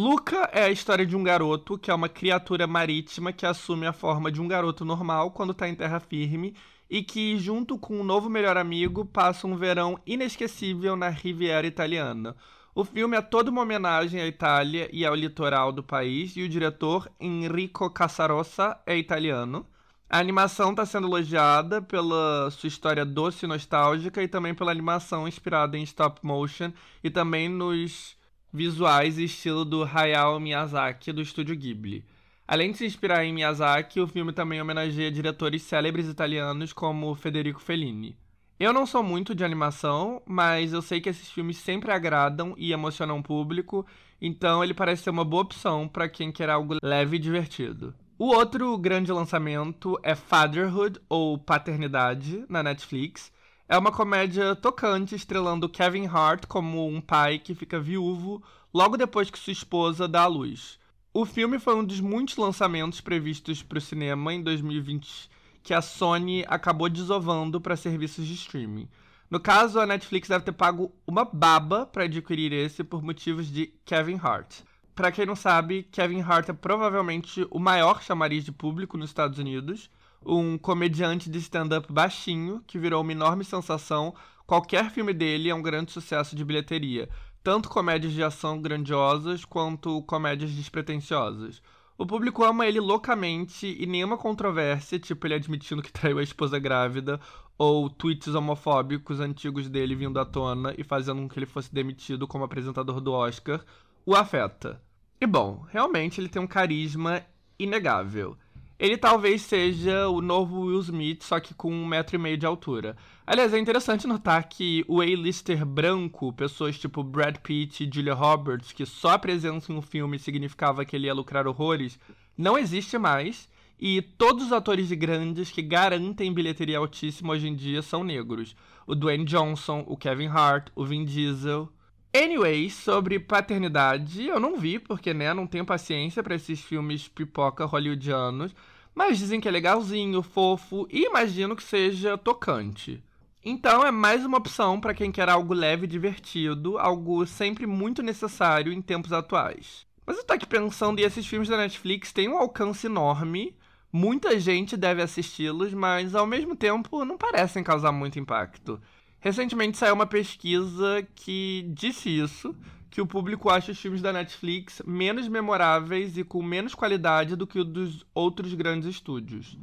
Luca 0.00 0.48
é 0.52 0.62
a 0.62 0.70
história 0.70 1.04
de 1.04 1.16
um 1.16 1.24
garoto 1.24 1.76
que 1.76 1.90
é 1.90 1.94
uma 1.94 2.08
criatura 2.08 2.68
marítima 2.68 3.32
que 3.32 3.44
assume 3.44 3.84
a 3.84 3.92
forma 3.92 4.30
de 4.30 4.40
um 4.40 4.46
garoto 4.46 4.84
normal 4.84 5.32
quando 5.32 5.50
está 5.50 5.68
em 5.68 5.74
terra 5.74 5.98
firme 5.98 6.54
e 6.88 7.02
que, 7.02 7.36
junto 7.36 7.76
com 7.76 7.98
um 7.98 8.04
novo 8.04 8.30
melhor 8.30 8.56
amigo, 8.56 9.04
passa 9.04 9.44
um 9.48 9.56
verão 9.56 9.98
inesquecível 10.06 10.94
na 10.94 11.08
Riviera 11.08 11.66
Italiana. 11.66 12.36
O 12.76 12.84
filme 12.84 13.16
é 13.16 13.20
toda 13.20 13.50
uma 13.50 13.62
homenagem 13.62 14.20
à 14.20 14.26
Itália 14.28 14.88
e 14.92 15.04
ao 15.04 15.16
litoral 15.16 15.72
do 15.72 15.82
país, 15.82 16.36
e 16.36 16.42
o 16.42 16.48
diretor 16.48 17.10
Enrico 17.20 17.90
Casarossa 17.90 18.80
é 18.86 18.96
italiano. 18.96 19.66
A 20.08 20.20
animação 20.20 20.70
está 20.70 20.86
sendo 20.86 21.08
elogiada 21.08 21.82
pela 21.82 22.48
sua 22.52 22.68
história 22.68 23.04
doce 23.04 23.46
e 23.46 23.48
nostálgica 23.48 24.22
e 24.22 24.28
também 24.28 24.54
pela 24.54 24.70
animação 24.70 25.26
inspirada 25.26 25.76
em 25.76 25.82
stop 25.82 26.24
motion 26.24 26.72
e 27.02 27.10
também 27.10 27.48
nos 27.48 28.16
visuais 28.52 29.18
e 29.18 29.24
estilo 29.24 29.64
do 29.64 29.84
Hayao 29.84 30.40
Miyazaki 30.40 31.12
do 31.12 31.22
estúdio 31.22 31.56
Ghibli. 31.56 32.04
Além 32.46 32.72
de 32.72 32.78
se 32.78 32.86
inspirar 32.86 33.24
em 33.24 33.32
Miyazaki, 33.32 34.00
o 34.00 34.06
filme 34.06 34.32
também 34.32 34.60
homenageia 34.60 35.10
diretores 35.10 35.62
célebres 35.62 36.08
italianos 36.08 36.72
como 36.72 37.14
Federico 37.14 37.60
Fellini. 37.60 38.16
Eu 38.58 38.72
não 38.72 38.86
sou 38.86 39.02
muito 39.02 39.34
de 39.34 39.44
animação, 39.44 40.20
mas 40.26 40.72
eu 40.72 40.82
sei 40.82 41.00
que 41.00 41.08
esses 41.08 41.30
filmes 41.30 41.58
sempre 41.58 41.92
agradam 41.92 42.54
e 42.56 42.72
emocionam 42.72 43.18
o 43.18 43.22
público, 43.22 43.86
então 44.20 44.64
ele 44.64 44.74
parece 44.74 45.04
ser 45.04 45.10
uma 45.10 45.24
boa 45.24 45.42
opção 45.42 45.86
para 45.86 46.08
quem 46.08 46.32
quer 46.32 46.50
algo 46.50 46.76
leve 46.82 47.16
e 47.16 47.20
divertido. 47.20 47.94
O 48.18 48.34
outro 48.34 48.76
grande 48.76 49.12
lançamento 49.12 49.96
é 50.02 50.16
Fatherhood, 50.16 50.98
ou 51.08 51.38
Paternidade, 51.38 52.44
na 52.48 52.64
Netflix. 52.64 53.30
É 53.70 53.76
uma 53.76 53.92
comédia 53.92 54.56
tocante 54.56 55.14
estrelando 55.14 55.68
Kevin 55.68 56.06
Hart 56.06 56.46
como 56.46 56.88
um 56.88 57.02
pai 57.02 57.38
que 57.38 57.54
fica 57.54 57.78
viúvo 57.78 58.42
logo 58.72 58.96
depois 58.96 59.28
que 59.28 59.38
sua 59.38 59.52
esposa 59.52 60.08
dá 60.08 60.22
à 60.22 60.26
luz. 60.26 60.78
O 61.12 61.26
filme 61.26 61.58
foi 61.58 61.74
um 61.74 61.84
dos 61.84 62.00
muitos 62.00 62.38
lançamentos 62.38 63.02
previstos 63.02 63.62
para 63.62 63.76
o 63.76 63.80
cinema 63.80 64.32
em 64.32 64.42
2020 64.42 65.28
que 65.62 65.74
a 65.74 65.82
Sony 65.82 66.46
acabou 66.48 66.88
desovando 66.88 67.60
para 67.60 67.76
serviços 67.76 68.26
de 68.26 68.32
streaming. 68.32 68.88
No 69.30 69.38
caso, 69.38 69.78
a 69.78 69.86
Netflix 69.86 70.30
deve 70.30 70.46
ter 70.46 70.52
pago 70.52 70.90
uma 71.06 71.26
baba 71.26 71.84
para 71.84 72.04
adquirir 72.04 72.54
esse 72.54 72.82
por 72.82 73.02
motivos 73.02 73.52
de 73.52 73.66
Kevin 73.84 74.18
Hart. 74.22 74.60
Para 74.94 75.12
quem 75.12 75.26
não 75.26 75.36
sabe, 75.36 75.82
Kevin 75.92 76.22
Hart 76.22 76.48
é 76.48 76.54
provavelmente 76.54 77.46
o 77.50 77.58
maior 77.58 78.02
chamariz 78.02 78.46
de 78.46 78.50
público 78.50 78.96
nos 78.96 79.10
Estados 79.10 79.38
Unidos, 79.38 79.90
um 80.24 80.58
comediante 80.58 81.30
de 81.30 81.38
stand-up 81.38 81.92
baixinho 81.92 82.62
que 82.66 82.78
virou 82.78 83.02
uma 83.02 83.12
enorme 83.12 83.44
sensação. 83.44 84.14
Qualquer 84.46 84.90
filme 84.90 85.12
dele 85.12 85.48
é 85.50 85.54
um 85.54 85.62
grande 85.62 85.92
sucesso 85.92 86.34
de 86.34 86.44
bilheteria, 86.44 87.08
tanto 87.42 87.68
comédias 87.68 88.12
de 88.12 88.22
ação 88.22 88.60
grandiosas 88.60 89.44
quanto 89.44 90.02
comédias 90.02 90.50
despretensiosas. 90.50 91.62
O 91.96 92.06
público 92.06 92.44
ama 92.44 92.64
ele 92.64 92.78
loucamente 92.78 93.66
e 93.66 93.84
nenhuma 93.84 94.16
controvérsia, 94.16 95.00
tipo 95.00 95.26
ele 95.26 95.34
admitindo 95.34 95.82
que 95.82 95.92
traiu 95.92 96.18
a 96.18 96.22
esposa 96.22 96.58
grávida, 96.58 97.20
ou 97.58 97.90
tweets 97.90 98.34
homofóbicos 98.36 99.18
antigos 99.18 99.68
dele 99.68 99.96
vindo 99.96 100.20
à 100.20 100.24
tona 100.24 100.72
e 100.78 100.84
fazendo 100.84 101.22
com 101.22 101.28
que 101.28 101.38
ele 101.38 101.46
fosse 101.46 101.74
demitido 101.74 102.28
como 102.28 102.44
apresentador 102.44 103.00
do 103.00 103.12
Oscar, 103.12 103.64
o 104.06 104.14
afeta. 104.14 104.80
E 105.20 105.26
bom, 105.26 105.66
realmente 105.68 106.20
ele 106.20 106.28
tem 106.28 106.40
um 106.40 106.46
carisma 106.46 107.20
inegável. 107.58 108.38
Ele 108.78 108.96
talvez 108.96 109.42
seja 109.42 110.08
o 110.08 110.20
novo 110.22 110.66
Will 110.66 110.78
Smith, 110.80 111.24
só 111.24 111.40
que 111.40 111.52
com 111.52 111.72
um 111.72 111.84
metro 111.84 112.14
e 112.14 112.18
meio 112.18 112.38
de 112.38 112.46
altura. 112.46 112.96
Aliás, 113.26 113.52
é 113.52 113.58
interessante 113.58 114.06
notar 114.06 114.48
que 114.48 114.84
o 114.86 115.00
A-lister 115.00 115.66
branco, 115.66 116.32
pessoas 116.32 116.78
tipo 116.78 117.02
Brad 117.02 117.38
Pitt 117.38 117.82
e 117.82 117.90
Julia 117.92 118.14
Roberts, 118.14 118.72
que 118.72 118.86
só 118.86 119.10
a 119.10 119.18
presença 119.18 119.72
em 119.72 119.76
um 119.76 119.82
filme 119.82 120.16
significava 120.16 120.84
que 120.84 120.94
ele 120.94 121.06
ia 121.06 121.14
lucrar 121.14 121.48
horrores, 121.48 121.98
não 122.36 122.56
existe 122.56 122.96
mais. 122.96 123.48
E 123.80 124.02
todos 124.02 124.46
os 124.46 124.52
atores 124.52 124.90
grandes 124.92 125.50
que 125.50 125.62
garantem 125.62 126.32
bilheteria 126.32 126.78
altíssima 126.78 127.32
hoje 127.32 127.48
em 127.48 127.54
dia 127.54 127.80
são 127.80 128.02
negros. 128.02 128.56
O 128.86 128.94
Dwayne 128.94 129.24
Johnson, 129.24 129.84
o 129.86 129.96
Kevin 129.96 130.26
Hart, 130.26 130.68
o 130.74 130.84
Vin 130.84 131.04
Diesel. 131.04 131.68
Anyway, 132.14 132.70
sobre 132.70 133.20
paternidade, 133.20 134.26
eu 134.26 134.40
não 134.40 134.58
vi, 134.58 134.78
porque 134.78 135.12
né, 135.12 135.34
não 135.34 135.46
tenho 135.46 135.64
paciência 135.64 136.22
para 136.22 136.34
esses 136.34 136.58
filmes 136.60 137.06
pipoca 137.06 137.66
hollywoodianos, 137.66 138.54
mas 138.94 139.18
dizem 139.18 139.40
que 139.40 139.46
é 139.46 139.50
legalzinho, 139.50 140.22
fofo 140.22 140.88
e 140.90 141.04
imagino 141.04 141.54
que 141.54 141.62
seja 141.62 142.16
tocante. 142.16 143.04
Então 143.44 143.86
é 143.86 143.90
mais 143.90 144.24
uma 144.24 144.38
opção 144.38 144.80
para 144.80 144.94
quem 144.94 145.12
quer 145.12 145.28
algo 145.28 145.52
leve 145.54 145.84
e 145.84 145.88
divertido, 145.88 146.78
algo 146.78 147.24
sempre 147.26 147.66
muito 147.66 148.02
necessário 148.02 148.72
em 148.72 148.82
tempos 148.82 149.12
atuais. 149.12 149.86
Mas 150.04 150.16
eu 150.16 150.24
tô 150.24 150.32
aqui 150.32 150.46
pensando, 150.46 150.98
e 150.98 151.04
esses 151.04 151.26
filmes 151.26 151.48
da 151.48 151.58
Netflix 151.58 152.12
têm 152.12 152.28
um 152.28 152.38
alcance 152.38 152.86
enorme, 152.86 153.54
muita 153.92 154.40
gente 154.40 154.76
deve 154.76 155.02
assisti-los, 155.02 155.74
mas 155.74 156.14
ao 156.14 156.26
mesmo 156.26 156.56
tempo 156.56 157.04
não 157.04 157.18
parecem 157.18 157.62
causar 157.62 157.92
muito 157.92 158.18
impacto. 158.18 158.80
Recentemente 159.20 159.76
saiu 159.76 159.94
uma 159.94 160.06
pesquisa 160.06 161.06
que 161.14 161.66
disse 161.74 162.08
isso, 162.08 162.54
que 162.90 163.00
o 163.00 163.06
público 163.06 163.50
acha 163.50 163.72
os 163.72 163.78
filmes 163.78 164.00
da 164.00 164.12
Netflix 164.12 164.80
menos 164.86 165.28
memoráveis 165.28 166.16
e 166.16 166.24
com 166.24 166.42
menos 166.42 166.74
qualidade 166.74 167.36
do 167.36 167.46
que 167.46 167.58
o 167.58 167.64
dos 167.64 168.06
outros 168.14 168.54
grandes 168.54 168.88
estúdios. 168.88 169.58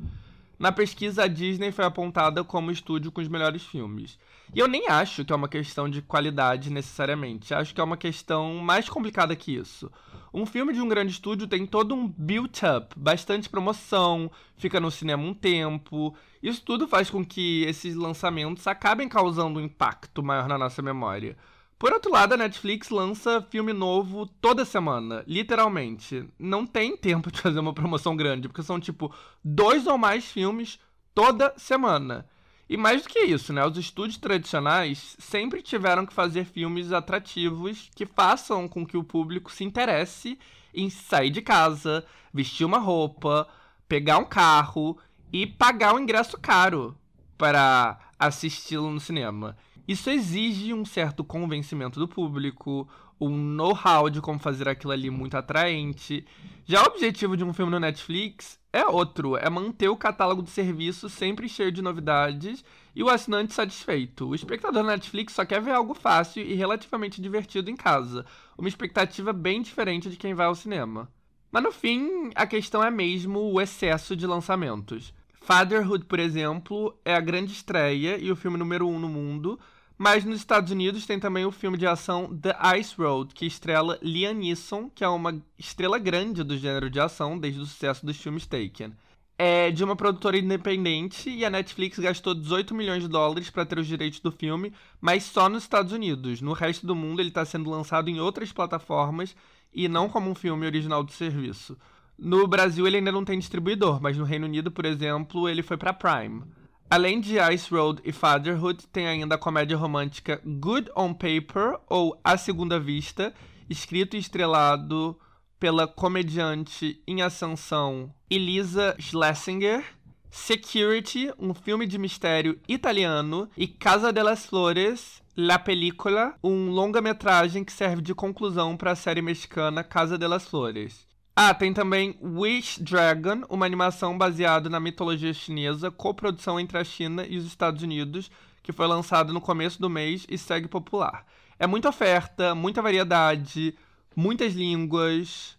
Na 0.58 0.72
pesquisa, 0.72 1.24
a 1.24 1.28
Disney 1.28 1.72
foi 1.72 1.84
apontada 1.84 2.44
como 2.44 2.72
estúdio 2.72 3.12
com 3.12 3.20
os 3.20 3.28
melhores 3.28 3.64
filmes. 3.64 4.18
E 4.54 4.60
eu 4.60 4.68
nem 4.68 4.88
acho 4.88 5.26
que 5.26 5.34
é 5.34 5.36
uma 5.36 5.50
questão 5.50 5.90
de 5.90 6.02
qualidade 6.02 6.70
necessariamente. 6.70 7.54
Acho 7.54 7.74
que 7.74 7.82
é 7.82 7.84
uma 7.84 7.98
questão 7.98 8.56
mais 8.56 8.88
complicada 8.88 9.36
que 9.36 9.54
isso. 9.54 9.92
Um 10.38 10.46
filme 10.46 10.74
de 10.74 10.82
um 10.82 10.90
grande 10.90 11.14
estúdio 11.14 11.48
tem 11.48 11.66
todo 11.66 11.96
um 11.96 12.06
build-up, 12.06 12.94
bastante 12.98 13.48
promoção, 13.48 14.30
fica 14.58 14.82
no 14.82 14.92
cinema 14.92 15.24
um 15.24 15.34
tempo. 15.34 16.14
Isso 16.44 16.62
tudo 16.62 16.90
faz 16.90 17.10
com 17.10 17.24
que 17.24 17.64
esses 17.64 17.96
lançamentos 17.96 18.68
acabem 18.68 19.08
causando 19.08 19.62
um 19.62 19.64
impacto 19.64 20.22
maior 20.22 20.50
na 20.50 20.58
nossa 20.58 20.82
memória. 20.82 21.38
Por 21.80 21.94
outro 21.94 22.12
lado, 22.12 22.34
a 22.34 22.38
Netflix 22.38 22.90
lança 22.90 23.42
filme 23.50 23.72
novo 23.72 24.26
toda 24.26 24.66
semana, 24.66 25.24
literalmente. 25.26 26.28
Não 26.38 26.66
tem 26.66 26.98
tempo 26.98 27.32
de 27.32 27.40
fazer 27.40 27.62
uma 27.62 27.74
promoção 27.74 28.14
grande, 28.14 28.50
porque 28.50 28.62
são 28.62 28.78
tipo 28.78 29.16
dois 29.42 29.88
ou 29.88 29.98
mais 29.98 30.26
filmes 30.26 30.78
toda 31.14 31.54
semana. 31.56 32.28
E 32.68 32.76
mais 32.76 33.04
do 33.04 33.10
que 33.10 33.20
isso, 33.20 33.54
né? 33.54 33.64
Os 33.66 33.78
estúdios 33.78 34.18
tradicionais 34.18 35.16
sempre 35.20 35.62
tiveram 35.62 36.06
que 36.06 36.14
fazer 36.14 36.46
filmes 36.46 36.92
atrativos 36.92 37.92
que 37.96 38.06
façam 38.06 38.68
com 38.68 38.86
que 38.86 38.98
o 38.98 39.04
público 39.04 39.52
se 39.52 39.64
interesse 39.64 40.40
em 40.74 40.90
sair 40.90 41.30
de 41.30 41.42
casa, 41.42 42.06
vestir 42.34 42.66
uma 42.66 42.80
roupa, 42.80 43.48
pegar 43.88 44.18
um 44.18 44.26
carro 44.26 44.98
e 45.32 45.46
pagar 45.46 45.94
um 45.94 46.00
ingresso 46.00 46.40
caro 46.40 46.98
para 47.38 48.00
assisti-lo 48.18 48.90
no 48.90 49.00
cinema. 49.00 49.56
Isso 49.88 50.10
exige 50.10 50.74
um 50.74 50.84
certo 50.84 51.24
convencimento 51.24 52.00
do 52.00 52.08
público, 52.08 52.88
um 53.20 53.36
know-how 53.38 54.10
de 54.10 54.22
como 54.22 54.40
fazer 54.40 54.68
aquilo 54.68 54.94
ali 54.94 55.10
muito 55.10 55.38
atraente. 55.38 56.26
Já 56.66 56.84
o 56.84 56.88
objetivo 56.88 57.38
de 57.38 57.44
um 57.44 57.54
filme 57.54 57.72
no 57.72 57.80
Netflix 57.80 58.60
é 58.74 58.86
outro, 58.86 59.38
é 59.38 59.50
manter 59.50 59.88
o 59.88 59.96
catálogo 59.96 60.44
de 60.44 60.50
serviço 60.50 61.08
sempre 61.08 61.48
cheio 61.48 61.72
de 61.72 61.82
novidades 61.82 62.64
e 62.96 63.02
o 63.02 63.10
assinante 63.10 63.54
satisfeito. 63.54 64.28
O 64.28 64.36
espectador 64.36 64.84
da 64.84 64.92
Netflix 64.92 65.34
só 65.34 65.46
quer 65.46 65.62
ver 65.62 65.72
algo 65.72 65.94
fácil 65.94 66.44
e 66.44 66.54
relativamente 66.56 67.22
divertido 67.22 67.70
em 67.70 67.76
casa, 67.76 68.26
uma 68.58 68.68
expectativa 68.68 69.32
bem 69.32 69.62
diferente 69.62 70.10
de 70.10 70.18
quem 70.18 70.34
vai 70.34 70.48
ao 70.48 70.56
cinema. 70.56 71.10
Mas 71.52 71.64
no 71.64 71.72
fim, 71.72 72.32
a 72.36 72.46
questão 72.46 72.84
é 72.84 72.92
mesmo 72.92 73.40
o 73.40 73.62
excesso 73.62 74.14
de 74.14 74.28
lançamentos. 74.28 75.14
Fatherhood, 75.46 76.06
por 76.06 76.20
exemplo, 76.20 77.00
é 77.06 77.16
a 77.16 77.22
grande 77.22 77.54
estreia 77.54 78.18
e 78.18 78.32
o 78.32 78.36
filme 78.36 78.58
número 78.58 78.88
um 78.88 79.00
no 79.00 79.08
mundo, 79.08 79.60
mas 79.98 80.26
nos 80.26 80.38
Estados 80.38 80.72
Unidos 80.72 81.06
tem 81.06 81.20
também 81.20 81.46
o 81.46 81.52
filme 81.52 81.78
de 81.78 81.88
ação 81.88 82.36
The 82.38 82.56
Ice 82.78 82.96
Road, 82.98 83.34
que 83.34 83.46
estrela 83.46 83.98
Liam 84.02 84.34
Neeson, 84.34 84.90
que 84.90 85.04
é 85.04 85.08
uma 85.08 85.42
estrela 85.58 85.98
grande 85.98 86.44
do 86.44 86.58
gênero 86.58 86.90
de 86.90 87.00
ação 87.00 87.38
desde 87.38 87.62
o 87.62 87.66
sucesso 87.66 88.06
dos 88.06 88.18
filmes 88.18 88.46
Taken. 88.46 88.94
É 89.38 89.70
de 89.70 89.84
uma 89.84 89.96
produtora 89.96 90.38
independente 90.38 91.30
e 91.30 91.44
a 91.44 91.50
Netflix 91.50 92.00
gastou 92.00 92.34
18 92.34 92.74
milhões 92.74 93.04
de 93.04 93.10
dólares 93.10 93.50
para 93.50 93.66
ter 93.66 93.78
os 93.78 93.88
direitos 93.88 94.20
do 94.20 94.32
filme, 94.32 94.74
mas 95.02 95.24
só 95.24 95.50
nos 95.50 95.64
Estados 95.64 95.92
Unidos. 95.92 96.42
No 96.42 96.54
resto 96.54 96.88
do 96.88 96.96
mundo 96.96 97.22
ele 97.22 97.30
está 97.30 97.44
sendo 97.44 97.70
lançado 97.70 98.10
em 98.10 98.20
outras 98.20 98.52
plataformas 98.52 99.36
e 99.74 99.90
não 99.90 100.08
como 100.08 100.30
um 100.30 100.36
filme 100.36 100.66
original 100.66 101.04
do 101.04 101.12
serviço. 101.12 101.78
No 102.18 102.48
Brasil 102.48 102.88
ele 102.88 102.98
ainda 102.98 103.12
não 103.12 103.26
tem 103.26 103.38
distribuidor, 103.38 104.02
mas 104.02 104.18
no 104.18 104.24
Reino 104.24 104.46
Unido, 104.46 104.72
por 104.72 104.86
exemplo, 104.86 105.50
ele 105.50 105.62
foi 105.62 105.76
para 105.76 105.94
Prime. 105.94 106.44
Além 106.90 107.20
de 107.20 107.38
Ice 107.54 107.74
Road 107.74 108.02
e 108.06 108.12
Fatherhood, 108.12 108.86
tem 108.88 109.08
ainda 109.08 109.36
a 109.36 109.40
comédia 109.40 109.76
romântica 109.76 110.40
Good 110.46 110.92
on 110.96 111.14
Paper 111.14 111.80
ou 111.90 112.20
A 112.24 112.38
Segunda 112.38 112.80
Vista, 112.80 113.34
escrito 113.68 114.16
e 114.16 114.20
estrelado 114.20 115.20
pela 115.60 115.88
comediante 115.88 117.02
em 117.08 117.24
ascensão 117.24 118.14
Elisa 118.30 118.96
Schlesinger, 119.00 119.84
Security, 120.30 121.34
um 121.40 121.54
filme 121.54 121.88
de 121.88 121.98
mistério 121.98 122.60
italiano, 122.68 123.50
e 123.58 123.68
Casa 123.68 124.14
delas 124.14 124.46
Flores, 124.46 125.24
La 125.36 125.58
Película, 125.58 126.36
um 126.44 126.70
longa-metragem 126.70 127.64
que 127.64 127.74
serve 127.74 128.02
de 128.02 128.14
conclusão 128.14 128.78
para 128.78 128.92
a 128.92 128.96
série 128.96 129.22
mexicana 129.22 129.84
Casa 129.84 130.18
delas 130.18 130.48
Flores. 130.48 131.05
Ah, 131.38 131.54
tem 131.54 131.74
também 131.74 132.18
Wish 132.22 132.82
Dragon, 132.82 133.42
uma 133.50 133.66
animação 133.66 134.18
baseada 134.18 134.70
na 134.70 134.80
mitologia 134.80 135.34
chinesa, 135.34 135.92
coprodução 135.92 136.58
entre 136.58 136.78
a 136.78 136.84
China 136.86 137.26
e 137.28 137.36
os 137.38 137.46
Estados 137.46 137.84
Unidos, 137.84 138.32
que 138.64 138.72
foi 138.72 138.88
lançado 138.88 139.34
no 139.34 139.42
começo 139.42 139.82
do 139.82 139.90
mês 139.90 140.26
e 140.30 140.38
segue 140.38 140.70
popular. 140.70 141.26
É 141.60 141.68
muita 141.68 141.90
oferta, 141.90 142.56
muita 142.56 142.82
variedade, 142.82 143.78
muitas 144.16 144.54
línguas, 144.54 145.58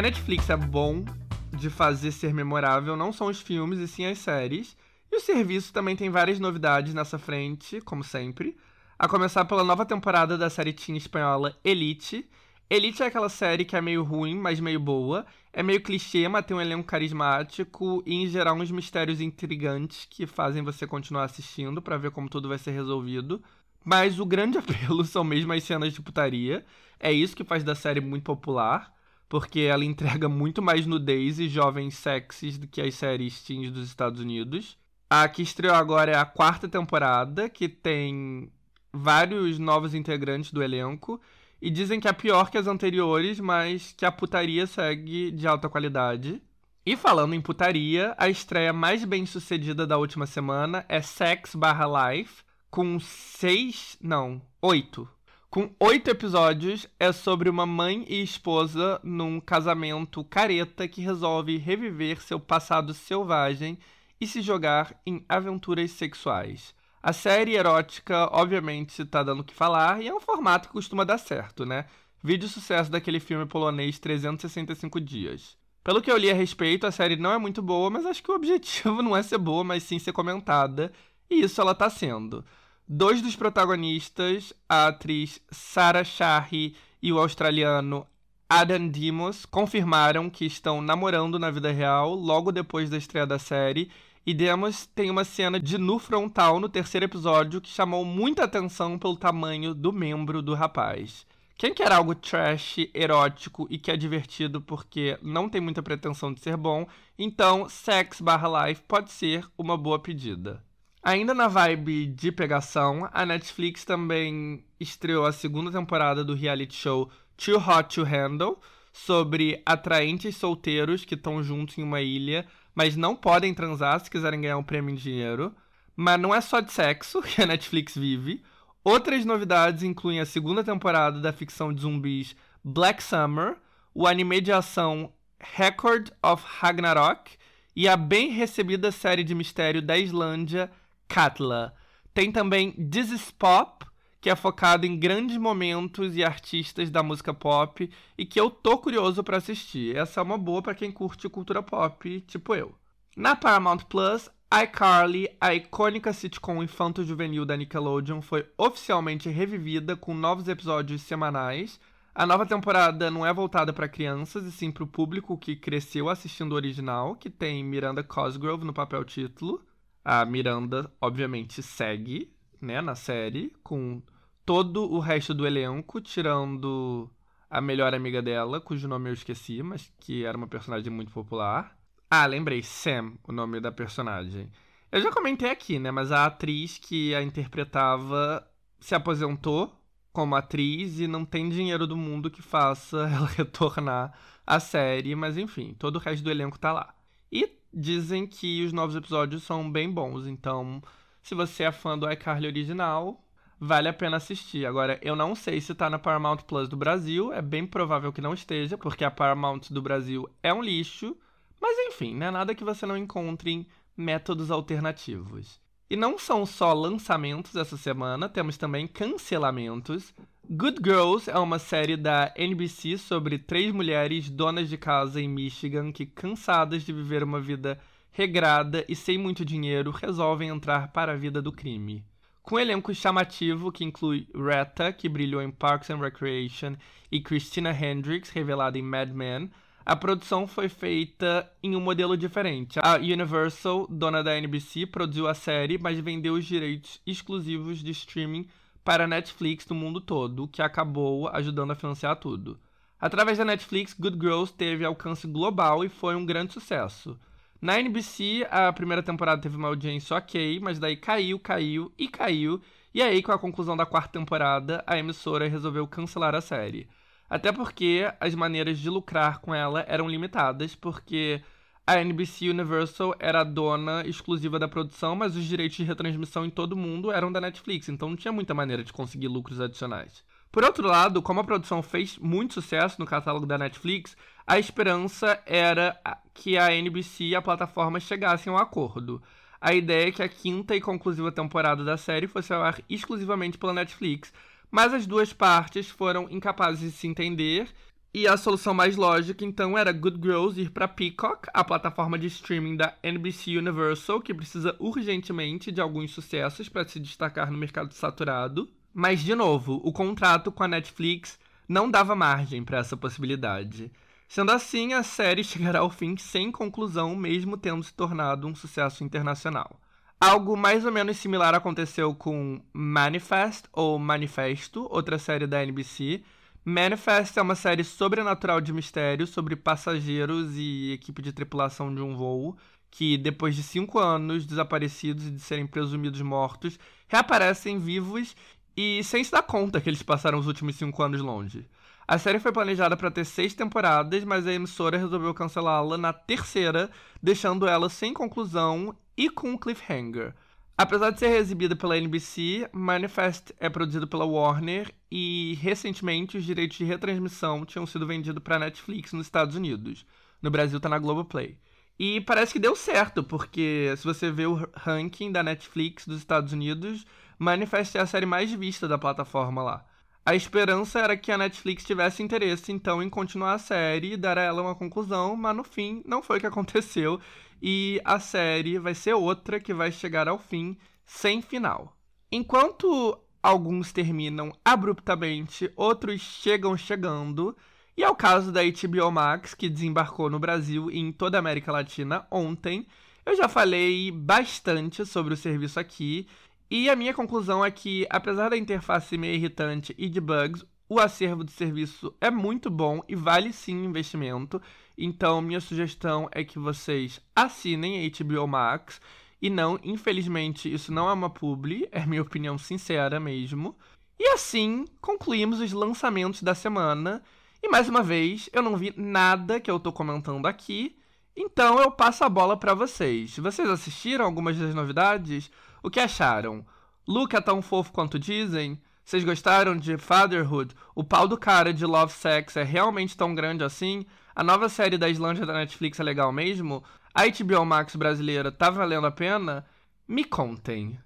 a 0.00 0.02
Netflix 0.02 0.48
é 0.48 0.56
bom 0.56 1.04
de 1.52 1.68
fazer 1.68 2.10
ser 2.10 2.32
memorável 2.32 2.96
não 2.96 3.12
são 3.12 3.26
os 3.26 3.38
filmes 3.38 3.78
e 3.80 3.86
sim 3.86 4.06
as 4.06 4.16
séries. 4.16 4.74
E 5.12 5.16
o 5.16 5.20
serviço 5.20 5.74
também 5.74 5.94
tem 5.94 6.08
várias 6.08 6.40
novidades 6.40 6.94
nessa 6.94 7.18
frente, 7.18 7.82
como 7.82 8.02
sempre. 8.02 8.56
A 8.98 9.06
começar 9.06 9.44
pela 9.44 9.62
nova 9.62 9.84
temporada 9.84 10.38
da 10.38 10.48
série 10.48 10.72
teen 10.72 10.96
espanhola 10.96 11.54
Elite. 11.62 12.26
Elite 12.70 13.02
é 13.02 13.06
aquela 13.08 13.28
série 13.28 13.62
que 13.62 13.76
é 13.76 13.80
meio 13.82 14.02
ruim, 14.02 14.36
mas 14.36 14.58
meio 14.58 14.80
boa. 14.80 15.26
É 15.52 15.62
meio 15.62 15.82
clichê, 15.82 16.26
mas 16.28 16.46
tem 16.46 16.56
um 16.56 16.62
elenco 16.62 16.84
carismático 16.84 18.02
e, 18.06 18.22
em 18.22 18.26
geral, 18.26 18.56
uns 18.56 18.70
mistérios 18.70 19.20
intrigantes 19.20 20.06
que 20.08 20.26
fazem 20.26 20.62
você 20.62 20.86
continuar 20.86 21.24
assistindo 21.24 21.82
para 21.82 21.98
ver 21.98 22.10
como 22.10 22.30
tudo 22.30 22.48
vai 22.48 22.56
ser 22.56 22.70
resolvido. 22.70 23.42
Mas 23.84 24.18
o 24.18 24.24
grande 24.24 24.56
apelo 24.56 25.04
são 25.04 25.22
mesmo 25.22 25.52
as 25.52 25.62
cenas 25.62 25.92
de 25.92 26.00
putaria. 26.00 26.64
É 26.98 27.12
isso 27.12 27.36
que 27.36 27.44
faz 27.44 27.62
da 27.62 27.74
série 27.74 28.00
muito 28.00 28.24
popular 28.24 28.98
porque 29.30 29.60
ela 29.60 29.84
entrega 29.84 30.28
muito 30.28 30.60
mais 30.60 30.84
nudez 30.84 31.38
e 31.38 31.48
jovens 31.48 31.94
sexys 31.94 32.58
do 32.58 32.66
que 32.66 32.82
as 32.82 32.96
séries 32.96 33.42
teens 33.44 33.70
dos 33.70 33.86
Estados 33.86 34.20
Unidos. 34.20 34.76
A 35.08 35.26
que 35.28 35.40
estreou 35.40 35.74
agora 35.74 36.10
é 36.10 36.16
a 36.16 36.24
quarta 36.24 36.68
temporada, 36.68 37.48
que 37.48 37.68
tem 37.68 38.50
vários 38.92 39.58
novos 39.58 39.94
integrantes 39.94 40.52
do 40.52 40.62
elenco. 40.62 41.20
E 41.62 41.70
dizem 41.70 42.00
que 42.00 42.08
é 42.08 42.12
pior 42.12 42.50
que 42.50 42.58
as 42.58 42.66
anteriores, 42.66 43.38
mas 43.38 43.94
que 43.96 44.04
a 44.04 44.10
putaria 44.10 44.66
segue 44.66 45.30
de 45.30 45.46
alta 45.46 45.68
qualidade. 45.68 46.42
E 46.84 46.96
falando 46.96 47.34
em 47.34 47.40
putaria, 47.40 48.14
a 48.18 48.28
estreia 48.28 48.72
mais 48.72 49.04
bem 49.04 49.26
sucedida 49.26 49.86
da 49.86 49.96
última 49.96 50.26
semana 50.26 50.84
é 50.88 51.00
Sex 51.00 51.54
barra 51.54 52.10
Life, 52.10 52.42
com 52.68 52.98
seis. 52.98 53.96
não, 54.00 54.42
oito 54.60 55.08
com 55.50 55.68
oito 55.80 56.08
episódios, 56.08 56.86
é 56.96 57.10
sobre 57.10 57.50
uma 57.50 57.66
mãe 57.66 58.04
e 58.08 58.22
esposa 58.22 59.00
num 59.02 59.40
casamento 59.40 60.22
careta 60.22 60.86
que 60.86 61.00
resolve 61.00 61.56
reviver 61.56 62.22
seu 62.22 62.38
passado 62.38 62.94
selvagem 62.94 63.76
e 64.20 64.28
se 64.28 64.42
jogar 64.42 64.94
em 65.04 65.24
aventuras 65.28 65.90
sexuais. 65.90 66.72
A 67.02 67.12
série 67.12 67.56
erótica, 67.56 68.28
obviamente, 68.30 69.04
tá 69.04 69.24
dando 69.24 69.40
o 69.40 69.44
que 69.44 69.52
falar 69.52 70.00
e 70.00 70.06
é 70.06 70.14
um 70.14 70.20
formato 70.20 70.68
que 70.68 70.74
costuma 70.74 71.02
dar 71.02 71.18
certo, 71.18 71.66
né? 71.66 71.86
Vídeo 72.22 72.48
sucesso 72.48 72.88
daquele 72.88 73.18
filme 73.18 73.44
polonês 73.44 73.98
365 73.98 75.00
Dias. 75.00 75.58
Pelo 75.82 76.00
que 76.00 76.12
eu 76.12 76.16
li 76.16 76.30
a 76.30 76.34
respeito, 76.34 76.86
a 76.86 76.92
série 76.92 77.16
não 77.16 77.32
é 77.32 77.38
muito 77.38 77.60
boa, 77.60 77.90
mas 77.90 78.06
acho 78.06 78.22
que 78.22 78.30
o 78.30 78.36
objetivo 78.36 79.02
não 79.02 79.16
é 79.16 79.22
ser 79.24 79.38
boa, 79.38 79.64
mas 79.64 79.82
sim 79.82 79.98
ser 79.98 80.12
comentada, 80.12 80.92
e 81.28 81.42
isso 81.42 81.60
ela 81.60 81.74
tá 81.74 81.90
sendo. 81.90 82.44
Dois 82.92 83.22
dos 83.22 83.36
protagonistas, 83.36 84.52
a 84.68 84.88
atriz 84.88 85.40
Sarah 85.48 86.02
Shahi 86.02 86.74
e 87.00 87.12
o 87.12 87.20
australiano 87.20 88.04
Adam 88.48 88.88
Demos, 88.88 89.46
confirmaram 89.46 90.28
que 90.28 90.44
estão 90.44 90.82
namorando 90.82 91.38
na 91.38 91.52
vida 91.52 91.70
real 91.70 92.12
logo 92.16 92.50
depois 92.50 92.90
da 92.90 92.98
estreia 92.98 93.24
da 93.24 93.38
série. 93.38 93.92
E 94.26 94.34
Demos 94.34 94.86
tem 94.86 95.08
uma 95.08 95.22
cena 95.22 95.60
de 95.60 95.78
nu 95.78 96.00
frontal 96.00 96.58
no 96.58 96.68
terceiro 96.68 97.04
episódio 97.04 97.60
que 97.60 97.68
chamou 97.68 98.04
muita 98.04 98.42
atenção 98.42 98.98
pelo 98.98 99.16
tamanho 99.16 99.72
do 99.72 99.92
membro 99.92 100.42
do 100.42 100.52
rapaz. 100.54 101.24
Quem 101.56 101.72
quer 101.72 101.92
algo 101.92 102.12
trash, 102.12 102.78
erótico 102.92 103.68
e 103.70 103.78
que 103.78 103.92
é 103.92 103.96
divertido 103.96 104.60
porque 104.60 105.16
não 105.22 105.48
tem 105.48 105.60
muita 105.60 105.80
pretensão 105.80 106.34
de 106.34 106.40
ser 106.40 106.56
bom, 106.56 106.88
então 107.16 107.68
Sex 107.68 108.20
barra 108.20 108.66
Life 108.66 108.82
pode 108.88 109.12
ser 109.12 109.46
uma 109.56 109.76
boa 109.76 110.00
pedida. 110.00 110.60
Ainda 111.02 111.32
na 111.32 111.48
vibe 111.48 112.06
de 112.06 112.30
pegação, 112.30 113.08
a 113.10 113.24
Netflix 113.24 113.84
também 113.86 114.62
estreou 114.78 115.24
a 115.24 115.32
segunda 115.32 115.70
temporada 115.70 116.22
do 116.22 116.34
reality 116.34 116.74
show 116.74 117.10
Too 117.38 117.56
Hot 117.56 117.94
to 117.94 118.02
Handle, 118.02 118.58
sobre 118.92 119.62
atraentes 119.64 120.36
solteiros 120.36 121.04
que 121.04 121.14
estão 121.14 121.42
juntos 121.42 121.78
em 121.78 121.82
uma 121.82 122.02
ilha, 122.02 122.46
mas 122.74 122.96
não 122.96 123.16
podem 123.16 123.54
transar 123.54 123.98
se 124.00 124.10
quiserem 124.10 124.42
ganhar 124.42 124.58
um 124.58 124.62
prêmio 124.62 124.92
em 124.92 124.96
dinheiro. 124.96 125.54
Mas 125.96 126.20
não 126.20 126.34
é 126.34 126.40
só 126.40 126.60
de 126.60 126.72
sexo 126.72 127.22
que 127.24 127.42
a 127.42 127.46
Netflix 127.46 127.96
vive. 127.96 128.42
Outras 128.84 129.24
novidades 129.24 129.82
incluem 129.82 130.20
a 130.20 130.26
segunda 130.26 130.64
temporada 130.64 131.20
da 131.20 131.32
ficção 131.32 131.72
de 131.72 131.80
zumbis 131.80 132.36
Black 132.62 133.02
Summer, 133.02 133.56
o 133.94 134.06
anime 134.06 134.40
de 134.40 134.52
ação 134.52 135.12
Record 135.38 136.10
of 136.22 136.44
Ragnarok 136.58 137.38
e 137.74 137.88
a 137.88 137.96
bem 137.96 138.30
recebida 138.30 138.92
série 138.92 139.24
de 139.24 139.34
mistério 139.34 139.80
da 139.80 139.96
Islândia 139.96 140.70
Katla. 141.10 141.74
Tem 142.14 142.30
também 142.30 142.70
This 142.70 143.10
is 143.10 143.30
Pop, 143.32 143.84
que 144.20 144.30
é 144.30 144.36
focado 144.36 144.86
em 144.86 144.96
grandes 144.96 145.36
momentos 145.38 146.16
e 146.16 146.22
artistas 146.22 146.88
da 146.88 147.02
música 147.02 147.34
pop 147.34 147.90
e 148.16 148.24
que 148.24 148.38
eu 148.38 148.48
tô 148.48 148.78
curioso 148.78 149.24
para 149.24 149.38
assistir. 149.38 149.96
Essa 149.96 150.20
é 150.20 150.22
uma 150.22 150.38
boa 150.38 150.62
para 150.62 150.74
quem 150.74 150.92
curte 150.92 151.28
cultura 151.28 151.62
pop, 151.62 152.20
tipo 152.28 152.54
eu. 152.54 152.72
Na 153.16 153.34
Paramount 153.34 153.78
Plus, 153.88 154.30
iCarly, 154.62 155.28
a 155.40 155.52
icônica 155.52 156.12
sitcom 156.12 156.62
infanto-juvenil 156.62 157.44
da 157.44 157.56
Nickelodeon, 157.56 158.22
foi 158.22 158.46
oficialmente 158.56 159.28
revivida 159.28 159.96
com 159.96 160.14
novos 160.14 160.46
episódios 160.46 161.02
semanais. 161.02 161.80
A 162.14 162.24
nova 162.24 162.46
temporada 162.46 163.10
não 163.10 163.26
é 163.26 163.32
voltada 163.32 163.72
para 163.72 163.88
crianças, 163.88 164.44
e 164.44 164.52
sim 164.52 164.70
para 164.70 164.84
o 164.84 164.86
público 164.86 165.36
que 165.36 165.56
cresceu 165.56 166.08
assistindo 166.08 166.52
o 166.52 166.56
original, 166.56 167.16
que 167.16 167.30
tem 167.30 167.64
Miranda 167.64 168.04
Cosgrove 168.04 168.64
no 168.64 168.72
papel 168.72 169.04
título. 169.04 169.60
A 170.04 170.24
Miranda, 170.24 170.90
obviamente, 171.00 171.62
segue 171.62 172.32
né, 172.60 172.80
na 172.80 172.94
série, 172.94 173.52
com 173.62 174.02
todo 174.44 174.90
o 174.90 174.98
resto 174.98 175.32
do 175.32 175.46
elenco, 175.46 176.00
tirando 176.00 177.10
a 177.48 177.60
melhor 177.60 177.94
amiga 177.94 178.22
dela, 178.22 178.60
cujo 178.60 178.88
nome 178.88 179.10
eu 179.10 179.14
esqueci, 179.14 179.62
mas 179.62 179.92
que 180.00 180.24
era 180.24 180.36
uma 180.36 180.46
personagem 180.46 180.92
muito 180.92 181.12
popular. 181.12 181.76
Ah, 182.10 182.26
lembrei, 182.26 182.62
Sam, 182.62 183.14
o 183.26 183.32
nome 183.32 183.60
da 183.60 183.72
personagem. 183.72 184.50
Eu 184.90 185.00
já 185.00 185.10
comentei 185.12 185.50
aqui, 185.50 185.78
né? 185.78 185.90
Mas 185.90 186.10
a 186.10 186.26
atriz 186.26 186.78
que 186.78 187.14
a 187.14 187.22
interpretava 187.22 188.44
se 188.80 188.94
aposentou 188.94 189.72
como 190.12 190.34
atriz 190.34 190.98
e 190.98 191.06
não 191.06 191.24
tem 191.24 191.48
dinheiro 191.48 191.86
do 191.86 191.96
mundo 191.96 192.30
que 192.30 192.42
faça 192.42 192.98
ela 193.14 193.26
retornar 193.26 194.12
à 194.46 194.58
série, 194.58 195.14
mas 195.14 195.36
enfim, 195.36 195.74
todo 195.78 195.96
o 195.96 195.98
resto 195.98 196.24
do 196.24 196.30
elenco 196.30 196.58
tá 196.58 196.72
lá. 196.72 196.94
E 197.30 197.59
dizem 197.72 198.26
que 198.26 198.64
os 198.64 198.72
novos 198.72 198.96
episódios 198.96 199.42
são 199.42 199.70
bem 199.70 199.90
bons, 199.90 200.26
então 200.26 200.82
se 201.22 201.34
você 201.34 201.64
é 201.64 201.72
fã 201.72 201.98
do 201.98 202.10
iCarly 202.10 202.46
original, 202.46 203.24
vale 203.58 203.88
a 203.88 203.92
pena 203.92 204.16
assistir. 204.16 204.64
Agora, 204.64 204.98
eu 205.02 205.14
não 205.14 205.34
sei 205.34 205.60
se 205.60 205.74
tá 205.74 205.90
na 205.90 205.98
Paramount 205.98 206.38
Plus 206.38 206.68
do 206.68 206.76
Brasil, 206.76 207.32
é 207.32 207.42
bem 207.42 207.66
provável 207.66 208.12
que 208.12 208.20
não 208.20 208.34
esteja, 208.34 208.78
porque 208.78 209.04
a 209.04 209.10
Paramount 209.10 209.70
do 209.70 209.82
Brasil 209.82 210.28
é 210.42 210.52
um 210.52 210.62
lixo. 210.62 211.16
Mas 211.60 211.76
enfim, 211.88 212.14
não 212.16 212.26
é 212.28 212.30
nada 212.30 212.54
que 212.54 212.64
você 212.64 212.86
não 212.86 212.96
encontre 212.96 213.50
em 213.50 213.66
métodos 213.94 214.50
alternativos. 214.50 215.60
E 215.90 215.96
não 215.96 216.16
são 216.16 216.46
só 216.46 216.72
lançamentos 216.72 217.56
essa 217.56 217.76
semana, 217.76 218.28
temos 218.28 218.56
também 218.56 218.86
cancelamentos. 218.86 220.14
Good 220.48 220.78
Girls 220.84 221.28
é 221.28 221.36
uma 221.36 221.58
série 221.58 221.96
da 221.96 222.32
NBC 222.36 222.96
sobre 222.96 223.40
três 223.40 223.72
mulheres 223.74 224.30
donas 224.30 224.68
de 224.68 224.78
casa 224.78 225.20
em 225.20 225.28
Michigan 225.28 225.90
que, 225.90 226.06
cansadas 226.06 226.84
de 226.84 226.92
viver 226.92 227.24
uma 227.24 227.40
vida 227.40 227.76
regrada 228.12 228.84
e 228.88 228.94
sem 228.94 229.18
muito 229.18 229.44
dinheiro, 229.44 229.90
resolvem 229.90 230.50
entrar 230.50 230.92
para 230.92 231.10
a 231.10 231.16
vida 231.16 231.42
do 231.42 231.50
crime. 231.50 232.04
Com 232.40 232.54
um 232.54 232.60
elenco 232.60 232.94
chamativo 232.94 233.72
que 233.72 233.84
inclui 233.84 234.28
Retta, 234.32 234.92
que 234.92 235.08
brilhou 235.08 235.42
em 235.42 235.50
Parks 235.50 235.90
and 235.90 235.98
Recreation, 235.98 236.76
e 237.10 237.20
Christina 237.20 237.72
Hendricks, 237.72 238.30
revelada 238.30 238.78
em 238.78 238.82
Mad 238.82 239.10
Men, 239.10 239.50
a 239.84 239.96
produção 239.96 240.46
foi 240.46 240.68
feita 240.68 241.50
em 241.62 241.74
um 241.74 241.80
modelo 241.80 242.16
diferente. 242.16 242.78
A 242.82 242.96
Universal, 242.96 243.86
dona 243.88 244.22
da 244.22 244.36
NBC, 244.36 244.86
produziu 244.86 245.26
a 245.26 245.34
série, 245.34 245.78
mas 245.78 245.98
vendeu 245.98 246.34
os 246.34 246.44
direitos 246.44 247.00
exclusivos 247.06 247.82
de 247.82 247.90
streaming 247.90 248.46
para 248.84 249.04
a 249.04 249.08
Netflix 249.08 249.66
no 249.66 249.74
mundo 249.74 250.00
todo, 250.00 250.44
o 250.44 250.48
que 250.48 250.62
acabou 250.62 251.28
ajudando 251.28 251.70
a 251.70 251.74
financiar 251.74 252.16
tudo. 252.16 252.58
Através 253.00 253.38
da 253.38 253.44
Netflix, 253.44 253.94
Good 253.98 254.18
Girls 254.20 254.52
teve 254.52 254.84
alcance 254.84 255.26
global 255.26 255.84
e 255.84 255.88
foi 255.88 256.14
um 256.14 256.26
grande 256.26 256.52
sucesso. 256.52 257.18
Na 257.60 257.78
NBC, 257.78 258.46
a 258.50 258.72
primeira 258.72 259.02
temporada 259.02 259.40
teve 259.40 259.56
uma 259.56 259.68
audiência 259.68 260.16
ok, 260.16 260.60
mas 260.60 260.78
daí 260.78 260.96
caiu, 260.96 261.38
caiu 261.38 261.92
e 261.98 262.08
caiu. 262.08 262.60
E 262.92 263.02
aí, 263.02 263.22
com 263.22 263.32
a 263.32 263.38
conclusão 263.38 263.76
da 263.76 263.86
quarta 263.86 264.18
temporada, 264.18 264.82
a 264.86 264.98
emissora 264.98 265.48
resolveu 265.48 265.86
cancelar 265.86 266.34
a 266.34 266.40
série. 266.40 266.88
Até 267.30 267.52
porque 267.52 268.12
as 268.18 268.34
maneiras 268.34 268.76
de 268.80 268.90
lucrar 268.90 269.38
com 269.38 269.54
ela 269.54 269.84
eram 269.86 270.10
limitadas, 270.10 270.74
porque 270.74 271.40
a 271.86 272.00
NBC 272.00 272.50
Universal 272.50 273.14
era 273.20 273.42
a 273.42 273.44
dona 273.44 274.04
exclusiva 274.04 274.58
da 274.58 274.66
produção, 274.66 275.14
mas 275.14 275.36
os 275.36 275.44
direitos 275.44 275.76
de 275.76 275.84
retransmissão 275.84 276.44
em 276.44 276.50
todo 276.50 276.72
o 276.72 276.76
mundo 276.76 277.12
eram 277.12 277.30
da 277.30 277.40
Netflix, 277.40 277.88
então 277.88 278.08
não 278.08 278.16
tinha 278.16 278.32
muita 278.32 278.52
maneira 278.52 278.82
de 278.82 278.92
conseguir 278.92 279.28
lucros 279.28 279.60
adicionais. 279.60 280.24
Por 280.50 280.64
outro 280.64 280.84
lado, 280.86 281.22
como 281.22 281.38
a 281.38 281.44
produção 281.44 281.80
fez 281.80 282.18
muito 282.18 282.54
sucesso 282.54 282.96
no 282.98 283.06
catálogo 283.06 283.46
da 283.46 283.56
Netflix, 283.56 284.16
a 284.44 284.58
esperança 284.58 285.40
era 285.46 285.96
que 286.34 286.58
a 286.58 286.74
NBC 286.74 287.24
e 287.24 287.36
a 287.36 287.42
plataforma 287.42 288.00
chegassem 288.00 288.52
a 288.52 288.56
um 288.56 288.58
acordo. 288.58 289.22
A 289.60 289.72
ideia 289.72 290.08
é 290.08 290.12
que 290.12 290.22
a 290.22 290.28
quinta 290.28 290.74
e 290.74 290.80
conclusiva 290.80 291.30
temporada 291.30 291.84
da 291.84 291.96
série 291.96 292.26
fosse 292.26 292.52
ao 292.52 292.62
ar 292.62 292.80
exclusivamente 292.88 293.58
pela 293.58 293.72
Netflix, 293.72 294.32
mas 294.70 294.94
as 294.94 295.06
duas 295.06 295.32
partes 295.32 295.88
foram 295.88 296.28
incapazes 296.30 296.92
de 296.92 296.96
se 296.96 297.06
entender 297.06 297.68
e 298.12 298.26
a 298.26 298.36
solução 298.36 298.74
mais 298.74 298.96
lógica 298.96 299.44
então 299.44 299.78
era 299.78 299.92
Good 299.92 300.18
Girls 300.20 300.60
ir 300.60 300.70
para 300.70 300.88
Peacock, 300.88 301.48
a 301.54 301.62
plataforma 301.62 302.18
de 302.18 302.26
streaming 302.26 302.76
da 302.76 302.94
NBC 303.04 303.56
Universal, 303.56 304.20
que 304.20 304.34
precisa 304.34 304.74
urgentemente 304.80 305.70
de 305.70 305.80
alguns 305.80 306.10
sucessos 306.10 306.68
para 306.68 306.84
se 306.88 306.98
destacar 306.98 307.52
no 307.52 307.58
mercado 307.58 307.94
saturado. 307.94 308.68
Mas 308.92 309.20
de 309.20 309.32
novo, 309.36 309.80
o 309.84 309.92
contrato 309.92 310.50
com 310.50 310.64
a 310.64 310.68
Netflix 310.68 311.38
não 311.68 311.88
dava 311.88 312.16
margem 312.16 312.64
para 312.64 312.78
essa 312.78 312.96
possibilidade. 312.96 313.92
Sendo 314.28 314.50
assim, 314.50 314.92
a 314.92 315.04
série 315.04 315.42
chegará 315.44 315.78
ao 315.78 315.88
fim 315.88 316.16
sem 316.16 316.50
conclusão, 316.50 317.14
mesmo 317.14 317.56
tendo 317.56 317.84
se 317.84 317.94
tornado 317.94 318.48
um 318.48 318.56
sucesso 318.56 319.04
internacional. 319.04 319.79
Algo 320.22 320.54
mais 320.54 320.84
ou 320.84 320.92
menos 320.92 321.16
similar 321.16 321.54
aconteceu 321.54 322.14
com 322.14 322.60
Manifest 322.74 323.64
ou 323.72 323.98
Manifesto, 323.98 324.86
outra 324.90 325.18
série 325.18 325.46
da 325.46 325.62
NBC. 325.62 326.22
Manifest 326.62 327.38
é 327.38 327.42
uma 327.42 327.54
série 327.54 327.82
sobrenatural 327.82 328.60
de 328.60 328.70
mistério 328.70 329.26
sobre 329.26 329.56
passageiros 329.56 330.50
e 330.56 330.92
equipe 330.92 331.22
de 331.22 331.32
tripulação 331.32 331.94
de 331.94 332.02
um 332.02 332.14
voo 332.14 332.54
que, 332.90 333.16
depois 333.16 333.56
de 333.56 333.62
cinco 333.62 333.98
anos 333.98 334.44
desaparecidos 334.44 335.26
e 335.26 335.30
de 335.30 335.40
serem 335.40 335.66
presumidos 335.66 336.20
mortos, 336.20 336.78
reaparecem 337.08 337.78
vivos 337.78 338.36
e 338.76 339.02
sem 339.02 339.24
se 339.24 339.32
dar 339.32 339.42
conta 339.42 339.80
que 339.80 339.88
eles 339.88 340.02
passaram 340.02 340.38
os 340.38 340.46
últimos 340.46 340.76
cinco 340.76 341.02
anos 341.02 341.22
longe. 341.22 341.66
A 342.06 342.18
série 342.18 342.40
foi 342.40 342.52
planejada 342.52 342.94
para 342.94 343.10
ter 343.10 343.24
seis 343.24 343.54
temporadas, 343.54 344.22
mas 344.24 344.46
a 344.46 344.52
emissora 344.52 344.98
resolveu 344.98 345.32
cancelá-la 345.32 345.96
na 345.96 346.12
terceira, 346.12 346.90
deixando 347.22 347.66
ela 347.66 347.88
sem 347.88 348.12
conclusão 348.12 348.94
e 349.20 349.28
com 349.28 349.50
um 349.50 349.58
cliffhanger. 349.58 350.34
Apesar 350.78 351.10
de 351.10 351.18
ser 351.18 351.36
exibida 351.36 351.76
pela 351.76 351.98
NBC, 351.98 352.70
Manifest 352.72 353.52
é 353.60 353.68
produzido 353.68 354.08
pela 354.08 354.24
Warner 354.24 354.90
e 355.10 355.58
recentemente 355.60 356.38
os 356.38 356.44
direitos 356.44 356.78
de 356.78 356.84
retransmissão 356.84 357.66
tinham 357.66 357.84
sido 357.84 358.06
vendidos 358.06 358.42
para 358.42 358.58
Netflix 358.58 359.12
nos 359.12 359.26
Estados 359.26 359.56
Unidos. 359.56 360.06
No 360.40 360.50
Brasil 360.50 360.78
está 360.78 360.88
na 360.88 360.98
Globoplay. 360.98 361.58
E 361.98 362.22
parece 362.22 362.54
que 362.54 362.58
deu 362.58 362.74
certo, 362.74 363.22
porque 363.22 363.92
se 363.94 364.04
você 364.04 364.30
vê 364.32 364.46
o 364.46 364.66
ranking 364.74 365.30
da 365.30 365.42
Netflix 365.42 366.06
dos 366.06 366.16
Estados 366.16 366.54
Unidos, 366.54 367.04
Manifest 367.38 367.96
é 367.96 368.00
a 368.00 368.06
série 368.06 368.24
mais 368.24 368.50
vista 368.50 368.88
da 368.88 368.96
plataforma 368.96 369.62
lá. 369.62 369.84
A 370.30 370.34
esperança 370.36 371.00
era 371.00 371.16
que 371.16 371.32
a 371.32 371.36
Netflix 371.36 371.84
tivesse 371.84 372.22
interesse, 372.22 372.70
então, 372.70 373.02
em 373.02 373.10
continuar 373.10 373.54
a 373.54 373.58
série 373.58 374.12
e 374.12 374.16
dar 374.16 374.38
a 374.38 374.42
ela 374.42 374.62
uma 374.62 374.76
conclusão, 374.76 375.34
mas 375.34 375.56
no 375.56 375.64
fim 375.64 376.04
não 376.06 376.22
foi 376.22 376.38
o 376.38 376.40
que 376.40 376.46
aconteceu. 376.46 377.20
E 377.60 378.00
a 378.04 378.20
série 378.20 378.78
vai 378.78 378.94
ser 378.94 379.12
outra 379.12 379.58
que 379.58 379.74
vai 379.74 379.90
chegar 379.90 380.28
ao 380.28 380.38
fim 380.38 380.78
sem 381.04 381.42
final. 381.42 381.96
Enquanto 382.30 383.18
alguns 383.42 383.90
terminam 383.90 384.52
abruptamente, 384.64 385.68
outros 385.74 386.20
chegam 386.20 386.76
chegando. 386.76 387.56
E 387.96 388.04
é 388.04 388.08
o 388.08 388.14
caso 388.14 388.52
da 388.52 388.60
HBO 388.62 389.10
Max, 389.10 389.52
que 389.52 389.68
desembarcou 389.68 390.30
no 390.30 390.38
Brasil 390.38 390.92
e 390.92 390.98
em 391.00 391.10
toda 391.10 391.38
a 391.38 391.40
América 391.40 391.72
Latina 391.72 392.24
ontem. 392.30 392.86
Eu 393.26 393.36
já 393.36 393.48
falei 393.48 394.12
bastante 394.12 395.04
sobre 395.04 395.34
o 395.34 395.36
serviço 395.36 395.80
aqui 395.80 396.28
e 396.70 396.88
a 396.88 396.94
minha 396.94 397.12
conclusão 397.12 397.64
é 397.64 397.70
que, 397.70 398.06
apesar 398.08 398.50
da 398.50 398.56
interface 398.56 399.18
meio 399.18 399.34
irritante 399.34 399.92
e 399.98 400.08
de 400.08 400.20
bugs, 400.20 400.64
o 400.88 401.00
acervo 401.00 401.42
do 401.42 401.50
serviço 401.50 402.14
é 402.20 402.30
muito 402.30 402.70
bom 402.70 403.02
e 403.08 403.16
vale 403.16 403.52
sim 403.52 403.84
investimento. 403.84 404.62
Então, 404.96 405.40
minha 405.40 405.60
sugestão 405.60 406.28
é 406.30 406.44
que 406.44 406.58
vocês 406.58 407.20
assinem 407.34 408.08
HBO 408.10 408.46
Max. 408.46 409.00
E 409.42 409.50
não, 409.50 409.80
infelizmente, 409.82 410.72
isso 410.72 410.92
não 410.92 411.08
é 411.08 411.12
uma 411.12 411.30
publi, 411.30 411.88
é 411.92 412.06
minha 412.06 412.22
opinião 412.22 412.56
sincera 412.56 413.18
mesmo. 413.18 413.76
E 414.18 414.28
assim, 414.28 414.84
concluímos 415.00 415.60
os 415.60 415.72
lançamentos 415.72 416.42
da 416.42 416.54
semana. 416.54 417.20
E 417.60 417.68
mais 417.68 417.88
uma 417.88 418.02
vez, 418.02 418.48
eu 418.52 418.62
não 418.62 418.76
vi 418.76 418.94
nada 418.96 419.58
que 419.58 419.70
eu 419.70 419.80
tô 419.80 419.92
comentando 419.92 420.46
aqui, 420.46 420.96
então 421.36 421.80
eu 421.80 421.90
passo 421.90 422.22
a 422.24 422.28
bola 422.28 422.56
para 422.56 422.74
vocês. 422.74 423.36
Vocês 423.38 423.68
assistiram 423.68 424.24
algumas 424.24 424.56
das 424.56 424.74
novidades? 424.74 425.50
O 425.82 425.90
que 425.90 426.00
acharam? 426.00 426.64
Luke 427.08 427.34
é 427.34 427.40
tão 427.40 427.62
fofo 427.62 427.92
quanto 427.92 428.18
dizem? 428.18 428.80
Vocês 429.04 429.24
gostaram 429.24 429.76
de 429.76 429.96
Fatherhood? 429.96 430.74
O 430.94 431.02
pau 431.02 431.26
do 431.26 431.36
cara 431.36 431.72
de 431.72 431.84
Love 431.84 432.12
Sex 432.12 432.56
é 432.56 432.62
realmente 432.62 433.16
tão 433.16 433.34
grande 433.34 433.64
assim? 433.64 434.04
A 434.34 434.44
nova 434.44 434.68
série 434.68 434.96
da 434.96 435.08
Islândia 435.08 435.46
da 435.46 435.54
Netflix 435.54 435.98
é 435.98 436.02
legal 436.02 436.30
mesmo? 436.30 436.84
A 437.14 437.22
HBO 437.26 437.64
Max 437.64 437.96
brasileira 437.96 438.52
tá 438.52 438.70
valendo 438.70 439.06
a 439.06 439.10
pena? 439.10 439.66
Me 440.06 440.24
contem. 440.24 440.98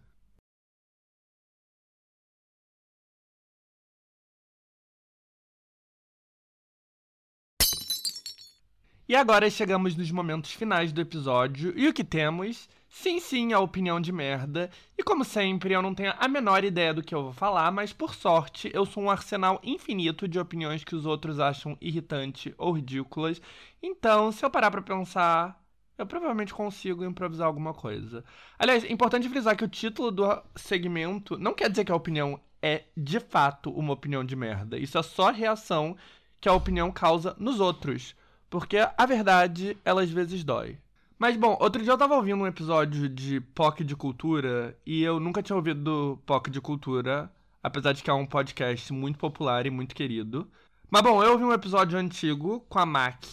E 9.15 9.17
agora 9.17 9.49
chegamos 9.49 9.95
nos 9.95 10.11
momentos 10.11 10.51
finais 10.51 10.91
do 10.91 11.01
episódio 11.01 11.73
e 11.77 11.87
o 11.87 11.93
que 11.93 12.03
temos? 12.03 12.69
Sim, 12.89 13.21
sim, 13.21 13.53
a 13.53 13.61
opinião 13.61 14.01
de 14.01 14.11
merda. 14.11 14.69
E 14.99 15.05
como 15.05 15.25
sempre, 15.25 15.73
eu 15.73 15.81
não 15.81 15.95
tenho 15.95 16.13
a 16.19 16.27
menor 16.27 16.65
ideia 16.65 16.93
do 16.93 17.01
que 17.01 17.15
eu 17.15 17.23
vou 17.23 17.33
falar, 17.33 17.71
mas 17.71 17.93
por 17.93 18.13
sorte, 18.13 18.73
eu 18.75 18.85
sou 18.85 19.05
um 19.05 19.11
arsenal 19.11 19.61
infinito 19.63 20.27
de 20.27 20.37
opiniões 20.37 20.83
que 20.83 20.97
os 20.97 21.07
outros 21.07 21.39
acham 21.39 21.79
irritante 21.81 22.53
ou 22.59 22.73
ridículas. 22.73 23.41
Então, 23.81 24.33
se 24.33 24.45
eu 24.45 24.51
parar 24.51 24.73
pra 24.73 24.83
pensar, 24.83 25.65
eu 25.97 26.07
provavelmente 26.07 26.53
consigo 26.53 27.05
improvisar 27.05 27.47
alguma 27.47 27.73
coisa. 27.73 28.25
Aliás, 28.59 28.83
é 28.83 28.91
importante 28.91 29.29
frisar 29.29 29.57
que 29.57 29.65
o 29.65 29.69
título 29.69 30.11
do 30.11 30.43
segmento 30.57 31.39
não 31.39 31.55
quer 31.55 31.71
dizer 31.71 31.85
que 31.85 31.93
a 31.93 31.97
opinião 31.97 32.41
é 32.61 32.83
de 32.97 33.21
fato 33.21 33.71
uma 33.71 33.93
opinião 33.93 34.25
de 34.25 34.35
merda. 34.35 34.77
Isso 34.77 34.99
é 34.99 35.03
só 35.05 35.31
reação 35.31 35.97
que 36.41 36.49
a 36.49 36.53
opinião 36.53 36.91
causa 36.91 37.37
nos 37.39 37.61
outros. 37.61 38.17
Porque 38.55 38.77
a 38.79 39.05
verdade, 39.05 39.77
ela 39.85 40.03
às 40.03 40.11
vezes 40.11 40.45
dói. 40.45 40.79
Mas 41.19 41.37
bom, 41.37 41.59
outro 41.61 41.83
dia 41.83 41.91
eu 41.91 41.99
tava 41.99 42.15
ouvindo 42.15 42.45
um 42.45 42.47
episódio 42.47 43.09
de 43.09 43.41
POC 43.41 43.83
de 43.83 43.97
Cultura 43.97 44.79
e 44.87 45.03
eu 45.03 45.19
nunca 45.19 45.43
tinha 45.43 45.57
ouvido 45.57 46.23
POC 46.25 46.51
de 46.53 46.61
Cultura, 46.61 47.29
apesar 47.61 47.91
de 47.91 48.01
que 48.01 48.09
é 48.09 48.13
um 48.13 48.25
podcast 48.25 48.93
muito 48.93 49.19
popular 49.19 49.67
e 49.67 49.71
muito 49.71 49.93
querido. 49.93 50.49
Mas 50.89 51.03
bom, 51.03 51.21
eu 51.21 51.33
ouvi 51.33 51.43
um 51.43 51.53
episódio 51.53 51.99
antigo 51.99 52.65
com 52.69 52.79
a 52.79 52.87
Mac 52.87 53.25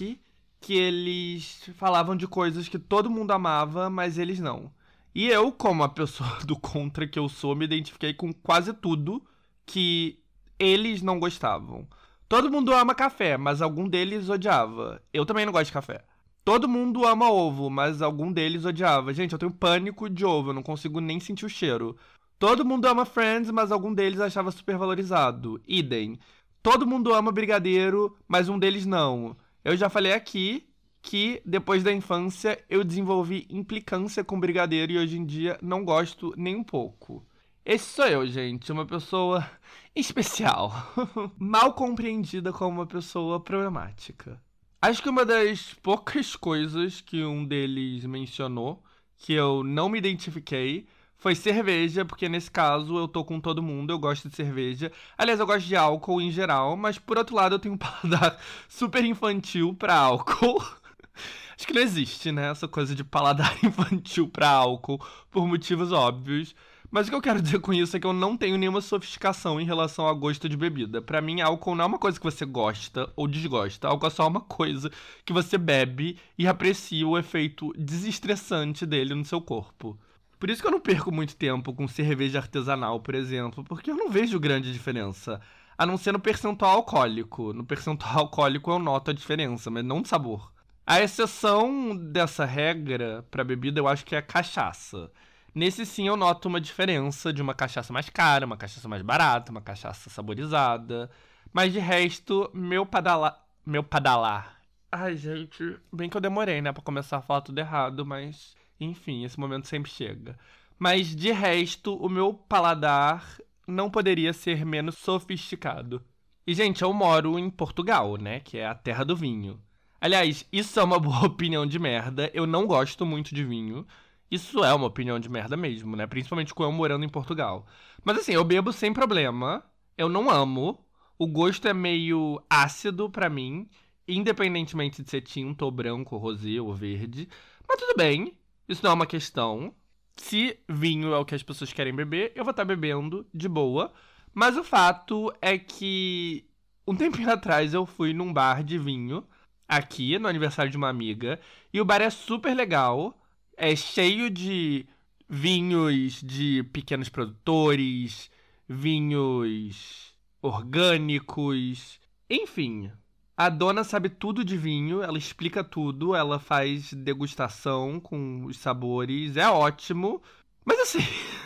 que 0.60 0.74
eles 0.74 1.70
falavam 1.76 2.16
de 2.16 2.26
coisas 2.26 2.68
que 2.68 2.80
todo 2.80 3.08
mundo 3.08 3.30
amava, 3.30 3.92
mas 3.92 4.18
eles 4.18 4.40
não. 4.40 4.72
E 5.14 5.28
eu, 5.28 5.52
como 5.52 5.84
a 5.84 5.90
pessoa 5.90 6.40
do 6.48 6.58
contra 6.58 7.08
que 7.08 7.20
eu 7.20 7.30
sou, 7.30 7.56
me 7.56 7.66
identifiquei 7.66 8.12
com 8.12 8.34
quase 8.34 8.74
tudo 8.74 9.24
que 9.68 10.18
eles 10.58 11.04
não 11.04 11.20
gostavam. 11.20 11.88
Todo 12.32 12.50
mundo 12.50 12.74
ama 12.74 12.96
café, 12.96 13.36
mas 13.36 13.62
algum 13.62 13.90
deles 13.90 14.30
odiava. 14.30 15.04
Eu 15.14 15.26
também 15.26 15.46
não 15.46 15.52
gosto 15.52 15.66
de 15.66 15.74
café. 15.74 16.02
Todo 16.46 16.66
mundo 16.66 17.06
ama 17.06 17.30
ovo, 17.30 17.70
mas 17.70 18.02
algum 18.02 18.32
deles 18.32 18.64
odiava. 18.64 19.14
Gente, 19.14 19.34
eu 19.34 19.38
tenho 19.38 19.52
pânico 19.52 20.10
de 20.10 20.24
ovo, 20.24 20.52
eu 20.52 20.54
não 20.54 20.64
consigo 20.64 21.02
nem 21.02 21.20
sentir 21.20 21.46
o 21.46 21.50
cheiro. 21.50 21.98
Todo 22.40 22.64
mundo 22.64 22.88
ama 22.88 23.04
Friends, 23.04 23.52
mas 23.52 23.70
algum 23.70 23.94
deles 23.94 24.22
achava 24.22 24.50
super 24.50 24.78
valorizado. 24.78 25.62
Idem. 25.68 26.18
Todo 26.64 26.88
mundo 26.88 27.14
ama 27.14 27.34
Brigadeiro, 27.34 28.16
mas 28.26 28.48
um 28.48 28.58
deles 28.58 28.86
não. 28.86 29.36
Eu 29.62 29.76
já 29.76 29.90
falei 29.90 30.14
aqui 30.14 30.66
que 31.02 31.42
depois 31.46 31.84
da 31.84 31.92
infância 31.92 32.64
eu 32.70 32.82
desenvolvi 32.86 33.46
implicância 33.50 34.24
com 34.24 34.40
Brigadeiro 34.40 34.94
e 34.94 34.98
hoje 34.98 35.18
em 35.18 35.26
dia 35.26 35.60
não 35.62 35.84
gosto 35.84 36.34
nem 36.38 36.56
um 36.56 36.64
pouco. 36.64 37.26
Esse 37.66 37.94
sou 37.94 38.06
eu, 38.08 38.26
gente, 38.28 38.72
uma 38.72 38.86
pessoa 38.86 39.48
especial, 39.96 40.72
mal 41.38 41.74
compreendida 41.74 42.52
como 42.52 42.80
uma 42.80 42.88
pessoa 42.88 43.40
problemática. 43.40 44.42
Acho 44.82 45.02
que 45.04 45.10
uma 45.10 45.24
das 45.24 45.74
poucas 45.76 46.36
coisas 46.36 47.02
que 47.02 47.24
um 47.24 47.46
deles 47.46 48.04
mencionou 48.06 48.84
que 49.18 49.34
eu 49.34 49.64
não 49.64 49.90
me 49.90 50.00
identifiquei 50.00 50.88
foi 51.18 51.36
cerveja, 51.36 52.04
porque 52.04 52.28
nesse 52.28 52.50
caso 52.50 52.98
eu 52.98 53.08
tô 53.08 53.24
com 53.24 53.40
todo 53.40 53.62
mundo, 53.62 53.92
eu 53.94 54.00
gosto 54.00 54.28
de 54.28 54.36
cerveja. 54.36 54.92
Aliás, 55.16 55.40
eu 55.40 55.46
gosto 55.46 55.68
de 55.68 55.76
álcool 55.76 56.20
em 56.20 56.32
geral, 56.32 56.76
mas 56.76 56.98
por 56.98 57.18
outro 57.20 57.36
lado 57.36 57.56
eu 57.56 57.60
tenho 57.60 57.76
um 57.76 57.78
paladar 57.80 58.40
super 58.68 59.06
infantil 59.06 59.76
para 59.76 59.96
álcool. 59.96 60.60
Acho 61.56 61.68
que 61.68 61.74
não 61.74 61.82
existe, 61.82 62.32
né, 62.32 62.50
essa 62.50 62.68
coisa 62.68 62.96
de 62.96 63.04
paladar 63.04 63.56
infantil 63.64 64.28
para 64.28 64.50
álcool, 64.50 65.00
por 65.30 65.46
motivos 65.48 65.92
óbvios. 65.92 66.56
Mas 66.92 67.08
o 67.08 67.10
que 67.10 67.16
eu 67.16 67.22
quero 67.22 67.42
dizer 67.42 67.60
com 67.60 67.74
isso 67.74 67.96
é 67.96 68.00
que 68.00 68.06
eu 68.06 68.12
não 68.12 68.36
tenho 68.36 68.58
nenhuma 68.58 68.82
sofisticação 68.82 69.60
em 69.60 69.66
relação 69.66 70.08
a 70.08 70.14
gosto 70.14 70.50
de 70.50 70.58
bebida. 70.58 71.02
Para 71.02 71.22
mim, 71.22 71.40
álcool 71.40 71.74
não 71.74 71.86
é 71.86 71.88
uma 71.88 71.98
coisa 71.98 72.20
que 72.20 72.24
você 72.24 72.46
gosta 72.46 73.12
ou 73.16 73.28
desgosta. 73.28 73.88
Álcool 73.88 74.08
é 74.08 74.10
só 74.10 74.28
uma 74.28 74.42
coisa 74.42 74.92
que 75.26 75.32
você 75.32 75.58
bebe 75.58 76.20
e 76.38 76.48
aprecia 76.48 77.08
o 77.08 77.18
efeito 77.18 77.74
desestressante 77.78 78.86
dele 78.86 79.16
no 79.16 79.24
seu 79.24 79.40
corpo. 79.40 79.98
Por 80.38 80.50
isso 80.50 80.62
que 80.62 80.68
eu 80.68 80.72
não 80.72 80.80
perco 80.82 81.12
muito 81.12 81.36
tempo 81.36 81.74
com 81.74 81.88
cerveja 81.88 82.40
artesanal, 82.40 83.00
por 83.00 83.16
exemplo, 83.16 83.64
porque 83.64 83.92
eu 83.92 83.96
não 83.96 84.10
vejo 84.10 84.40
grande 84.40 84.74
diferença. 84.74 85.40
A 85.78 85.86
não 85.86 85.98
ser 85.98 86.12
no 86.12 86.20
percentual 86.20 86.78
alcoólico. 86.78 87.54
No 87.54 87.64
percentual 87.64 88.20
alcoólico 88.28 88.72
eu 88.72 88.80
noto 88.80 89.12
a 89.12 89.14
diferença, 89.14 89.70
mas 89.70 89.86
não 89.86 90.02
de 90.02 90.10
sabor. 90.10 90.52
A 90.86 91.00
exceção 91.02 91.96
dessa 91.96 92.44
regra 92.44 93.26
para 93.32 93.44
bebida 93.44 93.80
eu 93.80 93.88
acho 93.88 94.04
que 94.04 94.16
é 94.16 94.18
a 94.18 94.22
cachaça. 94.22 95.12
Nesse 95.54 95.86
sim 95.86 96.08
eu 96.08 96.16
noto 96.16 96.48
uma 96.48 96.62
diferença 96.62 97.34
de 97.34 97.42
uma 97.42 97.54
cachaça 97.54 97.92
mais 97.92 98.10
cara, 98.10 98.46
uma 98.46 98.56
cachaça 98.58 98.88
mais 98.88 99.02
barata, 99.02 99.52
uma 99.52 99.62
cachaça 99.62 100.10
saborizada. 100.10 101.10
Mas 101.52 101.74
de 101.74 101.80
resto, 101.80 102.50
meu 102.54 102.86
padalar. 102.86 103.46
Meu 103.66 103.84
padalar. 103.84 104.62
Ai, 104.92 105.16
gente, 105.16 105.78
bem 105.92 106.10
que 106.10 106.18
eu 106.18 106.22
demorei, 106.22 106.62
né, 106.62 106.72
pra 106.72 106.82
começar 106.82 107.18
a 107.18 107.22
falar 107.22 107.42
tudo 107.42 107.60
errado, 107.60 108.06
mas. 108.06 108.56
Enfim, 108.80 109.24
esse 109.24 109.40
momento 109.40 109.68
sempre 109.68 109.92
chega. 109.92 110.38
Mas 110.80 111.16
de 111.16 111.32
resto, 111.32 111.96
o 111.96 112.10
meu 112.10 112.34
paladar 112.34 113.38
não 113.68 113.90
poderia 113.90 114.34
ser 114.34 114.66
menos 114.66 114.98
sofisticado. 114.98 116.04
E, 116.46 116.54
gente, 116.54 116.82
eu 116.82 116.92
moro 116.92 117.38
em 117.38 117.50
Portugal, 117.50 118.18
né? 118.18 118.40
Que 118.40 118.58
é 118.58 118.66
a 118.66 118.74
terra 118.76 119.04
do 119.04 119.16
vinho. 119.16 119.62
Aliás, 120.00 120.48
isso 120.52 120.80
é 120.80 120.84
uma 120.84 120.98
boa 121.00 121.26
opinião 121.26 121.66
de 121.66 121.78
merda. 121.78 122.32
Eu 122.34 122.48
não 122.48 122.66
gosto 122.66 123.06
muito 123.06 123.36
de 123.36 123.44
vinho. 123.44 123.86
Isso 124.32 124.64
é 124.64 124.74
uma 124.74 124.88
opinião 124.88 125.20
de 125.20 125.28
merda 125.30 125.58
mesmo, 125.58 125.96
né? 125.98 126.08
Principalmente 126.08 126.54
com 126.54 126.64
eu 126.64 126.72
morando 126.72 127.04
em 127.04 127.10
Portugal. 127.10 127.68
Mas 128.02 128.20
assim, 128.20 128.32
eu 128.32 128.46
bebo 128.46 128.72
sem 128.72 128.94
problema. 128.94 129.62
Eu 129.98 130.08
não 130.08 130.30
amo. 130.30 130.84
O 131.20 131.28
gosto 131.28 131.68
é 131.68 131.74
meio 131.74 132.42
ácido 132.50 133.10
para 133.10 133.30
mim, 133.30 133.70
independentemente 134.08 135.04
de 135.04 135.10
ser 135.10 135.22
tinto 135.22 135.64
ou 135.64 135.72
branco, 135.72 136.16
ou 136.16 136.22
rosé 136.22 136.62
ou 136.62 136.74
verde. 136.74 137.28
Mas 137.68 137.78
tudo 137.78 137.96
bem. 137.98 138.38
Isso 138.70 138.82
não 138.84 138.92
é 138.92 138.94
uma 138.94 139.06
questão. 139.06 139.76
Se 140.16 140.58
vinho 140.68 141.14
é 141.14 141.18
o 141.18 141.26
que 141.26 141.36
as 141.36 141.44
pessoas 141.44 141.74
querem 141.74 141.94
beber, 141.94 142.32
eu 142.34 142.46
vou 142.46 142.52
estar 142.52 142.64
tá 142.64 142.68
bebendo 142.68 143.28
de 143.34 143.50
boa. 143.50 143.92
Mas 144.34 144.56
o 144.56 144.64
fato 144.64 145.34
é 145.42 145.58
que 145.58 146.46
um 146.88 146.96
tempinho 146.96 147.30
atrás 147.32 147.74
eu 147.74 147.86
fui 147.86 148.14
num 148.14 148.32
bar 148.32 148.64
de 148.64 148.78
vinho 148.78 149.28
aqui 149.68 150.18
no 150.18 150.28
aniversário 150.28 150.72
de 150.72 150.78
uma 150.78 150.90
amiga 150.90 151.40
e 151.74 151.80
o 151.80 151.86
bar 151.86 152.02
é 152.02 152.10
super 152.10 152.56
legal 152.56 153.21
é 153.58 153.76
cheio 153.76 154.30
de 154.30 154.86
vinhos 155.30 156.22
de 156.22 156.64
pequenos 156.72 157.10
produtores, 157.10 158.30
vinhos 158.68 160.14
orgânicos, 160.42 162.00
enfim. 162.30 162.92
A 163.38 163.50
dona 163.50 163.84
sabe 163.84 164.10
tudo 164.10 164.44
de 164.44 164.58
vinho, 164.58 165.02
ela 165.02 165.18
explica 165.18 165.64
tudo, 165.64 166.16
ela 166.16 166.40
faz 166.40 166.94
degustação 166.94 168.00
com 168.00 168.46
os 168.46 168.58
sabores, 168.58 169.38
é 169.38 169.50
ótimo. 169.50 170.22
Mas 170.66 170.80
assim, 170.80 171.00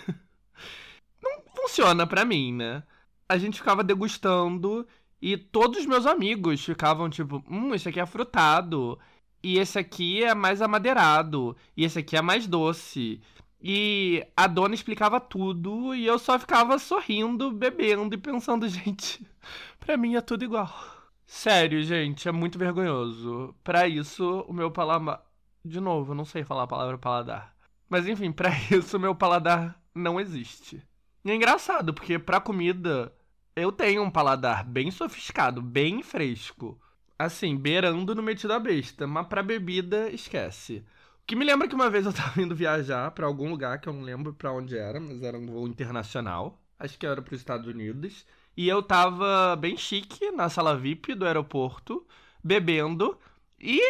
não 1.24 1.42
funciona 1.56 2.06
para 2.06 2.26
mim, 2.26 2.54
né? 2.54 2.84
a 3.28 3.38
gente 3.38 3.58
ficava 3.58 3.84
degustando 3.84 4.88
e 5.22 5.36
todos 5.38 5.80
os 5.80 5.86
meus 5.86 6.06
amigos 6.06 6.64
ficavam 6.64 7.10
tipo, 7.10 7.44
hum, 7.50 7.74
esse 7.74 7.90
aqui 7.90 8.00
é 8.00 8.06
frutado. 8.06 9.00
E 9.46 9.60
esse 9.60 9.78
aqui 9.78 10.24
é 10.24 10.34
mais 10.34 10.60
amadeirado. 10.60 11.56
E 11.78 11.86
esse 11.86 12.00
aqui 12.00 12.18
é 12.18 12.22
mais 12.22 12.48
doce. 12.48 13.22
E 13.62 14.26
a 14.36 14.48
dona 14.48 14.74
explicava 14.74 15.20
tudo 15.20 15.94
e 15.94 16.04
eu 16.04 16.18
só 16.18 16.40
ficava 16.40 16.80
sorrindo, 16.80 17.52
bebendo 17.52 18.16
e 18.16 18.18
pensando, 18.18 18.66
gente, 18.68 19.24
pra 19.80 19.98
mim 19.98 20.16
é 20.16 20.22
tudo 20.22 20.44
igual. 20.44 20.74
Sério, 21.28 21.84
gente, 21.84 22.28
é 22.28 22.32
muito 22.32 22.58
vergonhoso. 22.58 23.54
Para 23.64 23.88
isso, 23.88 24.44
o 24.48 24.52
meu 24.52 24.72
paladar. 24.72 25.24
De 25.64 25.80
novo, 25.80 26.14
eu 26.14 26.16
não 26.16 26.26
sei 26.26 26.44
falar 26.44 26.64
a 26.64 26.68
palavra 26.68 26.98
paladar. 26.98 27.56
Mas 27.88 28.08
enfim, 28.08 28.32
para 28.32 28.50
isso, 28.76 28.98
o 28.98 29.00
meu 29.00 29.14
paladar 29.14 29.80
não 29.94 30.20
existe. 30.20 30.82
E 31.24 31.30
é 31.30 31.36
engraçado, 31.36 31.94
porque 31.94 32.18
pra 32.18 32.42
comida 32.42 33.14
eu 33.56 33.72
tenho 33.72 34.02
um 34.02 34.10
paladar 34.10 34.64
bem 34.64 34.90
sofisticado, 34.90 35.62
bem 35.62 36.02
fresco. 36.02 36.82
Assim, 37.18 37.56
beirando 37.56 38.14
no 38.14 38.22
metido 38.22 38.52
a 38.54 38.60
besta, 38.60 39.08
mas 39.08 39.28
pra 39.28 39.42
bebida, 39.42 40.10
esquece. 40.10 40.86
O 41.24 41.26
que 41.26 41.36
me 41.36 41.46
lembra 41.46 41.68
que 41.68 41.76
uma 41.76 41.90
vez 41.90 42.06
eu 42.06 42.14
tava 42.14 42.40
indo 42.42 42.56
viajar 42.56 43.10
para 43.12 43.26
algum 43.26 43.50
lugar 43.50 43.80
que 43.80 43.88
eu 43.88 43.94
não 43.94 44.02
lembro 44.02 44.34
para 44.34 44.52
onde 44.52 44.78
era, 44.78 45.00
mas 45.00 45.24
era 45.24 45.38
um 45.38 45.46
voo 45.48 45.68
internacional. 45.68 46.62
Acho 46.78 47.00
que 47.00 47.06
era 47.06 47.22
para 47.22 47.34
os 47.34 47.40
Estados 47.40 47.68
Unidos. 47.68 48.26
E 48.56 48.68
eu 48.68 48.84
tava 48.84 49.56
bem 49.56 49.78
chique 49.78 50.32
na 50.32 50.50
sala 50.50 50.78
VIP 50.78 51.16
do 51.16 51.26
aeroporto, 51.26 52.06
bebendo. 52.44 53.18
E 53.60 53.82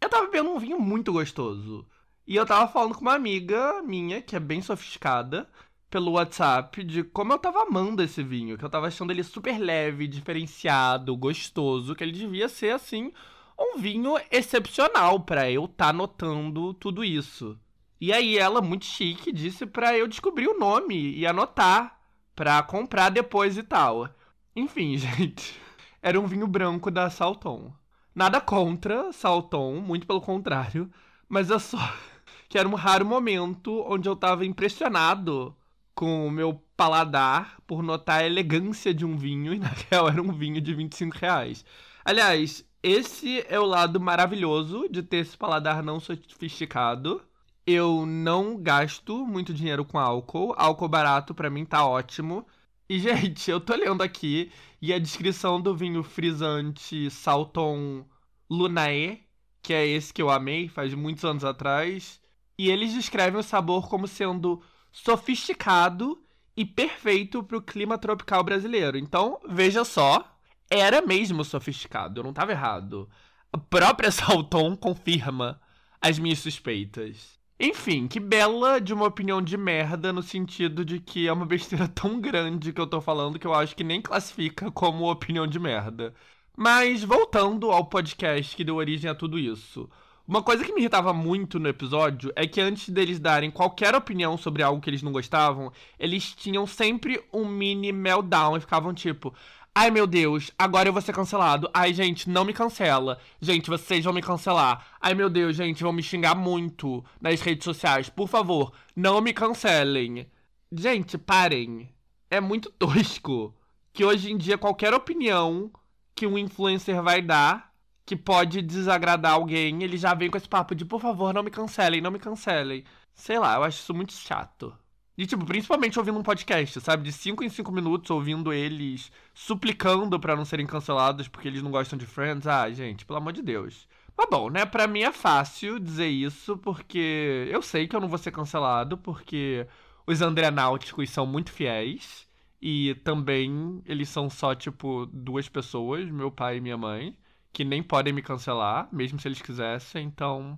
eu 0.00 0.08
tava 0.08 0.26
bebendo 0.26 0.50
um 0.50 0.58
vinho 0.58 0.80
muito 0.80 1.12
gostoso. 1.12 1.86
E 2.26 2.36
eu 2.36 2.46
tava 2.46 2.70
falando 2.70 2.94
com 2.94 3.00
uma 3.00 3.14
amiga 3.14 3.82
minha, 3.82 4.22
que 4.22 4.36
é 4.36 4.40
bem 4.40 4.62
sofisticada, 4.62 5.48
pelo 5.90 6.12
WhatsApp, 6.12 6.84
de 6.84 7.02
como 7.02 7.32
eu 7.32 7.38
tava 7.38 7.62
amando 7.62 8.02
esse 8.02 8.22
vinho. 8.22 8.58
Que 8.58 8.64
eu 8.64 8.70
tava 8.70 8.88
achando 8.88 9.10
ele 9.10 9.22
super 9.22 9.58
leve, 9.58 10.06
diferenciado, 10.06 11.16
gostoso. 11.16 11.94
Que 11.94 12.04
ele 12.04 12.12
devia 12.12 12.48
ser, 12.48 12.74
assim, 12.74 13.12
um 13.58 13.78
vinho 13.78 14.16
excepcional 14.30 15.20
para 15.20 15.50
eu 15.50 15.64
estar 15.64 15.86
tá 15.88 15.92
notando 15.92 16.74
tudo 16.74 17.04
isso. 17.04 17.58
E 18.00 18.12
aí 18.12 18.38
ela, 18.38 18.60
muito 18.60 18.84
chique, 18.84 19.32
disse 19.32 19.66
para 19.66 19.96
eu 19.96 20.06
descobrir 20.06 20.46
o 20.46 20.58
nome 20.58 21.14
e 21.16 21.26
anotar 21.26 21.98
pra 22.34 22.62
comprar 22.62 23.10
depois 23.10 23.58
e 23.58 23.62
tal. 23.62 24.08
Enfim, 24.54 24.94
gente, 24.98 25.60
era 26.00 26.20
um 26.20 26.26
vinho 26.26 26.46
branco 26.46 26.90
da 26.90 27.10
Salton. 27.10 27.72
Nada 28.14 28.40
contra 28.40 29.12
Salton, 29.12 29.80
muito 29.80 30.06
pelo 30.06 30.20
contrário, 30.20 30.90
mas 31.28 31.50
é 31.50 31.58
só 31.58 31.78
que 32.48 32.58
era 32.58 32.68
um 32.68 32.74
raro 32.74 33.04
momento 33.04 33.84
onde 33.88 34.08
eu 34.08 34.14
tava 34.14 34.46
impressionado 34.46 35.56
com 35.98 36.28
o 36.28 36.30
meu 36.30 36.54
paladar 36.76 37.60
por 37.66 37.82
notar 37.82 38.20
a 38.20 38.24
elegância 38.24 38.94
de 38.94 39.04
um 39.04 39.16
vinho, 39.16 39.50
e 39.54 39.58
na 39.58 39.66
real 39.90 40.08
era 40.08 40.22
um 40.22 40.32
vinho 40.32 40.60
de 40.60 40.72
25 40.72 41.16
reais. 41.18 41.64
Aliás, 42.04 42.64
esse 42.80 43.44
é 43.48 43.58
o 43.58 43.66
lado 43.66 43.98
maravilhoso 43.98 44.88
de 44.88 45.02
ter 45.02 45.18
esse 45.18 45.36
paladar 45.36 45.82
não 45.82 45.98
sofisticado. 45.98 47.20
Eu 47.66 48.06
não 48.06 48.56
gasto 48.62 49.26
muito 49.26 49.52
dinheiro 49.52 49.84
com 49.84 49.98
álcool. 49.98 50.54
Álcool 50.56 50.88
barato 50.88 51.34
para 51.34 51.50
mim 51.50 51.64
tá 51.64 51.84
ótimo. 51.84 52.46
E, 52.88 52.98
gente, 53.00 53.50
eu 53.50 53.60
tô 53.60 53.74
lendo 53.74 54.02
aqui 54.02 54.52
e 54.80 54.92
a 54.92 55.00
descrição 55.00 55.60
do 55.60 55.74
vinho 55.74 56.04
frisante 56.04 57.10
Salton 57.10 58.06
Lunae, 58.48 59.24
que 59.60 59.74
é 59.74 59.84
esse 59.84 60.14
que 60.14 60.22
eu 60.22 60.30
amei 60.30 60.68
faz 60.68 60.94
muitos 60.94 61.24
anos 61.24 61.44
atrás. 61.44 62.20
E 62.56 62.70
eles 62.70 62.94
descrevem 62.94 63.40
o 63.40 63.42
sabor 63.42 63.88
como 63.88 64.06
sendo 64.06 64.62
sofisticado 64.92 66.22
e 66.56 66.64
perfeito 66.64 67.42
pro 67.42 67.62
clima 67.62 67.96
tropical 67.96 68.42
brasileiro. 68.42 68.98
Então, 68.98 69.38
veja 69.48 69.84
só, 69.84 70.36
era 70.70 71.00
mesmo 71.00 71.44
sofisticado, 71.44 72.20
eu 72.20 72.24
não 72.24 72.32
tava 72.32 72.52
errado. 72.52 73.08
A 73.52 73.58
própria 73.58 74.10
Salton 74.12 74.76
confirma 74.76 75.60
as 76.00 76.18
minhas 76.18 76.38
suspeitas. 76.40 77.38
Enfim, 77.60 78.06
que 78.06 78.20
bela 78.20 78.80
de 78.80 78.94
uma 78.94 79.06
opinião 79.06 79.42
de 79.42 79.56
merda, 79.56 80.12
no 80.12 80.22
sentido 80.22 80.84
de 80.84 81.00
que 81.00 81.26
é 81.26 81.32
uma 81.32 81.46
besteira 81.46 81.88
tão 81.88 82.20
grande 82.20 82.72
que 82.72 82.80
eu 82.80 82.86
tô 82.86 83.00
falando 83.00 83.38
que 83.38 83.46
eu 83.46 83.54
acho 83.54 83.74
que 83.74 83.82
nem 83.82 84.00
classifica 84.00 84.70
como 84.70 85.10
opinião 85.10 85.46
de 85.46 85.58
merda. 85.58 86.14
Mas 86.56 87.02
voltando 87.02 87.70
ao 87.70 87.86
podcast 87.86 88.54
que 88.54 88.64
deu 88.64 88.76
origem 88.76 89.10
a 89.10 89.14
tudo 89.14 89.38
isso. 89.38 89.88
Uma 90.28 90.42
coisa 90.42 90.62
que 90.62 90.74
me 90.74 90.80
irritava 90.82 91.14
muito 91.14 91.58
no 91.58 91.70
episódio 91.70 92.30
é 92.36 92.46
que 92.46 92.60
antes 92.60 92.90
deles 92.90 93.18
darem 93.18 93.50
qualquer 93.50 93.94
opinião 93.94 94.36
sobre 94.36 94.62
algo 94.62 94.78
que 94.78 94.90
eles 94.90 95.02
não 95.02 95.10
gostavam, 95.10 95.72
eles 95.98 96.34
tinham 96.34 96.66
sempre 96.66 97.24
um 97.32 97.46
mini 97.46 97.92
meltdown 97.92 98.54
e 98.54 98.60
ficavam 98.60 98.92
tipo: 98.92 99.34
Ai 99.74 99.90
meu 99.90 100.06
Deus, 100.06 100.50
agora 100.58 100.86
eu 100.86 100.92
vou 100.92 101.00
ser 101.00 101.14
cancelado. 101.14 101.70
Ai, 101.72 101.94
gente, 101.94 102.28
não 102.28 102.44
me 102.44 102.52
cancela. 102.52 103.18
Gente, 103.40 103.70
vocês 103.70 104.04
vão 104.04 104.12
me 104.12 104.20
cancelar. 104.20 104.86
Ai 105.00 105.14
meu 105.14 105.30
Deus, 105.30 105.56
gente, 105.56 105.82
vão 105.82 105.94
me 105.94 106.02
xingar 106.02 106.34
muito 106.34 107.02
nas 107.18 107.40
redes 107.40 107.64
sociais. 107.64 108.10
Por 108.10 108.28
favor, 108.28 108.74
não 108.94 109.22
me 109.22 109.32
cancelem. 109.32 110.26
Gente, 110.70 111.16
parem. 111.16 111.88
É 112.30 112.38
muito 112.38 112.70
tosco 112.70 113.54
que 113.94 114.04
hoje 114.04 114.30
em 114.30 114.36
dia 114.36 114.58
qualquer 114.58 114.92
opinião 114.92 115.70
que 116.14 116.26
um 116.26 116.36
influencer 116.36 117.02
vai 117.02 117.22
dar 117.22 117.67
que 118.08 118.16
pode 118.16 118.62
desagradar 118.62 119.32
alguém, 119.34 119.82
ele 119.82 119.98
já 119.98 120.14
vem 120.14 120.30
com 120.30 120.38
esse 120.38 120.48
papo 120.48 120.74
de 120.74 120.82
por 120.82 120.98
favor, 120.98 121.34
não 121.34 121.42
me 121.42 121.50
cancelem, 121.50 122.00
não 122.00 122.10
me 122.10 122.18
cancelem. 122.18 122.82
Sei 123.14 123.38
lá, 123.38 123.56
eu 123.56 123.64
acho 123.64 123.80
isso 123.80 123.92
muito 123.92 124.14
chato. 124.14 124.74
E, 125.14 125.26
tipo, 125.26 125.44
principalmente 125.44 125.98
ouvindo 125.98 126.18
um 126.18 126.22
podcast, 126.22 126.80
sabe? 126.80 127.02
De 127.02 127.12
5 127.12 127.44
em 127.44 127.50
5 127.50 127.70
minutos 127.70 128.10
ouvindo 128.10 128.50
eles 128.50 129.12
suplicando 129.34 130.18
para 130.18 130.34
não 130.34 130.46
serem 130.46 130.66
cancelados 130.66 131.28
porque 131.28 131.48
eles 131.48 131.62
não 131.62 131.70
gostam 131.70 131.98
de 131.98 132.06
Friends. 132.06 132.46
Ah, 132.46 132.70
gente, 132.70 133.04
pelo 133.04 133.18
amor 133.18 133.34
de 133.34 133.42
Deus. 133.42 133.86
Mas 134.16 134.26
bom, 134.30 134.48
né? 134.48 134.64
Pra 134.64 134.86
mim 134.86 135.02
é 135.02 135.12
fácil 135.12 135.78
dizer 135.78 136.08
isso 136.08 136.56
porque 136.56 137.46
eu 137.50 137.60
sei 137.60 137.86
que 137.86 137.94
eu 137.94 138.00
não 138.00 138.08
vou 138.08 138.16
ser 138.16 138.30
cancelado 138.30 138.96
porque 138.96 139.66
os 140.06 140.22
Andreanáuticos 140.22 141.10
são 141.10 141.26
muito 141.26 141.52
fiéis. 141.52 142.26
E 142.60 142.94
também 143.04 143.82
eles 143.84 144.08
são 144.08 144.30
só, 144.30 144.54
tipo, 144.54 145.04
duas 145.12 145.46
pessoas, 145.48 146.10
meu 146.10 146.30
pai 146.30 146.56
e 146.56 146.60
minha 146.60 146.76
mãe, 146.78 147.14
que 147.58 147.64
nem 147.64 147.82
podem 147.82 148.12
me 148.12 148.22
cancelar, 148.22 148.88
mesmo 148.92 149.18
se 149.18 149.26
eles 149.26 149.42
quisessem. 149.42 150.06
Então, 150.06 150.56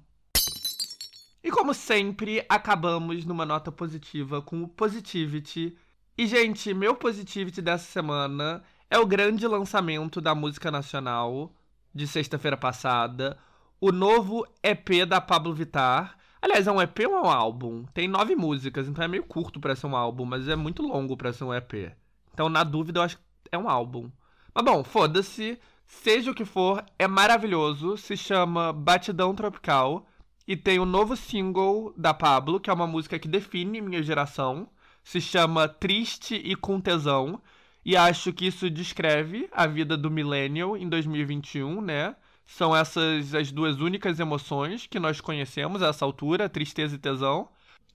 e 1.42 1.50
como 1.50 1.72
sempre, 1.72 2.44
acabamos 2.46 3.24
numa 3.24 3.46
nota 3.46 3.72
positiva 3.72 4.42
com 4.42 4.62
o 4.62 4.68
Positivity. 4.68 5.74
E, 6.18 6.26
gente, 6.26 6.74
meu 6.74 6.94
Positivity 6.94 7.62
dessa 7.62 7.86
semana 7.86 8.62
é 8.90 8.98
o 8.98 9.06
grande 9.06 9.46
lançamento 9.46 10.20
da 10.20 10.34
música 10.34 10.70
nacional 10.70 11.54
de 11.94 12.06
sexta-feira 12.06 12.58
passada. 12.58 13.38
O 13.80 13.90
novo 13.90 14.46
EP 14.62 15.06
da 15.08 15.22
Pablo 15.22 15.54
Vittar. 15.54 16.18
Aliás, 16.42 16.66
é 16.66 16.70
um 16.70 16.82
EP 16.82 16.98
ou 17.08 17.16
é 17.16 17.22
um 17.22 17.30
álbum? 17.30 17.86
Tem 17.94 18.06
nove 18.06 18.36
músicas, 18.36 18.86
então 18.86 19.02
é 19.02 19.08
meio 19.08 19.24
curto 19.24 19.58
para 19.58 19.74
ser 19.74 19.86
um 19.86 19.96
álbum, 19.96 20.26
mas 20.26 20.46
é 20.48 20.54
muito 20.54 20.82
longo 20.82 21.16
para 21.16 21.32
ser 21.32 21.44
um 21.44 21.54
EP. 21.54 21.96
Então, 22.34 22.50
na 22.50 22.62
dúvida, 22.62 23.00
eu 23.00 23.04
acho 23.04 23.16
que 23.16 23.22
é 23.50 23.56
um 23.56 23.70
álbum. 23.70 24.10
Mas 24.54 24.64
bom, 24.66 24.84
foda-se. 24.84 25.58
Seja 25.90 26.30
o 26.30 26.34
que 26.34 26.44
for, 26.44 26.84
é 26.98 27.08
maravilhoso. 27.08 27.96
Se 27.96 28.16
chama 28.16 28.72
Batidão 28.72 29.34
Tropical. 29.34 30.06
E 30.46 30.56
tem 30.56 30.78
o 30.78 30.82
um 30.82 30.86
novo 30.86 31.16
single 31.16 31.92
da 31.96 32.14
Pablo, 32.14 32.60
que 32.60 32.70
é 32.70 32.72
uma 32.72 32.86
música 32.86 33.18
que 33.18 33.26
define 33.26 33.80
minha 33.80 34.02
geração. 34.02 34.68
Se 35.02 35.20
chama 35.20 35.68
Triste 35.68 36.36
e 36.36 36.54
com 36.54 36.80
Tesão. 36.80 37.42
E 37.84 37.96
acho 37.96 38.32
que 38.32 38.46
isso 38.46 38.70
descreve 38.70 39.48
a 39.52 39.66
vida 39.66 39.96
do 39.96 40.10
millennial 40.10 40.76
em 40.76 40.88
2021, 40.88 41.80
né? 41.80 42.14
São 42.46 42.74
essas 42.74 43.34
as 43.34 43.50
duas 43.50 43.80
únicas 43.80 44.20
emoções 44.20 44.86
que 44.86 45.00
nós 45.00 45.20
conhecemos 45.20 45.82
a 45.82 45.88
essa 45.88 46.04
altura, 46.04 46.48
tristeza 46.48 46.94
e 46.94 46.98
tesão. 46.98 47.48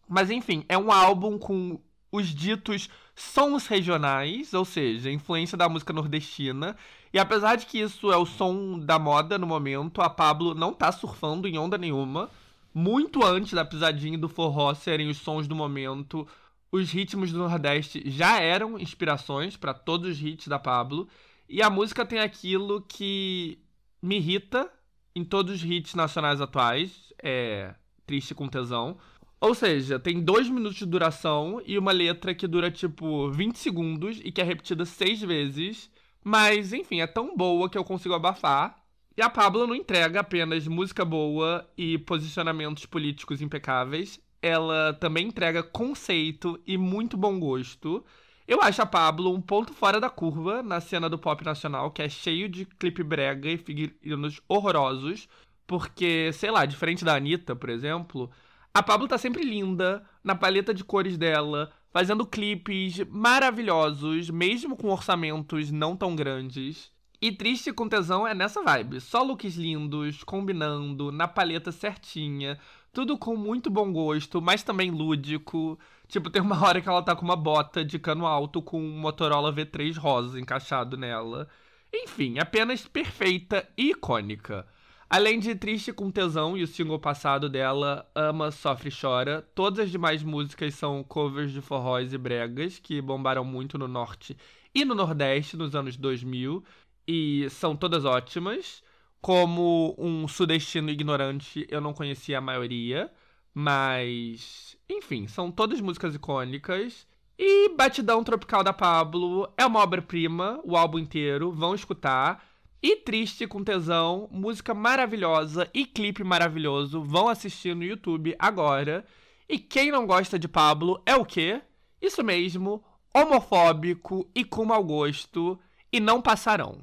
Mas 0.08 0.30
enfim, 0.30 0.66
é 0.68 0.78
um 0.78 0.92
álbum 0.92 1.40
com 1.40 1.80
os 2.12 2.28
ditos 2.28 2.90
sons 3.16 3.68
regionais, 3.68 4.54
ou 4.54 4.66
seja, 4.66 5.12
influência 5.12 5.58
da 5.58 5.70
música 5.70 5.94
nordestina. 5.94 6.76
E 7.16 7.18
apesar 7.18 7.56
de 7.56 7.66
que 7.66 7.80
isso 7.80 8.12
é 8.12 8.18
o 8.18 8.26
som 8.26 8.78
da 8.78 9.00
moda 9.00 9.38
no 9.38 9.48
momento, 9.48 10.02
a 10.02 10.10
Pablo 10.10 10.54
não 10.54 10.74
tá 10.74 10.92
surfando 10.92 11.48
em 11.48 11.58
onda 11.58 11.78
nenhuma 11.78 12.30
muito 12.74 13.24
antes 13.24 13.54
da 13.54 13.64
pisadinha 13.64 14.18
do 14.18 14.28
forró 14.28 14.74
serem 14.74 15.08
os 15.08 15.16
sons 15.20 15.48
do 15.48 15.56
momento, 15.56 16.28
os 16.70 16.92
ritmos 16.92 17.32
do 17.32 17.40
Nordeste 17.40 18.04
já 18.06 18.42
eram 18.42 18.78
inspirações 18.78 19.56
para 19.56 19.74
todos 19.74 20.10
os 20.10 20.22
hits 20.22 20.50
da 20.50 20.60
Pablo. 20.60 21.08
E 21.48 21.62
a 21.62 21.70
música 21.70 22.06
tem 22.06 22.20
aquilo 22.20 22.82
que 22.82 23.60
me 24.02 24.18
irrita 24.18 24.70
em 25.16 25.24
todos 25.24 25.56
os 25.56 25.64
hits 25.64 25.96
nacionais 25.96 26.42
atuais, 26.42 27.14
é 27.24 27.74
Triste 28.06 28.36
com 28.36 28.50
Tesão. 28.50 28.98
Ou 29.40 29.56
seja, 29.56 29.98
tem 29.98 30.20
dois 30.22 30.50
minutos 30.50 30.80
de 30.80 30.86
duração 30.86 31.62
e 31.66 31.78
uma 31.78 31.94
letra 31.94 32.36
que 32.36 32.46
dura 32.46 32.70
tipo 32.70 33.32
20 33.32 33.58
segundos 33.58 34.20
e 34.22 34.34
que 34.34 34.42
é 34.42 34.44
repetida 34.44 34.84
seis 34.84 35.22
vezes. 35.22 35.90
Mas, 36.28 36.74
enfim, 36.74 37.02
é 37.02 37.08
tão 37.08 37.38
boa 37.38 37.70
que 37.70 37.78
eu 37.78 37.84
consigo 37.84 38.16
abafar. 38.16 38.84
E 39.16 39.22
a 39.22 39.30
Pablo 39.30 39.68
não 39.68 39.76
entrega 39.76 40.22
apenas 40.22 40.68
música 40.68 41.06
boa 41.06 41.70
e 41.78 42.00
posicionamentos 42.00 42.88
políticos 42.88 43.44
impecáveis, 43.44 44.20
ela 44.42 44.94
também 44.96 45.28
entrega 45.28 45.62
conceito 45.62 46.60
e 46.66 46.78
muito 46.78 47.16
bom 47.16 47.40
gosto. 47.40 48.04
Eu 48.48 48.62
acho 48.62 48.82
a 48.82 48.86
Pablo 48.86 49.32
um 49.34 49.40
ponto 49.40 49.72
fora 49.72 50.00
da 50.00 50.10
curva 50.10 50.64
na 50.64 50.82
cena 50.82 51.08
do 51.08 51.18
pop 51.18 51.46
nacional, 51.46 51.92
que 51.92 52.02
é 52.02 52.10
cheio 52.10 52.50
de 52.50 52.66
clipe 52.66 53.04
brega 53.04 53.48
e 53.48 53.58
figurinos 53.58 54.42
horrorosos. 54.48 55.30
Porque, 55.68 56.32
sei 56.34 56.52
lá, 56.52 56.66
diferente 56.66 57.06
da 57.06 57.16
Anitta, 57.16 57.56
por 57.56 57.70
exemplo, 57.70 58.32
a 58.74 58.84
Pablo 58.84 59.08
tá 59.08 59.18
sempre 59.18 59.44
linda, 59.44 60.04
na 60.24 60.36
paleta 60.36 60.74
de 60.74 60.84
cores 60.84 61.18
dela, 61.18 61.72
fazendo 61.96 62.26
clipes 62.26 63.00
maravilhosos, 63.10 64.30
mesmo 64.30 64.76
com 64.76 64.90
orçamentos 64.90 65.72
não 65.72 65.96
tão 65.96 66.14
grandes. 66.14 66.92
E 67.22 67.32
Triste 67.32 67.72
com 67.72 67.88
Tesão 67.88 68.28
é 68.28 68.34
nessa 68.34 68.62
vibe. 68.62 69.00
Só 69.00 69.24
looks 69.24 69.56
lindos, 69.56 70.22
combinando, 70.22 71.10
na 71.10 71.26
paleta 71.26 71.72
certinha, 71.72 72.60
tudo 72.92 73.18
com 73.18 73.38
muito 73.38 73.70
bom 73.70 73.94
gosto, 73.94 74.42
mas 74.42 74.62
também 74.62 74.92
lúdico. 74.92 75.80
Tipo, 76.06 76.30
tem 76.30 76.42
uma 76.42 76.62
hora 76.68 76.82
que 76.82 76.90
ela 76.90 77.02
tá 77.02 77.16
com 77.16 77.24
uma 77.24 77.38
bota 77.38 77.86
de 77.86 77.98
cano 77.98 78.26
alto 78.26 78.62
com 78.62 78.78
um 78.78 79.00
Motorola 79.00 79.54
V3 79.54 79.98
rosa 79.98 80.38
encaixado 80.38 80.98
nela. 80.98 81.48
Enfim, 81.94 82.40
apenas 82.40 82.86
perfeita 82.86 83.66
e 83.78 83.92
icônica. 83.92 84.68
Além 85.10 85.40
de 85.40 85.53
Triste 85.53 85.94
com 85.94 86.10
Tesão 86.10 86.57
e 86.57 86.64
o 86.64 86.68
single 86.68 86.99
passado 86.99 87.48
dela, 87.48 88.10
Ama, 88.15 88.49
Sofre 88.52 88.90
Chora, 88.90 89.48
todas 89.53 89.80
as 89.86 89.91
demais 89.91 90.23
músicas 90.23 90.73
são 90.73 91.03
covers 91.03 91.52
de 91.52 91.61
forróis 91.61 92.11
e 92.11 92.18
bregas 92.18 92.80
que 92.80 92.99
bombaram 93.02 93.45
muito 93.45 93.77
no 93.77 93.88
norte 93.88 94.36
e 94.73 94.84
no 94.84 94.95
nordeste 94.95 95.56
nos 95.56 95.76
anos 95.76 95.95
2000 95.95 96.64
e 97.07 97.48
são 97.52 97.76
todas 97.76 98.03
ótimas. 98.03 98.84
Como 99.22 99.95
um 99.98 100.27
sudestino 100.27 100.90
ignorante, 100.90 101.65
eu 101.69 101.80
não 101.80 101.94
conhecia 101.94 102.40
a 102.40 102.41
maioria, 102.41 103.11
mas 103.53 104.76
enfim, 104.90 105.27
são 105.27 105.52
todas 105.52 105.82
músicas 105.82 106.15
icônicas. 106.15 107.07
E 107.38 107.69
Batidão 107.69 108.23
Tropical 108.23 108.64
da 108.64 108.73
Pablo 108.73 109.52
é 109.57 109.65
uma 109.65 109.82
obra-prima, 109.82 110.60
o 110.64 110.76
álbum 110.76 110.99
inteiro, 110.99 111.52
vão 111.52 111.76
escutar. 111.76 112.44
E 112.88 112.98
Triste 112.98 113.48
com 113.48 113.64
Tesão, 113.64 114.30
música 114.32 114.72
maravilhosa 114.72 115.68
e 115.74 115.88
clipe 115.88 116.24
maravilhoso. 116.24 117.02
Vão 117.02 117.28
assistir 117.28 117.76
no 117.76 117.84
YouTube 117.84 118.36
agora. 118.38 119.03
E 119.49 119.57
quem 119.57 119.90
não 119.90 120.06
gosta 120.06 120.38
de 120.38 120.48
Pablo 120.48 121.02
é 121.03 121.16
o 121.16 121.26
quê? 121.26 121.64
Isso 121.99 122.24
mesmo, 122.24 122.86
homofóbico 123.12 124.30
e 124.36 124.44
com 124.45 124.66
mau 124.66 124.84
gosto. 124.84 125.60
E 125.91 125.99
não 125.99 126.22
passarão. 126.22 126.78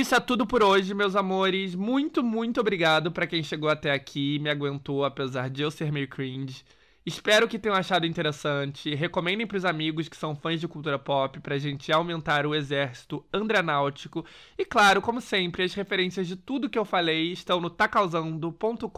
Isso 0.00 0.14
é 0.14 0.20
tudo 0.20 0.46
por 0.46 0.62
hoje, 0.62 0.94
meus 0.94 1.14
amores. 1.14 1.74
Muito, 1.74 2.22
muito 2.24 2.58
obrigado 2.58 3.12
para 3.12 3.26
quem 3.26 3.42
chegou 3.42 3.68
até 3.68 3.90
aqui 3.92 4.36
e 4.36 4.38
me 4.38 4.48
aguentou, 4.48 5.04
apesar 5.04 5.50
de 5.50 5.60
eu 5.60 5.70
ser 5.70 5.92
meio 5.92 6.08
cringe. 6.08 6.64
Espero 7.04 7.46
que 7.46 7.58
tenham 7.58 7.76
achado 7.76 8.06
interessante. 8.06 8.94
Recomendem 8.94 9.46
pros 9.46 9.66
amigos 9.66 10.08
que 10.08 10.16
são 10.16 10.34
fãs 10.34 10.58
de 10.58 10.66
cultura 10.66 10.98
pop 10.98 11.38
pra 11.40 11.58
gente 11.58 11.92
aumentar 11.92 12.46
o 12.46 12.54
exército 12.54 13.22
andranáutico. 13.30 14.24
E 14.56 14.64
claro, 14.64 15.02
como 15.02 15.20
sempre, 15.20 15.64
as 15.64 15.74
referências 15.74 16.26
de 16.26 16.34
tudo 16.34 16.70
que 16.70 16.78
eu 16.78 16.86
falei 16.86 17.30
estão 17.32 17.60
no 17.60 17.68
tacausando.com.br 17.68 18.88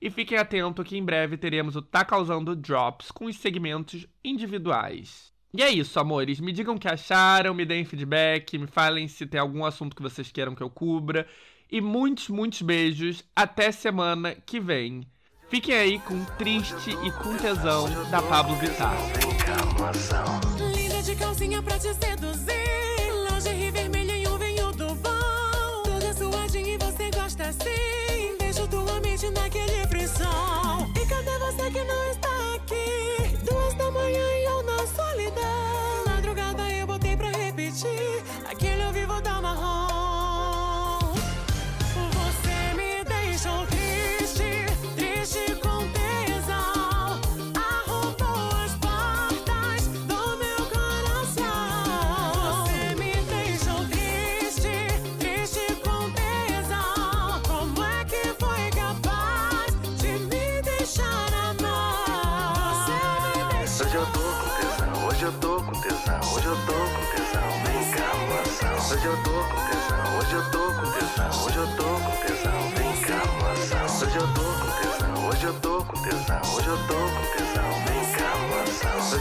e 0.00 0.10
fiquem 0.10 0.38
atentos 0.38 0.84
que 0.84 0.98
em 0.98 1.04
breve 1.04 1.36
teremos 1.36 1.76
o 1.76 1.82
Tá 1.82 2.04
Causando 2.04 2.56
Drops 2.56 3.12
com 3.12 3.26
os 3.26 3.36
segmentos 3.36 4.08
individuais. 4.24 5.31
E 5.54 5.62
é 5.62 5.70
isso, 5.70 6.00
amores. 6.00 6.40
Me 6.40 6.50
digam 6.50 6.74
o 6.76 6.78
que 6.78 6.88
acharam, 6.88 7.52
me 7.52 7.66
deem 7.66 7.84
feedback, 7.84 8.56
me 8.56 8.66
falem 8.66 9.06
se 9.06 9.26
tem 9.26 9.38
algum 9.38 9.64
assunto 9.64 9.94
que 9.94 10.02
vocês 10.02 10.32
queiram 10.32 10.54
que 10.54 10.62
eu 10.62 10.70
cubra. 10.70 11.26
E 11.70 11.80
muitos, 11.80 12.28
muitos 12.28 12.62
beijos. 12.62 13.22
Até 13.36 13.70
semana 13.70 14.34
que 14.34 14.58
vem. 14.58 15.06
Fiquem 15.48 15.74
aí 15.74 15.98
com 15.98 16.24
Triste 16.38 16.90
e 17.04 17.10
com 17.22 17.36
Tesão 17.36 17.86
da 18.10 18.22
Pablo 18.22 18.56
Vittar. 18.56 18.96
Linda 20.74 21.02
de 21.02 21.14
calcinha 21.16 21.62
pra 21.62 21.78
te 21.78 21.92
seduzir. 21.92 22.51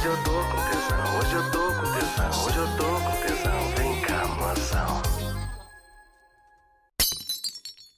Hoje 0.02 0.10
eu 0.10 0.24
tô 0.24 0.32
com 0.32 0.62
tesão, 0.68 1.20
hoje 1.20 1.34
eu 1.36 1.52
tô 1.52 1.74
com 1.74 1.92
tesão, 1.92 2.44
hoje 2.44 2.58
eu 2.58 2.68
tô 2.76 2.86
com 2.86 3.16
tesão, 3.22 3.70
vem 3.78 4.02
cá, 4.02 4.26
moção. 4.30 5.01